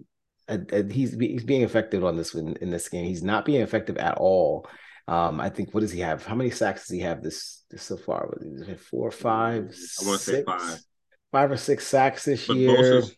and, 0.47 0.69
and 0.71 0.91
he's 0.91 1.13
he's 1.13 1.43
being 1.43 1.61
effective 1.61 2.03
on 2.03 2.17
this 2.17 2.35
in, 2.35 2.55
in 2.57 2.69
this 2.69 2.89
game. 2.89 3.05
He's 3.05 3.23
not 3.23 3.45
being 3.45 3.61
effective 3.61 3.97
at 3.97 4.17
all. 4.17 4.67
Um, 5.07 5.39
I 5.39 5.49
think 5.49 5.73
what 5.73 5.81
does 5.81 5.91
he 5.91 5.99
have? 6.01 6.25
How 6.25 6.35
many 6.35 6.49
sacks 6.49 6.87
does 6.87 6.95
he 6.95 7.01
have 7.01 7.21
this, 7.21 7.63
this 7.69 7.83
so 7.83 7.95
far? 7.95 8.37
Four 8.89 9.07
or 9.07 9.11
five? 9.11 9.73
I 10.01 10.05
want 10.05 10.19
to 10.19 10.25
say 10.25 10.43
five. 10.43 10.79
Five 11.31 11.51
or 11.51 11.57
six 11.57 11.85
sacks 11.85 12.25
this 12.25 12.47
but 12.47 12.57
year. 12.57 12.77
Bosa 12.77 12.97
is, 12.99 13.15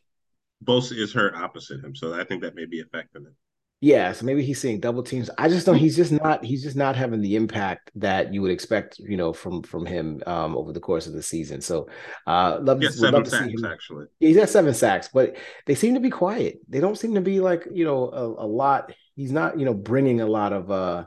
Bosa 0.64 0.98
is 0.98 1.14
hurt 1.14 1.36
opposite 1.36 1.84
him, 1.84 1.96
so 1.96 2.14
I 2.14 2.24
think 2.24 2.42
that 2.42 2.56
may 2.56 2.66
be 2.66 2.82
affecting 2.82 3.24
it. 3.24 3.34
Yeah, 3.80 4.12
so 4.12 4.26
maybe 4.26 4.44
he's 4.44 4.60
seeing 4.60 4.80
double 4.80 5.04
teams. 5.04 5.30
I 5.38 5.50
just 5.50 5.68
don't. 5.68 5.78
He's 5.78 5.96
just 5.96 6.12
not. 6.12 6.44
He's 6.44 6.64
just 6.64 6.76
not 6.76 6.96
having 6.96 7.22
the 7.22 7.36
impact 7.36 7.92
that 7.96 8.34
you 8.34 8.42
would 8.42 8.50
expect, 8.50 8.98
you 8.98 9.18
know, 9.18 9.34
from 9.34 9.62
from 9.62 9.86
him 9.86 10.24
um, 10.26 10.58
over 10.58 10.74
the 10.74 10.80
course 10.80 11.06
of 11.06 11.14
the 11.14 11.22
season. 11.22 11.62
So, 11.62 11.88
uh, 12.26 12.58
love, 12.60 12.82
yeah, 12.82 12.90
seven 12.90 13.14
love 13.14 13.28
sacks 13.28 13.64
actually. 13.64 14.08
Yeah, 14.20 14.30
he's 14.30 14.38
at 14.38 14.50
seven 14.50 14.74
sacks, 14.74 15.10
but 15.14 15.38
they 15.68 15.76
seem 15.76 15.94
to 15.94 16.00
be 16.00 16.10
quiet. 16.10 16.58
They 16.68 16.80
don't 16.80 16.98
seem 16.98 17.14
to 17.14 17.22
be 17.22 17.40
like 17.40 17.68
you 17.72 17.86
know 17.86 18.10
a, 18.10 18.46
a 18.46 18.48
lot. 18.48 18.92
He's 19.16 19.32
not 19.32 19.60
you 19.60 19.66
know 19.66 19.76
bringing 19.76 20.22
a 20.22 20.28
lot 20.28 20.54
of 20.54 20.72
uh, 20.72 21.06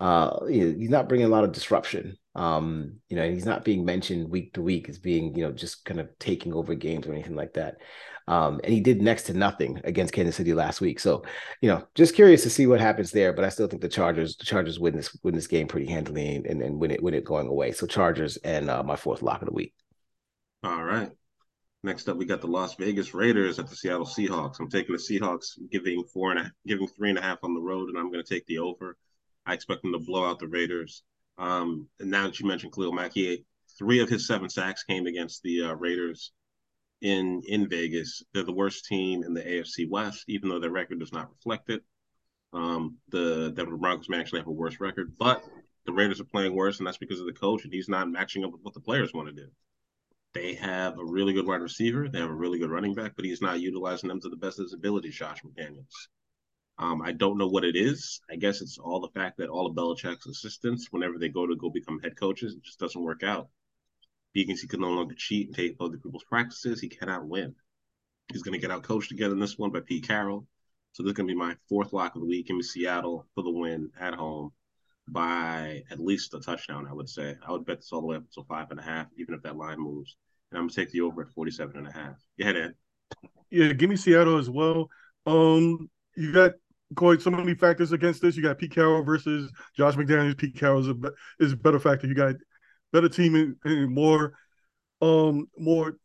uh, 0.00 0.46
he's 0.46 0.90
not 0.90 1.08
bringing 1.08 1.26
a 1.26 1.30
lot 1.30 1.44
of 1.44 1.52
disruption. 1.52 2.16
Um, 2.34 2.94
you 3.08 3.16
know, 3.16 3.30
he's 3.30 3.46
not 3.46 3.64
being 3.64 3.84
mentioned 3.84 4.30
week 4.30 4.54
to 4.54 4.62
week 4.62 4.88
as 4.88 4.98
being 4.98 5.36
you 5.36 5.44
know 5.44 5.52
just 5.52 5.84
kind 5.84 6.00
of 6.00 6.08
taking 6.18 6.54
over 6.54 6.74
games 6.74 7.06
or 7.06 7.12
anything 7.12 7.36
like 7.36 7.52
that. 7.54 7.76
Um, 8.30 8.60
and 8.62 8.72
he 8.72 8.78
did 8.78 9.02
next 9.02 9.24
to 9.24 9.34
nothing 9.34 9.80
against 9.82 10.14
Kansas 10.14 10.36
City 10.36 10.54
last 10.54 10.80
week. 10.80 11.00
So, 11.00 11.24
you 11.60 11.68
know, 11.68 11.84
just 11.96 12.14
curious 12.14 12.44
to 12.44 12.50
see 12.50 12.68
what 12.68 12.80
happens 12.80 13.10
there. 13.10 13.32
But 13.32 13.44
I 13.44 13.48
still 13.48 13.66
think 13.66 13.82
the 13.82 13.88
Chargers, 13.88 14.36
the 14.36 14.44
Chargers 14.44 14.78
win 14.78 14.94
this 14.94 15.18
win 15.24 15.34
this 15.34 15.48
game 15.48 15.66
pretty 15.66 15.86
handily 15.86 16.36
and, 16.36 16.62
and 16.62 16.78
win 16.78 16.92
it 16.92 17.02
win 17.02 17.14
it 17.14 17.24
going 17.24 17.48
away. 17.48 17.72
So 17.72 17.88
Chargers 17.88 18.36
and 18.38 18.70
uh, 18.70 18.84
my 18.84 18.94
fourth 18.94 19.22
lock 19.22 19.42
of 19.42 19.48
the 19.48 19.54
week. 19.54 19.74
All 20.62 20.84
right. 20.84 21.10
Next 21.82 22.08
up, 22.08 22.18
we 22.18 22.24
got 22.24 22.40
the 22.40 22.46
Las 22.46 22.76
Vegas 22.76 23.14
Raiders 23.14 23.58
at 23.58 23.68
the 23.68 23.74
Seattle 23.74 24.06
Seahawks. 24.06 24.60
I'm 24.60 24.70
taking 24.70 24.94
the 24.94 25.02
Seahawks, 25.02 25.58
giving 25.72 26.04
four 26.04 26.30
and 26.30 26.38
a, 26.38 26.52
giving 26.68 26.86
three 26.86 27.08
and 27.08 27.18
a 27.18 27.22
half 27.22 27.38
on 27.42 27.54
the 27.54 27.60
road, 27.60 27.88
and 27.88 27.98
I'm 27.98 28.12
going 28.12 28.22
to 28.22 28.34
take 28.34 28.46
the 28.46 28.58
over. 28.58 28.96
I 29.44 29.54
expect 29.54 29.82
them 29.82 29.92
to 29.92 29.98
blow 29.98 30.24
out 30.24 30.38
the 30.38 30.46
Raiders. 30.46 31.02
Um, 31.36 31.88
and 31.98 32.10
now 32.10 32.26
that 32.26 32.38
you 32.38 32.46
mentioned 32.46 32.74
Khalil 32.74 32.92
Mack, 32.92 33.14
three 33.76 34.00
of 34.00 34.08
his 34.08 34.28
seven 34.28 34.48
sacks 34.48 34.84
came 34.84 35.06
against 35.06 35.42
the 35.42 35.62
uh, 35.62 35.72
Raiders 35.72 36.30
in 37.00 37.42
in 37.46 37.68
Vegas. 37.68 38.22
They're 38.32 38.44
the 38.44 38.52
worst 38.52 38.86
team 38.86 39.22
in 39.22 39.34
the 39.34 39.42
AFC 39.42 39.88
West, 39.88 40.24
even 40.28 40.48
though 40.48 40.60
their 40.60 40.70
record 40.70 41.00
does 41.00 41.12
not 41.12 41.30
reflect 41.30 41.70
it. 41.70 41.82
Um, 42.52 42.98
the 43.08 43.52
Denver 43.54 43.76
Broncos 43.76 44.08
may 44.08 44.18
actually 44.18 44.40
have 44.40 44.48
a 44.48 44.52
worse 44.52 44.80
record, 44.80 45.14
but 45.18 45.44
the 45.86 45.92
Raiders 45.92 46.20
are 46.20 46.24
playing 46.24 46.54
worse, 46.54 46.78
and 46.78 46.86
that's 46.86 46.98
because 46.98 47.20
of 47.20 47.26
the 47.26 47.32
coach, 47.32 47.64
and 47.64 47.72
he's 47.72 47.88
not 47.88 48.10
matching 48.10 48.44
up 48.44 48.52
with 48.52 48.62
what 48.62 48.74
the 48.74 48.80
players 48.80 49.14
want 49.14 49.28
to 49.28 49.34
do. 49.34 49.48
They 50.32 50.54
have 50.54 50.98
a 50.98 51.04
really 51.04 51.32
good 51.32 51.46
wide 51.46 51.60
receiver, 51.60 52.08
they 52.08 52.20
have 52.20 52.30
a 52.30 52.34
really 52.34 52.58
good 52.58 52.70
running 52.70 52.94
back, 52.94 53.12
but 53.16 53.24
he's 53.24 53.40
not 53.40 53.60
utilizing 53.60 54.08
them 54.08 54.20
to 54.20 54.28
the 54.28 54.36
best 54.36 54.58
of 54.58 54.64
his 54.64 54.74
ability, 54.74 55.10
Josh 55.10 55.42
McDaniels. 55.42 56.08
Um, 56.78 57.02
I 57.02 57.12
don't 57.12 57.36
know 57.36 57.48
what 57.48 57.64
it 57.64 57.76
is. 57.76 58.20
I 58.30 58.36
guess 58.36 58.62
it's 58.62 58.78
all 58.78 59.00
the 59.00 59.08
fact 59.08 59.36
that 59.38 59.48
all 59.48 59.66
of 59.66 59.76
Belichick's 59.76 60.26
assistants, 60.26 60.88
whenever 60.90 61.18
they 61.18 61.28
go 61.28 61.46
to 61.46 61.54
go 61.56 61.68
become 61.68 62.00
head 62.00 62.16
coaches, 62.18 62.54
it 62.54 62.62
just 62.62 62.78
doesn't 62.78 63.02
work 63.02 63.22
out. 63.22 63.48
Because 64.32 64.60
he 64.60 64.68
can 64.68 64.80
no 64.80 64.90
longer 64.90 65.14
cheat 65.16 65.48
and 65.48 65.56
take 65.56 65.76
other 65.80 65.96
people's 65.96 66.24
practices. 66.24 66.80
He 66.80 66.88
cannot 66.88 67.26
win. 67.26 67.54
He's 68.32 68.42
going 68.42 68.52
to 68.52 68.60
get 68.60 68.70
out 68.70 68.84
coached 68.84 69.10
again 69.10 69.32
in 69.32 69.40
this 69.40 69.58
one 69.58 69.70
by 69.70 69.80
Pete 69.80 70.06
Carroll. 70.06 70.46
So 70.92 71.02
this 71.02 71.10
is 71.10 71.16
going 71.16 71.28
to 71.28 71.34
be 71.34 71.38
my 71.38 71.56
fourth 71.68 71.92
lock 71.92 72.14
of 72.14 72.20
the 72.20 72.26
week. 72.26 72.46
Give 72.46 72.56
me 72.56 72.62
Seattle 72.62 73.26
for 73.34 73.42
the 73.42 73.50
win 73.50 73.90
at 74.00 74.14
home 74.14 74.52
by 75.08 75.82
at 75.90 76.00
least 76.00 76.34
a 76.34 76.40
touchdown, 76.40 76.86
I 76.88 76.92
would 76.92 77.08
say. 77.08 77.36
I 77.46 77.52
would 77.52 77.66
bet 77.66 77.78
this 77.78 77.92
all 77.92 78.00
the 78.00 78.06
way 78.06 78.16
up 78.16 78.30
to 78.34 78.44
five 78.44 78.70
and 78.70 78.80
a 78.80 78.82
half, 78.82 79.06
even 79.18 79.34
if 79.34 79.42
that 79.42 79.56
line 79.56 79.80
moves. 79.80 80.16
And 80.50 80.58
I'm 80.58 80.64
going 80.64 80.70
to 80.70 80.76
take 80.76 80.90
the 80.90 81.00
over 81.00 81.22
at 81.22 81.30
47 81.30 81.76
and 81.76 81.86
a 81.86 81.92
half. 81.92 82.16
Go 82.38 82.42
ahead, 82.44 82.56
Ed. 82.56 82.74
Yeah, 83.50 83.72
give 83.72 83.90
me 83.90 83.96
Seattle 83.96 84.38
as 84.38 84.48
well. 84.48 84.88
Um, 85.26 85.90
you 86.16 86.32
got 86.32 86.52
quite 86.94 87.22
so 87.22 87.30
many 87.30 87.54
factors 87.54 87.92
against 87.92 88.22
this. 88.22 88.36
You 88.36 88.42
got 88.42 88.58
Pete 88.58 88.72
Carroll 88.72 89.02
versus 89.02 89.52
Josh 89.76 89.94
McDaniels. 89.94 90.36
Pete 90.36 90.56
Carroll 90.56 90.80
is 90.80 90.88
a, 90.88 90.96
is 91.38 91.52
a 91.52 91.56
better 91.56 91.80
factor. 91.80 92.06
You 92.06 92.14
got 92.14 92.34
better 92.92 93.08
team 93.08 93.34
and, 93.34 93.56
and 93.64 93.92
more, 93.92 94.34
um, 95.00 95.48
more, 95.58 95.96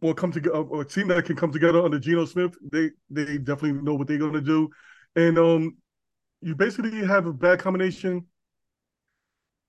more 0.00 0.14
come 0.14 0.32
together. 0.32 0.64
A 0.74 0.84
team 0.84 1.08
that 1.08 1.24
can 1.24 1.36
come 1.36 1.52
together 1.52 1.82
under 1.84 1.98
Geno 1.98 2.24
Smith. 2.24 2.54
They 2.72 2.90
they 3.10 3.38
definitely 3.38 3.82
know 3.82 3.94
what 3.94 4.06
they're 4.06 4.18
going 4.18 4.32
to 4.32 4.40
do, 4.40 4.68
and 5.16 5.38
um, 5.38 5.76
you 6.40 6.54
basically 6.54 7.04
have 7.04 7.26
a 7.26 7.32
bad 7.32 7.58
combination 7.58 8.26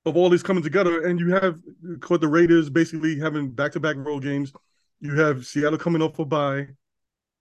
of 0.06 0.18
all 0.18 0.30
these 0.30 0.44
coming 0.44 0.64
together, 0.64 1.06
and 1.06 1.20
you 1.20 1.32
have 1.32 1.60
the 1.92 2.28
Raiders 2.28 2.70
basically 2.70 3.20
having 3.20 3.52
back 3.52 3.72
to 3.74 3.80
back 3.80 3.98
road 3.98 4.24
games. 4.24 4.52
You 5.00 5.16
have 5.16 5.46
Seattle 5.46 5.78
coming 5.78 6.02
off 6.02 6.20
a 6.20 6.26
bye. 6.26 6.68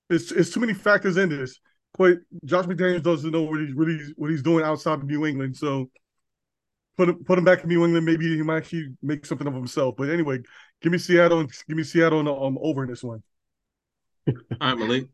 It's 0.09 0.33
it's 0.33 0.51
too 0.51 0.61
many 0.61 0.75
factors 0.75 1.17
in 1.17 1.29
this. 1.29 1.59
Quite 1.95 2.19
Josh 2.45 2.67
McDaniels 2.67 3.03
doesn't 3.03 3.31
know 3.31 3.43
what 3.43 3.61
he's 3.61 3.75
really 3.75 4.01
what 4.17 4.31
he's 4.31 4.43
doing 4.43 4.65
outside 4.65 4.95
of 4.95 5.05
New 5.05 5.27
England, 5.27 5.57
so 5.57 5.91
put 6.97 7.09
him 7.09 7.25
put 7.25 7.39
him 7.39 7.45
back 7.45 7.63
in 7.63 7.69
New 7.69 7.85
England. 7.85 8.07
Maybe 8.07 8.37
he 8.37 8.43
might 8.43 8.59
actually 8.59 8.89
make 9.03 9.27
something 9.27 9.47
of 9.47 9.55
himself. 9.55 9.95
But 9.97 10.11
anyway, 10.11 10.39
give 10.81 10.93
me 10.93 10.99
Seattle 10.99 11.41
and 11.41 11.51
give 11.69 11.77
me 11.77 11.83
Seattle 11.83 12.21
um, 12.21 12.59
over 12.61 12.85
in 12.85 12.91
this 12.91 13.03
one. 13.03 13.23
All 14.29 14.35
right, 14.61 14.79
Malik. 14.79 15.09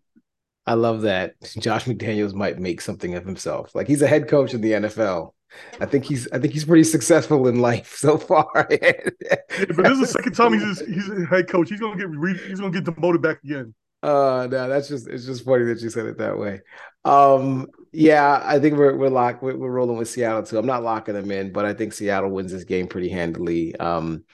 I 0.67 0.75
love 0.75 1.03
that 1.03 1.35
Josh 1.59 1.85
McDaniels 1.85 2.35
might 2.35 2.59
make 2.59 2.81
something 2.81 3.15
of 3.15 3.25
himself. 3.25 3.75
Like 3.75 3.87
he's 3.87 4.03
a 4.03 4.09
head 4.09 4.29
coach 4.29 4.53
in 4.53 4.61
the 4.61 4.73
NFL. 4.73 5.33
I 5.81 5.87
think 5.87 6.05
he's 6.05 6.29
I 6.33 6.39
think 6.39 6.53
he's 6.53 6.65
pretty 6.65 6.85
successful 6.85 7.47
in 7.47 7.61
life 7.61 7.97
so 7.97 8.19
far. 8.19 8.67
yeah, 8.71 8.93
but 9.51 9.77
this 9.77 9.93
is 9.93 10.01
the 10.01 10.07
second 10.07 10.33
time 10.33 10.53
he's 10.59 10.81
he's 10.81 11.09
a 11.09 11.25
head 11.27 11.49
coach. 11.49 11.69
He's 11.69 11.81
gonna 11.81 11.97
get 11.97 12.11
re, 12.11 12.37
he's 12.49 12.61
gonna 12.61 12.73
get 12.73 12.85
demoted 12.85 13.23
back 13.23 13.43
again. 13.45 13.75
Uh 14.03 14.49
no, 14.51 14.69
that's 14.69 14.89
just 14.89 15.07
it's 15.07 15.25
just 15.25 15.45
funny 15.45 15.65
that 15.67 15.81
you 15.81 15.91
said 15.91 16.07
it 16.07 16.19
that 16.19 16.37
way. 16.37 16.61
Um 17.05 17.69
yeah, 17.97 18.43
I 18.45 18.59
think 18.59 18.77
we're 18.77 18.95
we're 18.97 19.09
locked 19.09 19.43
we're, 19.43 19.57
we're 19.57 19.71
rolling 19.71 19.97
with 19.97 20.09
Seattle 20.09 20.43
too. 20.43 20.59
I'm 20.59 20.67
not 20.67 20.83
locking 20.83 21.15
them 21.15 21.31
in, 21.31 21.53
but 21.53 21.65
I 21.65 21.73
think 21.73 21.93
Seattle 21.93 22.31
wins 22.31 22.53
this 22.53 22.65
game 22.65 22.87
pretty 22.89 23.09
handily. 23.09 23.75
Um 23.77 24.25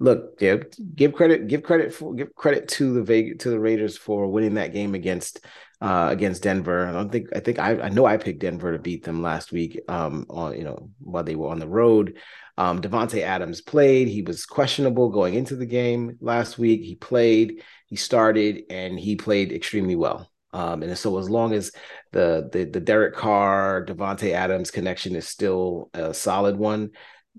look, 0.00 0.38
give 0.38 1.12
credit 1.14 1.48
give 1.48 1.62
credit 1.62 1.94
for 1.94 2.14
give 2.14 2.34
credit 2.34 2.68
to 2.68 2.94
the 2.94 3.02
Vegas 3.02 3.38
to 3.42 3.50
the 3.50 3.60
Raiders 3.60 3.98
for 3.98 4.28
winning 4.28 4.54
that 4.54 4.72
game 4.72 4.94
against 4.94 5.44
uh 5.80 6.08
against 6.10 6.44
Denver. 6.44 6.86
I 6.86 6.92
don't 6.92 7.10
think 7.10 7.28
I 7.34 7.40
think 7.40 7.58
I 7.58 7.80
I 7.80 7.88
know 7.88 8.06
I 8.06 8.16
picked 8.16 8.40
Denver 8.40 8.72
to 8.72 8.78
beat 8.78 9.04
them 9.04 9.22
last 9.22 9.52
week 9.52 9.80
um 9.88 10.26
on 10.30 10.56
you 10.56 10.64
know 10.64 10.90
while 11.00 11.24
they 11.24 11.36
were 11.36 11.48
on 11.48 11.58
the 11.60 11.68
road. 11.68 12.18
Um 12.58 12.80
Davante 12.80 13.22
Adams 13.22 13.60
played. 13.60 14.08
He 14.08 14.22
was 14.22 14.46
questionable 14.46 15.10
going 15.10 15.34
into 15.34 15.56
the 15.56 15.66
game 15.66 16.16
last 16.20 16.58
week. 16.58 16.82
He 16.82 16.94
played, 16.96 17.62
he 17.86 17.96
started 17.96 18.64
and 18.70 18.98
he 19.00 19.16
played 19.16 19.52
extremely 19.52 19.96
well. 19.96 20.30
Um, 20.54 20.82
and 20.82 20.96
so 20.96 21.18
as 21.18 21.28
long 21.28 21.52
as 21.52 21.72
the 22.12 22.48
the 22.52 22.64
the 22.64 22.80
Derek 22.80 23.14
Carr 23.14 23.84
Davante 23.84 24.32
Adams 24.32 24.70
connection 24.70 25.16
is 25.16 25.28
still 25.28 25.90
a 25.92 26.14
solid 26.14 26.56
one, 26.56 26.92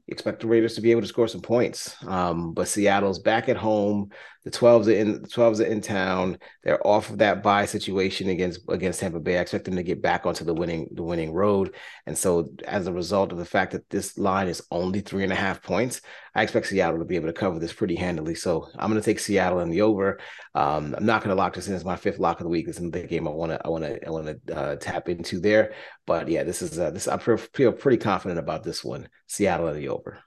expect 0.07 0.41
the 0.41 0.47
Raiders 0.47 0.75
to 0.75 0.81
be 0.81 0.91
able 0.91 1.01
to 1.01 1.07
score 1.07 1.27
some 1.27 1.41
points. 1.41 1.95
Um, 2.05 2.53
but 2.53 2.67
Seattle's 2.67 3.19
back 3.19 3.49
at 3.49 3.57
home. 3.57 4.11
The 4.43 4.51
12s 4.51 4.87
are 4.87 4.91
in 4.91 5.21
the 5.23 5.27
12s 5.27 5.59
are 5.61 5.65
in 5.65 5.81
town. 5.81 6.37
They're 6.63 6.85
off 6.85 7.09
of 7.09 7.17
that 7.19 7.41
bye 7.41 7.65
situation 7.65 8.29
against 8.29 8.61
against 8.69 8.99
Tampa 8.99 9.19
Bay. 9.19 9.37
I 9.37 9.41
expect 9.41 9.65
them 9.65 9.77
to 9.77 9.83
get 9.83 10.01
back 10.01 10.25
onto 10.25 10.43
the 10.43 10.53
winning 10.53 10.89
the 10.91 11.03
winning 11.03 11.33
road. 11.33 11.73
And 12.05 12.17
so 12.17 12.49
as 12.67 12.85
a 12.85 12.93
result 12.93 13.31
of 13.31 13.37
the 13.37 13.45
fact 13.45 13.71
that 13.71 13.89
this 13.89 14.17
line 14.17 14.47
is 14.47 14.61
only 14.69 14.99
three 14.99 15.23
and 15.23 15.33
a 15.33 15.37
half 15.37 15.63
points, 15.63 16.01
I 16.35 16.43
expect 16.43 16.67
Seattle 16.67 16.99
to 16.99 17.05
be 17.05 17.15
able 17.15 17.27
to 17.27 17.33
cover 17.33 17.57
this 17.59 17.73
pretty 17.73 17.95
handily. 17.95 18.35
So 18.35 18.67
I'm 18.77 18.89
going 18.91 19.01
to 19.01 19.05
take 19.05 19.19
Seattle 19.19 19.61
in 19.61 19.69
the 19.69 19.81
over. 19.81 20.19
Um, 20.53 20.93
I'm 20.97 21.05
not 21.05 21.21
going 21.23 21.35
to 21.35 21.41
lock 21.41 21.53
this 21.53 21.67
in 21.67 21.73
as 21.73 21.85
my 21.85 21.95
fifth 21.95 22.19
lock 22.19 22.39
of 22.39 22.43
the 22.43 22.49
week. 22.49 22.65
This 22.65 22.79
is 22.79 22.91
the 22.91 23.03
game 23.03 23.27
I 23.27 23.31
want 23.31 23.53
to 23.53 23.61
I 23.63 23.69
want 23.69 23.85
to 23.85 24.05
I 24.05 24.09
want 24.09 24.47
to 24.47 24.55
uh, 24.55 24.75
tap 24.75 25.07
into 25.07 25.39
there. 25.39 25.73
But 26.05 26.27
yeah, 26.27 26.43
this 26.43 26.61
is 26.61 26.77
uh, 26.77 26.91
this 26.91 27.07
I 27.07 27.17
feel 27.17 27.71
pretty 27.71 27.97
confident 27.97 28.39
about 28.39 28.63
this 28.63 28.83
one. 28.83 29.07
Seattle 29.27 29.69
in 29.69 29.77
the 29.77 29.87
over. 29.89 30.19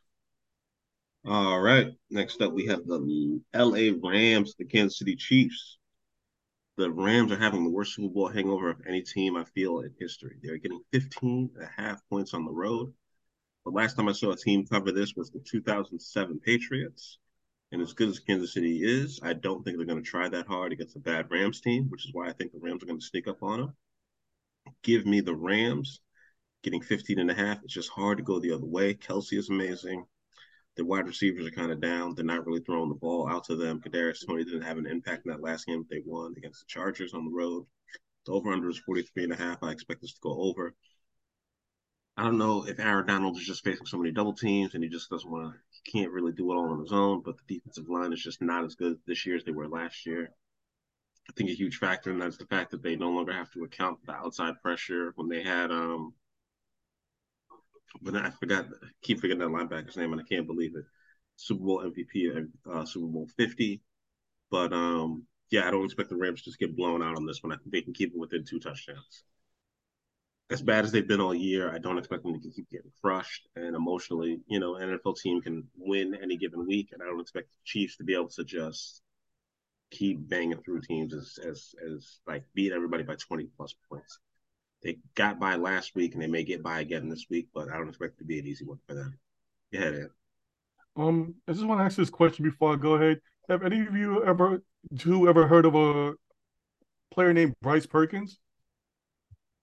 All 1.26 1.60
right. 1.60 1.88
Next 2.10 2.40
up, 2.40 2.52
we 2.52 2.66
have 2.66 2.86
the 2.86 3.40
LA 3.54 3.90
Rams, 4.02 4.54
the 4.58 4.64
Kansas 4.64 4.98
City 4.98 5.14
Chiefs. 5.14 5.78
The 6.78 6.90
Rams 6.90 7.32
are 7.32 7.38
having 7.38 7.64
the 7.64 7.70
worst 7.70 7.96
Super 7.96 8.14
Bowl 8.14 8.28
hangover 8.28 8.70
of 8.70 8.80
any 8.86 9.02
team 9.02 9.36
I 9.36 9.44
feel 9.44 9.80
in 9.80 9.92
history. 9.98 10.36
They're 10.42 10.58
getting 10.58 10.80
15 10.92 11.50
and 11.54 11.64
a 11.64 11.70
half 11.76 12.00
points 12.08 12.34
on 12.34 12.44
the 12.44 12.52
road. 12.52 12.94
The 13.68 13.74
last 13.74 13.96
time 13.96 14.08
I 14.08 14.12
saw 14.12 14.30
a 14.30 14.36
team 14.36 14.66
cover 14.66 14.92
this 14.92 15.12
was 15.14 15.28
the 15.28 15.40
2007 15.40 16.40
Patriots. 16.40 17.18
And 17.70 17.82
as 17.82 17.92
good 17.92 18.08
as 18.08 18.18
Kansas 18.18 18.54
City 18.54 18.80
is, 18.82 19.20
I 19.22 19.34
don't 19.34 19.62
think 19.62 19.76
they're 19.76 19.84
going 19.84 20.02
to 20.02 20.10
try 20.10 20.26
that 20.26 20.46
hard 20.46 20.72
against 20.72 20.96
a 20.96 21.00
bad 21.00 21.30
Rams 21.30 21.60
team, 21.60 21.84
which 21.90 22.06
is 22.06 22.14
why 22.14 22.28
I 22.28 22.32
think 22.32 22.52
the 22.52 22.60
Rams 22.62 22.82
are 22.82 22.86
going 22.86 22.98
to 22.98 23.04
sneak 23.04 23.28
up 23.28 23.42
on 23.42 23.60
them. 23.60 23.76
Give 24.82 25.04
me 25.04 25.20
the 25.20 25.36
Rams 25.36 26.00
getting 26.62 26.80
15 26.80 27.18
and 27.18 27.30
a 27.30 27.34
half. 27.34 27.62
It's 27.62 27.74
just 27.74 27.90
hard 27.90 28.16
to 28.16 28.24
go 28.24 28.40
the 28.40 28.52
other 28.52 28.64
way. 28.64 28.94
Kelce 28.94 29.36
is 29.36 29.50
amazing. 29.50 30.06
The 30.78 30.86
wide 30.86 31.06
receivers 31.06 31.46
are 31.46 31.50
kind 31.50 31.70
of 31.70 31.82
down. 31.82 32.14
They're 32.14 32.24
not 32.24 32.46
really 32.46 32.62
throwing 32.62 32.88
the 32.88 32.94
ball 32.94 33.28
out 33.28 33.44
to 33.44 33.54
them. 33.54 33.82
Kadarius 33.82 34.26
Toney 34.26 34.44
didn't 34.44 34.62
have 34.62 34.78
an 34.78 34.86
impact 34.86 35.26
in 35.26 35.32
that 35.32 35.42
last 35.42 35.66
game 35.66 35.84
they 35.90 36.00
won 36.06 36.32
against 36.38 36.60
the 36.60 36.68
Chargers 36.68 37.12
on 37.12 37.26
the 37.26 37.36
road. 37.36 37.66
The 38.24 38.32
over 38.32 38.50
under 38.50 38.70
is 38.70 38.78
43 38.78 39.24
and 39.24 39.32
a 39.34 39.36
half. 39.36 39.62
I 39.62 39.72
expect 39.72 40.00
this 40.00 40.14
to 40.14 40.20
go 40.22 40.40
over. 40.40 40.74
I 42.18 42.24
don't 42.24 42.36
know 42.36 42.66
if 42.66 42.80
Aaron 42.80 43.06
Donald 43.06 43.36
is 43.36 43.46
just 43.46 43.62
facing 43.64 43.86
so 43.86 43.96
many 43.96 44.10
double 44.10 44.32
teams 44.32 44.74
and 44.74 44.82
he 44.82 44.90
just 44.90 45.08
doesn't 45.08 45.30
want 45.30 45.54
to, 45.54 45.60
he 45.70 45.92
can't 45.92 46.12
really 46.12 46.32
do 46.32 46.50
it 46.50 46.56
all 46.56 46.72
on 46.72 46.80
his 46.80 46.92
own, 46.92 47.22
but 47.24 47.36
the 47.38 47.54
defensive 47.54 47.88
line 47.88 48.12
is 48.12 48.20
just 48.20 48.42
not 48.42 48.64
as 48.64 48.74
good 48.74 48.98
this 49.06 49.24
year 49.24 49.36
as 49.36 49.44
they 49.44 49.52
were 49.52 49.68
last 49.68 50.04
year. 50.04 50.30
I 51.30 51.32
think 51.34 51.48
a 51.48 51.54
huge 51.54 51.76
factor, 51.76 52.10
and 52.10 52.20
that's 52.20 52.36
the 52.36 52.46
fact 52.46 52.72
that 52.72 52.82
they 52.82 52.96
no 52.96 53.10
longer 53.10 53.32
have 53.32 53.52
to 53.52 53.62
account 53.62 54.00
for 54.00 54.06
the 54.06 54.18
outside 54.18 54.60
pressure 54.62 55.12
when 55.14 55.28
they 55.28 55.42
had 55.42 55.70
um 55.70 56.12
but 58.02 58.16
I 58.16 58.30
forgot, 58.30 58.66
keep 59.02 59.20
forgetting 59.20 59.40
that 59.40 59.48
linebacker's 59.48 59.96
name, 59.96 60.12
and 60.12 60.20
I 60.20 60.24
can't 60.24 60.46
believe 60.46 60.76
it. 60.76 60.84
Super 61.36 61.64
Bowl 61.64 61.84
MVP, 61.84 62.48
uh, 62.70 62.84
Super 62.84 63.06
Bowl 63.06 63.28
50. 63.36 63.80
But 64.50 64.72
um, 64.72 65.24
yeah, 65.50 65.66
I 65.66 65.70
don't 65.70 65.84
expect 65.84 66.10
the 66.10 66.16
Rams 66.16 66.42
to 66.42 66.50
just 66.50 66.58
get 66.58 66.76
blown 66.76 67.02
out 67.02 67.16
on 67.16 67.26
this 67.26 67.42
one. 67.42 67.52
I 67.52 67.56
think 67.56 67.70
they 67.70 67.82
can 67.82 67.94
keep 67.94 68.12
it 68.12 68.18
within 68.18 68.44
two 68.44 68.60
touchdowns. 68.60 69.24
As 70.50 70.62
bad 70.62 70.84
as 70.84 70.92
they've 70.92 71.06
been 71.06 71.20
all 71.20 71.34
year, 71.34 71.70
I 71.72 71.78
don't 71.78 71.98
expect 71.98 72.22
them 72.22 72.40
to 72.40 72.50
keep 72.50 72.70
getting 72.70 72.90
crushed. 73.02 73.48
And 73.54 73.76
emotionally, 73.76 74.40
you 74.46 74.58
know, 74.58 74.76
an 74.76 74.88
NFL 74.88 75.18
team 75.18 75.42
can 75.42 75.68
win 75.76 76.16
any 76.22 76.38
given 76.38 76.66
week, 76.66 76.88
and 76.92 77.02
I 77.02 77.06
don't 77.06 77.20
expect 77.20 77.48
the 77.48 77.64
Chiefs 77.64 77.98
to 77.98 78.04
be 78.04 78.14
able 78.14 78.28
to 78.30 78.44
just 78.44 79.02
keep 79.90 80.28
banging 80.28 80.60
through 80.62 80.82
teams 80.82 81.14
as 81.14 81.38
as 81.46 81.74
as 81.94 82.20
like 82.26 82.44
beat 82.54 82.72
everybody 82.72 83.02
by 83.02 83.14
20 83.14 83.48
plus 83.56 83.74
points. 83.88 84.18
They 84.82 84.98
got 85.14 85.40
by 85.40 85.56
last 85.56 85.94
week 85.94 86.14
and 86.14 86.22
they 86.22 86.28
may 86.28 86.44
get 86.44 86.62
by 86.62 86.80
again 86.80 87.08
this 87.08 87.26
week, 87.28 87.48
but 87.52 87.68
I 87.70 87.76
don't 87.76 87.88
expect 87.88 88.14
it 88.14 88.18
to 88.18 88.24
be 88.24 88.38
an 88.38 88.46
easy 88.46 88.64
one 88.64 88.78
for 88.86 88.94
them. 88.94 89.18
Yeah. 89.70 90.04
Um, 90.96 91.34
I 91.46 91.52
just 91.52 91.64
want 91.64 91.80
to 91.80 91.84
ask 91.84 91.96
this 91.96 92.10
question 92.10 92.44
before 92.44 92.72
I 92.72 92.76
go 92.76 92.94
ahead. 92.94 93.20
Have 93.48 93.62
any 93.62 93.80
of 93.80 93.96
you 93.96 94.24
ever 94.24 94.62
who 95.02 95.28
ever 95.28 95.46
heard 95.46 95.64
of 95.64 95.74
a 95.74 96.14
player 97.12 97.32
named 97.32 97.54
Bryce 97.60 97.86
Perkins? 97.86 98.38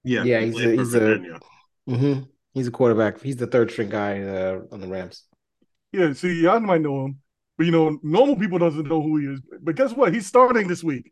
Yeah, 0.06 0.24
Yeah, 0.24 0.40
he 0.42 0.46
he's 0.52 0.56
a- 0.60 0.64
for 0.64 0.70
he's 0.72 0.94
a- 0.94 1.00
Virginia. 1.00 1.40
hmm 1.88 2.20
He's 2.54 2.68
a 2.68 2.72
quarterback. 2.72 3.22
He's 3.22 3.36
the 3.36 3.48
third 3.48 3.70
string 3.70 3.90
guy 3.90 4.22
uh, 4.22 4.62
on 4.72 4.80
the 4.80 4.88
Rams. 4.88 5.26
Yeah, 5.92 6.14
see, 6.14 6.42
y'all 6.42 6.62
might 6.62 6.80
know 6.80 7.04
him, 7.06 7.20
but 7.58 7.66
you 7.66 7.72
know, 7.74 8.00
normal 8.02 8.38
people 8.38 8.60
doesn't 8.60 8.88
know 8.88 9.02
who 9.02 9.18
he 9.18 9.26
is. 9.28 9.42
But 9.62 9.76
guess 9.76 9.92
what? 9.92 10.14
He's 10.14 10.26
starting 10.26 10.68
this 10.70 10.82
week. 10.82 11.12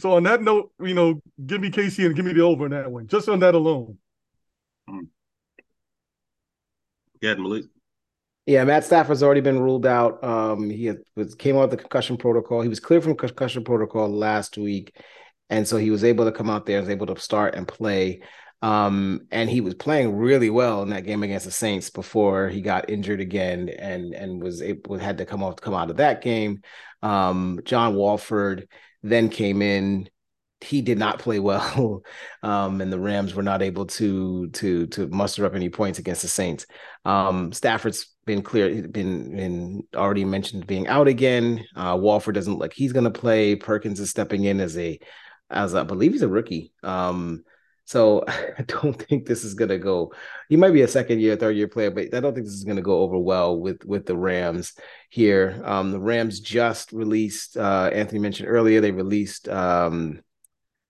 So 0.00 0.12
on 0.14 0.24
that 0.24 0.42
note, 0.42 0.72
you 0.80 0.94
know, 0.94 1.20
give 1.46 1.60
me 1.60 1.70
Casey 1.70 2.04
and 2.04 2.16
give 2.16 2.24
me 2.24 2.32
the 2.32 2.40
over 2.40 2.64
in 2.66 2.72
that 2.72 2.90
one, 2.90 3.06
just 3.06 3.28
on 3.28 3.38
that 3.40 3.54
alone. 3.54 3.98
Yeah, 7.20 7.34
Malik. 7.34 7.64
Yeah, 8.46 8.64
Matt 8.64 8.84
Stafford's 8.84 9.22
already 9.22 9.40
been 9.42 9.60
ruled 9.60 9.86
out. 9.86 10.22
Um, 10.24 10.70
he 10.70 10.86
had, 10.86 10.98
was 11.16 11.34
came 11.34 11.56
out 11.56 11.64
of 11.64 11.70
the 11.70 11.76
concussion 11.76 12.16
protocol. 12.16 12.62
He 12.62 12.68
was 12.68 12.80
cleared 12.80 13.02
from 13.04 13.14
concussion 13.16 13.62
protocol 13.62 14.08
last 14.08 14.56
week, 14.56 14.96
and 15.50 15.66
so 15.66 15.76
he 15.76 15.90
was 15.90 16.04
able 16.04 16.24
to 16.24 16.32
come 16.32 16.50
out 16.50 16.66
there, 16.66 16.80
was 16.80 16.88
able 16.88 17.06
to 17.06 17.18
start 17.20 17.54
and 17.54 17.66
play. 17.66 18.20
Um, 18.60 19.26
and 19.30 19.48
he 19.48 19.60
was 19.60 19.74
playing 19.74 20.16
really 20.16 20.50
well 20.50 20.82
in 20.82 20.90
that 20.90 21.04
game 21.04 21.22
against 21.22 21.46
the 21.46 21.52
Saints 21.52 21.90
before 21.90 22.48
he 22.48 22.60
got 22.60 22.90
injured 22.90 23.20
again, 23.20 23.68
and 23.68 24.14
and 24.14 24.42
was 24.42 24.62
able 24.62 24.98
had 24.98 25.18
to 25.18 25.26
come 25.26 25.42
off 25.42 25.56
come 25.56 25.74
out 25.74 25.90
of 25.90 25.98
that 25.98 26.22
game. 26.22 26.62
Um, 27.02 27.60
John 27.64 27.94
Wolford 27.94 28.68
then 29.02 29.28
came 29.28 29.62
in. 29.62 30.08
He 30.60 30.82
did 30.82 30.98
not 30.98 31.20
play 31.20 31.38
well, 31.38 32.02
um, 32.42 32.80
and 32.80 32.92
the 32.92 32.98
Rams 32.98 33.32
were 33.34 33.44
not 33.44 33.62
able 33.62 33.86
to 33.86 34.48
to 34.48 34.86
to 34.88 35.06
muster 35.06 35.46
up 35.46 35.54
any 35.54 35.68
points 35.68 36.00
against 36.00 36.22
the 36.22 36.28
Saints. 36.28 36.66
Um, 37.04 37.52
Stafford's 37.52 38.12
been 38.26 38.42
clear, 38.42 38.88
been 38.88 39.36
been 39.36 39.82
already 39.94 40.24
mentioned 40.24 40.66
being 40.66 40.88
out 40.88 41.06
again. 41.06 41.64
Uh, 41.76 41.96
Wolford 42.00 42.34
doesn't 42.34 42.54
look 42.54 42.60
like 42.60 42.72
he's 42.74 42.92
going 42.92 43.04
to 43.04 43.10
play. 43.10 43.54
Perkins 43.54 44.00
is 44.00 44.10
stepping 44.10 44.44
in 44.44 44.58
as 44.58 44.76
a, 44.76 44.98
as 45.50 45.74
I 45.74 45.82
believe 45.82 46.12
he's 46.12 46.22
a 46.22 46.28
rookie. 46.28 46.72
Um, 46.82 47.44
so 47.84 48.24
I 48.28 48.62
don't 48.66 49.00
think 49.00 49.26
this 49.26 49.44
is 49.44 49.54
to 49.70 49.78
go. 49.78 50.12
He 50.48 50.56
might 50.56 50.72
be 50.72 50.82
a 50.82 50.88
second 50.88 51.20
year, 51.20 51.36
third 51.36 51.56
year 51.56 51.68
player, 51.68 51.90
but 51.90 52.14
I 52.14 52.20
don't 52.20 52.34
think 52.34 52.46
this 52.46 52.54
is 52.54 52.64
to 52.64 52.82
go 52.82 53.00
over 53.00 53.18
well 53.18 53.58
with 53.58 53.84
with 53.84 54.06
the 54.06 54.16
Rams 54.16 54.74
here. 55.10 55.60
Um, 55.64 55.92
the 55.92 56.00
Rams 56.00 56.40
just 56.40 56.92
released. 56.92 57.56
Uh, 57.56 57.90
Anthony 57.92 58.20
mentioned 58.20 58.48
earlier 58.48 58.80
they 58.80 58.92
released 58.92 59.48
um, 59.48 60.20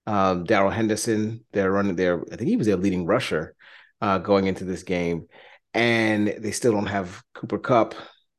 um, 0.06 0.44
Darrell 0.44 0.70
Henderson. 0.70 1.44
They're 1.52 1.72
running 1.72 1.96
their. 1.96 2.22
I 2.32 2.36
think 2.36 2.48
he 2.48 2.56
was 2.56 2.66
their 2.66 2.76
leading 2.76 3.06
rusher 3.06 3.54
uh, 4.00 4.18
going 4.18 4.46
into 4.46 4.64
this 4.64 4.82
game 4.82 5.28
and 5.74 6.28
they 6.38 6.50
still 6.50 6.72
don't 6.72 6.86
have 6.86 7.22
Cooper 7.34 7.58
Kupp. 7.58 7.94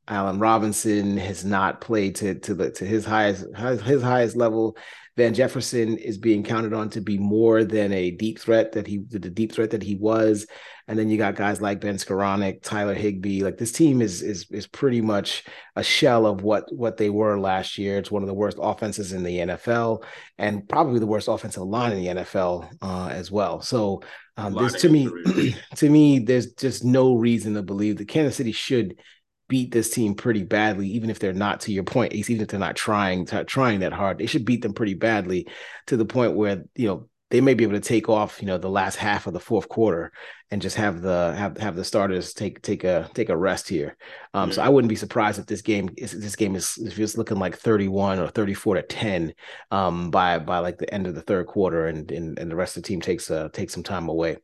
Allen 0.08 0.40
Robinson 0.40 1.18
has 1.18 1.46
not 1.46 1.82
played 1.82 2.16
to 2.16 2.36
to 2.36 2.54
the 2.56 2.72
to 2.72 2.86
his 2.86 3.06
highest 3.06 3.46
his 3.56 4.02
highest 4.02 4.36
level. 4.36 4.76
Van 5.20 5.34
Jefferson 5.34 5.98
is 5.98 6.18
being 6.18 6.44
counted 6.44 6.72
on 6.72 6.90
to 6.92 7.02
be 7.02 7.18
more 7.18 7.66
than 7.66 7.92
a 7.92 8.12
deep 8.12 8.40
threat 8.40 8.72
that 8.72 8.88
he 8.88 9.00
the 9.00 9.20
deep 9.20 9.52
threat 9.52 9.72
that 9.72 9.84
he 9.84 9.96
was. 9.96 10.48
And 10.88 10.98
then 10.98 11.10
you 11.10 11.18
got 11.18 11.36
guys 11.36 11.60
like 11.60 11.82
Ben 11.82 11.98
Skowronek, 11.98 12.64
Tyler 12.64 12.94
Higbee. 12.94 13.44
Like 13.44 13.58
this 13.58 13.74
team 13.74 14.02
is 14.02 14.22
is 14.22 14.50
is 14.50 14.66
pretty 14.66 15.02
much 15.02 15.44
a 15.76 15.84
shell 15.84 16.26
of 16.26 16.42
what 16.42 16.74
what 16.74 16.96
they 16.96 17.10
were 17.10 17.38
last 17.38 17.78
year. 17.78 17.98
It's 17.98 18.10
one 18.10 18.24
of 18.24 18.28
the 18.28 18.34
worst 18.34 18.60
offenses 18.62 19.12
in 19.12 19.24
the 19.24 19.40
NFL, 19.40 20.06
and 20.38 20.68
probably 20.70 21.00
the 21.00 21.06
worst 21.06 21.28
offensive 21.28 21.64
line 21.64 21.92
in 21.92 21.98
the 21.98 22.22
NFL 22.22 22.70
uh, 22.82 23.10
as 23.12 23.30
well. 23.30 23.60
So 23.60 24.02
um, 24.38 24.54
there's 24.54 24.76
to 24.76 24.88
me 24.88 25.10
to 25.76 25.90
me 25.90 26.20
there's 26.20 26.54
just 26.54 26.86
no 26.86 27.14
reason 27.16 27.56
to 27.56 27.62
believe 27.62 27.98
that 27.98 28.08
Kansas 28.08 28.38
City 28.38 28.54
should 28.54 28.96
beat 29.50 29.72
this 29.72 29.90
team 29.90 30.16
pretty 30.16 30.44
badly, 30.44 30.88
even 30.88 31.10
if 31.10 31.20
they're 31.20 31.34
not 31.34 31.60
to 31.62 31.74
your 31.74 31.84
point, 31.84 32.14
Ace, 32.14 32.30
even 32.30 32.44
if 32.44 32.48
they're 32.48 32.60
not 32.60 32.78
trying 32.78 33.26
trying 33.26 33.82
that 33.82 33.92
hard, 33.92 34.18
they 34.18 34.28
should 34.28 34.46
beat 34.46 34.62
them 34.62 34.74
pretty 34.74 34.94
badly 34.94 35.48
to 35.88 35.98
the 35.98 36.06
point 36.06 36.36
where 36.36 36.64
you 36.76 36.88
know 36.88 37.10
they 37.30 37.42
may 37.42 37.54
be 37.54 37.64
able 37.64 37.74
to 37.74 37.80
take 37.80 38.10
off, 38.10 38.42
you 38.42 38.48
know, 38.48 38.58
the 38.58 38.70
last 38.70 38.96
half 38.96 39.28
of 39.28 39.34
the 39.34 39.40
fourth 39.40 39.70
quarter 39.70 40.12
and 40.52 40.64
just 40.64 40.78
have 40.78 41.02
the 41.02 41.36
have 41.38 41.58
have 41.58 41.76
the 41.76 41.84
starters 41.84 42.34
take 42.34 42.60
take 42.64 42.84
a 42.84 43.08
take 43.14 43.30
a 43.30 43.38
rest 43.38 43.70
here. 43.70 43.96
Um, 44.34 44.52
So 44.52 44.64
I 44.64 44.70
wouldn't 44.70 44.90
be 44.90 44.96
surprised 44.96 45.38
if 45.38 45.46
this 45.46 45.62
game 45.62 45.90
is 45.96 46.12
this 46.12 46.36
game 46.36 46.56
is 46.56 46.76
if 46.78 46.98
it's 46.98 47.18
looking 47.18 47.38
like 47.38 47.56
31 47.56 48.20
or 48.20 48.30
34 48.30 48.76
to 48.76 48.82
10 48.82 49.34
um 49.70 50.10
by 50.10 50.40
by 50.40 50.58
like 50.58 50.80
the 50.80 50.92
end 50.92 51.06
of 51.06 51.14
the 51.14 51.22
third 51.22 51.46
quarter 51.46 51.86
and 51.86 52.12
and, 52.12 52.40
and 52.40 52.50
the 52.50 52.56
rest 52.56 52.78
of 52.78 52.82
the 52.84 52.88
team 52.88 53.00
takes 53.00 53.30
uh 53.30 53.50
takes 53.50 53.74
some 53.74 53.84
time 53.84 54.10
away. 54.10 54.38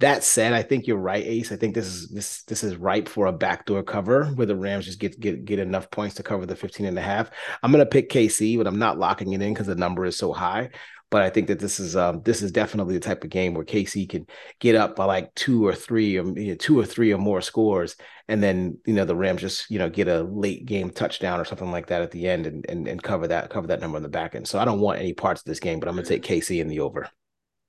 That 0.00 0.24
said, 0.24 0.52
I 0.52 0.62
think 0.62 0.88
you're 0.88 0.96
right, 0.96 1.24
Ace. 1.24 1.52
I 1.52 1.56
think 1.56 1.74
this 1.76 1.86
is 1.86 2.08
this 2.08 2.42
this 2.44 2.64
is 2.64 2.74
ripe 2.76 3.08
for 3.08 3.26
a 3.26 3.32
backdoor 3.32 3.84
cover 3.84 4.26
where 4.34 4.46
the 4.48 4.56
Rams 4.56 4.86
just 4.86 4.98
get 4.98 5.20
get 5.20 5.44
get 5.44 5.60
enough 5.60 5.92
points 5.92 6.16
to 6.16 6.24
cover 6.24 6.44
the 6.44 6.56
15 6.56 6.86
and 6.86 6.98
a 6.98 7.02
half. 7.02 7.30
I'm 7.62 7.70
gonna 7.70 7.86
pick 7.86 8.10
KC, 8.10 8.58
but 8.58 8.66
I'm 8.66 8.80
not 8.80 8.98
locking 8.98 9.32
it 9.32 9.42
in 9.42 9.54
because 9.54 9.68
the 9.68 9.76
number 9.76 10.04
is 10.06 10.16
so 10.16 10.32
high. 10.32 10.70
But 11.12 11.22
I 11.22 11.30
think 11.30 11.48
that 11.48 11.60
this 11.60 11.78
is 11.80 11.96
um 11.96 12.22
this 12.24 12.42
is 12.42 12.52
definitely 12.52 12.94
the 12.94 13.00
type 13.00 13.24
of 13.24 13.30
game 13.30 13.54
where 13.54 13.64
KC 13.64 14.06
can 14.08 14.26
get 14.60 14.74
up 14.74 14.96
by 14.96 15.04
like 15.04 15.34
two 15.36 15.66
or 15.66 15.74
three 15.74 16.18
or 16.18 16.24
you 16.38 16.48
know, 16.50 16.56
two 16.56 16.80
or 16.80 16.86
three 16.86 17.12
or 17.12 17.18
more 17.18 17.40
scores, 17.42 17.96
and 18.28 18.42
then 18.42 18.78
you 18.86 18.94
know 18.94 19.04
the 19.04 19.16
Rams 19.16 19.42
just 19.42 19.70
you 19.70 19.78
know 19.78 19.90
get 19.90 20.08
a 20.08 20.22
late 20.24 20.66
game 20.66 20.90
touchdown 20.90 21.40
or 21.40 21.44
something 21.44 21.70
like 21.70 21.86
that 21.88 22.02
at 22.02 22.10
the 22.12 22.26
end 22.28 22.46
and 22.46 22.66
and, 22.68 22.88
and 22.88 23.02
cover 23.02 23.28
that 23.28 23.50
cover 23.50 23.68
that 23.68 23.80
number 23.80 23.96
on 23.96 24.02
the 24.02 24.08
back 24.08 24.34
end. 24.34 24.48
So 24.48 24.58
I 24.58 24.64
don't 24.64 24.80
want 24.80 24.98
any 25.00 25.12
parts 25.14 25.42
of 25.42 25.46
this 25.46 25.60
game, 25.60 25.80
but 25.80 25.88
I'm 25.88 25.94
gonna 25.96 26.06
take 26.06 26.24
KC 26.24 26.60
in 26.60 26.68
the 26.68 26.80
over. 26.80 27.08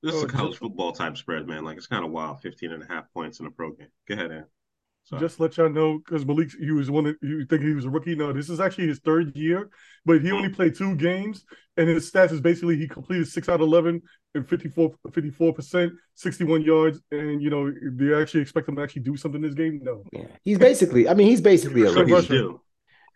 This 0.04 0.16
is 0.16 0.24
Oh, 0.24 0.26
a 0.26 0.28
college 0.28 0.58
football 0.58 0.92
type 0.92 1.18
spread, 1.18 1.48
man. 1.48 1.64
Like 1.66 1.78
it's 1.78 1.88
kind 1.88 2.06
of 2.06 2.12
wild. 2.12 2.42
15 2.42 2.72
and 2.72 2.84
a 2.84 2.88
half 2.88 3.12
points 3.14 3.40
in 3.40 3.48
a 3.48 3.52
pro 3.52 3.72
game. 3.72 3.88
Go 4.08 4.14
ahead, 4.16 4.32
Ed. 4.32 4.46
Sorry. 5.06 5.20
Just 5.20 5.40
let 5.42 5.58
y'all 5.58 5.70
know, 5.70 5.98
because 6.00 6.26
Malik, 6.26 6.50
he 6.58 6.72
was 6.72 6.90
one. 6.90 7.06
Of, 7.08 7.16
you 7.22 7.46
think 7.46 7.62
he 7.62 7.74
was 7.74 7.84
a 7.84 7.90
rookie? 7.90 8.16
No, 8.16 8.32
this 8.32 8.50
is 8.50 8.62
actually 8.62 8.88
his 8.88 9.00
third 9.00 9.36
year, 9.36 9.70
but 10.06 10.22
he 10.22 10.32
only 10.32 10.48
played 10.48 10.76
two 10.76 10.96
games, 10.96 11.44
and 11.76 11.90
his 11.90 12.10
stats 12.10 12.32
is 12.32 12.40
basically 12.40 12.78
he 12.78 12.88
completed 12.88 13.28
six 13.28 13.50
out 13.50 13.56
of 13.56 13.62
eleven 13.62 14.02
and 14.34 14.48
54 14.48 15.54
percent, 15.54 15.92
sixty 16.16 16.46
one 16.46 16.62
yards, 16.62 17.02
and 17.12 17.42
you 17.42 17.50
know 17.50 17.70
do 17.70 18.06
you 18.06 18.18
actually 18.20 18.42
expect 18.42 18.70
him 18.70 18.78
to 18.78 18.82
actually 18.82 19.02
do 19.02 19.18
something 19.18 19.42
this 19.42 19.54
game. 19.54 19.82
No, 19.84 20.04
Yeah, 20.14 20.28
he's 20.42 20.58
basically. 20.58 21.10
I 21.10 21.14
mean, 21.16 21.28
he's 21.28 21.42
basically 21.42 21.82
a 21.84 21.92
rookie. 21.92 22.14
he's 22.16 22.28
due. 22.28 22.62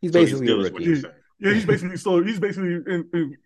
He's 0.01 0.11
So 0.11 0.19
he's 0.19 0.31
basically 0.31 0.45
a 0.47 0.49
due 0.49 0.59
is 0.59 0.71
what 0.71 0.73
rookie. 0.73 0.83
you're 0.83 0.95
Yeah. 0.97 1.09
yeah, 1.39 1.53
he's 1.53 1.65
basically 1.65 1.97
so 1.97 2.21
he's 2.21 2.39
basically 2.39 2.73
in, 2.73 3.09
in, 3.13 3.37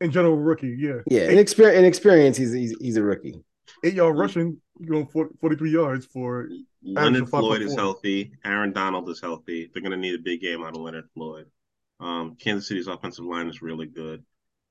in 0.00 0.10
general 0.12 0.36
rookie. 0.36 0.76
Yeah, 0.78 0.98
Yeah, 1.10 1.28
in 1.28 1.38
experience, 1.38 1.78
in 1.80 1.84
experience, 1.84 2.36
he's 2.36 2.52
he's 2.52 2.76
he's 2.80 2.96
a 2.96 3.02
rookie. 3.02 3.42
eight 3.84 3.94
yard 3.94 4.16
rushing, 4.16 4.60
you 4.78 4.90
know, 4.90 5.04
40, 5.06 5.34
43 5.40 5.70
yards 5.72 6.06
for 6.06 6.48
Leonard 6.84 7.28
Floyd 7.28 7.62
is 7.62 7.74
5.4. 7.74 7.76
healthy. 7.76 8.32
Aaron 8.44 8.72
Donald 8.72 9.08
is 9.08 9.20
healthy. 9.20 9.70
They're 9.72 9.82
going 9.82 9.92
to 9.92 9.98
need 9.98 10.14
a 10.14 10.22
big 10.22 10.40
game 10.40 10.62
out 10.62 10.74
of 10.74 10.80
Leonard 10.82 11.08
Floyd. 11.14 11.46
Um, 12.00 12.36
Kansas 12.36 12.68
City's 12.68 12.88
offensive 12.88 13.24
line 13.24 13.48
is 13.48 13.62
really 13.62 13.86
good. 13.86 14.24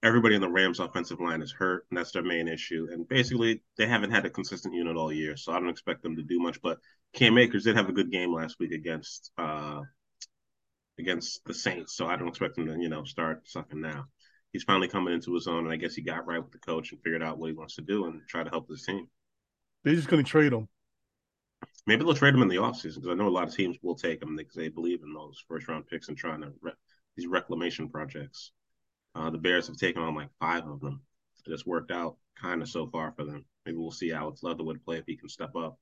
Everybody 0.03 0.35
in 0.35 0.41
the 0.41 0.49
Rams' 0.49 0.79
offensive 0.79 1.21
line 1.21 1.41
is 1.41 1.51
hurt, 1.51 1.85
and 1.89 1.97
that's 1.97 2.11
their 2.11 2.23
main 2.23 2.47
issue. 2.47 2.87
And 2.91 3.07
basically, 3.07 3.61
they 3.77 3.87
haven't 3.87 4.11
had 4.11 4.25
a 4.25 4.29
consistent 4.29 4.73
unit 4.73 4.97
all 4.97 5.13
year, 5.13 5.37
so 5.37 5.53
I 5.53 5.59
don't 5.59 5.69
expect 5.69 6.03
them 6.03 6.17
to 6.17 6.23
do 6.23 6.39
much. 6.39 6.61
But 6.61 6.79
Cam 7.13 7.37
Akers 7.37 7.63
did 7.63 7.77
have 7.77 7.87
a 7.89 7.93
good 7.93 8.11
game 8.11 8.33
last 8.33 8.57
week 8.59 8.73
against 8.73 9.31
uh, 9.37 9.81
against 10.99 11.43
the 11.45 11.53
Saints, 11.53 11.95
so 11.95 12.05
I 12.05 12.17
don't 12.17 12.27
expect 12.27 12.57
him 12.57 12.67
to, 12.67 12.73
you 12.73 12.89
know, 12.89 13.05
start 13.05 13.47
sucking 13.47 13.81
now. 13.81 14.05
He's 14.51 14.63
finally 14.63 14.89
coming 14.89 15.13
into 15.13 15.33
his 15.33 15.47
own, 15.47 15.63
and 15.65 15.71
I 15.71 15.77
guess 15.77 15.95
he 15.95 16.01
got 16.03 16.27
right 16.27 16.43
with 16.43 16.51
the 16.51 16.59
coach 16.59 16.91
and 16.91 17.01
figured 17.01 17.23
out 17.23 17.39
what 17.39 17.47
he 17.47 17.55
wants 17.55 17.75
to 17.75 17.81
do 17.81 18.05
and 18.05 18.21
try 18.27 18.43
to 18.43 18.49
help 18.49 18.69
his 18.69 18.85
team. 18.85 19.07
they're 19.83 19.95
just 19.95 20.09
going 20.09 20.23
to 20.23 20.29
trade 20.29 20.53
him. 20.53 20.67
Maybe 21.85 22.03
they'll 22.03 22.13
trade 22.13 22.33
him 22.33 22.41
in 22.41 22.47
the 22.47 22.57
offseason 22.57 22.95
because 22.95 23.09
I 23.09 23.13
know 23.13 23.27
a 23.27 23.29
lot 23.29 23.47
of 23.47 23.55
teams 23.55 23.77
will 23.81 23.95
take 23.95 24.21
him 24.21 24.35
because 24.35 24.55
they 24.55 24.69
believe 24.69 25.01
in 25.03 25.13
those 25.13 25.43
first 25.47 25.67
round 25.67 25.87
picks 25.87 26.07
and 26.07 26.17
trying 26.17 26.41
to 26.41 26.53
re- 26.61 26.71
these 27.17 27.27
reclamation 27.27 27.89
projects. 27.89 28.51
Uh, 29.15 29.29
the 29.29 29.37
Bears 29.37 29.67
have 29.67 29.77
taken 29.77 30.01
on 30.01 30.15
like 30.15 30.29
five 30.39 30.65
of 30.65 30.79
them. 30.79 31.01
It's 31.45 31.65
worked 31.65 31.91
out 31.91 32.17
kind 32.41 32.61
of 32.61 32.69
so 32.69 32.87
far 32.87 33.11
for 33.11 33.25
them. 33.25 33.45
Maybe 33.65 33.77
we'll 33.77 33.91
see 33.91 34.13
Alex 34.13 34.43
Leatherwood 34.43 34.83
play 34.83 34.97
if 34.97 35.05
he 35.05 35.17
can 35.17 35.29
step 35.29 35.55
up 35.55 35.77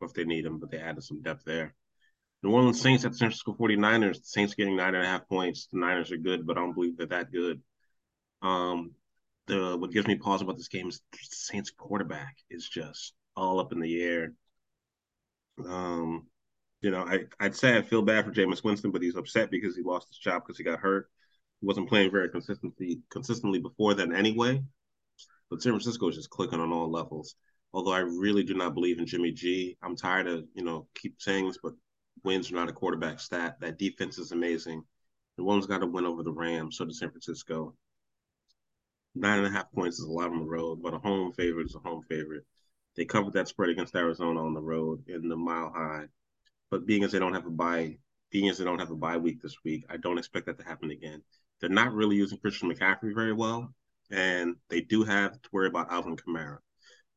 or 0.00 0.06
if 0.06 0.14
they 0.14 0.24
need 0.24 0.46
him, 0.46 0.58
but 0.58 0.70
they 0.70 0.78
added 0.78 1.02
some 1.02 1.22
depth 1.22 1.44
there. 1.44 1.74
New 2.42 2.50
Orleans 2.50 2.80
Saints 2.80 3.04
at 3.04 3.14
San 3.14 3.28
Francisco 3.28 3.54
49ers. 3.58 4.18
The 4.18 4.24
Saints 4.24 4.54
getting 4.54 4.76
nine 4.76 4.94
and 4.94 5.04
a 5.04 5.06
half 5.06 5.28
points. 5.28 5.68
The 5.72 5.78
Niners 5.78 6.10
are 6.10 6.16
good, 6.16 6.46
but 6.46 6.56
I 6.56 6.60
don't 6.60 6.74
believe 6.74 6.96
they're 6.96 7.06
that 7.06 7.32
good. 7.32 7.60
Um, 8.42 8.92
the 9.46 9.76
what 9.76 9.92
gives 9.92 10.06
me 10.06 10.16
pause 10.16 10.42
about 10.42 10.56
this 10.56 10.68
game 10.68 10.88
is 10.88 11.00
Saints 11.14 11.70
quarterback 11.70 12.36
is 12.50 12.68
just 12.68 13.12
all 13.36 13.60
up 13.60 13.72
in 13.72 13.80
the 13.80 14.02
air 14.02 14.32
Um, 15.68 16.26
you 16.80 16.90
know, 16.90 17.02
I, 17.02 17.24
I'd 17.40 17.56
say 17.56 17.76
I 17.76 17.82
feel 17.82 18.02
bad 18.02 18.24
for 18.24 18.32
Jameis 18.32 18.64
Winston, 18.64 18.90
but 18.90 19.02
he's 19.02 19.16
upset 19.16 19.50
because 19.50 19.76
he 19.76 19.82
lost 19.82 20.08
his 20.08 20.18
job 20.18 20.42
because 20.42 20.58
he 20.58 20.64
got 20.64 20.80
hurt. 20.80 21.08
He 21.60 21.66
wasn't 21.66 21.88
playing 21.88 22.10
very 22.10 22.28
consistently 22.28 23.00
consistently 23.10 23.60
before 23.60 23.94
then 23.94 24.14
anyway. 24.14 24.62
But 25.50 25.62
San 25.62 25.72
Francisco 25.72 26.08
is 26.08 26.16
just 26.16 26.30
clicking 26.30 26.60
on 26.60 26.72
all 26.72 26.90
levels. 26.90 27.36
Although 27.72 27.92
I 27.92 28.00
really 28.00 28.42
do 28.42 28.54
not 28.54 28.74
believe 28.74 28.98
in 28.98 29.06
Jimmy 29.06 29.32
G. 29.32 29.76
I'm 29.82 29.96
tired 29.96 30.26
of, 30.26 30.44
you 30.54 30.64
know, 30.64 30.88
keep 30.94 31.20
saying 31.20 31.46
this, 31.46 31.58
but 31.62 31.74
wins 32.24 32.50
are 32.50 32.54
not 32.54 32.68
a 32.68 32.72
quarterback 32.72 33.20
stat. 33.20 33.56
That 33.60 33.78
defense 33.78 34.18
is 34.18 34.32
amazing. 34.32 34.82
The 35.36 35.44
one's 35.44 35.66
got 35.66 35.78
to 35.78 35.86
win 35.86 36.04
over 36.04 36.22
the 36.22 36.32
Rams, 36.32 36.76
so 36.76 36.84
does 36.84 36.98
San 36.98 37.10
Francisco. 37.10 37.74
Nine 39.14 39.38
and 39.38 39.46
a 39.46 39.50
half 39.50 39.72
points 39.72 39.98
is 39.98 40.06
a 40.06 40.10
lot 40.10 40.30
on 40.30 40.40
the 40.40 40.44
road, 40.44 40.82
but 40.82 40.94
a 40.94 40.98
home 40.98 41.32
favorite 41.32 41.66
is 41.66 41.74
a 41.74 41.78
home 41.78 42.02
favorite. 42.08 42.44
They 42.96 43.04
covered 43.04 43.32
that 43.34 43.48
spread 43.48 43.70
against 43.70 43.96
Arizona 43.96 44.44
on 44.44 44.54
the 44.54 44.60
road 44.60 45.08
in 45.08 45.28
the 45.28 45.36
mile 45.36 45.72
high. 45.74 46.06
But 46.70 46.86
being 46.86 47.04
as 47.04 47.12
they 47.12 47.18
don't 47.18 47.34
have 47.34 47.46
a 47.46 47.50
bye, 47.50 47.98
being 48.30 48.48
as 48.48 48.58
they 48.58 48.64
don't 48.64 48.78
have 48.78 48.90
a 48.90 48.96
bye 48.96 49.16
week 49.16 49.40
this 49.40 49.56
week, 49.64 49.84
I 49.88 49.96
don't 49.96 50.18
expect 50.18 50.46
that 50.46 50.58
to 50.58 50.64
happen 50.64 50.90
again. 50.90 51.22
They're 51.60 51.70
not 51.70 51.92
really 51.92 52.16
using 52.16 52.38
Christian 52.38 52.70
McCaffrey 52.70 53.14
very 53.14 53.32
well, 53.32 53.72
and 54.10 54.56
they 54.68 54.80
do 54.80 55.04
have 55.04 55.40
to 55.40 55.48
worry 55.52 55.68
about 55.68 55.92
Alvin 55.92 56.16
Kamara. 56.16 56.58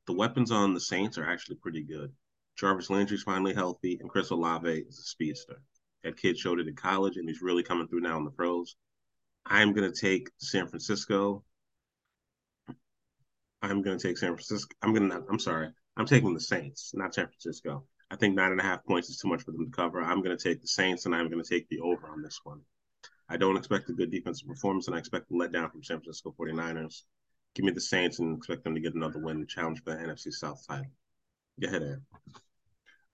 The 0.07 0.13
weapons 0.13 0.51
on 0.51 0.73
the 0.73 0.79
Saints 0.79 1.17
are 1.17 1.27
actually 1.29 1.55
pretty 1.55 1.83
good. 1.83 2.11
Jarvis 2.57 2.89
Landry's 2.89 3.23
finally 3.23 3.53
healthy, 3.53 3.97
and 3.99 4.09
Chris 4.09 4.29
Olave 4.29 4.69
is 4.69 4.99
a 4.99 5.03
speedster. 5.03 5.61
That 6.03 6.17
kid 6.17 6.37
showed 6.37 6.59
it 6.59 6.67
in 6.67 6.75
college, 6.75 7.17
and 7.17 7.27
he's 7.27 7.41
really 7.41 7.63
coming 7.63 7.87
through 7.87 8.01
now 8.01 8.17
in 8.17 8.23
the 8.23 8.31
pros. 8.31 8.75
I'm 9.45 9.73
going 9.73 9.91
to 9.91 9.99
take 9.99 10.29
San 10.37 10.67
Francisco. 10.67 11.43
I'm 13.71 13.81
going 13.81 13.97
to 13.97 14.07
take 14.07 14.17
San 14.17 14.33
Francisco. 14.33 14.75
I'm 14.81 14.93
going 14.93 15.09
to. 15.09 15.23
I'm 15.29 15.39
sorry. 15.39 15.69
I'm 15.97 16.05
taking 16.05 16.33
the 16.33 16.39
Saints, 16.39 16.91
not 16.93 17.13
San 17.13 17.27
Francisco. 17.27 17.85
I 18.11 18.15
think 18.15 18.35
nine 18.35 18.51
and 18.51 18.59
a 18.59 18.63
half 18.63 18.85
points 18.85 19.09
is 19.09 19.17
too 19.17 19.27
much 19.27 19.43
for 19.43 19.51
them 19.51 19.65
to 19.65 19.71
cover. 19.71 20.01
I'm 20.01 20.21
going 20.21 20.37
to 20.37 20.43
take 20.43 20.61
the 20.61 20.67
Saints, 20.67 21.05
and 21.05 21.15
I'm 21.15 21.29
going 21.29 21.43
to 21.43 21.49
take 21.49 21.67
the 21.69 21.79
over 21.79 22.07
on 22.07 22.21
this 22.21 22.39
one. 22.43 22.61
I 23.29 23.37
don't 23.37 23.57
expect 23.57 23.89
a 23.89 23.93
good 23.93 24.11
defensive 24.11 24.47
performance, 24.47 24.87
and 24.87 24.95
I 24.95 24.99
expect 24.99 25.31
a 25.31 25.33
letdown 25.33 25.71
from 25.71 25.83
San 25.83 25.97
Francisco 25.97 26.35
49ers. 26.39 27.03
Give 27.55 27.65
me 27.65 27.71
the 27.71 27.81
Saints 27.81 28.19
and 28.19 28.37
expect 28.37 28.63
them 28.63 28.75
to 28.75 28.81
get 28.81 28.93
another 28.93 29.19
win 29.19 29.37
and 29.37 29.47
challenge 29.49 29.81
for 29.83 29.91
the 29.95 30.01
NFC 30.01 30.31
South 30.31 30.61
title. 30.67 30.91
Go 31.59 31.67
ahead, 31.67 31.81
Aaron. 31.81 32.05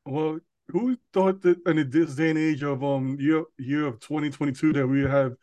Well, 0.05 0.39
who 0.69 0.97
thought 1.13 1.41
that 1.43 1.59
in 1.67 1.89
this 1.89 2.15
day 2.15 2.29
and 2.31 2.39
age 2.39 2.63
of 2.63 2.83
um 2.83 3.17
year 3.19 3.43
year 3.59 3.85
of 3.85 3.99
2022 3.99 4.73
that 4.73 4.87
we 4.87 5.01
have 5.01 5.33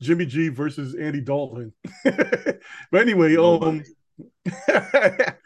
Jimmy 0.00 0.26
G 0.26 0.48
versus 0.48 0.94
Andy 0.94 1.20
Dalton? 1.20 1.72
but 2.04 2.60
anyway, 2.94 3.36
um 3.36 3.82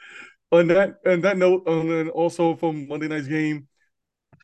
on 0.52 0.68
that 0.68 0.96
and 1.04 1.24
that 1.24 1.36
note, 1.38 1.64
and 1.66 1.90
then 1.90 2.08
also 2.10 2.54
from 2.56 2.88
Monday 2.88 3.08
night's 3.08 3.26
game, 3.26 3.68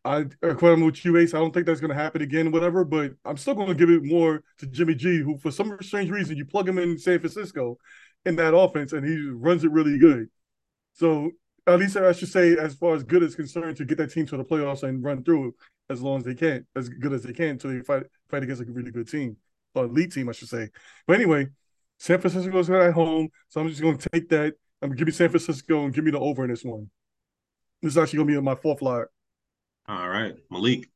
I 0.05 0.27
uh, 0.43 0.55
with 0.61 1.05
you, 1.05 1.17
Ace, 1.17 1.35
I 1.35 1.39
don't 1.39 1.53
think 1.53 1.67
that's 1.67 1.81
going 1.81 1.91
to 1.91 2.03
happen 2.03 2.23
again, 2.23 2.51
whatever. 2.51 2.85
But 2.85 3.13
I'm 3.25 3.37
still 3.37 3.55
going 3.55 3.69
to 3.69 3.75
give 3.75 3.91
it 3.91 4.05
more 4.05 4.43
to 4.59 4.67
Jimmy 4.67 4.95
G, 4.95 5.19
who 5.19 5.37
for 5.39 5.51
some 5.51 5.77
strange 5.83 6.11
reason 6.11 6.37
you 6.37 6.45
plug 6.45 6.69
him 6.69 6.79
in 6.79 6.99
San 6.99 7.19
Francisco 7.19 7.79
in 8.25 8.37
that 8.37 8.55
offense, 8.57 8.93
and 8.93 9.07
he 9.07 9.29
runs 9.31 9.65
it 9.65 9.71
really 9.71 9.99
good. 9.99 10.29
So 10.95 11.31
at 11.67 11.79
least 11.79 11.97
I 11.97 12.13
should 12.13 12.29
say, 12.29 12.57
as 12.57 12.75
far 12.75 12.95
as 12.95 13.03
good 13.03 13.23
is 13.23 13.35
concerned, 13.35 13.77
to 13.77 13.85
get 13.85 13.99
that 13.99 14.11
team 14.11 14.27
to 14.27 14.37
the 14.37 14.45
playoffs 14.45 14.83
and 14.83 15.03
run 15.05 15.23
through 15.23 15.55
as 15.91 16.01
long 16.01 16.19
as 16.19 16.25
they 16.25 16.35
can, 16.35 16.67
as 16.77 16.89
good 16.89 17.13
as 17.13 17.23
they 17.23 17.33
can, 17.33 17.51
until 17.51 17.73
they 17.73 17.81
fight 17.81 18.05
fight 18.31 18.43
against 18.43 18.63
a 18.63 18.65
really 18.67 18.91
good 18.91 19.09
team, 19.09 19.37
or 19.75 19.85
elite 19.85 20.13
team, 20.13 20.29
I 20.29 20.33
should 20.33 20.49
say. 20.49 20.69
But 21.07 21.17
anyway, 21.17 21.49
San 21.99 22.21
Francisco's 22.21 22.71
at 22.71 22.93
home, 22.93 23.29
so 23.49 23.61
I'm 23.61 23.69
just 23.69 23.83
going 23.83 23.99
to 23.99 24.09
take 24.11 24.29
that. 24.29 24.55
I'm 24.81 24.91
going 24.91 24.93
to 24.93 24.97
give 24.97 25.07
me 25.07 25.13
San 25.13 25.29
Francisco 25.29 25.85
and 25.85 25.93
give 25.93 26.05
me 26.05 26.13
the 26.13 26.21
over 26.21 26.45
in 26.45 26.51
this 26.51 26.65
one. 26.65 26.91
This 27.83 27.93
is 27.93 27.99
actually 27.99 28.19
going 28.19 28.29
to 28.29 28.35
be 28.35 28.41
my 28.41 28.55
fourth 28.55 28.79
flyer. 28.79 29.11
All 29.89 30.09
right, 30.09 30.35
Malik. 30.51 30.89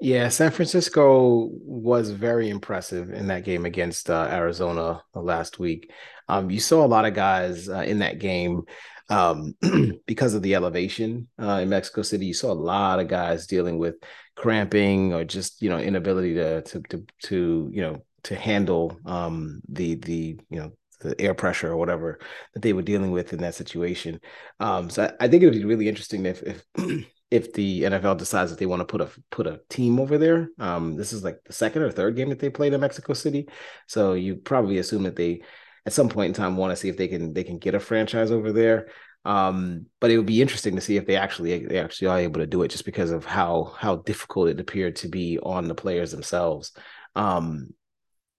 Yeah, 0.00 0.28
San 0.28 0.50
Francisco 0.50 1.48
was 1.62 2.10
very 2.10 2.50
impressive 2.50 3.10
in 3.10 3.28
that 3.28 3.44
game 3.44 3.64
against 3.64 4.10
uh, 4.10 4.28
Arizona 4.30 5.02
last 5.14 5.58
week. 5.58 5.90
Um, 6.28 6.50
you 6.50 6.60
saw 6.60 6.84
a 6.84 6.86
lot 6.86 7.06
of 7.06 7.14
guys 7.14 7.68
uh, 7.68 7.84
in 7.86 8.00
that 8.00 8.18
game 8.18 8.62
um, 9.10 9.54
because 10.06 10.34
of 10.34 10.42
the 10.42 10.54
elevation 10.54 11.28
uh, 11.40 11.60
in 11.62 11.68
Mexico 11.68 12.02
City. 12.02 12.26
You 12.26 12.34
saw 12.34 12.52
a 12.52 12.54
lot 12.54 13.00
of 13.00 13.08
guys 13.08 13.46
dealing 13.46 13.78
with 13.78 13.96
cramping 14.36 15.12
or 15.12 15.24
just 15.24 15.62
you 15.62 15.70
know 15.70 15.78
inability 15.78 16.34
to 16.34 16.62
to 16.62 16.80
to, 16.80 17.06
to 17.24 17.70
you 17.72 17.82
know 17.82 18.04
to 18.24 18.34
handle 18.34 18.98
um, 19.06 19.60
the 19.68 19.94
the 19.96 20.38
you 20.50 20.60
know 20.60 20.72
the 21.00 21.20
air 21.20 21.34
pressure 21.34 21.70
or 21.70 21.76
whatever 21.76 22.18
that 22.54 22.62
they 22.62 22.72
were 22.72 22.82
dealing 22.82 23.10
with 23.10 23.32
in 23.32 23.40
that 23.40 23.54
situation. 23.54 24.20
Um, 24.58 24.88
so 24.90 25.04
I, 25.04 25.24
I, 25.24 25.28
think 25.28 25.42
it 25.42 25.46
would 25.46 25.54
be 25.54 25.64
really 25.64 25.88
interesting 25.88 26.24
if 26.24 26.42
if 26.42 26.64
if 27.30 27.52
the 27.52 27.82
NFL 27.82 28.18
decides 28.18 28.50
that 28.50 28.58
they 28.58 28.66
want 28.66 28.80
to 28.80 28.86
put 28.86 29.00
a 29.00 29.10
put 29.30 29.46
a 29.46 29.60
team 29.68 30.00
over 30.00 30.18
there. 30.18 30.48
Um, 30.58 30.96
this 30.96 31.12
is 31.12 31.22
like 31.22 31.38
the 31.44 31.52
second 31.52 31.82
or 31.82 31.90
third 31.90 32.16
game 32.16 32.30
that 32.30 32.38
they 32.38 32.50
played 32.50 32.72
in 32.72 32.80
Mexico 32.80 33.12
City, 33.12 33.48
so 33.86 34.14
you 34.14 34.36
probably 34.36 34.78
assume 34.78 35.02
that 35.04 35.16
they 35.16 35.42
at 35.86 35.92
some 35.92 36.08
point 36.08 36.28
in 36.28 36.34
time 36.34 36.56
want 36.56 36.70
to 36.72 36.76
see 36.76 36.88
if 36.88 36.96
they 36.96 37.08
can 37.08 37.32
they 37.32 37.44
can 37.44 37.58
get 37.58 37.74
a 37.74 37.80
franchise 37.80 38.30
over 38.30 38.52
there. 38.52 38.88
Um, 39.26 39.86
but 40.00 40.10
it 40.10 40.18
would 40.18 40.26
be 40.26 40.42
interesting 40.42 40.74
to 40.74 40.82
see 40.82 40.96
if 40.96 41.06
they 41.06 41.16
actually 41.16 41.66
they 41.66 41.78
actually 41.78 42.08
are 42.08 42.18
able 42.18 42.40
to 42.40 42.46
do 42.46 42.62
it, 42.62 42.68
just 42.68 42.84
because 42.84 43.10
of 43.10 43.24
how 43.24 43.74
how 43.78 43.96
difficult 43.96 44.48
it 44.48 44.60
appeared 44.60 44.96
to 44.96 45.08
be 45.08 45.38
on 45.38 45.68
the 45.68 45.74
players 45.74 46.10
themselves. 46.10 46.72
Um, 47.14 47.70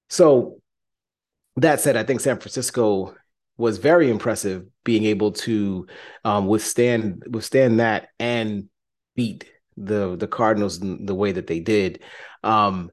so 0.10 0.62
that 1.58 1.82
said, 1.82 1.96
I 1.96 2.04
think 2.04 2.20
San 2.20 2.38
Francisco 2.38 3.16
was 3.58 3.78
very 3.78 4.10
impressive 4.10 4.66
being 4.84 5.06
able 5.06 5.32
to 5.32 5.88
um, 6.24 6.48
withstand 6.48 7.24
withstand 7.30 7.80
that 7.80 8.10
and 8.20 8.70
beat 9.16 9.50
the 9.78 10.16
the 10.16 10.28
Cardinals 10.28 10.80
the 10.80 11.16
way 11.16 11.32
that 11.32 11.48
they 11.48 11.60
did. 11.60 12.02
Um, 12.44 12.92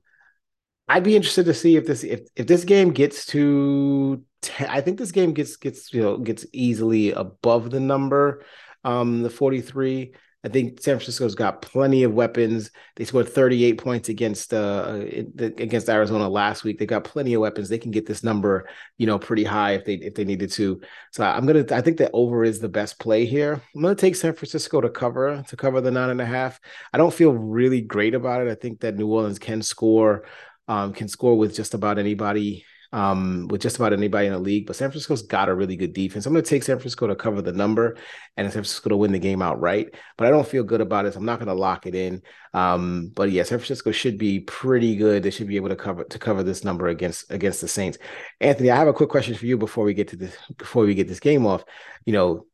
I'd 0.89 1.05
be 1.05 1.16
interested 1.16 1.47
to 1.47 1.55
see 1.55 1.77
if 1.77 1.87
this 1.87 2.05
if 2.05 2.20
if 2.37 2.47
this 2.47 2.65
game 2.65 2.93
gets 2.93 3.27
to 3.27 4.24
10, 4.43 4.69
I 4.69 4.81
think 4.81 4.98
this 4.98 5.12
game 5.12 5.32
gets 5.32 5.56
gets 5.56 5.93
you 5.93 6.02
know 6.02 6.19
gets 6.19 6.44
easily 6.52 7.12
above 7.12 7.70
the 7.70 7.81
number 7.81 8.44
um 8.85 9.23
the 9.23 9.31
43 9.31 10.14
I 10.44 10.48
think 10.48 10.81
San 10.81 10.97
Francisco's 10.97 11.36
got 11.36 11.62
plenty 11.62 12.02
of 12.02 12.14
weapons. 12.14 12.73
They 12.97 13.05
scored 13.05 13.28
38 13.28 13.78
points 13.78 14.09
against 14.09 14.52
uh 14.52 15.05
against 15.39 15.89
Arizona 15.89 16.28
last 16.28 16.64
week. 16.64 16.78
They've 16.78 16.89
got 16.89 17.05
plenty 17.05 17.35
of 17.35 17.40
weapons. 17.40 17.69
They 17.69 17.78
can 17.78 17.93
get 17.93 18.06
this 18.06 18.24
number, 18.24 18.69
you 18.98 19.06
know, 19.06 19.20
pretty 19.20 19.44
high 19.44 19.74
if 19.74 19.85
they 19.85 19.94
if 19.94 20.16
they 20.16 20.24
needed 20.24 20.51
to. 20.52 20.81
So 21.12 21.24
I'm 21.24 21.47
gonna 21.47 21.64
I 21.70 21.81
think 21.81 21.98
that 21.98 22.10
over 22.12 22.43
is 22.43 22.59
the 22.59 22.69
best 22.69 22.98
play 22.98 23.24
here. 23.24 23.60
I'm 23.74 23.82
gonna 23.82 23.94
take 23.94 24.16
San 24.16 24.35
Francisco 24.35 24.81
to 24.81 24.90
cover 24.90 25.44
to 25.47 25.56
cover 25.56 25.81
the 25.81 25.93
nine 25.93 26.10
and 26.10 26.20
a 26.20 26.27
half. 26.27 26.59
I 26.93 26.98
don't 26.98 27.14
feel 27.14 27.32
really 27.32 27.81
great 27.81 28.14
about 28.14 28.44
it. 28.44 28.51
I 28.51 28.56
think 28.56 28.81
that 28.81 28.97
New 28.97 29.06
Orleans 29.06 29.39
can 29.39 29.62
score, 29.62 30.24
um, 30.66 30.93
can 30.93 31.06
score 31.06 31.39
with 31.39 31.55
just 31.55 31.74
about 31.74 32.01
anybody 32.01 32.64
um, 32.93 33.48
with 33.48 33.62
just 33.62 33.77
about 33.77 33.93
anybody 33.93 34.27
in 34.27 34.32
the 34.32 34.39
league. 34.39 34.66
But 34.66 34.77
San 34.77 34.90
Francisco's 34.90 35.23
got 35.23 35.48
a 35.48 35.55
really 35.55 35.77
good 35.77 35.93
defense. 35.93 36.27
I'm 36.27 36.32
going 36.32 36.44
to 36.44 36.48
take 36.48 36.62
San 36.62 36.77
Francisco 36.77 37.06
to 37.06 37.14
cover 37.14 37.40
the 37.40 37.52
number 37.52 37.97
and 38.36 38.47
San 38.47 38.52
Francisco 38.52 38.90
to 38.90 38.97
win 38.97 39.12
the 39.12 39.19
game 39.19 39.43
outright. 39.43 39.94
But 40.16 40.27
I 40.27 40.31
don't 40.31 40.47
feel 40.47 40.62
good 40.62 40.81
about 40.81 41.06
it. 41.06 41.14
So 41.14 41.19
I'm 41.19 41.24
not 41.24 41.39
going 41.39 41.48
to 41.48 41.55
lock 41.55 41.86
it 41.86 41.94
in. 41.94 42.23
Um, 42.55 43.10
but 43.14 43.31
yeah, 43.31 43.44
San 43.44 43.59
Francisco 43.59 43.93
should 43.93 44.19
be 44.19 44.40
pretty 44.40 44.97
good. 44.97 45.23
They 45.23 45.31
should 45.31 45.48
be 45.48 45.56
able 45.56 45.70
to 45.70 45.77
cover 45.77 46.05
to 46.05 46.19
cover 46.19 46.43
this 46.43 46.64
number 46.64 46.89
against 46.89 47.31
against 47.31 47.60
the 47.60 47.69
Saints. 47.69 47.98
Anthony, 48.40 48.70
I 48.70 48.77
have 48.77 48.89
a 48.89 48.93
quick 48.93 49.09
question 49.09 49.35
for 49.35 49.47
you 49.47 49.56
before 49.56 49.85
we 49.85 49.94
get 49.94 50.09
to 50.09 50.16
this 50.16 50.36
before 50.59 50.85
we 50.85 50.94
get 50.94 51.09
this 51.09 51.20
game 51.20 51.47
off. 51.47 51.64
You 52.05 52.12
know, 52.12 52.47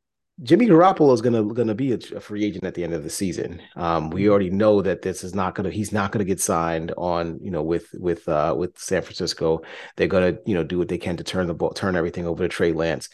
Jimmy 0.43 0.66
Garoppolo 0.66 1.12
is 1.12 1.20
gonna 1.20 1.43
gonna 1.44 1.74
be 1.74 1.93
a, 1.93 1.98
a, 2.15 2.20
free 2.20 2.44
agent 2.44 2.65
at 2.65 2.74
the 2.74 2.85
end 2.85 2.94
of 2.94 3.02
the 3.02 3.10
season. 3.10 3.60
Um, 3.74 4.10
we 4.10 4.23
mm-hmm. 4.23 4.31
already 4.31 4.51
know 4.51 4.81
that 4.82 5.02
this 5.02 5.24
is 5.24 5.35
not 5.35 5.55
gonna 5.55 5.70
he's 5.70 5.93
not 5.93 6.12
gonna 6.12 6.24
get 6.24 6.40
signed 6.40 6.93
on 6.97 7.40
you 7.43 7.51
know 7.51 7.62
with 7.62 7.89
with 7.94 8.28
uh, 8.28 8.55
with 8.56 8.78
San 8.78 9.02
Francisco. 9.02 9.62
They're 9.97 10.06
gonna 10.06 10.36
you 10.47 10.55
know 10.55 10.62
do 10.62 10.78
what 10.78 10.89
they 10.89 10.98
can 10.98 11.16
to 11.16 11.24
turn 11.24 11.48
the 11.48 11.55
ball 11.55 11.70
turn 11.70 11.97
everything 11.97 12.27
over 12.27 12.44
to 12.44 12.48
Trey 12.48 12.73
Lance. 12.73 13.09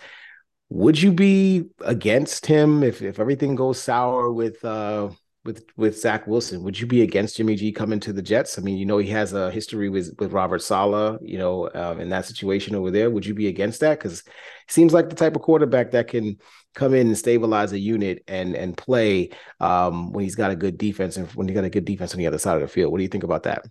Would 0.69 1.01
you 1.01 1.13
be 1.13 1.65
against 1.81 2.45
him 2.45 2.83
if 2.83 3.01
if 3.01 3.19
everything 3.19 3.55
goes 3.55 3.81
sour 3.81 4.31
with 4.31 4.63
uh, 4.63 5.09
with 5.47 5.65
with 5.79 5.99
Zach 5.99 6.27
Wilson? 6.27 6.63
Would 6.63 6.79
you 6.79 6.87
be 6.87 7.01
against 7.01 7.37
Jimmy 7.37 7.55
G 7.55 7.73
coming 7.73 8.01
to 8.01 8.13
the 8.13 8.23
Jets? 8.23 8.59
I 8.59 8.63
mean, 8.63 8.77
you 8.77 8.85
know 8.85 8.99
he 8.99 9.09
has 9.11 9.33
a 9.33 9.51
history 9.51 9.89
with 9.89 10.15
with 10.19 10.33
Robert 10.33 10.61
Saleh, 10.61 11.19
you 11.23 11.39
know, 11.39 11.71
um, 11.75 12.01
in 12.01 12.11
that 12.11 12.27
situation 12.27 12.75
over 12.75 12.91
there. 12.91 13.11
Would 13.11 13.25
you 13.25 13.35
be 13.35 13.49
against 13.49 13.81
that? 13.81 13.99
Because 13.99 14.21
it 14.21 14.27
seems 14.69 14.93
like 14.93 15.09
the 15.09 15.17
type 15.17 15.37
of 15.37 15.43
quarterback 15.43 15.93
that 15.93 16.09
can 16.09 16.39
come 16.75 16.95
in 16.95 17.07
and 17.07 17.19
stabilize 17.19 17.73
a 17.73 17.79
unit 17.79 18.23
and 18.29 18.55
and 18.55 18.77
play 18.77 19.31
um, 19.61 20.13
when 20.13 20.25
he's 20.25 20.35
got 20.35 20.51
a 20.51 20.57
good 20.57 20.79
defense 20.79 21.17
and 21.17 21.29
when 21.33 21.49
he's 21.49 21.55
got 21.55 21.65
a 21.65 21.71
good 21.71 21.85
defense 21.85 22.13
on 22.13 22.19
the 22.19 22.27
other 22.27 22.39
side 22.39 22.57
of 22.57 22.63
the 22.63 22.69
field. 22.69 22.93
What 22.93 22.99
do 22.99 23.05
you 23.05 23.09
think 23.09 23.25
about 23.25 23.45
that? 23.45 23.65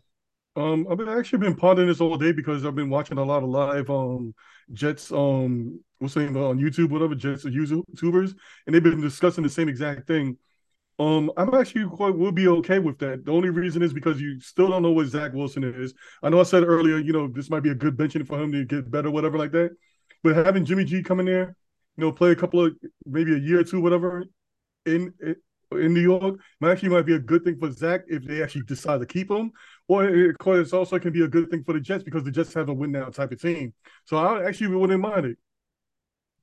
Um, 0.56 0.86
I've 0.90 1.08
actually 1.08 1.40
been 1.40 1.56
pondering 1.56 1.88
this 1.88 2.02
all 2.02 2.18
day 2.18 2.32
because 2.32 2.66
I've 2.66 2.76
been 2.76 2.90
watching 2.90 3.18
a 3.18 3.24
lot 3.24 3.44
of 3.44 3.50
live 3.50 3.90
um 3.90 4.34
Jets 4.72 5.12
um 5.12 5.80
what's 6.00 6.14
saying 6.14 6.36
on 6.36 6.60
YouTube, 6.60 6.90
whatever 6.90 7.16
Jets 7.16 7.46
YouTubers, 7.46 8.36
and 8.66 8.76
they've 8.76 8.84
been 8.84 9.02
discussing 9.02 9.44
the 9.44 9.50
same 9.50 9.70
exact 9.70 10.08
thing 10.08 10.38
um, 11.00 11.32
I'm 11.38 11.54
actually 11.56 11.86
quite 11.90 12.16
will 12.16 12.32
be 12.32 12.48
okay 12.48 12.80
with 12.80 13.00
that. 13.00 13.26
The 13.26 13.32
only 13.32 13.50
reason 13.50 13.82
is 13.82 13.94
because 13.94 14.22
you 14.22 14.40
still 14.40 14.70
don't 14.70 14.84
know 14.84 14.92
what 14.92 15.08
Zach 15.08 15.34
Wilson 15.34 15.64
is. 15.64 15.94
I 16.22 16.30
know 16.30 16.40
I 16.40 16.44
said 16.44 16.64
earlier, 16.64 17.00
you 17.00 17.14
know, 17.14 17.28
this 17.28 17.50
might 17.50 17.64
be 17.64 17.72
a 17.72 17.76
good 17.76 17.98
benching 17.98 18.28
for 18.28 18.40
him 18.40 18.52
to 18.52 18.64
get 18.64 18.92
better, 18.92 19.10
whatever 19.10 19.38
like 19.38 19.52
that. 19.52 19.72
But 20.24 20.36
having 20.36 20.66
Jimmy 20.66 20.86
G 20.86 21.02
come 21.02 21.20
in 21.20 21.26
there, 21.26 21.56
know, 21.98 22.12
play 22.12 22.32
a 22.32 22.36
couple 22.36 22.66
of 22.66 22.74
maybe 23.06 23.34
a 23.34 23.38
year 23.38 23.60
or 23.60 23.64
two, 23.64 23.82
whatever, 23.82 24.26
in 24.86 25.14
in 25.72 25.94
New 25.94 26.02
York 26.02 26.40
might 26.60 26.72
actually 26.72 26.90
might 26.90 27.06
be 27.06 27.16
a 27.16 27.20
good 27.20 27.44
thing 27.44 27.58
for 27.60 27.72
Zach 27.72 28.02
if 28.08 28.24
they 28.24 28.44
actually 28.44 28.64
decide 28.64 29.00
to 29.00 29.06
keep 29.06 29.30
him, 29.30 29.52
or 29.88 30.06
it, 30.06 30.36
it 30.40 30.74
also 30.74 31.00
can 31.00 31.12
be 31.12 31.24
a 31.24 31.28
good 31.28 31.50
thing 31.50 31.64
for 31.64 31.74
the 31.74 31.80
Jets 31.80 32.04
because 32.04 32.24
the 32.24 32.32
Jets 32.32 32.54
have 32.54 32.70
a 32.70 32.74
win 32.74 32.92
now 32.92 33.06
type 33.06 33.32
of 33.32 33.42
team. 33.42 33.74
So 34.06 34.18
I 34.18 34.46
actually 34.46 34.76
wouldn't 34.76 35.02
mind 35.02 35.26
it. 35.26 35.38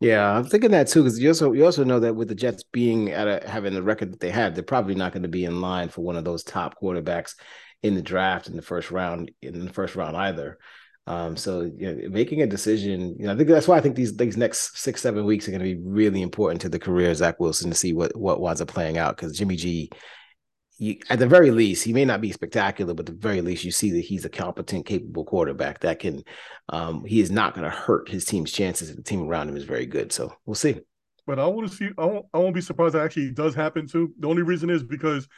Yeah, 0.01 0.31
I'm 0.31 0.45
thinking 0.45 0.71
that 0.71 0.89
too 0.89 1.03
because 1.03 1.19
you 1.19 1.29
also 1.29 1.53
you 1.53 1.65
also 1.65 1.85
know 1.85 2.01
that 2.01 2.17
with 2.17 2.29
the 2.29 2.35
Jets 2.35 2.63
being 2.63 3.11
at 3.11 3.29
a 3.29 3.49
having 3.49 3.75
the 3.75 3.83
record 3.83 4.13
that 4.13 4.21
they 4.21 4.31
have, 4.31 4.55
they're 4.55 4.65
probably 4.65 4.95
not 4.95 5.13
going 5.13 5.25
to 5.25 5.29
be 5.29 5.45
in 5.45 5.61
line 5.61 5.91
for 5.91 6.01
one 6.01 6.17
of 6.17 6.25
those 6.25 6.43
top 6.43 6.81
quarterbacks 6.81 7.35
in 7.83 7.95
the 7.95 8.03
draft 8.03 8.49
in 8.49 8.57
the 8.57 8.63
first 8.63 8.91
round 8.91 9.31
in 9.43 9.65
the 9.65 9.73
first 9.73 9.97
round 9.97 10.17
either. 10.17 10.59
Um, 11.07 11.37
so 11.37 11.63
you 11.77 11.93
know, 11.93 12.09
making 12.09 12.43
a 12.43 12.47
decision, 12.47 13.17
you 13.19 13.27
know, 13.27 13.33
I 13.33 13.37
think 13.37 13.49
that's 13.49 13.67
why 13.67 13.77
I 13.77 13.81
think 13.81 13.97
these 13.97 14.17
these 14.17 14.37
next 14.37 14.79
six 14.79 15.01
seven 15.01 15.25
weeks 15.25 15.49
are 15.49 15.51
going 15.51 15.63
to 15.63 15.75
be 15.75 15.81
really 15.83 16.23
important 16.23 16.61
to 16.63 16.69
the 16.69 16.79
career 16.79 17.11
of 17.11 17.17
Zach 17.17 17.41
Wilson 17.41 17.71
to 17.71 17.77
see 17.77 17.93
what 17.93 18.17
what 18.17 18.41
winds 18.41 18.61
up 18.61 18.69
playing 18.69 18.99
out 18.99 19.17
because 19.17 19.37
Jimmy 19.37 19.57
G, 19.57 19.91
at 21.09 21.19
the 21.19 21.27
very 21.27 21.51
least, 21.51 21.85
he 21.85 21.93
may 21.93 22.05
not 22.05 22.21
be 22.21 22.33
spectacular, 22.33 22.95
but 22.95 23.09
at 23.09 23.15
the 23.15 23.21
very 23.21 23.41
least, 23.41 23.65
you 23.65 23.71
see 23.71 23.91
that 23.93 24.01
he's 24.01 24.25
a 24.25 24.31
competent, 24.31 24.87
capable 24.87 25.25
quarterback 25.25 25.81
that 25.81 25.99
can. 25.99 26.23
Um, 26.69 27.05
he 27.05 27.21
is 27.21 27.31
not 27.31 27.55
going 27.55 27.65
to 27.65 27.77
hurt 27.77 28.09
his 28.09 28.25
team's 28.25 28.53
chances 28.53 28.91
if 28.91 28.97
the 28.97 29.03
team 29.03 29.23
around 29.23 29.49
him 29.49 29.57
is 29.57 29.65
very 29.65 29.87
good. 29.87 30.13
So 30.13 30.33
we'll 30.47 30.55
see. 30.55 30.81
But 31.27 31.39
I 31.39 31.47
want 31.47 31.71
to 31.71 31.77
see. 31.77 31.91
I 31.99 32.05
won't. 32.05 32.27
I 32.33 32.39
won't 32.39 32.55
be 32.55 32.61
surprised 32.61 32.95
that 32.95 33.03
actually 33.05 33.33
does 33.33 33.55
happen 33.55 33.87
too. 33.87 34.13
The 34.19 34.29
only 34.29 34.43
reason 34.43 34.71
is 34.71 34.83
because 34.83 35.29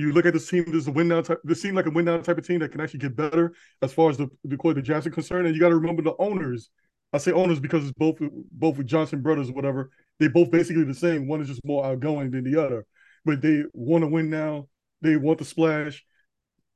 you 0.00 0.12
look 0.12 0.26
at 0.26 0.32
this 0.32 0.48
team, 0.48 0.64
This 0.66 0.82
is 0.82 0.88
a 0.88 0.92
win 0.92 1.08
now 1.08 1.22
type, 1.22 1.40
this 1.44 1.60
seems 1.60 1.74
like 1.74 1.86
a 1.86 1.90
win 1.90 2.04
now 2.04 2.18
type 2.18 2.38
of 2.38 2.46
team 2.46 2.60
that 2.60 2.72
can 2.72 2.80
actually 2.80 3.00
get 3.00 3.16
better 3.16 3.54
as 3.82 3.92
far 3.92 4.10
as 4.10 4.16
the 4.16 4.28
the 4.44 4.56
the 4.56 4.82
Jets 4.82 5.06
are 5.06 5.10
concerned. 5.10 5.46
And 5.46 5.54
you 5.54 5.60
got 5.60 5.70
to 5.70 5.76
remember 5.76 6.02
the 6.02 6.14
owners. 6.18 6.70
I 7.12 7.18
say 7.18 7.32
owners 7.32 7.60
because 7.60 7.84
it's 7.84 7.92
both 7.92 8.18
both 8.52 8.78
with 8.78 8.86
Johnson 8.86 9.20
brothers 9.20 9.50
or 9.50 9.54
whatever. 9.54 9.90
They 10.18 10.28
both 10.28 10.50
basically 10.50 10.84
the 10.84 10.94
same. 10.94 11.26
One 11.26 11.40
is 11.40 11.48
just 11.48 11.64
more 11.64 11.84
outgoing 11.84 12.30
than 12.30 12.44
the 12.44 12.62
other, 12.62 12.86
but 13.24 13.40
they 13.40 13.64
want 13.72 14.02
to 14.02 14.08
win 14.08 14.30
now. 14.30 14.68
They 15.02 15.16
want 15.16 15.38
the 15.38 15.44
splash. 15.44 16.04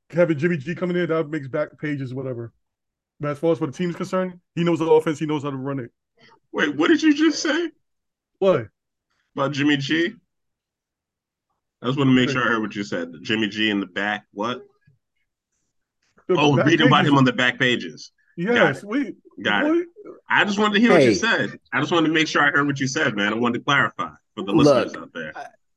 Having 0.09 0.37
Jimmy 0.37 0.57
G 0.57 0.75
coming 0.75 0.97
in 0.97 1.09
that 1.09 1.29
makes 1.29 1.47
back 1.47 1.77
pages, 1.79 2.13
whatever. 2.13 2.53
But 3.19 3.31
as 3.31 3.39
far 3.39 3.51
as 3.53 3.61
what 3.61 3.71
the 3.71 3.77
team 3.77 3.89
is 3.89 3.95
concerned, 3.95 4.39
he 4.55 4.63
knows 4.63 4.79
the 4.79 4.89
offense. 4.89 5.19
He 5.19 5.25
knows 5.25 5.43
how 5.43 5.51
to 5.51 5.57
run 5.57 5.79
it. 5.79 5.91
Wait, 6.51 6.75
what 6.75 6.89
did 6.89 7.01
you 7.01 7.15
just 7.15 7.41
say? 7.41 7.69
What 8.39 8.67
about 9.35 9.53
Jimmy 9.53 9.77
G? 9.77 10.15
I 11.85 11.89
just 11.89 11.99
want 11.99 12.09
to 12.09 12.15
make 12.15 12.31
sure 12.31 12.41
I 12.41 12.47
heard 12.47 12.63
what 12.63 12.75
you 12.75 12.83
said. 12.83 13.11
Jimmy 13.21 13.47
G 13.47 13.69
in 13.69 13.79
the 13.79 13.85
back. 13.85 14.25
What? 14.33 14.63
The 16.27 16.35
oh, 16.35 16.55
read 16.55 16.65
pages. 16.65 16.87
about 16.87 17.05
him 17.05 17.15
on 17.15 17.25
the 17.25 17.31
back 17.31 17.59
pages. 17.59 18.11
Yes, 18.35 18.81
Got 18.81 18.89
we 18.89 19.15
got 19.43 19.67
it. 19.67 19.87
I 20.27 20.45
just 20.45 20.57
wanted 20.57 20.73
to 20.73 20.79
hear 20.79 20.93
hey. 20.93 20.97
what 20.97 21.03
you 21.03 21.13
said. 21.13 21.59
I 21.71 21.79
just 21.79 21.91
wanted 21.91 22.07
to 22.07 22.13
make 22.13 22.27
sure 22.27 22.41
I 22.41 22.49
heard 22.49 22.65
what 22.65 22.79
you 22.79 22.87
said, 22.87 23.15
man. 23.15 23.33
I 23.33 23.35
wanted 23.35 23.59
to 23.59 23.65
clarify 23.65 24.09
for 24.33 24.43
the 24.43 24.51
Look, 24.51 24.65
listeners 24.65 24.95
out 24.95 25.13
there. 25.13 25.31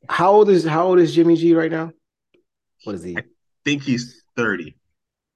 How 0.08 0.32
old 0.32 0.48
is 0.48 0.64
how 0.64 0.86
old 0.86 0.98
is 0.98 1.14
Jimmy 1.14 1.36
G 1.36 1.54
right 1.54 1.70
now? 1.70 1.92
What 2.84 2.94
is 2.94 3.02
he? 3.02 3.18
I 3.18 3.24
think 3.66 3.82
he's 3.82 4.22
30. 4.34 4.74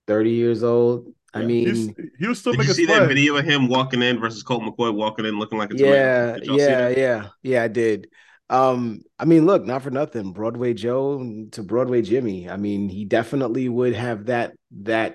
30 0.07 0.31
years 0.31 0.63
old. 0.63 1.13
I 1.35 1.41
yeah, 1.41 1.47
mean, 1.47 1.95
he 2.19 2.27
was 2.27 2.39
still. 2.39 2.55
Did 2.55 2.67
you 2.67 2.73
see 2.73 2.87
that 2.87 3.09
video 3.09 3.37
of 3.37 3.45
him 3.45 3.69
walking 3.69 4.01
in 4.01 4.19
versus 4.19 4.43
Colt 4.43 4.63
McCoy 4.63 4.95
walking 4.95 5.27
in 5.27 5.39
looking 5.39 5.59
like 5.59 5.71
a 5.75 5.77
yeah, 5.77 6.39
yeah, 6.43 6.89
yeah, 6.89 7.29
yeah. 7.43 7.63
I 7.63 7.69
did. 7.69 8.09
Um, 8.49 9.03
I 9.23 9.25
mean, 9.25 9.47
look, 9.47 9.65
not 9.65 9.83
for 9.83 9.91
nothing, 9.93 10.33
Broadway 10.33 10.75
Joe 10.75 11.47
to 11.53 11.63
Broadway 11.63 12.03
Jimmy. 12.03 12.51
I 12.51 12.57
mean, 12.57 12.89
he 12.89 13.05
definitely 13.05 13.69
would 13.69 13.95
have 13.95 14.27
that 14.27 14.55
that 14.83 15.15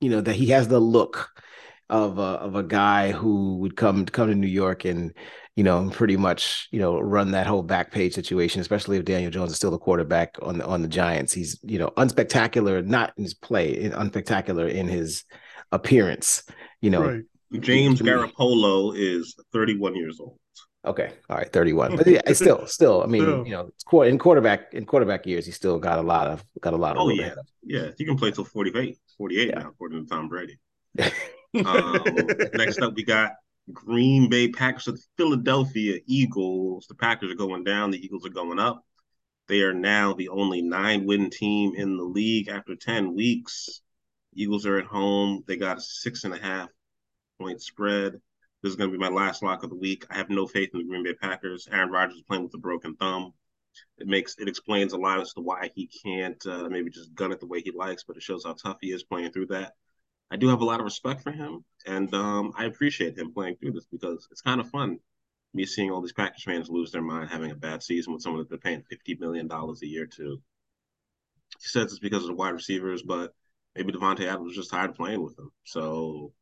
you 0.00 0.08
know 0.08 0.22
that 0.22 0.34
he 0.34 0.46
has 0.46 0.68
the 0.68 0.80
look 0.80 1.28
of 1.90 2.18
a, 2.18 2.22
of 2.22 2.56
a 2.56 2.62
guy 2.62 3.12
who 3.12 3.58
would 3.58 3.76
come 3.76 4.06
come 4.06 4.28
to 4.28 4.34
New 4.34 4.46
York 4.46 4.86
and 4.86 5.12
you 5.56 5.62
know 5.62 5.90
pretty 5.90 6.16
much 6.16 6.68
you 6.70 6.80
know 6.80 6.98
run 6.98 7.32
that 7.32 7.46
whole 7.46 7.62
back 7.62 7.92
page 7.92 8.14
situation, 8.14 8.62
especially 8.62 8.96
if 8.96 9.04
Daniel 9.04 9.30
Jones 9.30 9.50
is 9.50 9.58
still 9.58 9.70
the 9.70 9.76
quarterback 9.76 10.36
on 10.40 10.56
the 10.56 10.64
on 10.64 10.80
the 10.80 10.88
Giants. 10.88 11.34
He's 11.34 11.60
you 11.62 11.78
know 11.78 11.90
unspectacular, 11.98 12.82
not 12.82 13.12
in 13.18 13.24
his 13.24 13.34
play, 13.34 13.90
unspectacular 13.90 14.72
in 14.72 14.88
his 14.88 15.22
appearance. 15.70 16.44
You 16.80 16.88
know, 16.88 17.02
right. 17.02 17.22
James 17.60 18.00
Garoppolo 18.00 18.96
is 18.96 19.36
31 19.52 19.96
years 19.96 20.18
old. 20.18 20.38
Okay, 20.84 21.12
all 21.30 21.38
right, 21.38 21.50
thirty-one. 21.50 21.96
But 21.96 22.06
yeah, 22.06 22.20
still, 22.32 22.66
still, 22.66 23.02
I 23.02 23.06
mean, 23.06 23.22
still. 23.22 23.46
you 23.46 23.52
know, 23.52 23.68
it's 23.68 23.84
in 24.10 24.18
quarterback 24.18 24.74
in 24.74 24.84
quarterback 24.84 25.24
years, 25.26 25.46
he 25.46 25.52
still 25.52 25.78
got 25.78 25.98
a 25.98 26.02
lot 26.02 26.26
of 26.26 26.44
got 26.60 26.74
a 26.74 26.76
lot 26.76 26.96
of. 26.96 27.02
Oh 27.02 27.08
yeah, 27.08 27.34
yeah, 27.62 27.90
he 27.96 28.04
can 28.04 28.16
play 28.16 28.30
till 28.30 28.44
48, 28.44 28.98
48 29.16 29.48
yeah. 29.48 29.58
now, 29.58 29.68
according 29.68 30.04
to 30.04 30.10
Tom 30.10 30.28
Brady. 30.28 30.58
um, 31.64 32.04
next 32.54 32.80
up, 32.80 32.94
we 32.94 33.02
got 33.02 33.32
Green 33.72 34.28
Bay 34.28 34.48
Packers 34.48 34.86
with 34.86 35.06
Philadelphia 35.16 36.00
Eagles. 36.06 36.86
The 36.86 36.94
Packers 36.94 37.32
are 37.32 37.36
going 37.36 37.64
down, 37.64 37.90
the 37.90 38.04
Eagles 38.04 38.26
are 38.26 38.30
going 38.30 38.58
up. 38.58 38.84
They 39.48 39.62
are 39.62 39.74
now 39.74 40.12
the 40.12 40.28
only 40.28 40.62
nine-win 40.62 41.30
team 41.30 41.74
in 41.76 41.96
the 41.96 42.04
league 42.04 42.48
after 42.48 42.76
ten 42.76 43.14
weeks. 43.14 43.80
Eagles 44.34 44.66
are 44.66 44.78
at 44.78 44.86
home. 44.86 45.44
They 45.46 45.56
got 45.56 45.78
a 45.78 45.80
six 45.80 46.24
and 46.24 46.34
a 46.34 46.38
half 46.38 46.68
point 47.40 47.62
spread. 47.62 48.20
This 48.64 48.70
is 48.70 48.76
going 48.76 48.90
to 48.90 48.96
be 48.96 48.98
my 48.98 49.10
last 49.10 49.42
lock 49.42 49.62
of 49.62 49.68
the 49.68 49.76
week. 49.76 50.06
I 50.08 50.16
have 50.16 50.30
no 50.30 50.46
faith 50.46 50.70
in 50.72 50.78
the 50.78 50.86
Green 50.86 51.04
Bay 51.04 51.12
Packers. 51.12 51.68
Aaron 51.70 51.90
Rodgers 51.90 52.16
is 52.16 52.22
playing 52.22 52.44
with 52.44 52.54
a 52.54 52.58
broken 52.58 52.96
thumb. 52.96 53.34
It 53.98 54.06
makes 54.06 54.36
it 54.38 54.48
explains 54.48 54.94
a 54.94 54.96
lot 54.96 55.20
as 55.20 55.34
to 55.34 55.42
why 55.42 55.70
he 55.74 55.86
can't 55.86 56.42
uh, 56.46 56.70
maybe 56.70 56.88
just 56.88 57.14
gun 57.14 57.30
it 57.30 57.40
the 57.40 57.46
way 57.46 57.60
he 57.60 57.72
likes, 57.72 58.04
but 58.04 58.16
it 58.16 58.22
shows 58.22 58.44
how 58.44 58.54
tough 58.54 58.78
he 58.80 58.90
is 58.90 59.02
playing 59.02 59.32
through 59.32 59.48
that. 59.48 59.74
I 60.30 60.36
do 60.36 60.48
have 60.48 60.62
a 60.62 60.64
lot 60.64 60.80
of 60.80 60.84
respect 60.84 61.22
for 61.22 61.30
him, 61.30 61.62
and 61.84 62.12
um, 62.14 62.54
I 62.56 62.64
appreciate 62.64 63.18
him 63.18 63.34
playing 63.34 63.56
through 63.56 63.72
this 63.72 63.84
because 63.92 64.26
it's 64.30 64.40
kind 64.40 64.62
of 64.62 64.70
fun. 64.70 64.98
Me 65.52 65.66
seeing 65.66 65.90
all 65.90 66.00
these 66.00 66.14
Packers 66.14 66.42
fans 66.42 66.70
lose 66.70 66.90
their 66.90 67.02
mind 67.02 67.28
having 67.28 67.50
a 67.50 67.56
bad 67.56 67.82
season 67.82 68.14
with 68.14 68.22
someone 68.22 68.40
that 68.40 68.48
they're 68.48 68.56
paying 68.56 68.82
fifty 68.88 69.14
million 69.14 69.46
dollars 69.46 69.82
a 69.82 69.86
year 69.86 70.06
to. 70.06 70.40
He 71.60 71.68
says 71.68 71.92
it's 71.92 71.98
because 71.98 72.22
of 72.22 72.28
the 72.28 72.34
wide 72.34 72.54
receivers, 72.54 73.02
but 73.02 73.34
maybe 73.76 73.92
Davante 73.92 74.26
Adams 74.26 74.46
was 74.46 74.56
just 74.56 74.70
tired 74.70 74.88
of 74.88 74.96
playing 74.96 75.22
with 75.22 75.36
them. 75.36 75.52
So 75.64 76.32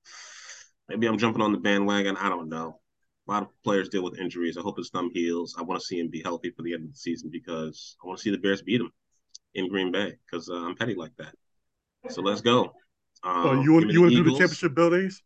Maybe 0.89 1.07
I'm 1.07 1.19
jumping 1.19 1.43
on 1.43 1.53
the 1.53 1.59
bandwagon. 1.59 2.17
I 2.17 2.29
don't 2.29 2.49
know. 2.49 2.81
A 3.29 3.31
lot 3.31 3.43
of 3.45 3.49
players 3.63 3.89
deal 3.89 4.03
with 4.03 4.19
injuries. 4.19 4.57
I 4.57 4.63
hope 4.63 4.79
his 4.79 4.91
thumb 4.91 5.11
heals. 5.13 5.55
I 5.59 5.63
want 5.63 5.81
to 5.81 5.87
see 5.87 5.99
him 5.99 6.09
be 6.09 6.23
healthy 6.23 6.51
for 6.51 6.63
the 6.63 6.75
end 6.75 6.85
of 6.85 6.93
the 6.93 6.99
season 6.99 7.31
because 7.31 7.97
I 8.03 8.07
want 8.07 8.19
to 8.19 8.23
see 8.23 8.31
the 8.31 8.39
Bears 8.39 8.63
beat 8.63 8.81
him 8.81 8.91
in 9.55 9.69
Green 9.69 9.93
Bay 9.93 10.17
because 10.27 10.49
uh, 10.49 10.55
I'm 10.55 10.75
petty 10.75 10.95
like 10.95 11.13
that. 11.19 11.35
So 12.11 12.21
let's 12.21 12.41
go. 12.41 12.73
Um, 13.23 13.47
oh, 13.47 13.63
you 13.63 13.73
want 13.73 13.91
you 13.91 14.01
want 14.01 14.13
to 14.13 14.25
do 14.25 14.25
the 14.25 14.31
championship 14.31 14.75
buildings? 14.75 15.23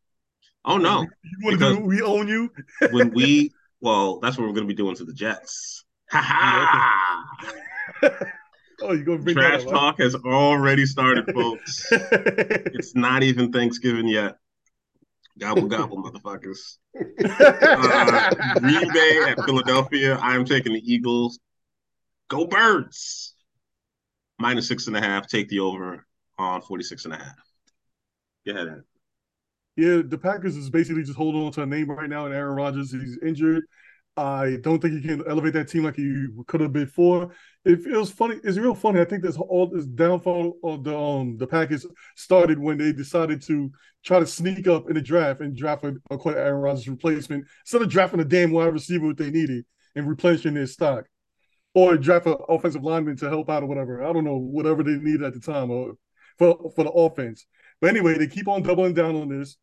Oh 0.64 0.76
no! 0.76 1.02
You 1.02 1.38
want 1.42 1.58
to 1.58 1.76
do 1.76 1.80
we 1.80 2.02
own 2.02 2.28
you? 2.28 2.50
when 2.90 3.12
we 3.12 3.52
well, 3.80 4.20
that's 4.20 4.36
what 4.36 4.46
we're 4.46 4.52
going 4.52 4.66
to 4.66 4.72
be 4.72 4.74
doing 4.74 4.96
to 4.96 5.04
the 5.04 5.14
Jets. 5.14 5.84
Ha 6.10 6.20
ha! 6.20 7.24
oh, 8.82 8.92
you 8.92 9.04
going 9.04 9.18
to 9.18 9.24
bring 9.24 9.36
trash 9.36 9.64
talk 9.64 9.98
has 10.00 10.14
already 10.14 10.84
started, 10.84 11.32
folks. 11.32 11.86
it's 11.90 12.94
not 12.94 13.22
even 13.22 13.52
Thanksgiving 13.52 14.08
yet. 14.08 14.36
Gobble 15.38 15.68
gobble, 15.68 16.02
motherfuckers. 16.02 16.78
Uh, 17.78 18.58
Green 18.58 18.92
Bay 18.92 19.20
at 19.28 19.44
Philadelphia. 19.44 20.18
I'm 20.22 20.44
taking 20.44 20.72
the 20.72 20.80
Eagles. 20.80 21.38
Go 22.28 22.46
Birds. 22.46 23.34
Minus 24.38 24.66
six 24.68 24.86
and 24.86 24.96
a 24.96 25.00
half. 25.00 25.28
Take 25.28 25.48
the 25.48 25.60
over 25.60 26.06
on 26.38 26.62
46 26.62 27.04
and 27.04 27.14
a 27.14 27.16
half. 27.18 27.34
Go 28.46 28.52
ahead, 28.52 28.68
Ed. 28.68 28.82
Yeah, 29.76 30.00
the 30.04 30.16
Packers 30.16 30.56
is 30.56 30.70
basically 30.70 31.02
just 31.02 31.18
holding 31.18 31.42
on 31.42 31.52
to 31.52 31.62
a 31.62 31.66
name 31.66 31.90
right 31.90 32.08
now, 32.08 32.24
and 32.24 32.34
Aaron 32.34 32.56
Rodgers 32.56 32.90
he's 32.90 33.18
injured. 33.22 33.64
I 34.16 34.56
don't 34.62 34.80
think 34.80 34.94
he 34.94 35.06
can 35.06 35.22
elevate 35.28 35.52
that 35.52 35.68
team 35.68 35.84
like 35.84 35.96
he 35.96 36.26
could 36.46 36.62
have 36.62 36.72
before. 36.72 37.32
It 37.66 37.82
feels 37.82 38.12
funny. 38.12 38.36
It's 38.44 38.58
real 38.58 38.76
funny. 38.76 39.00
I 39.00 39.04
think 39.04 39.24
this 39.24 39.36
all 39.36 39.66
this 39.66 39.86
downfall 39.86 40.56
of 40.62 40.84
the 40.84 40.96
um 40.96 41.36
the 41.36 41.48
Packers 41.48 41.84
started 42.14 42.60
when 42.60 42.78
they 42.78 42.92
decided 42.92 43.42
to 43.42 43.72
try 44.04 44.20
to 44.20 44.26
sneak 44.26 44.68
up 44.68 44.88
in 44.88 44.94
the 44.94 45.00
draft 45.02 45.40
and 45.40 45.56
draft 45.56 45.82
a, 45.82 45.96
a 46.12 46.28
Aaron 46.28 46.60
Rodgers 46.60 46.86
replacement 46.86 47.44
instead 47.64 47.82
of 47.82 47.88
drafting 47.88 48.20
a 48.20 48.24
damn 48.24 48.52
wide 48.52 48.72
receiver 48.72 49.08
that 49.08 49.16
they 49.16 49.32
needed 49.32 49.64
and 49.96 50.08
replenishing 50.08 50.54
their 50.54 50.68
stock, 50.68 51.06
or 51.74 51.96
draft 51.96 52.26
an 52.26 52.36
offensive 52.48 52.84
lineman 52.84 53.16
to 53.16 53.28
help 53.28 53.50
out 53.50 53.64
or 53.64 53.66
whatever. 53.66 54.04
I 54.04 54.12
don't 54.12 54.22
know 54.22 54.38
whatever 54.38 54.84
they 54.84 54.94
needed 54.94 55.24
at 55.24 55.34
the 55.34 55.40
time 55.40 55.72
or 55.72 55.94
for 56.38 56.70
for 56.76 56.84
the 56.84 56.92
offense. 56.92 57.46
But 57.80 57.90
anyway, 57.90 58.16
they 58.16 58.28
keep 58.28 58.46
on 58.46 58.62
doubling 58.62 58.94
down 58.94 59.16
on 59.16 59.28
this. 59.28 59.56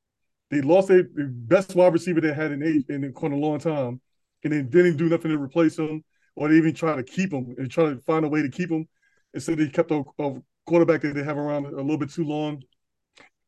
They 0.52 0.60
lost 0.60 0.90
their 0.90 1.08
best 1.16 1.74
wide 1.74 1.94
receiver 1.94 2.20
they 2.20 2.34
had 2.34 2.52
in 2.52 2.64
eight 2.64 2.86
in 2.90 3.14
quite 3.14 3.32
a 3.32 3.38
long 3.38 3.60
time 3.60 4.02
and 4.44 4.52
they 4.52 4.62
didn't 4.62 4.98
do 4.98 5.08
nothing 5.08 5.32
to 5.32 5.38
replace 5.38 5.80
him 5.80 6.04
or 6.36 6.50
they 6.50 6.56
even 6.56 6.74
try 6.74 6.96
to 6.96 7.04
keep 7.04 7.32
him 7.32 7.56
and 7.58 7.70
try 7.70 7.86
to 7.86 7.98
find 8.02 8.26
a 8.26 8.30
way 8.30 8.42
to 8.42 8.50
keep 8.50 8.70
him. 8.72 8.88
Instead, 9.34 9.58
they 9.58 9.68
kept 9.68 9.92
a, 9.92 10.04
a 10.20 10.42
quarterback 10.66 11.02
that 11.02 11.16
they 11.16 11.24
have 11.24 11.38
around 11.38 11.66
a 11.66 11.70
little 11.70 11.98
bit 11.98 12.12
too 12.12 12.26
long. 12.26 12.62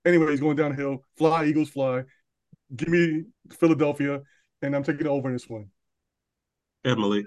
Anyway, 0.05 0.31
he's 0.31 0.39
going 0.39 0.55
downhill. 0.55 0.99
Fly, 1.17 1.45
Eagles, 1.45 1.69
fly. 1.69 2.03
Give 2.75 2.89
me 2.89 3.23
Philadelphia, 3.59 4.21
and 4.61 4.75
I'm 4.75 4.83
taking 4.83 5.05
it 5.05 5.09
over 5.09 5.27
in 5.27 5.33
this 5.33 5.49
one. 5.49 5.69
Emily. 6.83 7.25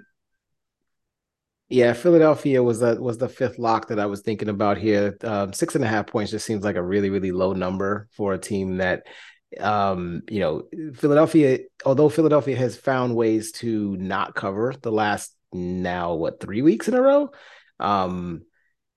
Yeah, 1.68 1.92
Philadelphia 1.92 2.62
was 2.62 2.80
the 2.80 3.00
was 3.00 3.18
the 3.18 3.28
fifth 3.28 3.58
lock 3.58 3.88
that 3.88 3.98
I 3.98 4.06
was 4.06 4.22
thinking 4.22 4.48
about 4.48 4.78
here. 4.78 5.18
Um, 5.22 5.52
six 5.52 5.74
and 5.74 5.84
a 5.84 5.88
half 5.88 6.06
points 6.06 6.30
just 6.30 6.46
seems 6.46 6.64
like 6.64 6.76
a 6.76 6.82
really 6.82 7.10
really 7.10 7.30
low 7.30 7.52
number 7.52 8.08
for 8.16 8.32
a 8.32 8.38
team 8.38 8.78
that 8.78 9.04
um, 9.60 10.22
you 10.28 10.40
know, 10.40 10.64
Philadelphia, 10.94 11.60
although 11.84 12.08
Philadelphia 12.08 12.56
has 12.56 12.76
found 12.76 13.14
ways 13.14 13.52
to 13.52 13.96
not 13.96 14.34
cover 14.34 14.74
the 14.82 14.92
last 14.92 15.34
now 15.52 16.14
what 16.14 16.40
three 16.40 16.62
weeks 16.62 16.88
in 16.88 16.94
a 16.94 17.02
row. 17.02 17.30
Um, 17.80 18.42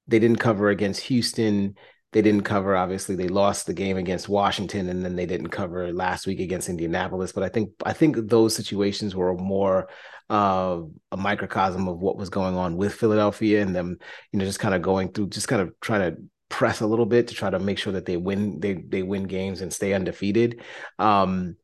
they 0.07 0.19
didn't 0.19 0.39
cover 0.39 0.69
against 0.69 1.01
Houston. 1.01 1.75
They 2.11 2.21
didn't 2.21 2.43
cover. 2.43 2.75
Obviously, 2.75 3.15
they 3.15 3.29
lost 3.29 3.65
the 3.65 3.73
game 3.73 3.97
against 3.97 4.27
Washington, 4.27 4.89
and 4.89 5.03
then 5.03 5.15
they 5.15 5.25
didn't 5.25 5.49
cover 5.49 5.93
last 5.93 6.27
week 6.27 6.41
against 6.41 6.67
Indianapolis. 6.67 7.31
But 7.31 7.43
I 7.43 7.49
think 7.49 7.71
I 7.85 7.93
think 7.93 8.17
those 8.17 8.55
situations 8.55 9.15
were 9.15 9.33
more 9.35 9.87
uh, 10.29 10.81
a 11.11 11.17
microcosm 11.17 11.87
of 11.87 11.99
what 11.99 12.17
was 12.17 12.29
going 12.29 12.55
on 12.55 12.77
with 12.77 12.93
Philadelphia 12.93 13.61
and 13.61 13.75
them, 13.75 13.97
you 14.31 14.39
know, 14.39 14.45
just 14.45 14.59
kind 14.59 14.73
of 14.73 14.81
going 14.81 15.11
through, 15.11 15.27
just 15.27 15.47
kind 15.47 15.61
of 15.61 15.73
trying 15.81 16.09
to 16.15 16.21
press 16.49 16.81
a 16.81 16.87
little 16.87 17.05
bit 17.05 17.29
to 17.29 17.33
try 17.33 17.49
to 17.49 17.59
make 17.59 17.77
sure 17.77 17.93
that 17.93 18.05
they 18.05 18.17
win 18.17 18.59
they 18.59 18.73
they 18.73 19.03
win 19.03 19.23
games 19.23 19.61
and 19.61 19.73
stay 19.73 19.93
undefeated. 19.93 20.61
Um, 20.99 21.55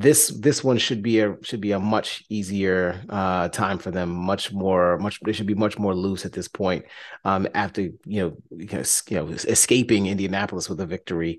this 0.00 0.28
this 0.28 0.62
one 0.64 0.78
should 0.78 1.02
be 1.02 1.20
a 1.20 1.36
should 1.42 1.60
be 1.60 1.72
a 1.72 1.78
much 1.78 2.24
easier 2.28 3.02
uh, 3.08 3.48
time 3.48 3.78
for 3.78 3.90
them. 3.90 4.10
Much 4.10 4.52
more 4.52 4.98
much 4.98 5.20
they 5.20 5.32
should 5.32 5.46
be 5.46 5.54
much 5.54 5.78
more 5.78 5.94
loose 5.94 6.24
at 6.24 6.32
this 6.32 6.48
point. 6.48 6.84
Um, 7.24 7.46
after 7.54 7.82
you 7.82 7.94
know 8.06 8.36
you 8.56 9.16
know 9.16 9.28
escaping 9.28 10.06
Indianapolis 10.06 10.68
with 10.68 10.80
a 10.80 10.86
victory 10.86 11.38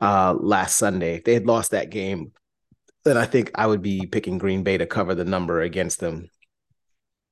uh, 0.00 0.34
last 0.34 0.76
Sunday, 0.76 1.16
if 1.16 1.24
they 1.24 1.34
had 1.34 1.46
lost 1.46 1.72
that 1.72 1.90
game, 1.90 2.32
then 3.04 3.16
I 3.16 3.26
think 3.26 3.50
I 3.54 3.66
would 3.66 3.82
be 3.82 4.06
picking 4.06 4.38
Green 4.38 4.62
Bay 4.62 4.78
to 4.78 4.86
cover 4.86 5.14
the 5.14 5.24
number 5.24 5.60
against 5.60 6.00
them 6.00 6.30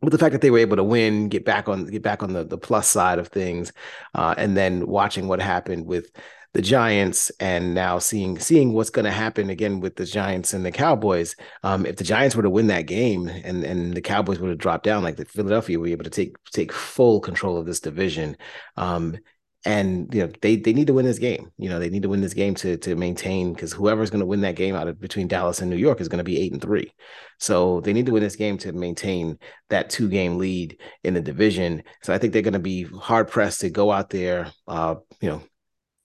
but 0.02 0.10
the 0.10 0.18
fact 0.18 0.32
that 0.32 0.40
they 0.40 0.50
were 0.50 0.58
able 0.58 0.76
to 0.76 0.84
win, 0.84 1.28
get 1.28 1.44
back 1.44 1.68
on 1.68 1.86
get 1.86 2.02
back 2.02 2.22
on 2.24 2.32
the 2.32 2.42
the 2.42 2.58
plus 2.58 2.88
side 2.88 3.20
of 3.20 3.28
things, 3.28 3.72
uh, 4.14 4.34
and 4.36 4.56
then 4.56 4.86
watching 4.86 5.28
what 5.28 5.40
happened 5.40 5.86
with 5.86 6.10
the 6.54 6.62
Giants 6.62 7.30
and 7.40 7.74
now 7.74 7.98
seeing 7.98 8.38
seeing 8.38 8.72
what's 8.72 8.90
going 8.90 9.06
to 9.06 9.10
happen 9.10 9.48
again 9.48 9.80
with 9.80 9.96
the 9.96 10.04
Giants 10.04 10.52
and 10.52 10.64
the 10.64 10.72
Cowboys. 10.72 11.34
Um, 11.62 11.86
if 11.86 11.96
the 11.96 12.04
Giants 12.04 12.36
were 12.36 12.42
to 12.42 12.50
win 12.50 12.66
that 12.66 12.86
game 12.86 13.28
and 13.28 13.64
and 13.64 13.94
the 13.94 14.02
Cowboys 14.02 14.38
were 14.38 14.48
to 14.48 14.56
drop 14.56 14.82
down, 14.82 15.02
like 15.02 15.16
the 15.16 15.24
Philadelphia 15.24 15.78
were 15.78 15.86
able 15.86 16.04
to 16.04 16.10
take 16.10 16.36
take 16.52 16.72
full 16.72 17.20
control 17.20 17.56
of 17.56 17.64
this 17.64 17.80
division, 17.80 18.36
um, 18.76 19.16
and 19.64 20.12
you 20.12 20.20
know 20.20 20.32
they 20.42 20.56
they 20.56 20.74
need 20.74 20.88
to 20.88 20.92
win 20.92 21.06
this 21.06 21.18
game. 21.18 21.50
You 21.56 21.70
know 21.70 21.78
they 21.78 21.88
need 21.88 22.02
to 22.02 22.10
win 22.10 22.20
this 22.20 22.34
game 22.34 22.54
to 22.56 22.76
to 22.76 22.96
maintain 22.96 23.54
because 23.54 23.72
whoever's 23.72 24.10
going 24.10 24.20
to 24.20 24.26
win 24.26 24.42
that 24.42 24.56
game 24.56 24.74
out 24.74 24.88
of 24.88 25.00
between 25.00 25.28
Dallas 25.28 25.62
and 25.62 25.70
New 25.70 25.76
York 25.76 26.02
is 26.02 26.08
going 26.08 26.18
to 26.18 26.24
be 26.24 26.38
eight 26.38 26.52
and 26.52 26.60
three. 26.60 26.92
So 27.38 27.80
they 27.80 27.94
need 27.94 28.06
to 28.06 28.12
win 28.12 28.22
this 28.22 28.36
game 28.36 28.58
to 28.58 28.72
maintain 28.72 29.38
that 29.70 29.88
two 29.88 30.10
game 30.10 30.36
lead 30.36 30.78
in 31.02 31.14
the 31.14 31.22
division. 31.22 31.82
So 32.02 32.12
I 32.12 32.18
think 32.18 32.34
they're 32.34 32.42
going 32.42 32.52
to 32.52 32.58
be 32.58 32.82
hard 32.84 33.28
pressed 33.28 33.62
to 33.62 33.70
go 33.70 33.90
out 33.90 34.10
there, 34.10 34.52
uh, 34.68 34.96
you 35.22 35.30
know. 35.30 35.42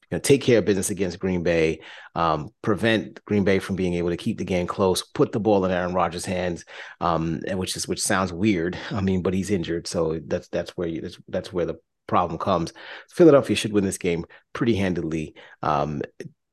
You 0.10 0.16
know, 0.16 0.20
take 0.20 0.42
care 0.42 0.60
of 0.60 0.66
business 0.66 0.90
against 0.90 1.20
Green 1.20 1.44
Bay, 1.44 1.82
um, 2.16 2.50
prevent 2.62 3.24
Green 3.26 3.44
Bay 3.44 3.60
from 3.60 3.76
being 3.76 3.96
able 3.96 4.10
to 4.10 4.18
keep 4.18 4.38
the 4.38 4.46
game 4.46 4.68
close, 4.68 5.02
put 5.02 5.32
the 5.32 5.40
ball 5.40 5.66
in 5.66 5.72
Aaron 5.72 5.94
Rodgers' 5.94 6.26
hands, 6.26 6.64
um, 7.02 7.42
which 7.52 7.76
is 7.76 7.88
which 7.88 8.02
sounds 8.02 8.32
weird. 8.32 8.78
I 8.92 9.02
mean, 9.02 9.22
but 9.22 9.34
he's 9.34 9.52
injured, 9.52 9.88
so 9.88 10.20
that's 10.26 10.48
that's 10.48 10.72
where 10.78 10.88
you, 10.88 11.02
that's 11.02 11.18
that's 11.28 11.54
where 11.54 11.66
the 11.66 11.80
problem 12.08 12.40
comes. 12.40 12.74
Philadelphia 13.10 13.56
should 13.56 13.74
win 13.74 13.84
this 13.84 13.98
game 13.98 14.26
pretty 14.54 14.76
handily. 14.76 15.36
Um, 15.62 16.02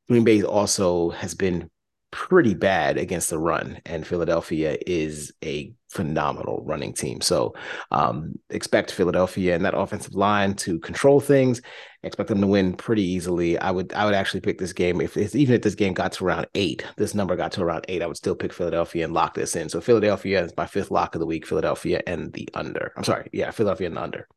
Green 0.09 0.24
Bay 0.24 0.43
also 0.43 1.10
has 1.10 1.35
been 1.35 1.70
pretty 2.15 2.55
bad 2.55 2.97
against 2.97 3.28
the 3.28 3.39
run, 3.41 3.81
and 3.85 4.07
Philadelphia 4.07 4.78
is 4.86 5.32
a 5.45 5.74
phenomenal 5.91 6.62
running 6.65 6.95
team. 6.95 7.20
So 7.20 7.55
um, 7.91 8.39
expect 8.51 8.93
Philadelphia 8.93 9.57
and 9.57 9.65
that 9.65 9.77
offensive 9.77 10.15
line 10.15 10.55
to 10.55 10.78
control 10.78 11.19
things. 11.19 11.61
Expect 12.05 12.28
them 12.28 12.41
to 12.41 12.47
win 12.47 12.74
pretty 12.74 13.03
easily. 13.03 13.59
I 13.59 13.73
would 13.73 13.93
I 13.95 14.05
would 14.05 14.15
actually 14.15 14.43
pick 14.43 14.59
this 14.59 14.73
game 14.73 15.01
if 15.01 15.16
even 15.16 15.57
if 15.57 15.62
this 15.62 15.74
game 15.74 15.93
got 15.93 16.12
to 16.12 16.24
around 16.24 16.47
eight, 16.55 16.86
this 16.97 17.16
number 17.16 17.35
got 17.35 17.51
to 17.53 17.62
around 17.62 17.85
eight, 17.89 18.01
I 18.01 18.07
would 18.07 18.16
still 18.16 18.36
pick 18.36 18.53
Philadelphia 18.53 19.05
and 19.05 19.12
lock 19.12 19.35
this 19.35 19.57
in. 19.57 19.69
So 19.69 19.81
Philadelphia 19.81 20.45
is 20.45 20.57
my 20.57 20.66
fifth 20.66 20.93
lock 20.93 21.16
of 21.16 21.19
the 21.19 21.27
week. 21.27 21.45
Philadelphia 21.45 22.01
and 22.07 22.32
the 22.32 22.49
under. 22.55 22.93
I'm 22.97 23.03
sorry, 23.03 23.28
yeah, 23.32 23.51
Philadelphia 23.51 23.89
and 23.89 23.97
the 23.97 24.03
under. 24.03 24.28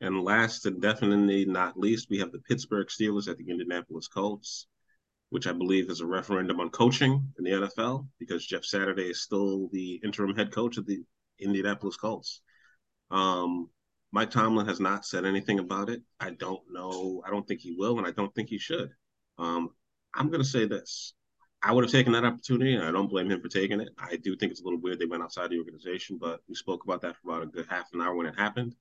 And 0.00 0.22
last 0.22 0.66
and 0.66 0.80
definitely 0.80 1.44
not 1.44 1.76
least, 1.76 2.08
we 2.08 2.18
have 2.18 2.30
the 2.30 2.38
Pittsburgh 2.38 2.86
Steelers 2.86 3.26
at 3.26 3.36
the 3.36 3.50
Indianapolis 3.50 4.06
Colts, 4.06 4.68
which 5.34 5.48
I 5.48 5.52
believe 5.52 5.90
is 5.90 6.00
a 6.00 6.06
referendum 6.06 6.60
on 6.60 6.70
coaching 6.70 7.32
in 7.38 7.44
the 7.44 7.50
NFL 7.50 8.06
because 8.20 8.46
Jeff 8.46 8.64
Saturday 8.64 9.10
is 9.10 9.22
still 9.22 9.68
the 9.72 10.00
interim 10.04 10.32
head 10.32 10.52
coach 10.52 10.76
of 10.76 10.86
the 10.86 11.02
Indianapolis 11.40 11.96
Colts. 11.96 12.40
Um, 13.10 13.68
Mike 14.12 14.30
Tomlin 14.30 14.68
has 14.68 14.78
not 14.78 15.04
said 15.04 15.24
anything 15.24 15.58
about 15.58 15.90
it. 15.90 16.02
I 16.20 16.30
don't 16.30 16.62
know. 16.70 17.20
I 17.26 17.30
don't 17.30 17.44
think 17.48 17.62
he 17.62 17.74
will, 17.76 17.98
and 17.98 18.06
I 18.06 18.12
don't 18.12 18.32
think 18.36 18.48
he 18.48 18.60
should. 18.60 18.90
Um, 19.36 19.70
I'm 20.14 20.28
going 20.28 20.40
to 20.40 20.48
say 20.48 20.66
this. 20.66 21.14
I 21.60 21.72
would 21.72 21.82
have 21.82 21.90
taken 21.90 22.12
that 22.12 22.24
opportunity, 22.24 22.76
and 22.76 22.84
I 22.84 22.92
don't 22.92 23.10
blame 23.10 23.28
him 23.28 23.40
for 23.40 23.48
taking 23.48 23.80
it. 23.80 23.88
I 23.98 24.14
do 24.14 24.36
think 24.36 24.52
it's 24.52 24.60
a 24.60 24.64
little 24.64 24.80
weird 24.80 25.00
they 25.00 25.04
went 25.04 25.24
outside 25.24 25.50
the 25.50 25.58
organization, 25.58 26.16
but 26.16 26.42
we 26.48 26.54
spoke 26.54 26.84
about 26.84 27.00
that 27.00 27.16
for 27.16 27.30
about 27.30 27.42
a 27.42 27.46
good 27.46 27.66
half 27.68 27.88
an 27.92 28.00
hour 28.00 28.14
when 28.14 28.26
it 28.26 28.38
happened. 28.38 28.76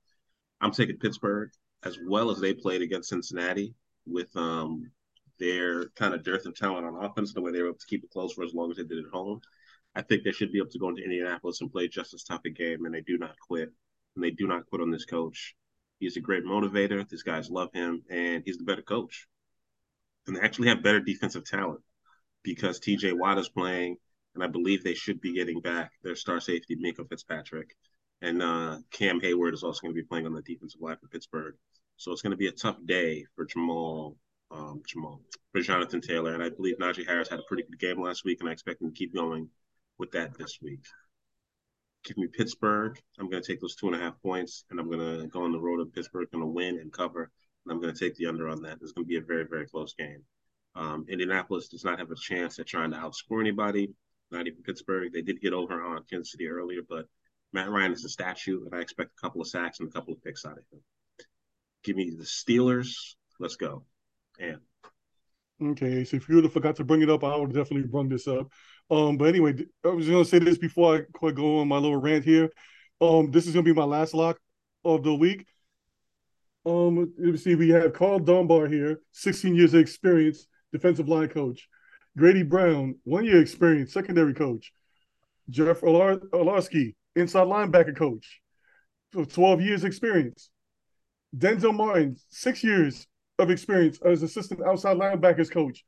I'm 0.62 0.70
taking 0.70 1.00
Pittsburgh 1.00 1.50
as 1.82 1.98
well 2.08 2.30
as 2.30 2.40
they 2.40 2.54
played 2.54 2.84
against 2.84 3.10
Cincinnati 3.10 3.74
with 4.06 4.30
um, 4.38 4.92
their 5.44 5.90
kind 5.90 6.14
of 6.14 6.24
dearth 6.24 6.46
of 6.46 6.56
talent 6.56 6.86
on 6.86 7.04
offense, 7.04 7.34
the 7.34 7.42
way 7.42 7.52
they 7.52 7.62
were 7.62 7.70
able 7.70 7.78
to 7.78 7.86
keep 7.86 8.04
it 8.04 8.10
close 8.10 8.34
for 8.34 8.46
as 8.46 8.54
long 8.54 8.72
as 8.72 8.78
they 8.78 8.84
did 8.84 9.00
at 9.00 9.12
home. 9.12 9.42
I 9.94 10.02
think 10.02 10.24
they 10.24 10.32
should 10.32 10.54
be 10.54 10.60
able 10.60 10.72
to 10.72 10.80
go 10.80 10.90
into 10.90 11.04
Indianapolis 11.04 11.60
and 11.60 11.72
play 11.72 11.90
just 11.90 12.14
as 12.14 12.24
tough 12.24 12.42
a 12.46 12.50
game, 12.50 12.86
and 12.86 12.96
they 12.96 13.02
do 13.02 13.18
not 13.18 13.36
quit. 13.46 13.70
And 14.16 14.24
they 14.24 14.32
do 14.32 14.48
not 14.48 14.66
quit 14.68 14.82
on 14.82 14.90
this 14.90 15.06
coach. 15.06 15.56
He's 16.00 16.16
a 16.16 16.22
great 16.22 16.46
motivator. 16.46 17.08
These 17.08 17.24
guys 17.24 17.50
love 17.50 17.70
him, 17.74 18.04
and 18.10 18.44
he's 18.46 18.58
the 18.58 18.64
better 18.64 18.82
coach. 18.82 19.28
And 20.26 20.36
they 20.36 20.40
actually 20.40 20.70
have 20.70 20.82
better 20.82 21.02
defensive 21.02 21.46
talent 21.46 21.82
because 22.44 22.80
TJ 22.80 23.18
Watt 23.18 23.38
is 23.38 23.50
playing, 23.50 23.98
and 24.36 24.44
I 24.44 24.48
believe 24.48 24.84
they 24.84 24.94
should 24.94 25.20
be 25.20 25.34
getting 25.34 25.60
back 25.60 25.92
their 26.04 26.16
star 26.16 26.40
safety, 26.40 26.78
Minkah 26.78 27.10
Fitzpatrick. 27.10 27.76
And 28.22 28.42
uh, 28.42 28.78
Cam 28.92 29.20
Heyward 29.20 29.54
is 29.54 29.64
also 29.64 29.82
going 29.82 29.94
to 29.94 30.02
be 30.02 30.08
playing 30.08 30.26
on 30.26 30.34
the 30.34 30.42
defensive 30.42 30.82
line 30.82 30.98
for 31.02 31.08
Pittsburgh. 31.08 31.56
So 31.98 32.14
it's 32.14 32.22
going 32.22 32.32
to 32.32 32.38
be 32.38 32.48
a 32.48 32.52
tough 32.52 32.78
day 32.86 33.26
for 33.36 33.46
Jamal, 33.46 34.16
um, 34.54 34.82
Jamal, 34.88 35.22
for 35.52 35.62
Jonathan 35.62 36.02
Taylor. 36.02 36.34
And 36.34 36.44
I 36.44 36.50
believe 36.50 36.78
Najee 36.78 37.08
Harris 37.08 37.30
had 37.30 37.40
a 37.40 37.44
pretty 37.48 37.64
good 37.64 37.80
game 37.80 38.02
last 38.02 38.24
week, 38.24 38.40
and 38.40 38.50
I 38.50 38.54
expect 38.54 38.82
him 38.82 38.90
to 38.90 38.96
keep 38.96 39.14
going 39.14 39.50
with 39.98 40.12
that 40.12 40.38
this 40.38 40.60
week. 40.62 40.86
Give 42.04 42.18
me 42.18 42.28
Pittsburgh. 42.28 43.00
I'm 43.20 43.30
going 43.30 43.42
to 43.42 43.48
take 43.48 43.62
those 43.62 43.76
two 43.76 43.88
and 43.88 43.96
a 43.96 44.00
half 44.00 44.22
points, 44.22 44.66
and 44.70 44.80
I'm 44.80 44.90
going 44.90 45.22
to 45.22 45.28
go 45.28 45.44
on 45.44 45.52
the 45.52 45.60
road 45.60 45.80
of 45.80 45.94
Pittsburgh, 45.94 46.28
going 46.32 46.44
to 46.44 46.48
win 46.48 46.80
and 46.80 46.92
cover. 46.92 47.32
And 47.66 47.72
I'm 47.72 47.82
going 47.82 47.94
to 47.94 48.00
take 48.00 48.16
the 48.16 48.26
under 48.26 48.50
on 48.50 48.62
that. 48.64 48.80
It's 48.82 48.92
going 48.92 49.06
to 49.06 49.10
be 49.10 49.18
a 49.18 49.22
very, 49.22 49.46
very 49.50 49.68
close 49.68 49.94
game. 49.94 50.24
Um, 50.76 51.06
Indianapolis 51.08 51.70
does 51.70 51.86
not 51.86 52.00
have 52.00 52.12
a 52.12 52.16
chance 52.16 52.60
at 52.60 52.68
trying 52.68 52.92
to 52.92 52.98
outscore 52.98 53.40
anybody, 53.40 53.94
not 54.32 54.48
even 54.48 54.64
Pittsburgh. 54.64 55.14
They 55.14 55.22
did 55.22 55.40
get 55.40 55.54
over 55.54 55.82
on 55.82 56.04
Kansas 56.10 56.32
City 56.32 56.48
earlier, 56.48 56.82
but 56.88 57.06
Matt 57.54 57.70
Ryan 57.70 57.94
is 57.94 58.04
a 58.04 58.10
statue, 58.10 58.66
and 58.66 58.74
I 58.74 58.82
expect 58.82 59.12
a 59.18 59.22
couple 59.22 59.40
of 59.40 59.48
sacks 59.48 59.80
and 59.80 59.88
a 59.88 59.92
couple 59.92 60.14
of 60.14 60.24
picks 60.24 60.46
out 60.46 60.58
of 60.58 60.64
him. 60.72 60.82
Give 61.84 61.96
me 61.96 62.16
the 62.18 62.24
Steelers. 62.24 63.16
Let's 63.40 63.56
go. 63.56 63.86
And 64.40 64.60
okay, 65.62 66.04
so 66.04 66.18
if 66.18 66.28
you 66.28 66.36
would 66.36 66.44
have 66.46 66.54
forgot 66.54 66.76
to 66.78 66.84
bring 66.84 67.02
it 67.02 67.10
up, 67.10 67.24
I 67.24 67.36
would 67.36 67.54
definitely 67.54 67.88
bring 67.88 68.10
this 68.10 68.28
up. 68.28 68.48
Um, 68.90 69.18
but 69.18 69.26
anyway, 69.26 69.56
I 69.84 69.90
was 69.90 70.10
gonna 70.10 70.26
say 70.26 70.40
this 70.40 70.58
before 70.58 70.96
I 70.96 71.02
quite 71.14 71.36
go 71.36 71.60
on 71.60 71.68
my 71.68 71.78
little 71.78 71.98
rant 71.98 72.26
here. 72.26 72.50
Um, 73.02 73.32
this 73.32 73.48
is 73.48 73.54
gonna 73.54 73.64
be 73.64 73.74
my 73.74 73.84
last 73.84 74.14
lock 74.14 74.40
of 74.84 75.04
the 75.04 75.14
week. 75.14 75.46
Um, 76.66 77.14
let 77.18 77.32
me 77.32 77.38
see, 77.38 77.56
we 77.56 77.70
have 77.70 77.94
Karl 77.94 78.20
Dunbar 78.20 78.68
here, 78.68 79.02
16 79.12 79.56
years 79.56 79.74
of 79.74 79.82
experience, 79.82 80.48
defensive 80.72 81.10
line 81.10 81.28
coach. 81.28 81.68
Grady 82.18 82.44
Brown, 82.44 82.96
one 83.04 83.26
year 83.26 83.42
experience, 83.42 83.92
secondary 83.92 84.34
coach. 84.34 84.72
Jeff 85.50 85.82
Olarski, 85.82 86.96
inside 87.16 87.48
linebacker 87.48 87.96
coach, 87.96 88.42
12 89.14 89.62
years 89.62 89.84
experience. 89.84 90.50
Denzel 91.36 91.76
Martin, 91.76 92.16
six 92.30 92.64
years 92.64 93.08
of 93.44 93.52
experience 93.52 94.00
as 94.04 94.24
assistant 94.24 94.62
outside 94.66 94.98
linebackers 94.98 95.52
coach. 95.52 95.84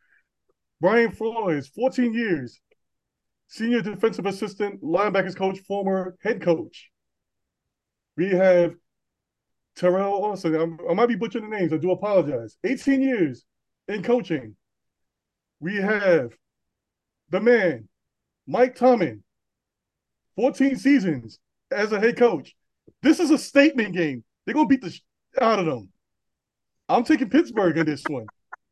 Brian 0.81 1.11
Flores, 1.11 1.67
14 1.69 2.13
years, 2.13 2.59
senior 3.47 3.81
defensive 3.81 4.25
assistant 4.25 4.81
linebackers 4.83 5.35
coach, 5.35 5.59
former 5.59 6.15
head 6.21 6.41
coach. 6.41 6.91
We 8.17 8.29
have 8.29 8.75
Teryl 9.77 10.21
Austin. 10.21 10.55
I'm, 10.55 10.79
i 10.89 10.93
might 10.93 11.07
be 11.07 11.15
butchering 11.15 11.49
the 11.49 11.55
names. 11.55 11.73
I 11.73 11.77
do 11.77 11.91
apologize. 11.91 12.57
18 12.63 13.01
years 13.01 13.45
in 13.87 14.03
coaching. 14.03 14.55
We 15.59 15.75
have 15.77 16.33
the 17.29 17.41
man, 17.41 17.87
Mike 18.47 18.75
Tomlin, 18.75 19.23
14 20.35 20.75
seasons 20.77 21.39
as 21.71 21.91
a 21.91 21.99
head 21.99 22.17
coach. 22.17 22.55
This 23.01 23.19
is 23.19 23.31
a 23.31 23.37
statement 23.37 23.95
game. 23.95 24.23
They're 24.45 24.53
gonna 24.53 24.67
beat 24.67 24.81
the 24.81 24.91
sh- 24.91 25.01
out 25.39 25.59
of 25.59 25.65
them. 25.65 25.89
I'm 26.89 27.03
taking 27.03 27.29
Pittsburgh 27.29 27.77
in 27.77 27.85
this 27.85 28.03
one. 28.07 28.25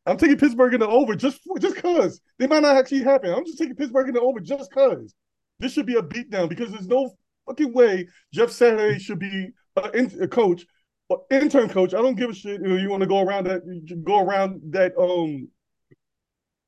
I'm 0.06 0.16
taking 0.16 0.36
Pittsburgh 0.36 0.74
in 0.74 0.80
the 0.80 0.88
over 0.88 1.14
just 1.14 1.40
just 1.60 1.76
cause 1.76 2.20
they 2.38 2.46
might 2.46 2.62
not 2.62 2.76
actually 2.76 3.02
happen. 3.02 3.32
I'm 3.32 3.44
just 3.44 3.58
taking 3.58 3.74
Pittsburgh 3.74 4.08
in 4.08 4.14
the 4.14 4.20
over 4.20 4.40
just 4.40 4.70
cause 4.72 5.14
this 5.58 5.72
should 5.72 5.86
be 5.86 5.96
a 5.96 6.02
beatdown 6.02 6.48
because 6.48 6.70
there's 6.70 6.86
no 6.86 7.14
fucking 7.46 7.72
way 7.72 8.08
Jeff 8.32 8.50
Saturday 8.50 8.98
should 8.98 9.18
be 9.18 9.50
a, 9.76 9.82
a 10.20 10.28
coach, 10.28 10.66
an 11.10 11.18
intern 11.30 11.68
coach. 11.68 11.94
I 11.94 12.02
don't 12.02 12.16
give 12.16 12.30
a 12.30 12.34
shit. 12.34 12.60
You, 12.60 12.68
know, 12.68 12.76
you 12.76 12.90
want 12.90 13.02
to 13.02 13.08
go 13.08 13.20
around 13.20 13.44
that, 13.44 13.62
go 14.04 14.20
around 14.20 14.60
that 14.70 14.96
um 14.98 15.48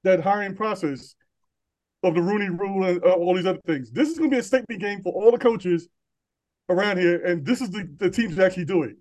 that 0.04 0.20
hiring 0.20 0.54
process 0.54 1.14
of 2.02 2.14
the 2.14 2.22
Rooney 2.22 2.48
Rule 2.48 2.84
and 2.84 3.04
uh, 3.04 3.12
all 3.12 3.34
these 3.34 3.46
other 3.46 3.60
things. 3.66 3.90
This 3.90 4.08
is 4.08 4.18
going 4.18 4.30
to 4.30 4.36
be 4.36 4.40
a 4.40 4.42
statement 4.42 4.80
game 4.80 5.02
for 5.02 5.12
all 5.12 5.32
the 5.32 5.38
coaches 5.38 5.88
around 6.68 6.98
here, 6.98 7.24
and 7.24 7.44
this 7.44 7.60
is 7.60 7.70
the, 7.70 7.88
the 7.98 8.10
teams 8.10 8.36
that 8.36 8.46
actually 8.46 8.64
do 8.64 8.84
it. 8.84 8.96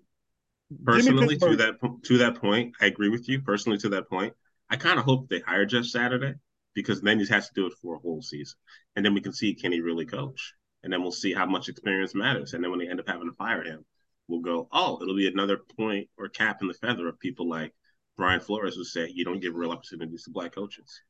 Personally, 0.84 1.36
to 1.36 1.56
that 1.56 1.78
to 2.04 2.18
that 2.18 2.40
point, 2.40 2.74
I 2.80 2.86
agree 2.86 3.08
with 3.08 3.28
you. 3.28 3.40
Personally, 3.40 3.78
to 3.78 3.88
that 3.90 4.08
point, 4.08 4.34
I 4.68 4.76
kind 4.76 4.98
of 4.98 5.04
hope 5.04 5.28
they 5.28 5.40
hire 5.40 5.64
Jeff 5.64 5.84
Saturday 5.84 6.34
because 6.74 7.00
then 7.00 7.18
he 7.18 7.26
has 7.26 7.48
to 7.48 7.54
do 7.54 7.66
it 7.66 7.72
for 7.80 7.96
a 7.96 7.98
whole 7.98 8.20
season, 8.20 8.58
and 8.94 9.04
then 9.04 9.14
we 9.14 9.20
can 9.20 9.32
see 9.32 9.54
can 9.54 9.72
he 9.72 9.80
really 9.80 10.06
coach, 10.06 10.54
and 10.82 10.92
then 10.92 11.02
we'll 11.02 11.12
see 11.12 11.32
how 11.32 11.46
much 11.46 11.68
experience 11.68 12.14
matters, 12.14 12.52
and 12.52 12.62
then 12.62 12.70
when 12.70 12.80
they 12.80 12.88
end 12.88 13.00
up 13.00 13.08
having 13.08 13.28
to 13.28 13.36
fire 13.36 13.62
him, 13.62 13.84
we'll 14.28 14.40
go, 14.40 14.68
oh, 14.72 14.98
it'll 15.00 15.16
be 15.16 15.28
another 15.28 15.58
point 15.76 16.08
or 16.18 16.28
cap 16.28 16.58
in 16.60 16.68
the 16.68 16.74
feather 16.74 17.08
of 17.08 17.18
people 17.20 17.48
like 17.48 17.72
Brian 18.16 18.40
Flores 18.40 18.74
who 18.74 18.84
say 18.84 19.10
you 19.14 19.24
don't 19.24 19.40
give 19.40 19.54
real 19.54 19.72
opportunities 19.72 20.24
to 20.24 20.30
black 20.30 20.54
coaches. 20.54 21.00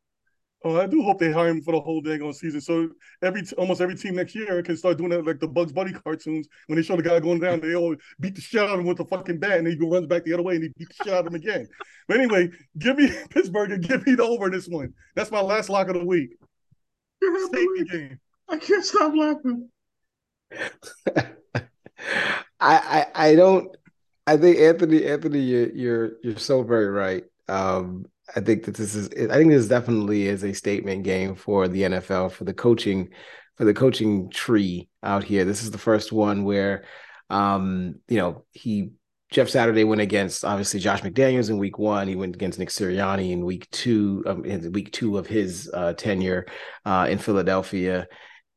Oh, 0.64 0.80
I 0.80 0.86
do 0.86 1.02
hope 1.02 1.18
they 1.18 1.30
hire 1.30 1.48
him 1.48 1.62
for 1.62 1.72
the 1.72 1.80
whole 1.80 2.00
dang 2.00 2.22
on 2.22 2.32
season. 2.32 2.60
So 2.60 2.88
every 3.22 3.42
almost 3.58 3.80
every 3.80 3.94
team 3.94 4.16
next 4.16 4.34
year 4.34 4.62
can 4.62 4.76
start 4.76 4.98
doing 4.98 5.10
that 5.10 5.24
like 5.24 5.38
the 5.38 5.46
Bugs 5.46 5.72
Bunny 5.72 5.92
cartoons 5.92 6.48
when 6.66 6.76
they 6.76 6.82
show 6.82 6.96
the 6.96 7.02
guy 7.02 7.20
going 7.20 7.40
down, 7.40 7.60
they 7.60 7.76
all 7.76 7.94
beat 8.18 8.34
the 8.34 8.40
shit 8.40 8.62
out 8.62 8.70
of 8.70 8.80
him 8.80 8.86
with 8.86 8.98
a 9.00 9.04
fucking 9.04 9.38
bat, 9.38 9.58
and 9.58 9.68
he 9.68 9.76
runs 9.78 10.06
back 10.06 10.24
the 10.24 10.32
other 10.32 10.42
way 10.42 10.54
and 10.54 10.64
he 10.64 10.70
beat 10.76 10.88
the 10.88 11.04
shit 11.04 11.12
out 11.12 11.20
of 11.20 11.26
him 11.26 11.34
again. 11.34 11.68
But 12.08 12.18
anyway, 12.18 12.50
give 12.78 12.96
me 12.96 13.10
Pittsburgh 13.30 13.72
and 13.72 13.86
give 13.86 14.06
me 14.06 14.14
the 14.14 14.24
over 14.24 14.50
this 14.50 14.66
one. 14.66 14.92
That's 15.14 15.30
my 15.30 15.40
last 15.40 15.68
lock 15.68 15.88
of 15.88 15.94
the 15.94 16.04
week. 16.04 16.30
State 17.22 17.90
game. 17.90 18.20
I 18.48 18.56
can't 18.58 18.84
stop 18.84 19.14
laughing. 19.14 19.68
I, 22.60 23.04
I 23.04 23.06
I 23.14 23.34
don't. 23.34 23.76
I 24.26 24.36
think 24.36 24.58
Anthony 24.58 25.04
Anthony, 25.06 25.40
you're 25.40 25.70
you're 25.70 26.12
you're 26.22 26.38
so 26.38 26.62
very 26.62 26.88
right. 26.88 27.24
Um, 27.48 28.06
I 28.35 28.40
think 28.40 28.65
that 28.65 28.74
this 28.74 28.94
is 28.94 29.09
I 29.31 29.36
think 29.36 29.51
this 29.51 29.69
definitely 29.69 30.27
is 30.27 30.43
a 30.43 30.53
statement 30.53 31.05
game 31.05 31.35
for 31.35 31.69
the 31.69 31.82
NFL 31.82 32.32
for 32.32 32.44
the 32.44 32.55
coaching 32.55 33.11
for 33.57 33.65
the 33.65 33.74
coaching 33.74 34.31
tree 34.31 34.89
out 35.03 35.24
here. 35.24 35.44
This 35.44 35.62
is 35.62 35.70
the 35.70 35.78
first 35.78 36.12
one 36.12 36.44
where 36.44 36.85
um, 37.31 37.97
you 38.09 38.19
know, 38.19 38.44
he 38.53 38.90
Jeff 39.31 39.48
Saturday 39.48 39.85
went 39.85 40.01
against 40.01 40.44
obviously 40.44 40.78
Josh 40.78 41.03
McDaniels 41.03 41.51
in 41.51 41.59
week 41.59 41.78
one. 41.78 42.07
He 42.07 42.15
went 42.15 42.36
against 42.36 42.59
Nick 42.59 42.69
Sirianni 42.69 43.32
in 43.32 43.44
week 43.44 43.69
two, 43.70 44.23
um, 44.27 44.44
in 44.44 44.70
week 44.73 44.93
two 44.93 45.19
of 45.19 45.27
his 45.27 45.69
uh, 45.74 45.94
tenure 45.94 46.47
uh, 46.85 47.09
in 47.11 47.19
Philadelphia. 47.19 48.07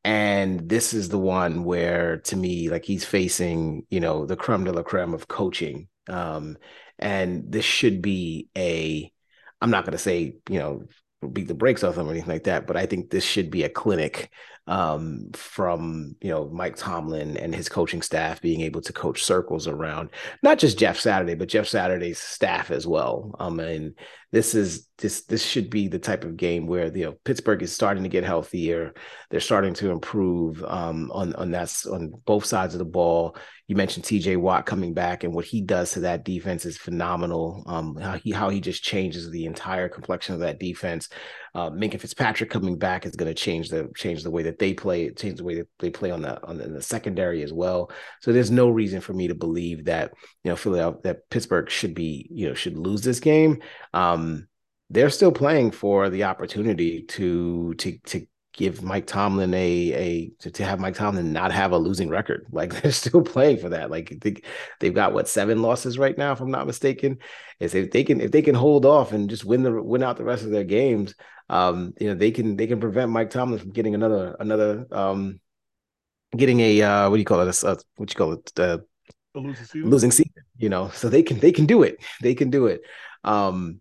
And 0.04 0.70
this 0.70 0.94
is 0.94 1.10
the 1.10 1.18
one 1.18 1.64
where, 1.64 2.18
to 2.26 2.36
me, 2.36 2.70
like 2.70 2.86
he's 2.86 3.04
facing, 3.04 3.86
you 3.90 4.00
know, 4.00 4.26
the 4.26 4.36
creme 4.36 4.64
de 4.64 4.72
la 4.72 4.84
creme 4.84 5.14
of 5.14 5.28
coaching. 5.28 5.88
Um, 6.08 6.58
and 7.00 7.52
this 7.52 7.66
should 7.66 8.02
be 8.02 8.50
a 8.56 9.12
I'm 9.62 9.72
not 9.72 9.86
going 9.86 9.94
to 9.94 9.98
say, 9.98 10.38
you 10.50 10.60
know, 10.60 10.84
beat 11.28 11.48
the 11.48 11.54
brakes 11.54 11.84
off 11.84 11.96
them 11.96 12.08
or 12.08 12.12
anything 12.12 12.30
like 12.30 12.46
that, 12.46 12.66
but 12.66 12.78
I 12.78 12.86
think 12.86 13.10
this 13.10 13.26
should 13.26 13.52
be 13.52 13.64
a 13.64 13.70
clinic 13.70 14.32
um, 14.68 15.32
from 15.34 16.16
you 16.22 16.30
know 16.30 16.48
Mike 16.48 16.76
Tomlin 16.76 17.38
and 17.38 17.54
his 17.54 17.68
coaching 17.68 18.04
staff 18.04 18.40
being 18.40 18.62
able 18.62 18.82
to 18.82 18.94
coach 18.94 19.24
circles 19.24 19.68
around 19.68 20.12
not 20.44 20.60
just 20.60 20.78
Jeff 20.78 21.00
Saturday, 21.00 21.34
but 21.34 21.50
Jeff 21.50 21.68
Saturday's 21.68 22.20
staff 22.20 22.70
as 22.70 22.86
well. 22.86 23.36
Um, 23.40 23.60
and 23.60 23.96
this 24.32 24.54
is 24.54 24.88
this 25.00 25.22
this 25.26 25.44
should 25.44 25.70
be 25.70 25.88
the 25.88 26.00
type 26.00 26.24
of 26.24 26.38
game 26.38 26.68
where 26.68 26.96
you 26.96 27.06
know 27.06 27.16
Pittsburgh 27.24 27.62
is 27.64 27.72
starting 27.72 28.04
to 28.04 28.10
get 28.10 28.24
healthier. 28.24 28.94
They're 29.30 29.40
starting 29.40 29.74
to 29.76 29.92
improve 29.92 30.64
um, 30.64 31.12
on 31.12 31.34
on 31.36 31.52
that's 31.52 31.86
on 31.86 32.12
both 32.26 32.46
sides 32.46 32.76
of 32.76 32.80
the 32.80 32.86
ball. 32.86 33.36
You 33.68 33.76
mentioned 33.76 34.06
T.J. 34.06 34.38
Watt 34.38 34.66
coming 34.66 34.94
back, 34.94 35.24
and 35.24 35.34
what 35.34 35.46
he 35.46 35.62
does 35.62 35.92
to 35.92 36.00
that 36.02 36.26
defense 36.26 36.66
is 36.66 36.78
phenomenal. 36.78 37.64
Um, 37.68 37.96
how 37.98 38.18
he 38.18 38.32
how 38.32 38.50
he 38.50 38.60
just 38.60 38.84
changes 38.84 39.30
the 39.30 39.46
entire 39.46 39.90
complexion 39.90 40.34
of 40.34 40.42
that 40.42 40.60
defense. 40.60 41.10
Uh, 41.56 41.70
Minkah 41.70 42.00
Fitzpatrick 42.00 42.50
coming 42.50 42.78
back 42.78 43.06
is 43.06 43.16
going 43.16 43.34
to 43.34 43.40
change 43.40 43.70
the 43.70 43.90
change 43.96 44.24
the 44.24 44.32
way 44.32 44.44
that 44.44 44.60
they 44.60 44.74
play, 44.74 45.10
change 45.12 45.38
the 45.38 45.44
way 45.44 45.56
that 45.56 45.68
they 45.80 45.90
play 45.90 46.12
on 46.12 46.22
the 46.22 46.44
on 46.46 46.58
the, 46.58 46.68
the, 46.68 46.82
secondary 46.82 47.42
as 47.42 47.52
well. 47.52 47.92
So 48.22 48.32
there's 48.32 48.52
no 48.52 48.70
reason 48.70 49.02
for 49.02 49.14
me 49.14 49.28
to 49.28 49.36
believe 49.36 49.86
that 49.86 50.14
you 50.44 50.50
know 50.50 50.56
Philadelphia 50.56 51.02
that 51.04 51.30
Pittsburgh 51.30 51.70
should 51.70 51.96
be 51.96 52.28
you 52.32 52.48
know 52.48 52.54
should 52.54 52.78
lose 52.78 53.02
this 53.02 53.20
game. 53.20 53.62
Um, 53.94 54.19
they're 54.90 55.10
still 55.10 55.32
playing 55.32 55.72
for 55.72 56.10
the 56.10 56.24
opportunity 56.24 57.04
to 57.04 57.74
to 57.76 57.98
to 58.06 58.26
give 58.54 58.84
Mike 58.84 59.08
Tomlin 59.08 59.54
a 59.54 59.94
a 59.94 60.30
to, 60.40 60.52
to, 60.52 60.66
have 60.66 60.80
Mike 60.80 60.96
Tomlin 60.96 61.32
not 61.32 61.52
have 61.52 61.72
a 61.72 61.78
losing 61.78 62.10
record. 62.10 62.46
Like 62.52 62.82
they're 62.82 62.92
still 62.92 63.22
playing 63.22 63.58
for 63.60 63.70
that. 63.70 63.90
Like 63.90 64.18
they, 64.22 64.36
they've 64.80 64.94
got 64.94 65.14
what 65.14 65.30
seven 65.30 65.62
losses 65.62 65.98
right 65.98 66.18
now, 66.18 66.34
if 66.34 66.42
I'm 66.42 66.52
not 66.52 66.68
mistaken. 66.68 67.20
Is 67.60 67.76
if 67.76 67.92
they 67.92 68.04
can 68.04 68.20
if 68.20 68.32
they 68.32 68.42
can 68.42 68.56
hold 68.56 68.86
off 68.86 69.14
and 69.14 69.30
just 69.30 69.46
win 69.46 69.64
the 69.64 69.82
win 69.82 70.04
out 70.04 70.18
the 70.18 70.24
rest 70.24 70.44
of 70.44 70.52
their 70.52 70.64
games, 70.64 71.16
um, 71.50 71.94
you 72.00 72.08
know, 72.08 72.16
they 72.16 72.32
can 72.32 72.58
they 72.58 72.68
can 72.68 72.80
prevent 72.80 73.12
Mike 73.12 73.30
Tomlin 73.30 73.60
from 73.60 73.72
getting 73.72 73.96
another 73.96 74.36
another 74.40 74.88
um 74.92 75.40
getting 76.36 76.60
a 76.60 76.82
uh 76.82 77.10
what 77.10 77.16
do 77.16 77.20
you 77.20 77.26
call 77.26 77.42
it? 77.42 77.64
A, 77.64 77.78
what 77.96 78.12
you 78.12 78.18
call 78.18 78.34
it? 78.34 78.60
Uh, 78.60 78.80
losing 79.36 79.66
season. 79.66 79.90
losing 79.90 80.12
season, 80.12 80.44
you 80.58 80.70
know. 80.70 80.90
So 80.90 81.08
they 81.08 81.24
can 81.24 81.40
they 81.40 81.52
can 81.52 81.66
do 81.66 81.84
it. 81.84 81.98
They 82.22 82.36
can 82.36 82.50
do 82.50 82.68
it. 82.68 82.82
Um 83.24 83.80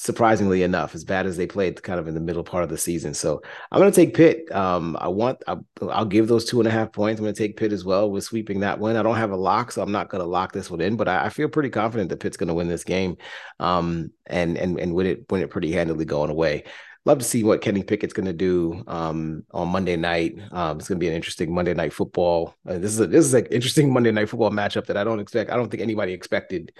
surprisingly 0.00 0.62
enough, 0.62 0.94
as 0.94 1.04
bad 1.04 1.26
as 1.26 1.36
they 1.36 1.46
played 1.46 1.82
kind 1.82 2.00
of 2.00 2.08
in 2.08 2.14
the 2.14 2.20
middle 2.20 2.42
part 2.42 2.64
of 2.64 2.70
the 2.70 2.78
season. 2.78 3.12
So 3.12 3.42
I'm 3.70 3.80
going 3.80 3.92
to 3.92 3.94
take 3.94 4.14
Pitt. 4.14 4.50
Um, 4.50 4.96
I 4.98 5.08
want, 5.08 5.42
I'll, 5.46 5.66
I'll, 5.90 6.06
give 6.06 6.26
those 6.26 6.46
two 6.46 6.58
and 6.58 6.66
a 6.66 6.70
half 6.70 6.90
points. 6.90 7.20
I'm 7.20 7.24
going 7.26 7.34
to 7.34 7.38
take 7.38 7.58
Pitt 7.58 7.70
as 7.70 7.84
well 7.84 8.10
with 8.10 8.24
sweeping 8.24 8.60
that 8.60 8.78
one. 8.78 8.96
I 8.96 9.02
don't 9.02 9.16
have 9.16 9.30
a 9.30 9.36
lock, 9.36 9.72
so 9.72 9.82
I'm 9.82 9.92
not 9.92 10.08
going 10.08 10.22
to 10.22 10.26
lock 10.26 10.52
this 10.52 10.70
one 10.70 10.80
in, 10.80 10.96
but 10.96 11.06
I, 11.06 11.26
I 11.26 11.28
feel 11.28 11.50
pretty 11.50 11.68
confident 11.68 12.08
that 12.08 12.20
Pitt's 12.20 12.38
going 12.38 12.48
to 12.48 12.54
win 12.54 12.66
this 12.66 12.82
game 12.82 13.18
um, 13.58 14.10
and, 14.24 14.56
and, 14.56 14.80
and 14.80 14.94
win 14.94 15.06
it, 15.06 15.26
win 15.28 15.42
it 15.42 15.50
pretty 15.50 15.70
handily 15.70 16.06
going 16.06 16.30
away. 16.30 16.64
Love 17.04 17.18
to 17.18 17.24
see 17.24 17.44
what 17.44 17.60
Kenny 17.60 17.82
Pickett's 17.82 18.14
going 18.14 18.24
to 18.24 18.32
do 18.32 18.82
um, 18.86 19.44
on 19.50 19.68
Monday 19.68 19.96
night. 19.96 20.38
Um, 20.50 20.78
it's 20.78 20.88
going 20.88 20.98
to 20.98 21.04
be 21.04 21.08
an 21.08 21.14
interesting 21.14 21.52
Monday 21.52 21.74
night 21.74 21.92
football. 21.92 22.54
Uh, 22.66 22.78
this 22.78 22.92
is 22.92 23.00
a, 23.00 23.06
this 23.06 23.26
is 23.26 23.34
an 23.34 23.44
interesting 23.46 23.92
Monday 23.92 24.12
night 24.12 24.30
football 24.30 24.50
matchup 24.50 24.86
that 24.86 24.96
I 24.96 25.04
don't 25.04 25.20
expect. 25.20 25.50
I 25.50 25.56
don't 25.56 25.70
think 25.70 25.82
anybody 25.82 26.14
expected 26.14 26.72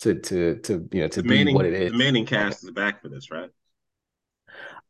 to 0.00 0.14
to 0.14 0.56
to 0.60 0.88
you 0.92 1.02
know 1.02 1.08
to 1.08 1.22
the 1.22 1.28
be 1.28 1.36
Manning, 1.36 1.54
what 1.54 1.66
it 1.66 1.74
is. 1.74 1.92
The 1.92 1.98
Manning 1.98 2.26
cast 2.26 2.64
is 2.64 2.70
back 2.70 3.02
for 3.02 3.08
this, 3.08 3.30
right? 3.30 3.50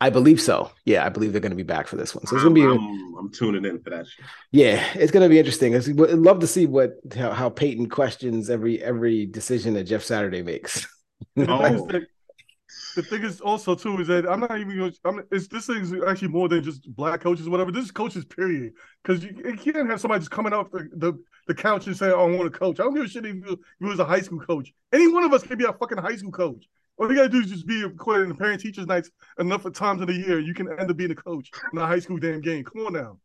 I 0.00 0.10
believe 0.10 0.40
so. 0.40 0.70
Yeah, 0.84 1.04
I 1.04 1.08
believe 1.08 1.32
they're 1.32 1.40
going 1.40 1.50
to 1.50 1.56
be 1.56 1.64
back 1.64 1.88
for 1.88 1.96
this 1.96 2.14
one. 2.14 2.24
So 2.26 2.36
it's 2.36 2.44
going 2.44 2.54
to 2.54 2.60
be. 2.60 2.66
I'm, 2.66 3.16
I'm, 3.16 3.32
tuning 3.32 3.64
in 3.64 3.80
for 3.82 3.90
that. 3.90 4.06
Shit. 4.06 4.24
Yeah, 4.52 4.84
it's 4.94 5.10
going 5.10 5.24
to 5.24 5.28
be 5.28 5.38
interesting. 5.38 5.74
I'd 5.74 5.86
love 5.88 6.38
to 6.40 6.46
see 6.46 6.66
what 6.66 6.92
how, 7.16 7.32
how 7.32 7.50
Peyton 7.50 7.88
questions 7.88 8.48
every 8.48 8.82
every 8.82 9.26
decision 9.26 9.74
that 9.74 9.84
Jeff 9.84 10.04
Saturday 10.04 10.42
makes. 10.42 10.86
oh 11.36 11.88
the 12.98 13.04
thing 13.04 13.22
is 13.22 13.40
also 13.40 13.76
too 13.76 14.00
is 14.00 14.08
that 14.08 14.28
I'm 14.28 14.40
not 14.40 14.58
even 14.58 14.76
going. 14.76 14.92
I'm. 15.04 15.22
It's 15.30 15.46
this 15.46 15.66
thing's 15.66 15.92
actually 16.06 16.28
more 16.28 16.48
than 16.48 16.64
just 16.64 16.92
black 16.96 17.20
coaches, 17.20 17.46
or 17.46 17.50
whatever. 17.50 17.70
This 17.70 17.84
is 17.84 17.90
coaches, 17.92 18.24
period. 18.24 18.72
Because 19.02 19.22
you, 19.22 19.40
you, 19.44 19.56
can't 19.56 19.88
have 19.88 20.00
somebody 20.00 20.18
just 20.18 20.32
coming 20.32 20.52
off 20.52 20.70
the, 20.72 20.88
the, 20.94 21.12
the 21.46 21.54
couch 21.54 21.86
and 21.86 21.96
say, 21.96 22.10
"Oh, 22.10 22.26
I 22.26 22.36
want 22.36 22.52
to 22.52 22.58
coach." 22.58 22.80
I 22.80 22.82
don't 22.82 22.94
give 22.94 23.04
a 23.04 23.08
shit 23.08 23.24
if 23.24 23.36
you, 23.36 23.42
if 23.52 23.58
you 23.80 23.86
was 23.86 24.00
a 24.00 24.04
high 24.04 24.20
school 24.20 24.40
coach. 24.40 24.72
Any 24.92 25.06
one 25.06 25.22
of 25.22 25.32
us 25.32 25.44
can 25.44 25.56
be 25.56 25.64
a 25.64 25.72
fucking 25.72 25.98
high 25.98 26.16
school 26.16 26.32
coach. 26.32 26.66
All 26.96 27.08
you 27.08 27.14
gotta 27.14 27.28
do 27.28 27.38
is 27.38 27.50
just 27.50 27.68
be 27.68 27.88
quit 27.96 28.22
in 28.22 28.30
the 28.30 28.34
parent 28.34 28.60
teachers 28.60 28.86
nights 28.86 29.10
enough 29.38 29.64
of 29.64 29.74
times 29.74 30.00
in 30.00 30.08
the 30.08 30.14
year. 30.14 30.40
You 30.40 30.54
can 30.54 30.68
end 30.68 30.90
up 30.90 30.96
being 30.96 31.12
a 31.12 31.14
coach 31.14 31.50
in 31.72 31.78
a 31.78 31.86
high 31.86 32.00
school 32.00 32.18
damn 32.18 32.40
game. 32.40 32.64
Come 32.64 32.86
on 32.86 32.94
now. 32.94 33.18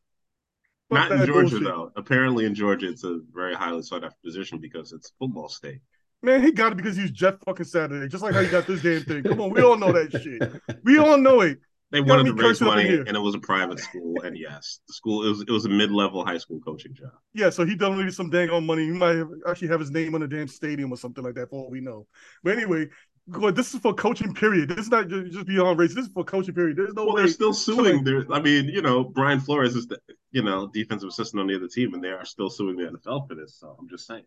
Not 0.91 1.11
in 1.11 1.25
Georgia 1.25 1.49
bullshit. 1.49 1.63
though. 1.63 1.91
Apparently 1.95 2.45
in 2.45 2.53
Georgia, 2.53 2.89
it's 2.89 3.03
a 3.03 3.21
very 3.33 3.55
highly 3.55 3.81
sought 3.81 4.03
after 4.03 4.17
position 4.23 4.59
because 4.59 4.93
it's 4.93 5.13
football 5.17 5.49
state. 5.49 5.79
Man, 6.23 6.41
he 6.41 6.51
got 6.51 6.71
it 6.71 6.75
because 6.75 6.95
he's 6.95 7.11
Jeff 7.11 7.35
fucking 7.45 7.65
Saturday, 7.65 8.07
just 8.07 8.23
like 8.23 8.33
how 8.33 8.39
you 8.39 8.49
got 8.49 8.65
this 8.65 8.81
damn 8.81 9.03
thing. 9.03 9.23
Come 9.23 9.41
on, 9.41 9.49
we 9.49 9.61
all 9.61 9.77
know 9.77 9.91
that 9.91 10.09
shit. 10.21 10.79
We 10.83 10.97
all 10.97 11.17
know 11.19 11.41
it. 11.41 11.59
They 11.91 12.01
wanted 12.01 12.25
to 12.25 12.33
raise 12.33 12.59
money, 12.59 12.87
and 12.87 13.09
it 13.09 13.19
was 13.19 13.35
a 13.35 13.39
private 13.39 13.79
school. 13.79 14.15
And 14.23 14.35
yes, 14.35 14.79
the 14.87 14.93
school 14.93 15.27
it 15.27 15.29
was 15.29 15.41
it 15.41 15.51
was 15.51 15.65
a 15.65 15.69
mid 15.69 15.91
level 15.91 16.25
high 16.25 16.39
school 16.39 16.59
coaching 16.65 16.93
job. 16.95 17.11
Yeah, 17.33 17.51
so 17.51 17.65
he 17.65 17.75
donated 17.75 18.15
some 18.15 18.31
dang 18.31 18.49
on 18.49 18.65
money. 18.65 18.85
He 18.85 18.91
might 18.91 19.17
have, 19.17 19.29
actually 19.47 19.67
have 19.67 19.79
his 19.79 19.91
name 19.91 20.15
on 20.15 20.21
the 20.21 20.27
damn 20.27 20.47
stadium 20.47 20.91
or 20.91 20.97
something 20.97 21.23
like 21.23 21.35
that, 21.35 21.51
for 21.51 21.65
all 21.65 21.69
we 21.69 21.81
know. 21.81 22.07
But 22.41 22.57
anyway, 22.57 22.87
this 23.27 23.75
is 23.75 23.81
for 23.81 23.93
coaching. 23.93 24.33
Period. 24.33 24.69
This 24.69 24.79
is 24.85 24.89
not 24.89 25.07
just, 25.07 25.33
just 25.33 25.45
beyond 25.45 25.77
race. 25.77 25.93
This 25.93 26.07
is 26.07 26.13
for 26.13 26.23
coaching. 26.23 26.55
Period. 26.55 26.77
There's 26.77 26.93
no. 26.93 27.05
Well, 27.05 27.15
they're 27.15 27.27
still 27.27 27.53
suing. 27.53 28.03
There, 28.03 28.25
I 28.31 28.41
mean, 28.41 28.69
you 28.69 28.81
know, 28.81 29.03
Brian 29.03 29.39
Flores 29.41 29.75
is 29.75 29.85
the 29.85 29.99
you 30.31 30.41
know 30.41 30.67
defensive 30.73 31.09
assistant 31.09 31.41
on 31.41 31.47
the 31.47 31.55
other 31.57 31.67
team, 31.67 31.93
and 31.93 32.03
they 32.03 32.09
are 32.09 32.25
still 32.25 32.49
suing 32.49 32.77
the 32.77 32.85
NFL 32.85 33.27
for 33.27 33.35
this. 33.35 33.57
So 33.59 33.75
I'm 33.77 33.89
just 33.89 34.07
saying 34.07 34.23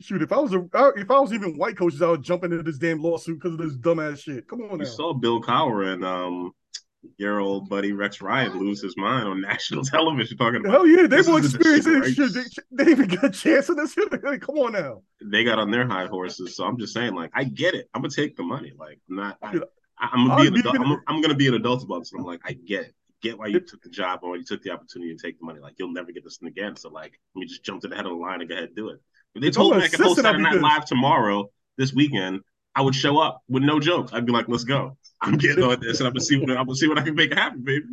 shoot, 0.00 0.22
if 0.22 0.32
I 0.32 0.38
was 0.38 0.52
a 0.52 0.66
if 0.96 1.10
I 1.10 1.20
was 1.20 1.32
even 1.32 1.56
white 1.56 1.76
coaches, 1.76 2.02
I 2.02 2.10
would 2.10 2.22
jump 2.22 2.44
into 2.44 2.62
this 2.62 2.78
damn 2.78 3.02
lawsuit 3.02 3.40
because 3.40 3.54
of 3.54 3.58
this 3.58 3.76
dumbass 3.76 4.20
shit. 4.20 4.48
Come 4.48 4.62
on, 4.62 4.78
you 4.78 4.86
saw 4.86 5.12
Bill 5.12 5.42
Cowher 5.42 5.92
and 5.92 6.04
um 6.04 6.52
your 7.18 7.40
old 7.40 7.68
buddy 7.68 7.92
Rex 7.92 8.20
Ryan 8.20 8.58
lose 8.58 8.82
his 8.82 8.96
mind 8.96 9.28
on 9.28 9.40
national 9.42 9.84
television 9.84 10.36
talking 10.36 10.60
about. 10.60 10.72
Hell 10.72 10.86
yeah, 10.86 11.06
they 11.06 11.22
were 11.22 11.38
experiencing 11.38 12.02
shit. 12.12 12.34
They, 12.34 12.84
they 12.84 12.90
even 12.90 13.08
got 13.08 13.24
a 13.24 13.30
chance 13.30 13.68
in 13.68 13.76
this. 13.76 13.92
shit 13.92 14.10
Come 14.40 14.58
on 14.58 14.72
now. 14.72 15.02
They 15.22 15.44
got 15.44 15.58
on 15.58 15.70
their 15.70 15.86
high 15.86 16.06
horses, 16.06 16.56
so 16.56 16.64
I'm 16.64 16.78
just 16.78 16.94
saying, 16.94 17.14
like, 17.14 17.30
I 17.34 17.44
get 17.44 17.74
it. 17.74 17.88
I'm 17.94 18.02
gonna 18.02 18.12
take 18.12 18.36
the 18.36 18.42
money. 18.42 18.72
Like, 18.76 18.98
I'm 19.08 19.16
not. 19.16 19.38
I, 19.42 19.52
am 20.12 20.28
gonna 20.28 20.42
be 20.42 20.48
an 20.48 20.56
adult. 20.56 20.76
I'm, 20.76 21.02
I'm, 21.06 21.22
gonna 21.22 21.34
be 21.34 21.48
an 21.48 21.54
adult 21.54 21.82
about 21.84 22.00
this. 22.00 22.12
I'm 22.12 22.24
like, 22.24 22.40
I 22.44 22.52
get 22.52 22.82
it. 22.86 22.94
Get 23.22 23.38
why 23.38 23.46
you 23.46 23.60
took 23.60 23.82
the 23.82 23.88
job 23.88 24.20
or 24.22 24.36
you 24.36 24.44
took 24.44 24.62
the 24.62 24.70
opportunity 24.70 25.14
to 25.16 25.22
take 25.22 25.38
the 25.38 25.46
money. 25.46 25.58
Like, 25.58 25.74
you'll 25.78 25.92
never 25.92 26.12
get 26.12 26.22
this 26.22 26.36
thing 26.36 26.48
again. 26.48 26.76
So, 26.76 26.90
like, 26.90 27.18
let 27.34 27.40
me 27.40 27.46
just 27.46 27.64
jump 27.64 27.80
to 27.82 27.88
the 27.88 27.96
head 27.96 28.04
of 28.04 28.12
the 28.12 28.18
line 28.18 28.40
and 28.40 28.48
go 28.48 28.54
ahead 28.54 28.68
and 28.68 28.76
do 28.76 28.90
it. 28.90 29.00
If 29.36 29.42
they 29.42 29.50
told 29.50 29.76
me 29.76 29.82
I 29.82 29.88
could 29.88 30.00
host 30.00 30.22
Saturday 30.22 30.42
Night 30.42 30.62
Live 30.62 30.86
tomorrow, 30.86 31.50
this 31.76 31.92
weekend, 31.92 32.40
I 32.74 32.80
would 32.80 32.94
show 32.94 33.18
up 33.18 33.42
with 33.50 33.62
no 33.62 33.78
jokes. 33.78 34.14
I'd 34.14 34.24
be 34.24 34.32
like, 34.32 34.48
"Let's 34.48 34.64
go! 34.64 34.96
I'm 35.20 35.36
getting 35.36 35.62
on 35.62 35.78
this, 35.78 36.00
and 36.00 36.06
I'm 36.06 36.14
gonna 36.14 36.24
see 36.24 36.38
what 36.38 36.50
I'm 36.50 36.64
gonna 36.64 36.74
see 36.74 36.88
what 36.88 36.98
I 36.98 37.02
can 37.02 37.14
make 37.14 37.34
happen, 37.34 37.62
baby." 37.62 37.84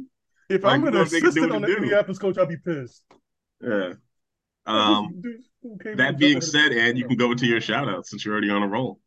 If 0.47 0.63
like, 0.63 0.75
I'm 0.75 0.87
an 0.87 0.95
assistant 0.95 1.51
on 1.51 1.61
the 1.61 1.75
Indianapolis 1.75 2.17
coach, 2.17 2.37
I'll 2.37 2.45
be 2.45 2.55
pissed. 2.55 3.03
Yeah. 3.61 3.93
Um, 4.65 5.21
that 5.95 6.17
being 6.17 6.39
said, 6.39 6.71
Ed, 6.71 6.97
you 6.97 7.05
can 7.05 7.17
go 7.17 7.31
into 7.31 7.45
your 7.45 7.59
shout 7.59 7.89
out 7.89 8.07
since 8.07 8.23
you're 8.23 8.33
already 8.33 8.49
on 8.49 8.63
a 8.63 8.67
roll. 8.67 8.99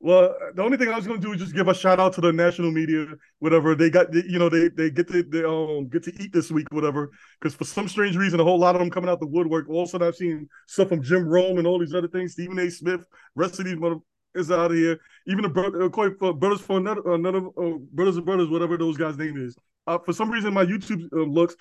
Well, 0.00 0.36
the 0.54 0.62
only 0.62 0.76
thing 0.76 0.88
I 0.88 0.96
was 0.96 1.08
going 1.08 1.20
to 1.20 1.26
do 1.26 1.32
is 1.32 1.40
just 1.40 1.54
give 1.54 1.66
a 1.66 1.74
shout 1.74 1.98
out 1.98 2.12
to 2.12 2.20
the 2.20 2.32
national 2.32 2.70
media, 2.70 3.06
whatever 3.40 3.74
they 3.74 3.90
got. 3.90 4.14
You 4.14 4.38
know, 4.38 4.48
they 4.48 4.68
they 4.68 4.90
get 4.90 5.08
to 5.08 5.24
they 5.24 5.42
um 5.42 5.88
get 5.88 6.04
to 6.04 6.22
eat 6.22 6.32
this 6.32 6.52
week, 6.52 6.68
whatever. 6.70 7.10
Because 7.40 7.56
for 7.56 7.64
some 7.64 7.88
strange 7.88 8.16
reason, 8.16 8.38
a 8.38 8.44
whole 8.44 8.58
lot 8.60 8.76
of 8.76 8.80
them 8.80 8.90
coming 8.90 9.10
out 9.10 9.18
the 9.18 9.26
woodwork. 9.26 9.68
All 9.68 9.82
of 9.82 9.88
a 9.88 9.90
sudden, 9.90 10.06
I've 10.06 10.14
seen 10.14 10.48
stuff 10.68 10.88
from 10.90 11.02
Jim 11.02 11.24
Rome 11.26 11.58
and 11.58 11.66
all 11.66 11.80
these 11.80 11.94
other 11.94 12.06
things. 12.06 12.32
Stephen 12.32 12.58
A. 12.60 12.70
Smith, 12.70 13.04
rest 13.34 13.58
of 13.58 13.64
these 13.64 13.76
mother 13.76 13.96
is 14.36 14.52
out 14.52 14.70
of 14.70 14.76
here. 14.76 15.00
Even 15.26 15.42
the 15.42 15.48
bro- 15.48 15.86
uh, 15.86 16.32
brothers 16.32 16.60
for 16.60 16.76
another, 16.76 17.02
another 17.12 17.48
uh, 17.60 17.78
brothers 17.92 18.16
and 18.16 18.24
brothers, 18.24 18.48
whatever 18.48 18.76
those 18.76 18.96
guys' 18.96 19.18
name 19.18 19.36
is. 19.36 19.56
Uh, 19.88 19.98
for 19.98 20.12
some 20.12 20.30
reason, 20.30 20.54
my 20.54 20.64
YouTube 20.64 21.02
uh, 21.12 21.22
looks, 21.22 21.56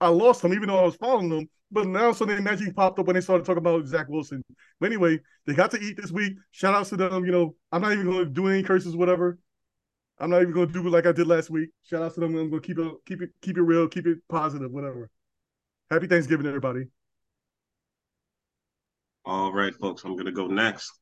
I 0.00 0.08
lost 0.08 0.42
them, 0.42 0.52
even 0.52 0.68
though 0.68 0.78
I 0.78 0.84
was 0.84 0.96
following 0.96 1.30
them. 1.30 1.48
But 1.72 1.86
now 1.86 2.12
something 2.12 2.42
magically 2.42 2.72
popped 2.72 2.98
up 2.98 3.06
when 3.06 3.14
they 3.14 3.20
started 3.20 3.44
talking 3.44 3.58
about 3.58 3.86
Zach 3.86 4.08
Wilson. 4.08 4.42
But 4.80 4.86
anyway, 4.86 5.20
they 5.46 5.54
got 5.54 5.70
to 5.72 5.80
eat 5.80 5.96
this 5.96 6.10
week. 6.10 6.34
Shout 6.50 6.74
outs 6.74 6.90
to 6.90 6.96
them. 6.96 7.24
You 7.24 7.32
know, 7.32 7.54
I'm 7.70 7.82
not 7.82 7.92
even 7.92 8.06
going 8.06 8.24
to 8.24 8.30
do 8.30 8.48
any 8.48 8.62
curses, 8.62 8.96
whatever. 8.96 9.38
I'm 10.18 10.30
not 10.30 10.42
even 10.42 10.52
going 10.52 10.66
to 10.66 10.72
do 10.72 10.86
it 10.86 10.90
like 10.90 11.06
I 11.06 11.12
did 11.12 11.26
last 11.28 11.48
week. 11.48 11.70
Shout 11.84 12.02
outs 12.02 12.14
to 12.16 12.20
them. 12.20 12.36
I'm 12.36 12.50
going 12.50 12.60
to 12.62 12.66
keep 12.66 12.78
it, 12.78 12.92
keep 13.06 13.22
it, 13.22 13.30
keep 13.40 13.56
it 13.56 13.62
real, 13.62 13.88
keep 13.88 14.06
it 14.06 14.18
positive, 14.28 14.70
whatever. 14.70 15.08
Happy 15.90 16.08
Thanksgiving, 16.08 16.46
everybody. 16.46 16.84
All 19.24 19.52
right, 19.52 19.74
folks. 19.74 20.04
I'm 20.04 20.14
going 20.14 20.26
to 20.26 20.32
go 20.32 20.46
next. 20.46 20.92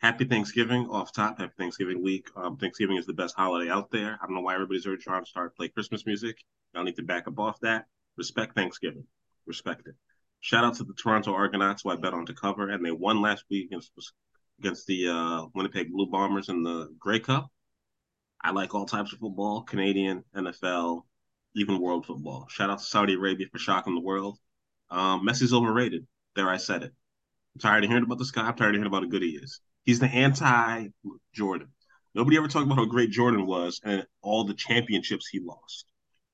Happy 0.00 0.24
Thanksgiving 0.24 0.86
off 0.88 1.12
top. 1.12 1.38
Happy 1.38 1.52
Thanksgiving 1.58 2.02
week. 2.02 2.28
Um, 2.36 2.56
Thanksgiving 2.56 2.96
is 2.96 3.06
the 3.06 3.12
best 3.12 3.34
holiday 3.34 3.70
out 3.70 3.90
there. 3.90 4.18
I 4.22 4.26
don't 4.26 4.34
know 4.34 4.40
why 4.40 4.54
everybody's 4.54 4.86
already 4.86 5.02
trying 5.02 5.24
to 5.24 5.28
start 5.28 5.56
play 5.56 5.68
Christmas 5.68 6.06
music. 6.06 6.36
Y'all 6.74 6.84
need 6.84 6.96
to 6.96 7.02
back 7.02 7.26
up 7.26 7.38
off 7.38 7.60
that. 7.60 7.86
Respect 8.16 8.54
Thanksgiving. 8.54 9.04
Respect 9.46 9.88
it. 9.88 9.94
Shout 10.40 10.64
out 10.64 10.74
to 10.76 10.84
the 10.84 10.94
Toronto 10.94 11.32
Argonauts, 11.34 11.82
who 11.82 11.90
I 11.90 11.96
bet 11.96 12.14
on 12.14 12.26
to 12.26 12.34
cover, 12.34 12.70
and 12.70 12.84
they 12.84 12.90
won 12.90 13.20
last 13.20 13.44
week 13.50 13.66
against 13.66 13.92
against 14.58 14.86
the 14.86 15.08
uh, 15.08 15.46
Winnipeg 15.54 15.90
Blue 15.92 16.10
Bombers 16.10 16.48
in 16.48 16.62
the 16.62 16.94
Grey 16.98 17.20
Cup. 17.20 17.50
I 18.42 18.52
like 18.52 18.74
all 18.74 18.86
types 18.86 19.12
of 19.12 19.18
football, 19.18 19.62
Canadian, 19.62 20.24
NFL, 20.34 21.02
even 21.54 21.80
world 21.80 22.06
football. 22.06 22.46
Shout 22.48 22.70
out 22.70 22.78
to 22.78 22.84
Saudi 22.84 23.14
Arabia 23.14 23.46
for 23.50 23.58
shocking 23.58 23.94
the 23.94 24.00
world. 24.00 24.38
Um, 24.90 25.26
Messi's 25.26 25.52
overrated. 25.52 26.06
There, 26.36 26.48
I 26.48 26.56
said 26.56 26.82
it. 26.84 26.92
I'm 27.54 27.60
tired 27.60 27.84
of 27.84 27.90
hearing 27.90 28.04
about 28.04 28.18
this 28.18 28.30
guy. 28.30 28.46
I'm 28.46 28.54
tired 28.54 28.70
of 28.70 28.74
hearing 28.76 28.86
about 28.86 29.02
how 29.02 29.08
good 29.08 29.22
he 29.22 29.30
is. 29.30 29.60
He's 29.84 29.98
the 29.98 30.06
anti 30.06 30.88
Jordan. 31.34 31.68
Nobody 32.14 32.36
ever 32.36 32.48
talked 32.48 32.66
about 32.66 32.78
how 32.78 32.84
great 32.86 33.10
Jordan 33.10 33.46
was 33.46 33.80
and 33.84 34.06
all 34.22 34.44
the 34.44 34.54
championships 34.54 35.28
he 35.28 35.40
lost, 35.40 35.86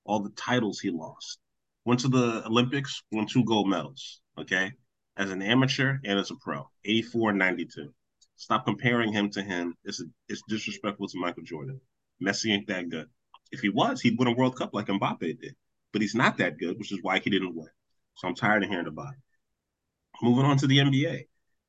all 0.04 0.20
the 0.20 0.30
titles 0.30 0.80
he 0.80 0.90
lost. 0.90 1.38
Went 1.86 2.00
to 2.00 2.08
the 2.08 2.44
Olympics, 2.44 3.04
won 3.12 3.28
two 3.28 3.44
gold 3.44 3.68
medals, 3.68 4.20
okay, 4.36 4.72
as 5.16 5.30
an 5.30 5.40
amateur 5.40 5.98
and 6.04 6.18
as 6.18 6.32
a 6.32 6.34
pro, 6.34 6.68
84 6.84 7.30
and 7.30 7.38
92. 7.38 7.94
Stop 8.34 8.66
comparing 8.66 9.12
him 9.12 9.30
to 9.30 9.40
him. 9.40 9.72
It's, 9.84 10.02
it's 10.28 10.42
disrespectful 10.48 11.06
to 11.06 11.20
Michael 11.20 11.44
Jordan. 11.44 11.80
Messi 12.20 12.52
ain't 12.52 12.66
that 12.66 12.88
good. 12.88 13.06
If 13.52 13.60
he 13.60 13.68
was, 13.68 14.00
he'd 14.00 14.18
win 14.18 14.26
a 14.26 14.32
World 14.32 14.56
Cup 14.56 14.70
like 14.74 14.86
Mbappe 14.86 15.40
did. 15.40 15.54
But 15.92 16.02
he's 16.02 16.16
not 16.16 16.38
that 16.38 16.58
good, 16.58 16.76
which 16.76 16.90
is 16.90 16.98
why 17.02 17.20
he 17.20 17.30
didn't 17.30 17.54
win. 17.54 17.68
So 18.16 18.26
I'm 18.26 18.34
tired 18.34 18.64
of 18.64 18.68
hearing 18.68 18.88
about 18.88 19.12
it. 19.12 20.24
Moving 20.24 20.44
on 20.44 20.56
to 20.58 20.66
the 20.66 20.78
NBA. 20.78 21.28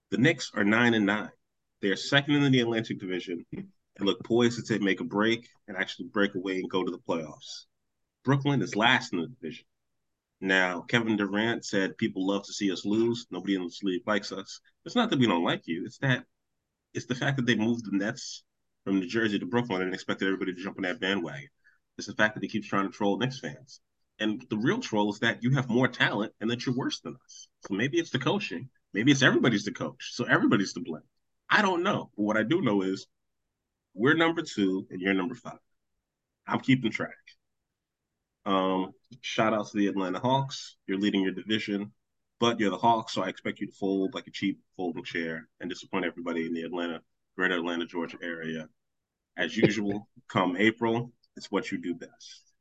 The 0.09 0.17
Knicks 0.17 0.51
are 0.55 0.63
nine 0.63 0.95
and 0.95 1.05
nine. 1.05 1.29
They're 1.83 1.95
second 1.95 2.41
in 2.43 2.51
the 2.51 2.61
Atlantic 2.61 2.99
Division 2.99 3.45
and 3.51 3.65
look 3.99 4.23
poised 4.23 4.57
to 4.57 4.63
take, 4.63 4.81
make 4.81 4.99
a 4.99 5.03
break 5.03 5.47
and 5.67 5.77
actually 5.77 6.07
break 6.07 6.33
away 6.33 6.55
and 6.55 6.69
go 6.71 6.83
to 6.83 6.89
the 6.89 6.97
playoffs. 6.97 7.65
Brooklyn 8.25 8.63
is 8.63 8.75
last 8.75 9.13
in 9.13 9.21
the 9.21 9.27
division. 9.27 9.65
Now, 10.39 10.81
Kevin 10.81 11.17
Durant 11.17 11.65
said 11.65 11.97
people 11.97 12.27
love 12.27 12.45
to 12.45 12.53
see 12.53 12.71
us 12.71 12.85
lose. 12.85 13.25
Nobody 13.31 13.55
in 13.55 13.63
this 13.63 13.81
league 13.81 14.03
likes 14.05 14.31
us. 14.31 14.59
It's 14.85 14.95
not 14.95 15.09
that 15.09 15.19
we 15.19 15.27
don't 15.27 15.43
like 15.43 15.63
you. 15.65 15.83
It's 15.85 15.97
that 15.99 16.25
it's 16.93 17.07
the 17.07 17.15
fact 17.15 17.37
that 17.37 17.45
they 17.45 17.55
moved 17.55 17.85
the 17.85 17.97
Nets 17.97 18.43
from 18.83 18.99
New 18.99 19.07
Jersey 19.07 19.39
to 19.39 19.45
Brooklyn 19.45 19.81
and 19.81 19.93
expected 19.93 20.27
everybody 20.27 20.53
to 20.53 20.61
jump 20.61 20.77
on 20.77 20.83
that 20.83 20.99
bandwagon. 20.99 21.49
It's 21.97 22.07
the 22.07 22.13
fact 22.13 22.35
that 22.35 22.43
he 22.43 22.49
keeps 22.49 22.67
trying 22.67 22.89
to 22.89 22.95
troll 22.95 23.17
Knicks 23.17 23.39
fans. 23.39 23.81
And 24.19 24.43
the 24.49 24.57
real 24.57 24.79
troll 24.79 25.11
is 25.11 25.19
that 25.19 25.43
you 25.43 25.51
have 25.51 25.69
more 25.69 25.87
talent 25.87 26.33
and 26.39 26.49
that 26.49 26.65
you're 26.65 26.75
worse 26.75 26.99
than 27.01 27.15
us. 27.25 27.47
So 27.67 27.73
maybe 27.73 27.97
it's 27.97 28.11
the 28.11 28.19
coaching. 28.19 28.69
Maybe 28.93 29.11
it's 29.11 29.21
everybody's 29.21 29.65
the 29.65 29.71
coach. 29.71 30.11
So 30.13 30.23
everybody's 30.25 30.73
to 30.73 30.79
blame. 30.79 31.03
I 31.49 31.61
don't 31.61 31.83
know. 31.83 32.09
But 32.15 32.23
what 32.23 32.37
I 32.37 32.43
do 32.43 32.61
know 32.61 32.81
is 32.81 33.07
we're 33.93 34.15
number 34.15 34.41
two 34.41 34.87
and 34.89 35.01
you're 35.01 35.13
number 35.13 35.35
five. 35.35 35.59
I'm 36.47 36.59
keeping 36.59 36.91
track. 36.91 37.11
Um, 38.47 38.93
shout 39.19 39.53
out 39.53 39.67
to 39.67 39.77
the 39.77 39.87
Atlanta 39.87 40.19
Hawks. 40.19 40.77
You're 40.87 40.99
leading 40.99 41.21
your 41.21 41.33
division, 41.33 41.91
but 42.39 42.61
you're 42.61 42.69
the 42.69 42.77
Hawks, 42.77 43.13
so 43.13 43.21
I 43.21 43.27
expect 43.27 43.59
you 43.59 43.67
to 43.67 43.73
fold 43.73 44.13
like 44.13 44.25
a 44.27 44.31
cheap 44.31 44.61
folding 44.77 45.03
chair 45.03 45.49
and 45.59 45.69
disappoint 45.69 46.05
everybody 46.05 46.45
in 46.45 46.53
the 46.53 46.61
Atlanta, 46.61 47.01
greater 47.35 47.55
Atlanta, 47.57 47.85
Georgia 47.85 48.17
area. 48.23 48.69
As 49.35 49.57
usual, 49.57 50.07
come 50.29 50.55
April, 50.55 51.11
it's 51.35 51.51
what 51.51 51.69
you 51.73 51.77
do 51.77 51.93
best. 51.93 52.53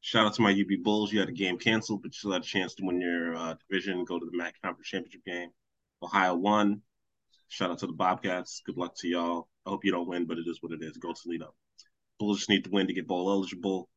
Shout 0.00 0.24
out 0.24 0.34
to 0.34 0.42
my 0.42 0.52
UB 0.52 0.82
Bulls. 0.82 1.12
You 1.12 1.20
had 1.20 1.28
a 1.28 1.32
game 1.32 1.58
canceled, 1.58 2.00
but 2.00 2.08
you 2.14 2.18
still 2.18 2.32
had 2.32 2.42
a 2.42 2.46
chance 2.46 2.74
to 2.76 2.84
win 2.86 2.98
your 2.98 3.36
uh, 3.36 3.54
division, 3.68 4.06
go 4.06 4.18
to 4.18 4.24
the 4.24 4.36
MAC 4.36 4.54
Conference 4.62 4.88
Championship 4.88 5.26
game. 5.26 5.50
Ohio 6.02 6.36
won. 6.36 6.80
Shout 7.48 7.70
out 7.70 7.80
to 7.80 7.86
the 7.86 7.92
Bobcats. 7.92 8.62
Good 8.64 8.78
luck 8.78 8.94
to 9.00 9.08
y'all. 9.08 9.48
I 9.66 9.70
hope 9.70 9.84
you 9.84 9.92
don't 9.92 10.08
win, 10.08 10.24
but 10.24 10.38
it 10.38 10.46
is 10.46 10.62
what 10.62 10.72
it 10.72 10.82
is. 10.82 10.96
Go 10.96 11.12
Toledo. 11.12 11.52
Bulls 12.18 12.38
just 12.38 12.48
need 12.48 12.64
to 12.64 12.70
win 12.70 12.86
to 12.86 12.94
get 12.94 13.06
bowl 13.06 13.30
eligible. 13.30 13.90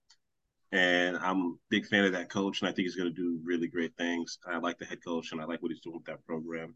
And 0.71 1.17
I'm 1.17 1.41
a 1.41 1.53
big 1.69 1.85
fan 1.85 2.05
of 2.05 2.13
that 2.13 2.29
coach, 2.29 2.61
and 2.61 2.69
I 2.69 2.71
think 2.71 2.85
he's 2.85 2.95
going 2.95 3.13
to 3.13 3.15
do 3.15 3.39
really 3.43 3.67
great 3.67 3.95
things. 3.97 4.39
I 4.47 4.57
like 4.57 4.77
the 4.77 4.85
head 4.85 5.03
coach, 5.03 5.31
and 5.31 5.41
I 5.41 5.45
like 5.45 5.61
what 5.61 5.71
he's 5.71 5.81
doing 5.81 5.97
with 5.97 6.05
that 6.05 6.25
program. 6.25 6.75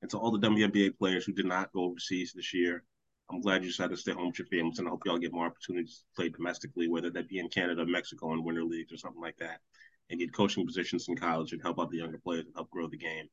And 0.00 0.10
to 0.10 0.18
all 0.18 0.30
the 0.30 0.46
WNBA 0.46 0.96
players 0.98 1.26
who 1.26 1.32
did 1.32 1.44
not 1.44 1.72
go 1.72 1.84
overseas 1.84 2.32
this 2.34 2.54
year, 2.54 2.84
I'm 3.30 3.40
glad 3.42 3.62
you 3.62 3.70
decided 3.70 3.96
to 3.96 4.00
stay 4.00 4.12
home 4.12 4.28
with 4.28 4.38
your 4.38 4.46
families, 4.46 4.78
and 4.78 4.88
I 4.88 4.90
hope 4.90 5.02
y'all 5.04 5.18
get 5.18 5.32
more 5.32 5.46
opportunities 5.46 5.98
to 5.98 6.04
play 6.14 6.28
domestically, 6.30 6.88
whether 6.88 7.10
that 7.10 7.28
be 7.28 7.38
in 7.38 7.48
Canada, 7.48 7.84
Mexico, 7.84 8.32
in 8.32 8.42
winter 8.42 8.64
leagues 8.64 8.92
or 8.92 8.96
something 8.96 9.20
like 9.20 9.36
that, 9.38 9.60
and 10.08 10.18
get 10.18 10.32
coaching 10.32 10.64
positions 10.64 11.06
in 11.08 11.16
college 11.16 11.52
and 11.52 11.60
help 11.60 11.78
out 11.78 11.90
the 11.90 11.98
younger 11.98 12.18
players 12.18 12.46
and 12.46 12.54
help 12.54 12.70
grow 12.70 12.88
the 12.88 12.96
game. 12.96 13.26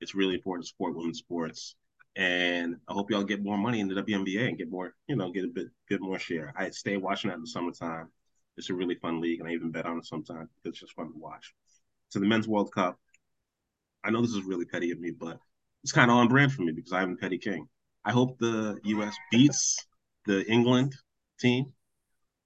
It's 0.00 0.14
really 0.14 0.34
important 0.34 0.64
to 0.64 0.68
support 0.68 0.96
women's 0.96 1.18
sports, 1.18 1.74
and 2.16 2.76
I 2.88 2.94
hope 2.94 3.10
y'all 3.10 3.24
get 3.24 3.42
more 3.42 3.58
money 3.58 3.80
in 3.80 3.88
the 3.88 4.00
WNBA 4.00 4.48
and 4.48 4.56
get 4.56 4.70
more, 4.70 4.94
you 5.08 5.16
know, 5.16 5.30
get 5.30 5.44
a 5.44 5.48
bit, 5.48 5.66
bit 5.88 6.00
more 6.00 6.18
share. 6.18 6.54
I 6.56 6.70
stay 6.70 6.96
watching 6.96 7.28
that 7.28 7.36
in 7.36 7.42
the 7.42 7.48
summertime 7.48 8.08
it's 8.56 8.70
a 8.70 8.74
really 8.74 8.94
fun 8.96 9.20
league, 9.20 9.40
and 9.40 9.48
I 9.48 9.52
even 9.52 9.70
bet 9.70 9.86
on 9.86 9.98
it 9.98 10.06
sometimes. 10.06 10.50
It's 10.64 10.80
just 10.80 10.94
fun 10.94 11.12
to 11.12 11.18
watch. 11.18 11.54
To 12.12 12.18
the 12.18 12.26
Men's 12.26 12.48
World 12.48 12.72
Cup, 12.72 12.98
I 14.04 14.10
know 14.10 14.20
this 14.20 14.32
is 14.32 14.42
really 14.42 14.66
petty 14.66 14.90
of 14.90 15.00
me, 15.00 15.10
but 15.10 15.38
it's 15.82 15.92
kind 15.92 16.10
of 16.10 16.16
on 16.16 16.28
brand 16.28 16.52
for 16.52 16.62
me 16.62 16.72
because 16.72 16.92
I'm 16.92 17.12
a 17.12 17.16
petty 17.16 17.38
king. 17.38 17.68
I 18.04 18.12
hope 18.12 18.38
the 18.38 18.78
U.S. 18.84 19.16
beats 19.30 19.76
the 20.26 20.44
England 20.50 20.94
team 21.40 21.72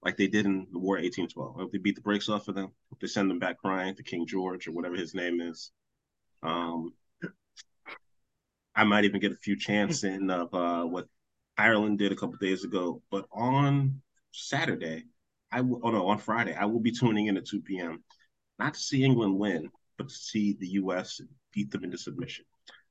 like 0.03 0.17
they 0.17 0.27
did 0.27 0.45
in 0.45 0.67
the 0.71 0.79
War 0.79 0.95
1812. 0.95 1.55
I 1.55 1.61
hope 1.61 1.71
they 1.71 1.79
beat 1.79 1.95
the 1.95 2.01
brakes 2.01 2.29
off 2.29 2.47
of 2.47 2.55
them. 2.55 2.71
Hope 2.89 2.99
they 3.01 3.07
send 3.07 3.29
them 3.29 3.39
back 3.39 3.57
crying 3.57 3.95
to 3.95 4.03
King 4.03 4.25
George 4.25 4.67
or 4.67 4.71
whatever 4.71 4.95
his 4.95 5.13
name 5.13 5.41
is. 5.41 5.71
Um, 6.43 6.93
I 8.75 8.83
might 8.83 9.05
even 9.05 9.19
get 9.19 9.31
a 9.31 9.37
few 9.37 9.57
chants 9.57 10.03
in 10.03 10.29
of 10.29 10.53
uh, 10.53 10.83
what 10.83 11.07
Ireland 11.57 11.97
did 11.97 12.11
a 12.11 12.15
couple 12.15 12.37
days 12.37 12.63
ago. 12.63 13.01
But 13.09 13.25
on 13.31 14.01
Saturday, 14.31 15.05
I 15.51 15.61
will, 15.61 15.79
oh 15.83 15.91
no, 15.91 16.07
on 16.07 16.17
Friday, 16.17 16.53
I 16.53 16.65
will 16.65 16.79
be 16.79 16.91
tuning 16.91 17.27
in 17.27 17.37
at 17.37 17.45
2 17.45 17.61
p.m. 17.61 18.03
Not 18.59 18.73
to 18.73 18.79
see 18.79 19.03
England 19.03 19.37
win, 19.37 19.69
but 19.97 20.09
to 20.09 20.15
see 20.15 20.57
the 20.59 20.67
U.S. 20.67 21.21
beat 21.53 21.71
them 21.71 21.83
into 21.83 21.97
submission. 21.97 22.45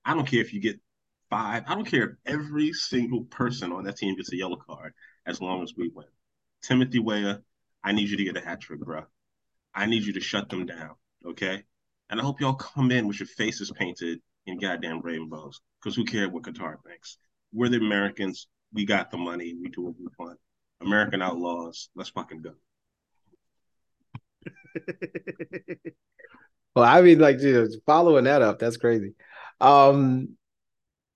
I 0.05 0.15
don't 0.15 0.27
care 0.27 0.41
if 0.41 0.53
you 0.53 0.61
get 0.61 0.81
five. 1.29 1.65
I 1.67 1.75
don't 1.75 1.87
care 1.87 2.05
if 2.05 2.11
every 2.25 2.73
single 2.73 3.25
person 3.25 3.73
on 3.73 3.85
that 3.85 3.97
team 3.97 4.17
gets 4.17 4.33
a 4.33 4.37
yellow 4.37 4.57
card 4.57 4.95
as 5.27 5.41
long 5.41 5.63
as 5.63 5.75
we 5.77 5.91
win. 5.95 6.07
Timothy 6.63 7.01
Weah, 7.01 7.41
I 7.83 7.93
need 7.93 8.09
you 8.09 8.17
to 8.17 8.25
get 8.25 8.37
a 8.37 8.41
hat 8.41 8.61
trick, 8.61 8.81
bro. 8.81 9.05
I 9.75 9.87
need 9.87 10.05
you 10.05 10.15
to 10.15 10.21
shut 10.21 10.49
them 10.49 10.67
down, 10.67 10.95
okay? 11.27 11.63
And 12.09 12.21
I 12.21 12.23
hope 12.25 12.41
y'all 12.41 12.55
come 12.55 12.91
in 12.91 13.07
with 13.07 13.21
your 13.21 13.27
faces 13.27 13.71
painted 13.73 14.21
in 14.47 14.59
goddamn 14.59 15.01
rainbows, 15.01 15.61
because 15.81 15.97
who 15.97 16.05
cares 16.05 16.31
what 16.31 16.45
Qatar 16.45 16.77
thinks? 16.87 17.19
We're 17.53 17.69
the 17.69 17.79
Americans. 17.79 18.49
We 18.73 18.87
got 18.87 19.11
the 19.11 19.19
money. 19.19 19.55
We 19.61 19.69
do 19.69 19.83
what 19.83 19.95
we 19.99 20.07
want. 20.19 20.39
American 20.81 21.23
Outlaws. 21.23 21.89
Let's 21.95 22.11
fucking 22.11 22.43
go. 22.43 22.53
well, 26.75 26.85
I 26.85 27.01
mean, 27.03 27.19
like, 27.19 27.39
dude, 27.39 27.73
following 27.87 28.25
that 28.25 28.43
up, 28.43 28.59
that's 28.59 28.77
crazy. 28.77 29.15
Um, 29.61 30.37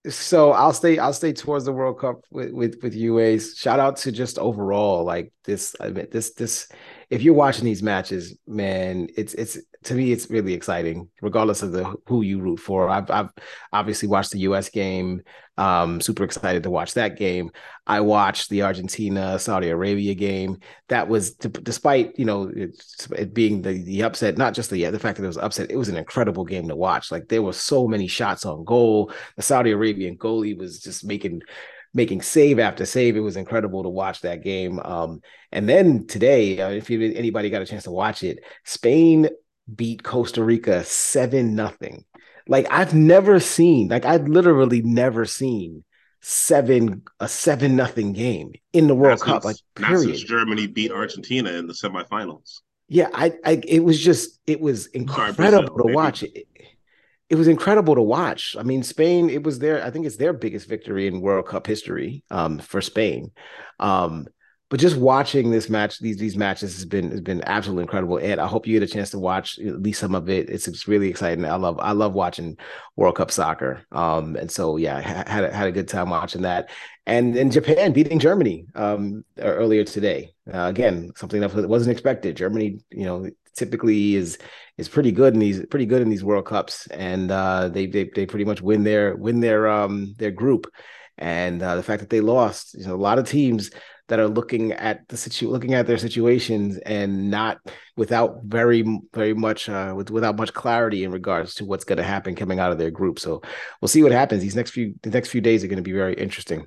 so 0.09 0.53
I'll 0.53 0.73
stay, 0.73 0.99
I'll 0.99 1.13
stay 1.13 1.33
towards 1.33 1.67
the 1.67 1.73
World 1.73 1.99
Cup 1.99 2.25
with 2.31 2.53
with 2.53 2.79
with 2.83 2.95
UAs. 2.95 3.59
Shout 3.59 3.79
out 3.79 3.97
to 3.99 4.13
just 4.13 4.39
overall, 4.39 5.05
like 5.05 5.33
this, 5.45 5.77
I 5.79 5.91
mean, 5.91 6.07
this 6.11 6.33
this 6.33 6.69
if 7.11 7.23
you're 7.23 7.35
watching 7.35 7.65
these 7.65 7.83
matches, 7.83 8.39
man, 8.47 9.09
it's 9.17 9.35
it's 9.35 9.59
to 9.83 9.95
me 9.95 10.13
it's 10.13 10.31
really 10.31 10.55
exciting, 10.55 11.09
regardless 11.21 11.63
of 11.63 11.73
the 11.73 11.97
who 12.07 12.23
you 12.23 12.41
root 12.41 12.61
for. 12.61 12.89
I've 12.89 13.11
I've 13.11 13.31
obviously 13.73 14.09
watched 14.09 14.31
the 14.31 14.39
U.S. 14.41 14.69
game. 14.69 15.23
Um, 15.57 16.01
super 16.01 16.25
excited 16.25 16.63
to 16.63 16.71
watch 16.71 16.95
that 16.95 17.19
game. 17.19 17.51
I 17.87 18.01
watched 18.01 18.49
the 18.49 18.63
Argentina 18.63 19.39
Saudi 19.41 19.71
Arabia 19.71 20.15
game. 20.15 20.61
That 20.89 21.09
was 21.09 21.33
despite 21.33 22.17
you 22.17 22.25
know 22.25 22.45
it, 22.55 22.81
it 23.17 23.35
being 23.35 23.63
the 23.63 23.83
the 23.83 24.05
upset, 24.05 24.39
not 24.39 24.55
just 24.55 24.71
the 24.71 24.85
the 24.87 24.99
fact 25.01 25.19
that 25.19 25.25
it 25.25 25.27
was 25.27 25.37
upset. 25.37 25.73
It 25.73 25.77
was 25.77 25.89
an 25.89 25.97
incredible 25.97 26.45
game 26.45 26.69
to 26.69 26.77
watch. 26.77 27.11
Like 27.11 27.29
there 27.29 27.43
were 27.43 27.53
so 27.53 27.89
many 27.89 28.07
shots 28.07 28.47
on 28.47 28.65
goal. 28.65 29.13
The 29.37 29.43
Saudi 29.43 29.73
Arabian 29.73 30.17
goalie 30.17 30.57
was 30.57 30.79
just 30.79 31.05
making 31.05 31.43
making 31.93 32.23
save 32.23 32.59
after 32.59 32.87
save. 32.87 33.17
It 33.17 33.21
was 33.21 33.37
incredible 33.37 33.83
to 33.83 33.89
watch 33.89 34.21
that 34.21 34.43
game. 34.43 34.79
Um, 34.81 35.21
and 35.53 35.69
then 35.69 36.07
today, 36.07 36.61
uh, 36.61 36.71
if 36.71 36.91
you, 36.91 37.13
anybody 37.15 37.51
got 37.51 37.63
a 37.63 37.67
chance 37.67 37.85
to 37.85 37.91
watch 37.91 38.23
it, 38.23 38.45
Spain 38.65 39.29
beat 39.75 40.03
Costa 40.03 40.43
Rica 40.43 40.85
seven 40.85 41.55
nothing. 41.55 42.05
Like 42.49 42.67
I've 42.71 42.95
never 42.95 43.39
seen, 43.41 43.89
like 43.89 44.05
I've 44.05 44.27
literally 44.29 44.83
never 44.83 45.25
seen 45.25 45.85
seven 46.21 47.03
a 47.19 47.29
seven 47.29 47.77
nothing 47.77 48.13
game 48.13 48.53
in 48.73 48.87
the 48.87 48.95
World 48.95 49.21
Cup. 49.21 49.45
like 49.45 49.57
period. 49.75 50.27
Germany 50.27 50.67
beat 50.67 50.91
Argentina 50.93 51.51
in 51.53 51.67
the 51.67 51.73
semifinals. 51.73 52.61
Yeah, 52.89 53.09
I, 53.15 53.33
I 53.45 53.61
it 53.67 53.81
was 53.81 54.01
just 54.01 54.41
it 54.47 54.61
was 54.61 54.87
incredible 54.87 55.35
Sorry, 55.37 55.51
Brazil, 55.51 55.77
to 55.77 55.85
maybe. 55.85 55.95
watch 55.95 56.23
it 56.23 56.47
it 57.31 57.37
was 57.37 57.49
incredible 57.49 57.95
to 57.95 58.03
watch. 58.03 58.57
I 58.59 58.65
mean, 58.65 58.83
Spain, 58.83 59.31
it 59.31 59.45
was 59.45 59.61
their, 59.61 59.83
I 59.85 59.91
think 59.91 60.05
it's 60.05 60.17
their 60.17 60.33
biggest 60.33 60.69
victory 60.69 61.07
in 61.07 61.21
World 61.21 61.47
Cup 61.47 61.65
history 61.67 62.25
um, 62.31 62.59
for 62.59 62.81
Spain. 62.81 63.31
Um, 63.79 64.27
but 64.69 64.79
just 64.79 64.97
watching 64.97 65.51
this 65.51 65.69
match, 65.69 65.99
these 65.99 66.17
these 66.17 66.37
matches 66.37 66.75
has 66.75 66.85
been 66.85 67.11
has 67.11 67.21
been 67.21 67.43
absolutely 67.45 67.83
incredible. 67.83 68.19
And 68.19 68.41
I 68.41 68.47
hope 68.47 68.69
you 68.69 68.79
get 68.79 68.89
a 68.89 68.93
chance 68.93 69.11
to 69.11 69.19
watch 69.19 69.59
at 69.59 69.83
least 69.83 69.99
some 69.99 70.15
of 70.15 70.29
it. 70.29 70.49
It's, 70.49 70.69
it's 70.69 70.87
really 70.87 71.09
exciting. 71.09 71.45
I 71.45 71.57
love 71.57 71.81
I 71.81 71.91
love 71.91 72.13
watching 72.13 72.57
World 72.95 73.17
Cup 73.17 73.33
soccer. 73.33 73.85
Um, 73.91 74.37
and 74.37 74.49
so 74.49 74.77
yeah, 74.77 75.01
had 75.01 75.45
a, 75.45 75.53
had 75.53 75.67
a 75.67 75.73
good 75.73 75.89
time 75.89 76.11
watching 76.11 76.43
that. 76.43 76.71
And 77.05 77.37
in 77.37 77.51
Japan 77.51 77.93
beating 77.93 78.21
Germany 78.21 78.67
um, 78.77 79.25
earlier 79.39 79.83
today. 79.83 80.35
Uh, 80.53 80.69
again, 80.69 81.11
something 81.17 81.41
that 81.41 81.69
wasn't 81.69 81.91
expected. 81.91 82.37
Germany, 82.37 82.79
you 82.91 83.05
know, 83.05 83.29
typically 83.57 84.15
is 84.15 84.39
is 84.79 84.89
pretty 84.89 85.13
good 85.13 85.35
in 85.35 85.41
these 85.41 85.65
pretty 85.67 85.87
good 85.87 86.03
in 86.03 86.11
these 86.11 86.25
World 86.25 86.47
Cups, 86.47 86.87
and 86.89 87.31
uh, 87.31 87.69
they 87.69 87.87
they 87.87 88.11
they 88.15 88.27
pretty 88.27 88.45
much 88.45 88.63
win 88.63 88.85
their 88.85 89.17
win 89.17 89.41
their 89.41 89.69
um 89.69 90.15
their 90.19 90.31
group. 90.31 90.71
And 91.19 91.63
uh, 91.63 91.77
the 91.77 91.83
fact 91.83 92.01
that 92.01 92.09
they 92.09 92.23
lost, 92.23 92.75
you 92.75 92.87
know, 92.87 92.95
a 92.95 92.97
lot 92.97 93.19
of 93.19 93.29
teams 93.29 93.71
that 94.09 94.19
are 94.19 94.29
looking 94.29 94.73
at 94.73 95.07
the 95.09 95.17
situ 95.17 95.49
looking 95.49 95.75
at 95.75 95.87
their 95.87 95.99
situations 95.99 96.79
and 96.79 97.31
not 97.31 97.59
without 97.97 98.41
very 98.45 98.83
very 99.15 99.35
much 99.35 99.69
uh, 99.69 99.93
with, 99.97 100.11
without 100.11 100.37
much 100.37 100.53
clarity 100.53 101.05
in 101.05 101.13
regards 101.13 101.55
to 101.55 101.65
what's 101.65 101.85
going 101.85 101.99
to 101.99 102.03
happen 102.03 102.35
coming 102.35 102.59
out 102.59 102.73
of 102.73 102.79
their 102.79 102.91
group. 102.91 103.21
So 103.21 103.43
we'll 103.81 103.89
see 103.89 104.03
what 104.03 104.13
happens. 104.13 104.43
These 104.43 104.57
next 104.57 104.71
few 104.71 104.95
the 105.03 105.11
next 105.11 105.29
few 105.29 105.41
days 105.41 105.63
are 105.63 105.69
going 105.69 105.77
to 105.77 105.83
be 105.83 105.93
very 105.93 106.15
interesting. 106.15 106.67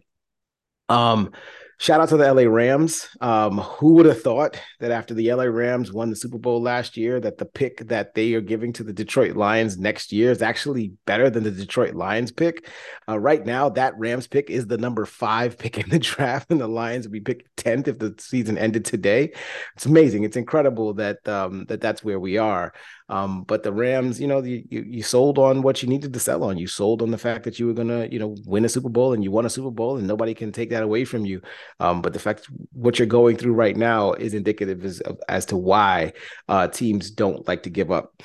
Um, 0.88 1.32
Shout 1.80 2.00
out 2.00 2.10
to 2.10 2.18
the 2.18 2.34
LA 2.34 2.44
Rams. 2.44 3.08
Um, 3.20 3.58
who 3.58 3.94
would 3.94 4.06
have 4.06 4.22
thought 4.22 4.60
that 4.80 4.92
after 4.92 5.14
the 5.14 5.34
LA 5.34 5.46
Rams 5.46 5.92
won 5.92 6.10
the 6.10 6.16
Super 6.16 6.38
Bowl 6.38 6.62
last 6.62 6.96
year, 6.98 7.20
that 7.20 7.38
the 7.38 7.46
pick 7.46 7.88
that 7.88 8.14
they 8.14 8.34
are 8.36 8.42
giving 8.42 8.72
to 8.74 8.84
the 8.84 8.94
Detroit 8.94 9.36
Lions 9.36 9.78
next 9.78 10.12
year 10.12 10.32
is 10.32 10.42
actually 10.42 10.94
better 11.06 11.30
than 11.30 11.44
the 11.44 11.52
Detroit 11.52 11.96
Lions 11.96 12.32
pick? 12.32 12.70
Uh, 13.10 13.20
right 13.20 13.46
now, 13.46 13.70
that 13.70 13.98
Rams 13.98 14.28
pick 14.28 14.50
is 14.50 14.68
the 14.68 14.78
number 14.78 15.06
five 15.06 15.58
pick 15.58 15.78
in 15.78 15.90
the 15.90 16.00
draft, 16.00 16.52
and 16.52 16.62
the 16.62 16.68
Lions 16.68 17.06
would 17.06 17.14
be 17.14 17.20
picked 17.20 17.56
tenth 17.58 17.88
if 17.88 18.00
the 18.00 18.16
season 18.20 18.58
ended 18.58 18.86
today. 18.86 19.34
It's 19.76 19.86
amazing. 19.86 20.24
It's 20.24 20.38
incredible 20.38 20.94
that 20.96 21.28
um, 21.28 21.66
that 21.66 21.82
that's 21.82 22.04
where 22.04 22.20
we 22.20 22.38
are. 22.38 22.74
Um, 23.14 23.44
but 23.44 23.62
the 23.62 23.72
Rams, 23.72 24.20
you 24.20 24.26
know, 24.26 24.42
you, 24.42 24.64
you, 24.70 24.82
you 24.82 25.04
sold 25.04 25.38
on 25.38 25.62
what 25.62 25.84
you 25.84 25.88
needed 25.88 26.14
to 26.14 26.20
sell 26.20 26.44
on. 26.44 26.58
You 26.58 26.66
sold 26.66 27.04
on 27.04 27.12
the 27.12 27.18
fact 27.20 27.44
that 27.44 27.60
you 27.60 27.68
were 27.68 27.74
gonna, 27.74 28.08
you 28.08 28.18
know, 28.18 28.36
win 28.48 28.66
a 28.66 28.70
Super 28.70 28.90
Bowl, 28.90 29.14
and 29.14 29.24
you 29.24 29.30
won 29.30 29.46
a 29.46 29.52
Super 29.52 29.70
Bowl, 29.70 29.98
and 29.98 30.08
nobody 30.08 30.34
can 30.34 30.52
take 30.52 30.72
that 30.72 30.82
away 30.82 31.06
from 31.06 31.24
you. 31.24 31.40
Um, 31.80 32.02
but 32.02 32.14
the 32.14 32.20
fact 32.20 32.48
what 32.72 32.98
you're 32.98 33.06
going 33.06 33.38
through 33.38 33.54
right 33.54 33.78
now 33.78 34.14
is 34.14 34.34
indicative 34.34 34.84
as, 34.84 35.00
as 35.30 35.46
to 35.48 35.58
why 35.58 36.14
uh, 36.50 36.70
teams 36.70 37.12
don't 37.12 37.48
like 37.48 37.64
to 37.64 37.70
give 37.70 37.92
up 37.92 38.24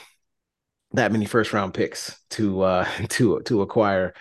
that 0.93 1.13
many 1.13 1.27
first 1.27 1.53
round 1.53 1.75
picks 1.75 2.19
to 2.31 2.63
uh, 2.63 2.89
to 3.11 3.41
to 3.43 3.61
acquire 3.61 4.15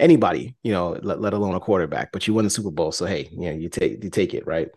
anybody, 0.00 0.56
you 0.62 0.72
know, 0.72 0.98
let, 1.02 1.20
let 1.20 1.34
alone 1.34 1.54
a 1.54 1.60
quarterback. 1.60 2.12
But 2.12 2.26
you 2.26 2.32
won 2.32 2.44
the 2.44 2.50
Super 2.50 2.70
Bowl, 2.70 2.92
so 2.92 3.04
hey, 3.04 3.28
you 3.30 3.50
know, 3.50 3.56
you 3.56 3.68
take 3.68 4.02
you 4.02 4.08
take 4.08 4.32
it, 4.32 4.46
right? 4.46 4.68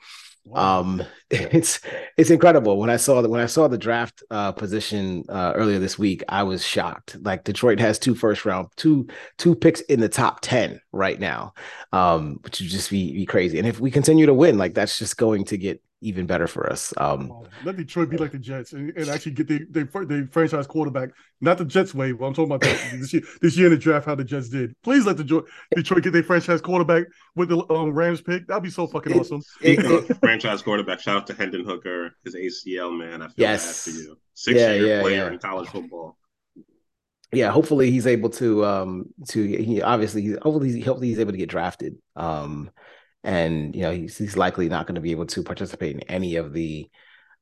Um, 0.53 1.03
it's 1.29 1.79
it's 2.17 2.29
incredible. 2.29 2.77
When 2.79 2.89
I 2.89 2.97
saw 2.97 3.21
that 3.21 3.29
when 3.29 3.41
I 3.41 3.45
saw 3.45 3.67
the 3.67 3.77
draft 3.77 4.23
uh, 4.31 4.51
position 4.51 5.23
uh, 5.29 5.53
earlier 5.55 5.79
this 5.79 5.99
week, 5.99 6.23
I 6.29 6.43
was 6.43 6.65
shocked. 6.65 7.17
Like 7.21 7.43
Detroit 7.43 7.79
has 7.79 7.99
two 7.99 8.15
first 8.15 8.45
round, 8.45 8.69
two 8.75 9.07
two 9.37 9.55
picks 9.55 9.81
in 9.81 9.99
the 9.99 10.09
top 10.09 10.39
ten 10.41 10.79
right 10.91 11.19
now, 11.19 11.53
um, 11.91 12.39
which 12.43 12.59
would 12.59 12.69
just 12.69 12.89
be, 12.89 13.13
be 13.13 13.25
crazy. 13.25 13.57
And 13.57 13.67
if 13.67 13.79
we 13.79 13.91
continue 13.91 14.25
to 14.25 14.33
win, 14.33 14.57
like 14.57 14.73
that's 14.73 14.97
just 14.97 15.17
going 15.17 15.45
to 15.45 15.57
get 15.57 15.81
even 16.01 16.25
better 16.25 16.47
for 16.47 16.71
us. 16.71 16.93
Um, 16.97 17.31
oh, 17.31 17.47
let 17.63 17.75
Detroit 17.75 18.09
be 18.09 18.17
like 18.17 18.31
the 18.31 18.39
Jets 18.39 18.73
and, 18.73 18.95
and 18.95 19.09
actually 19.09 19.31
get 19.31 19.47
the, 19.47 19.65
the, 19.71 19.83
the 19.83 20.29
franchise 20.31 20.67
quarterback, 20.67 21.09
not 21.41 21.57
the 21.57 21.65
Jets 21.65 21.93
way. 21.93 22.11
But 22.11 22.25
I'm 22.25 22.33
talking 22.33 22.51
about 22.51 22.61
this 22.93 23.13
year, 23.13 23.23
this 23.41 23.57
year 23.57 23.67
in 23.67 23.73
the 23.73 23.79
draft, 23.79 24.05
how 24.05 24.15
the 24.15 24.23
Jets 24.23 24.49
did. 24.49 24.75
Please 24.83 25.05
let 25.05 25.17
the 25.17 25.43
Detroit 25.75 26.03
get 26.03 26.13
their 26.13 26.23
franchise 26.23 26.61
quarterback 26.61 27.05
with 27.35 27.49
the 27.49 27.65
um, 27.71 27.91
Rams 27.91 28.21
pick. 28.21 28.47
That'd 28.47 28.63
be 28.63 28.69
so 28.69 28.87
fucking 28.87 29.13
it, 29.13 29.19
awesome. 29.19 29.41
Speaking 29.41 29.91
of 29.91 30.07
franchise 30.19 30.61
quarterback, 30.61 30.99
shout 30.99 31.17
out 31.17 31.27
to 31.27 31.33
Hendon 31.33 31.65
Hooker, 31.65 32.15
his 32.23 32.35
ACL 32.35 32.97
man. 32.97 33.21
I 33.21 33.27
feel 33.27 33.33
yes. 33.37 33.85
bad 33.85 33.93
for 33.93 33.99
you. 33.99 34.17
Six 34.33 34.59
yeah, 34.59 34.73
year 34.73 34.87
yeah, 34.87 35.01
player 35.01 35.25
yeah. 35.25 35.31
in 35.33 35.39
college 35.39 35.69
football 35.69 36.17
yeah, 37.33 37.51
hopefully 37.51 37.91
he's 37.91 38.07
able 38.07 38.29
to 38.31 38.63
um 38.65 39.05
to 39.29 39.43
he 39.45 39.81
obviously 39.81 40.31
hopefully 40.41 40.71
he's, 40.71 40.85
hopefully 40.85 41.09
he's 41.09 41.19
able 41.19 41.33
to 41.33 41.37
get 41.37 41.49
drafted. 41.49 41.97
Um 42.15 42.69
and 43.27 43.75
you 43.75 43.81
know 43.81 43.91
he's 43.91 44.17
he's 44.17 44.37
likely 44.37 44.69
not 44.69 44.87
going 44.87 44.95
to 44.95 45.01
be 45.01 45.11
able 45.11 45.25
to 45.25 45.43
participate 45.43 45.95
in 45.95 46.01
any 46.03 46.37
of 46.37 46.53
the 46.53 46.89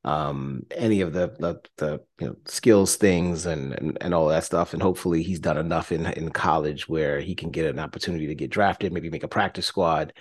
um 0.04 0.64
any 0.72 1.02
of 1.02 1.14
the 1.14 1.28
the, 1.40 1.62
the 1.78 2.02
you 2.20 2.28
know 2.28 2.36
skills 2.46 2.96
things 2.96 3.46
and, 3.46 3.74
and 3.74 3.98
and 4.02 4.14
all 4.14 4.28
that 4.28 4.44
stuff 4.44 4.74
and 4.74 4.82
hopefully 4.82 5.22
he's 5.22 5.40
done 5.40 5.58
enough 5.58 5.92
in 5.92 6.08
in 6.08 6.30
college 6.30 6.90
where 6.90 7.20
he 7.20 7.36
can 7.36 7.52
get 7.52 7.68
an 7.68 7.80
opportunity 7.80 8.26
to 8.28 8.36
get 8.36 8.50
drafted 8.50 8.92
maybe 8.92 9.12
make 9.12 9.24
a 9.24 9.28
practice 9.28 9.68
squad 9.68 10.12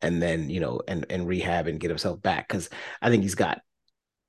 and 0.00 0.22
then 0.22 0.48
you 0.48 0.60
know 0.60 0.80
and 0.86 1.04
and 1.10 1.26
rehab 1.26 1.66
and 1.66 1.80
get 1.80 1.90
himself 1.90 2.22
back 2.22 2.46
because 2.46 2.70
i 3.02 3.10
think 3.10 3.24
he's 3.24 3.34
got 3.34 3.60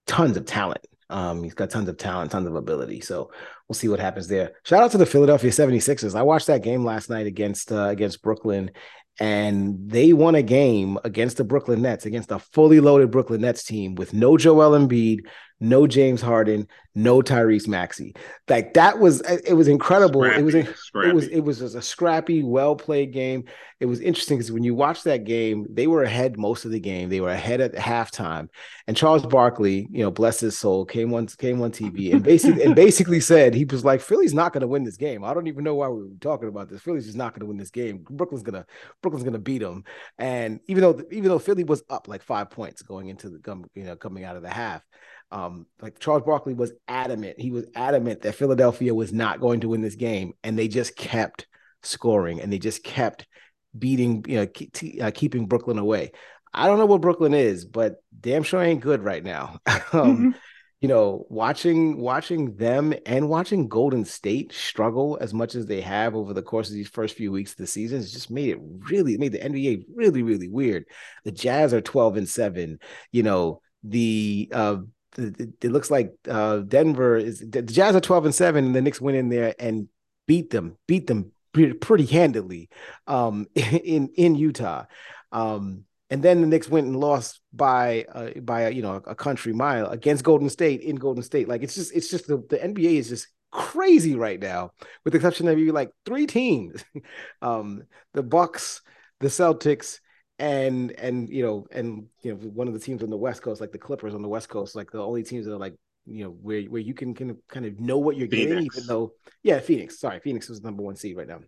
tons 0.07 0.35
of 0.37 0.45
talent 0.45 0.83
um, 1.11 1.41
he's 1.43 1.55
got 1.55 1.71
tons 1.71 1.89
of 1.89 1.97
talent, 1.97 2.29
tons 2.29 2.47
of 2.47 2.53
ability. 2.53 3.01
So 3.01 3.31
we'll 3.67 3.73
see 3.73 3.87
what 3.87 3.99
happens 3.99 4.27
there. 4.27 4.51
Shout 4.63 4.83
out 4.83 4.91
to 4.91 4.99
the 4.99 5.07
Philadelphia 5.07 5.49
76ers. 5.49 6.13
I 6.13 6.21
watched 6.21 6.45
that 6.45 6.61
game 6.61 6.85
last 6.85 7.09
night 7.09 7.25
against 7.25 7.71
uh, 7.71 7.85
against 7.85 8.21
Brooklyn 8.21 8.69
and 9.19 9.89
they 9.89 10.13
won 10.13 10.35
a 10.35 10.41
game 10.41 10.97
against 11.03 11.37
the 11.37 11.43
Brooklyn 11.43 11.81
Nets, 11.81 12.05
against 12.05 12.31
a 12.31 12.39
fully 12.39 12.79
loaded 12.79 13.11
Brooklyn 13.11 13.41
Nets 13.41 13.63
team 13.63 13.95
with 13.95 14.13
no 14.13 14.37
Joel 14.37 14.71
Embiid, 14.71 15.27
no 15.59 15.87
James 15.87 16.21
Harden, 16.21 16.67
no 16.95 17.21
Tyrese 17.21 17.67
Maxey. 17.67 18.15
Like 18.47 18.73
that 18.73 18.99
was 18.99 19.21
uh, 19.21 19.37
it 19.45 19.53
was 19.53 19.67
incredible. 19.67 20.21
Scrappy, 20.21 20.39
it 20.39 20.43
was 20.43 20.79
scrappy. 20.79 21.09
it 21.09 21.15
was 21.15 21.27
it 21.27 21.39
was 21.41 21.61
a 21.75 21.81
scrappy, 21.81 22.43
well 22.43 22.75
played 22.75 23.11
game. 23.11 23.45
It 23.79 23.85
was 23.85 24.01
interesting 24.01 24.37
because 24.37 24.51
when 24.51 24.63
you 24.63 24.75
watch 24.75 25.03
that 25.03 25.23
game, 25.23 25.65
they 25.69 25.87
were 25.87 26.03
ahead 26.03 26.37
most 26.37 26.65
of 26.65 26.71
the 26.71 26.79
game. 26.79 27.09
They 27.09 27.21
were 27.21 27.29
ahead 27.29 27.61
at 27.61 27.73
halftime, 27.73 28.49
and 28.87 28.97
Charles 28.97 29.25
Barkley, 29.25 29.87
you 29.91 30.03
know, 30.03 30.11
bless 30.11 30.39
his 30.39 30.57
soul, 30.57 30.85
came 30.85 31.13
on 31.13 31.27
came 31.27 31.61
on 31.61 31.71
TV 31.71 32.11
and 32.11 32.23
basically 32.23 32.63
and 32.63 32.75
basically 32.75 33.19
said 33.19 33.53
he 33.53 33.65
was 33.65 33.85
like, 33.85 34.01
Philly's 34.01 34.33
not 34.33 34.53
going 34.53 34.61
to 34.61 34.67
win 34.67 34.83
this 34.83 34.97
game. 34.97 35.23
I 35.23 35.33
don't 35.33 35.47
even 35.47 35.63
know 35.63 35.75
why 35.75 35.87
we 35.89 36.03
were 36.03 36.09
talking 36.19 36.49
about 36.49 36.69
this. 36.69 36.81
Philly's 36.81 37.05
just 37.05 37.17
not 37.17 37.33
going 37.33 37.41
to 37.41 37.45
win 37.45 37.57
this 37.57 37.71
game. 37.71 38.05
Brooklyn's 38.09 38.43
gonna 38.43 38.65
Brooklyn's 39.01 39.23
gonna 39.23 39.39
beat 39.39 39.59
them. 39.59 39.83
And 40.17 40.59
even 40.67 40.81
though 40.81 41.01
even 41.11 41.29
though 41.29 41.39
Philly 41.39 41.63
was 41.63 41.83
up 41.89 42.07
like 42.07 42.23
five 42.23 42.49
points 42.49 42.81
going 42.81 43.07
into 43.07 43.29
the 43.29 43.63
you 43.75 43.83
know 43.83 43.95
coming 43.95 44.23
out 44.23 44.35
of 44.35 44.41
the 44.41 44.49
half 44.49 44.83
um, 45.31 45.67
like 45.81 45.99
Charles 45.99 46.23
Barkley 46.23 46.53
was 46.53 46.71
adamant. 46.87 47.39
He 47.39 47.51
was 47.51 47.65
adamant 47.75 48.21
that 48.21 48.35
Philadelphia 48.35 48.93
was 48.93 49.13
not 49.13 49.39
going 49.39 49.61
to 49.61 49.69
win 49.69 49.81
this 49.81 49.95
game, 49.95 50.33
and 50.43 50.57
they 50.57 50.67
just 50.67 50.95
kept 50.95 51.47
scoring 51.83 52.41
and 52.41 52.51
they 52.51 52.59
just 52.59 52.83
kept 52.83 53.27
beating, 53.77 54.25
you 54.27 54.37
know, 54.37 54.47
keep, 54.47 54.75
uh, 55.01 55.11
keeping 55.13 55.45
Brooklyn 55.45 55.77
away. 55.77 56.11
I 56.53 56.67
don't 56.67 56.79
know 56.79 56.85
what 56.85 57.01
Brooklyn 57.01 57.33
is, 57.33 57.65
but 57.65 58.01
damn 58.19 58.43
sure 58.43 58.61
ain't 58.61 58.81
good 58.81 59.03
right 59.03 59.23
now. 59.23 59.59
um, 59.67 59.81
mm-hmm. 59.93 60.29
You 60.81 60.87
know, 60.87 61.25
watching 61.29 61.99
watching 61.99 62.55
them 62.55 62.93
and 63.05 63.27
watching 63.27 63.67
Golden 63.67 64.05
State 64.05 64.53
struggle 64.53 65.17
as 65.19 65.33
much 65.33 65.53
as 65.53 65.65
they 65.65 65.81
have 65.81 66.15
over 66.15 66.33
the 66.33 66.41
course 66.41 66.69
of 66.69 66.73
these 66.73 66.87
first 66.87 67.17
few 67.17 67.33
weeks 67.33 67.51
of 67.51 67.57
the 67.57 67.67
season 67.67 67.97
has 67.97 68.13
just 68.13 68.31
made 68.31 68.51
it 68.51 68.59
really 68.89 69.17
made 69.17 69.33
the 69.33 69.39
NBA 69.39 69.83
really 69.93 70.23
really 70.23 70.47
weird. 70.47 70.85
The 71.25 71.33
Jazz 71.33 71.73
are 71.73 71.81
twelve 71.81 72.15
and 72.15 72.29
seven. 72.29 72.79
You 73.11 73.23
know, 73.23 73.61
the 73.83 74.49
uh, 74.53 74.77
it, 75.19 75.71
looks 75.71 75.91
like 75.91 76.13
uh, 76.27 76.57
Denver 76.57 77.17
is 77.17 77.39
the 77.39 77.61
Jazz 77.61 77.95
are 77.95 78.01
12 78.01 78.25
and 78.25 78.35
7 78.35 78.65
and 78.65 78.75
the 78.75 78.81
Knicks 78.81 79.01
went 79.01 79.17
in 79.17 79.29
there 79.29 79.53
and 79.59 79.87
beat 80.27 80.49
them, 80.49 80.77
beat 80.87 81.07
them 81.07 81.31
pretty, 81.53 82.05
handily 82.05 82.69
um, 83.07 83.47
in 83.55 84.09
in 84.15 84.35
Utah. 84.35 84.85
Um, 85.31 85.85
and 86.09 86.23
then 86.23 86.41
the 86.41 86.47
Knicks 86.47 86.69
went 86.69 86.87
and 86.87 86.95
lost 86.95 87.39
by 87.53 88.05
uh, 88.11 88.39
by 88.41 88.61
a, 88.61 88.69
you 88.71 88.81
know 88.81 89.01
a 89.05 89.15
country 89.15 89.53
mile 89.53 89.87
against 89.87 90.23
Golden 90.23 90.49
State 90.49 90.81
in 90.81 90.95
Golden 90.95 91.23
State. 91.23 91.47
Like 91.47 91.63
it's 91.63 91.75
just 91.75 91.95
it's 91.95 92.09
just 92.09 92.27
the, 92.27 92.37
the 92.49 92.57
NBA 92.57 92.95
is 92.95 93.09
just 93.09 93.27
crazy 93.51 94.15
right 94.15 94.39
now, 94.39 94.71
with 95.03 95.13
the 95.13 95.17
exception 95.17 95.47
of 95.47 95.55
maybe 95.55 95.71
like 95.71 95.91
three 96.05 96.27
teams, 96.27 96.83
um, 97.41 97.83
the 98.13 98.23
Bucks, 98.23 98.81
the 99.19 99.27
Celtics, 99.27 99.99
and 100.39 100.91
and 100.91 101.29
you 101.29 101.43
know 101.43 101.67
and 101.71 102.07
you 102.21 102.31
know 102.31 102.37
one 102.37 102.67
of 102.67 102.73
the 102.73 102.79
teams 102.79 103.03
on 103.03 103.09
the 103.09 103.17
West 103.17 103.41
Coast, 103.41 103.61
like 103.61 103.71
the 103.71 103.77
Clippers 103.77 104.15
on 104.15 104.21
the 104.21 104.27
West 104.27 104.49
Coast, 104.49 104.75
like 104.75 104.89
the 104.91 105.03
only 105.03 105.23
teams 105.23 105.45
that 105.45 105.53
are 105.53 105.59
like 105.59 105.75
you 106.05 106.23
know 106.23 106.31
where 106.31 106.61
where 106.63 106.81
you 106.81 106.93
can 106.93 107.13
kind 107.13 107.31
of 107.31 107.37
kind 107.47 107.65
of 107.65 107.79
know 107.79 107.97
what 107.97 108.15
you're 108.15 108.27
Phoenix. 108.29 108.49
getting, 108.49 108.65
even 108.65 108.87
though 108.87 109.13
yeah, 109.43 109.59
Phoenix. 109.59 109.99
Sorry, 109.99 110.19
Phoenix 110.21 110.49
is 110.49 110.61
the 110.61 110.67
number 110.67 110.81
one 110.81 110.95
seed 110.95 111.17
right 111.17 111.27
now. 111.27 111.39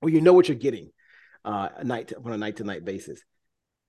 Well, 0.00 0.12
you 0.12 0.20
know 0.20 0.32
what 0.32 0.48
you're 0.48 0.56
getting 0.56 0.90
uh, 1.44 1.68
night 1.84 2.12
on 2.24 2.32
a 2.32 2.38
night 2.38 2.56
to 2.56 2.64
night 2.64 2.84
basis. 2.84 3.22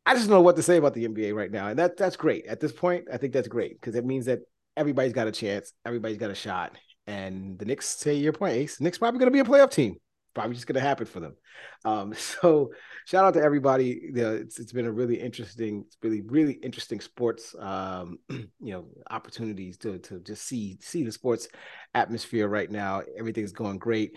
I 0.05 0.13
just 0.13 0.27
don't 0.27 0.37
know 0.37 0.41
what 0.41 0.55
to 0.57 0.63
say 0.63 0.77
about 0.77 0.93
the 0.93 1.07
NBA 1.07 1.33
right 1.33 1.51
now, 1.51 1.69
and 1.69 1.79
that 1.79 1.97
that's 1.97 2.17
great. 2.17 2.45
At 2.47 2.59
this 2.59 2.71
point, 2.71 3.05
I 3.11 3.17
think 3.17 3.33
that's 3.33 3.47
great 3.47 3.79
because 3.79 3.95
it 3.95 4.05
means 4.05 4.25
that 4.25 4.39
everybody's 4.75 5.13
got 5.13 5.27
a 5.27 5.31
chance, 5.31 5.73
everybody's 5.85 6.17
got 6.17 6.31
a 6.31 6.35
shot, 6.35 6.77
and 7.07 7.57
the 7.57 7.65
Knicks, 7.65 7.95
to 7.97 8.13
your 8.13 8.33
point, 8.33 8.55
Ace, 8.55 8.81
Knicks 8.81 8.97
probably 8.97 9.19
going 9.19 9.31
to 9.31 9.33
be 9.33 9.39
a 9.39 9.43
playoff 9.43 9.71
team. 9.71 9.95
Probably 10.38 10.53
just 10.53 10.68
going 10.68 10.76
to 10.76 10.81
happen 10.81 11.07
for 11.07 11.19
them. 11.19 11.35
Um, 11.84 12.14
so 12.18 12.69
shout 13.05 13.26
out 13.26 13.34
to 13.34 13.41
everybody. 13.41 13.99
You 14.03 14.22
know, 14.22 14.35
it's 14.35 14.59
it's 14.59 14.72
been 14.72 14.85
a 14.85 14.91
really 14.91 15.19
interesting, 15.19 15.85
it's 15.88 15.97
really 16.03 16.22
really 16.22 16.53
interesting 16.53 17.01
sports, 17.01 17.55
um, 17.59 18.19
you 18.30 18.47
know, 18.61 18.85
opportunities 19.09 19.77
to 19.80 19.97
to 19.97 20.19
just 20.19 20.43
see 20.43 20.77
see 20.80 21.03
the 21.03 21.11
sports 21.11 21.47
atmosphere 21.95 22.47
right 22.47 22.69
now. 22.69 23.01
Everything's 23.18 23.51
going 23.51 23.80
great 23.80 24.15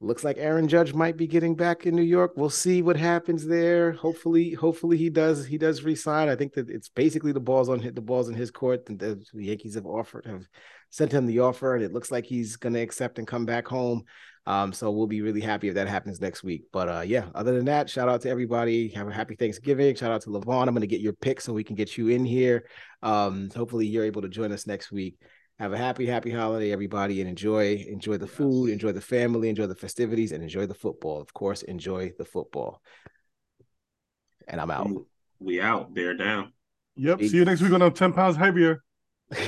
looks 0.00 0.24
like 0.24 0.36
Aaron 0.38 0.68
Judge 0.68 0.92
might 0.92 1.16
be 1.16 1.26
getting 1.26 1.54
back 1.54 1.86
in 1.86 1.94
New 1.94 2.02
York. 2.02 2.32
We'll 2.36 2.50
see 2.50 2.82
what 2.82 2.96
happens 2.96 3.46
there. 3.46 3.92
Hopefully, 3.92 4.52
hopefully 4.52 4.96
he 4.96 5.08
does 5.08 5.46
he 5.46 5.56
does 5.56 5.82
resign. 5.82 6.28
I 6.28 6.36
think 6.36 6.54
that 6.54 6.68
it's 6.68 6.88
basically 6.88 7.32
the 7.32 7.40
balls 7.40 7.68
on 7.68 7.80
hit 7.80 7.94
the 7.94 8.00
balls 8.00 8.28
in 8.28 8.34
his 8.34 8.50
court. 8.50 8.86
The 8.86 9.24
Yankees 9.32 9.76
have 9.76 9.86
offered 9.86 10.26
have 10.26 10.46
sent 10.90 11.12
him 11.12 11.26
the 11.26 11.40
offer, 11.40 11.74
and 11.74 11.84
it 11.84 11.92
looks 11.92 12.10
like 12.10 12.26
he's 12.26 12.56
going 12.56 12.74
to 12.74 12.80
accept 12.80 13.18
and 13.18 13.26
come 13.26 13.46
back 13.46 13.66
home. 13.66 14.04
Um, 14.46 14.72
so 14.72 14.90
we'll 14.90 15.06
be 15.06 15.22
really 15.22 15.40
happy 15.40 15.68
if 15.68 15.74
that 15.74 15.88
happens 15.88 16.20
next 16.20 16.42
week. 16.42 16.64
But 16.72 16.88
uh, 16.88 17.02
yeah, 17.06 17.26
other 17.34 17.54
than 17.54 17.64
that, 17.66 17.88
shout 17.88 18.08
out 18.08 18.20
to 18.22 18.28
everybody. 18.28 18.88
Have 18.88 19.08
a 19.08 19.12
happy 19.12 19.36
Thanksgiving. 19.36 19.94
Shout 19.94 20.12
out 20.12 20.22
to 20.22 20.30
Levon. 20.30 20.68
I'm 20.68 20.74
going 20.74 20.82
to 20.82 20.86
get 20.86 21.00
your 21.00 21.14
pick 21.14 21.40
so 21.40 21.52
we 21.52 21.64
can 21.64 21.76
get 21.76 21.96
you 21.96 22.08
in 22.08 22.24
here. 22.24 22.68
Um, 23.02 23.48
hopefully 23.54 23.86
you're 23.86 24.04
able 24.04 24.22
to 24.22 24.28
join 24.28 24.52
us 24.52 24.66
next 24.66 24.92
week. 24.92 25.18
Have 25.58 25.72
a 25.72 25.78
happy, 25.78 26.04
happy 26.04 26.30
holiday, 26.30 26.72
everybody, 26.72 27.20
and 27.20 27.30
enjoy 27.30 27.84
enjoy 27.88 28.18
the 28.18 28.26
food, 28.26 28.70
enjoy 28.70 28.90
the 28.92 29.00
family, 29.00 29.48
enjoy 29.48 29.66
the 29.66 29.74
festivities, 29.74 30.32
and 30.32 30.42
enjoy 30.42 30.66
the 30.66 30.74
football. 30.74 31.20
Of 31.20 31.32
course, 31.32 31.62
enjoy 31.62 32.12
the 32.18 32.24
football. 32.24 32.82
And 34.48 34.60
I'm 34.60 34.70
out. 34.70 34.90
We 35.38 35.60
out. 35.60 35.94
They're 35.94 36.14
down. 36.14 36.52
Yep. 36.96 37.20
See 37.20 37.36
you 37.36 37.44
next 37.44 37.60
week 37.60 37.72
on 37.72 37.92
10 37.92 38.12
pounds 38.12 38.36
heavier. 38.36 38.82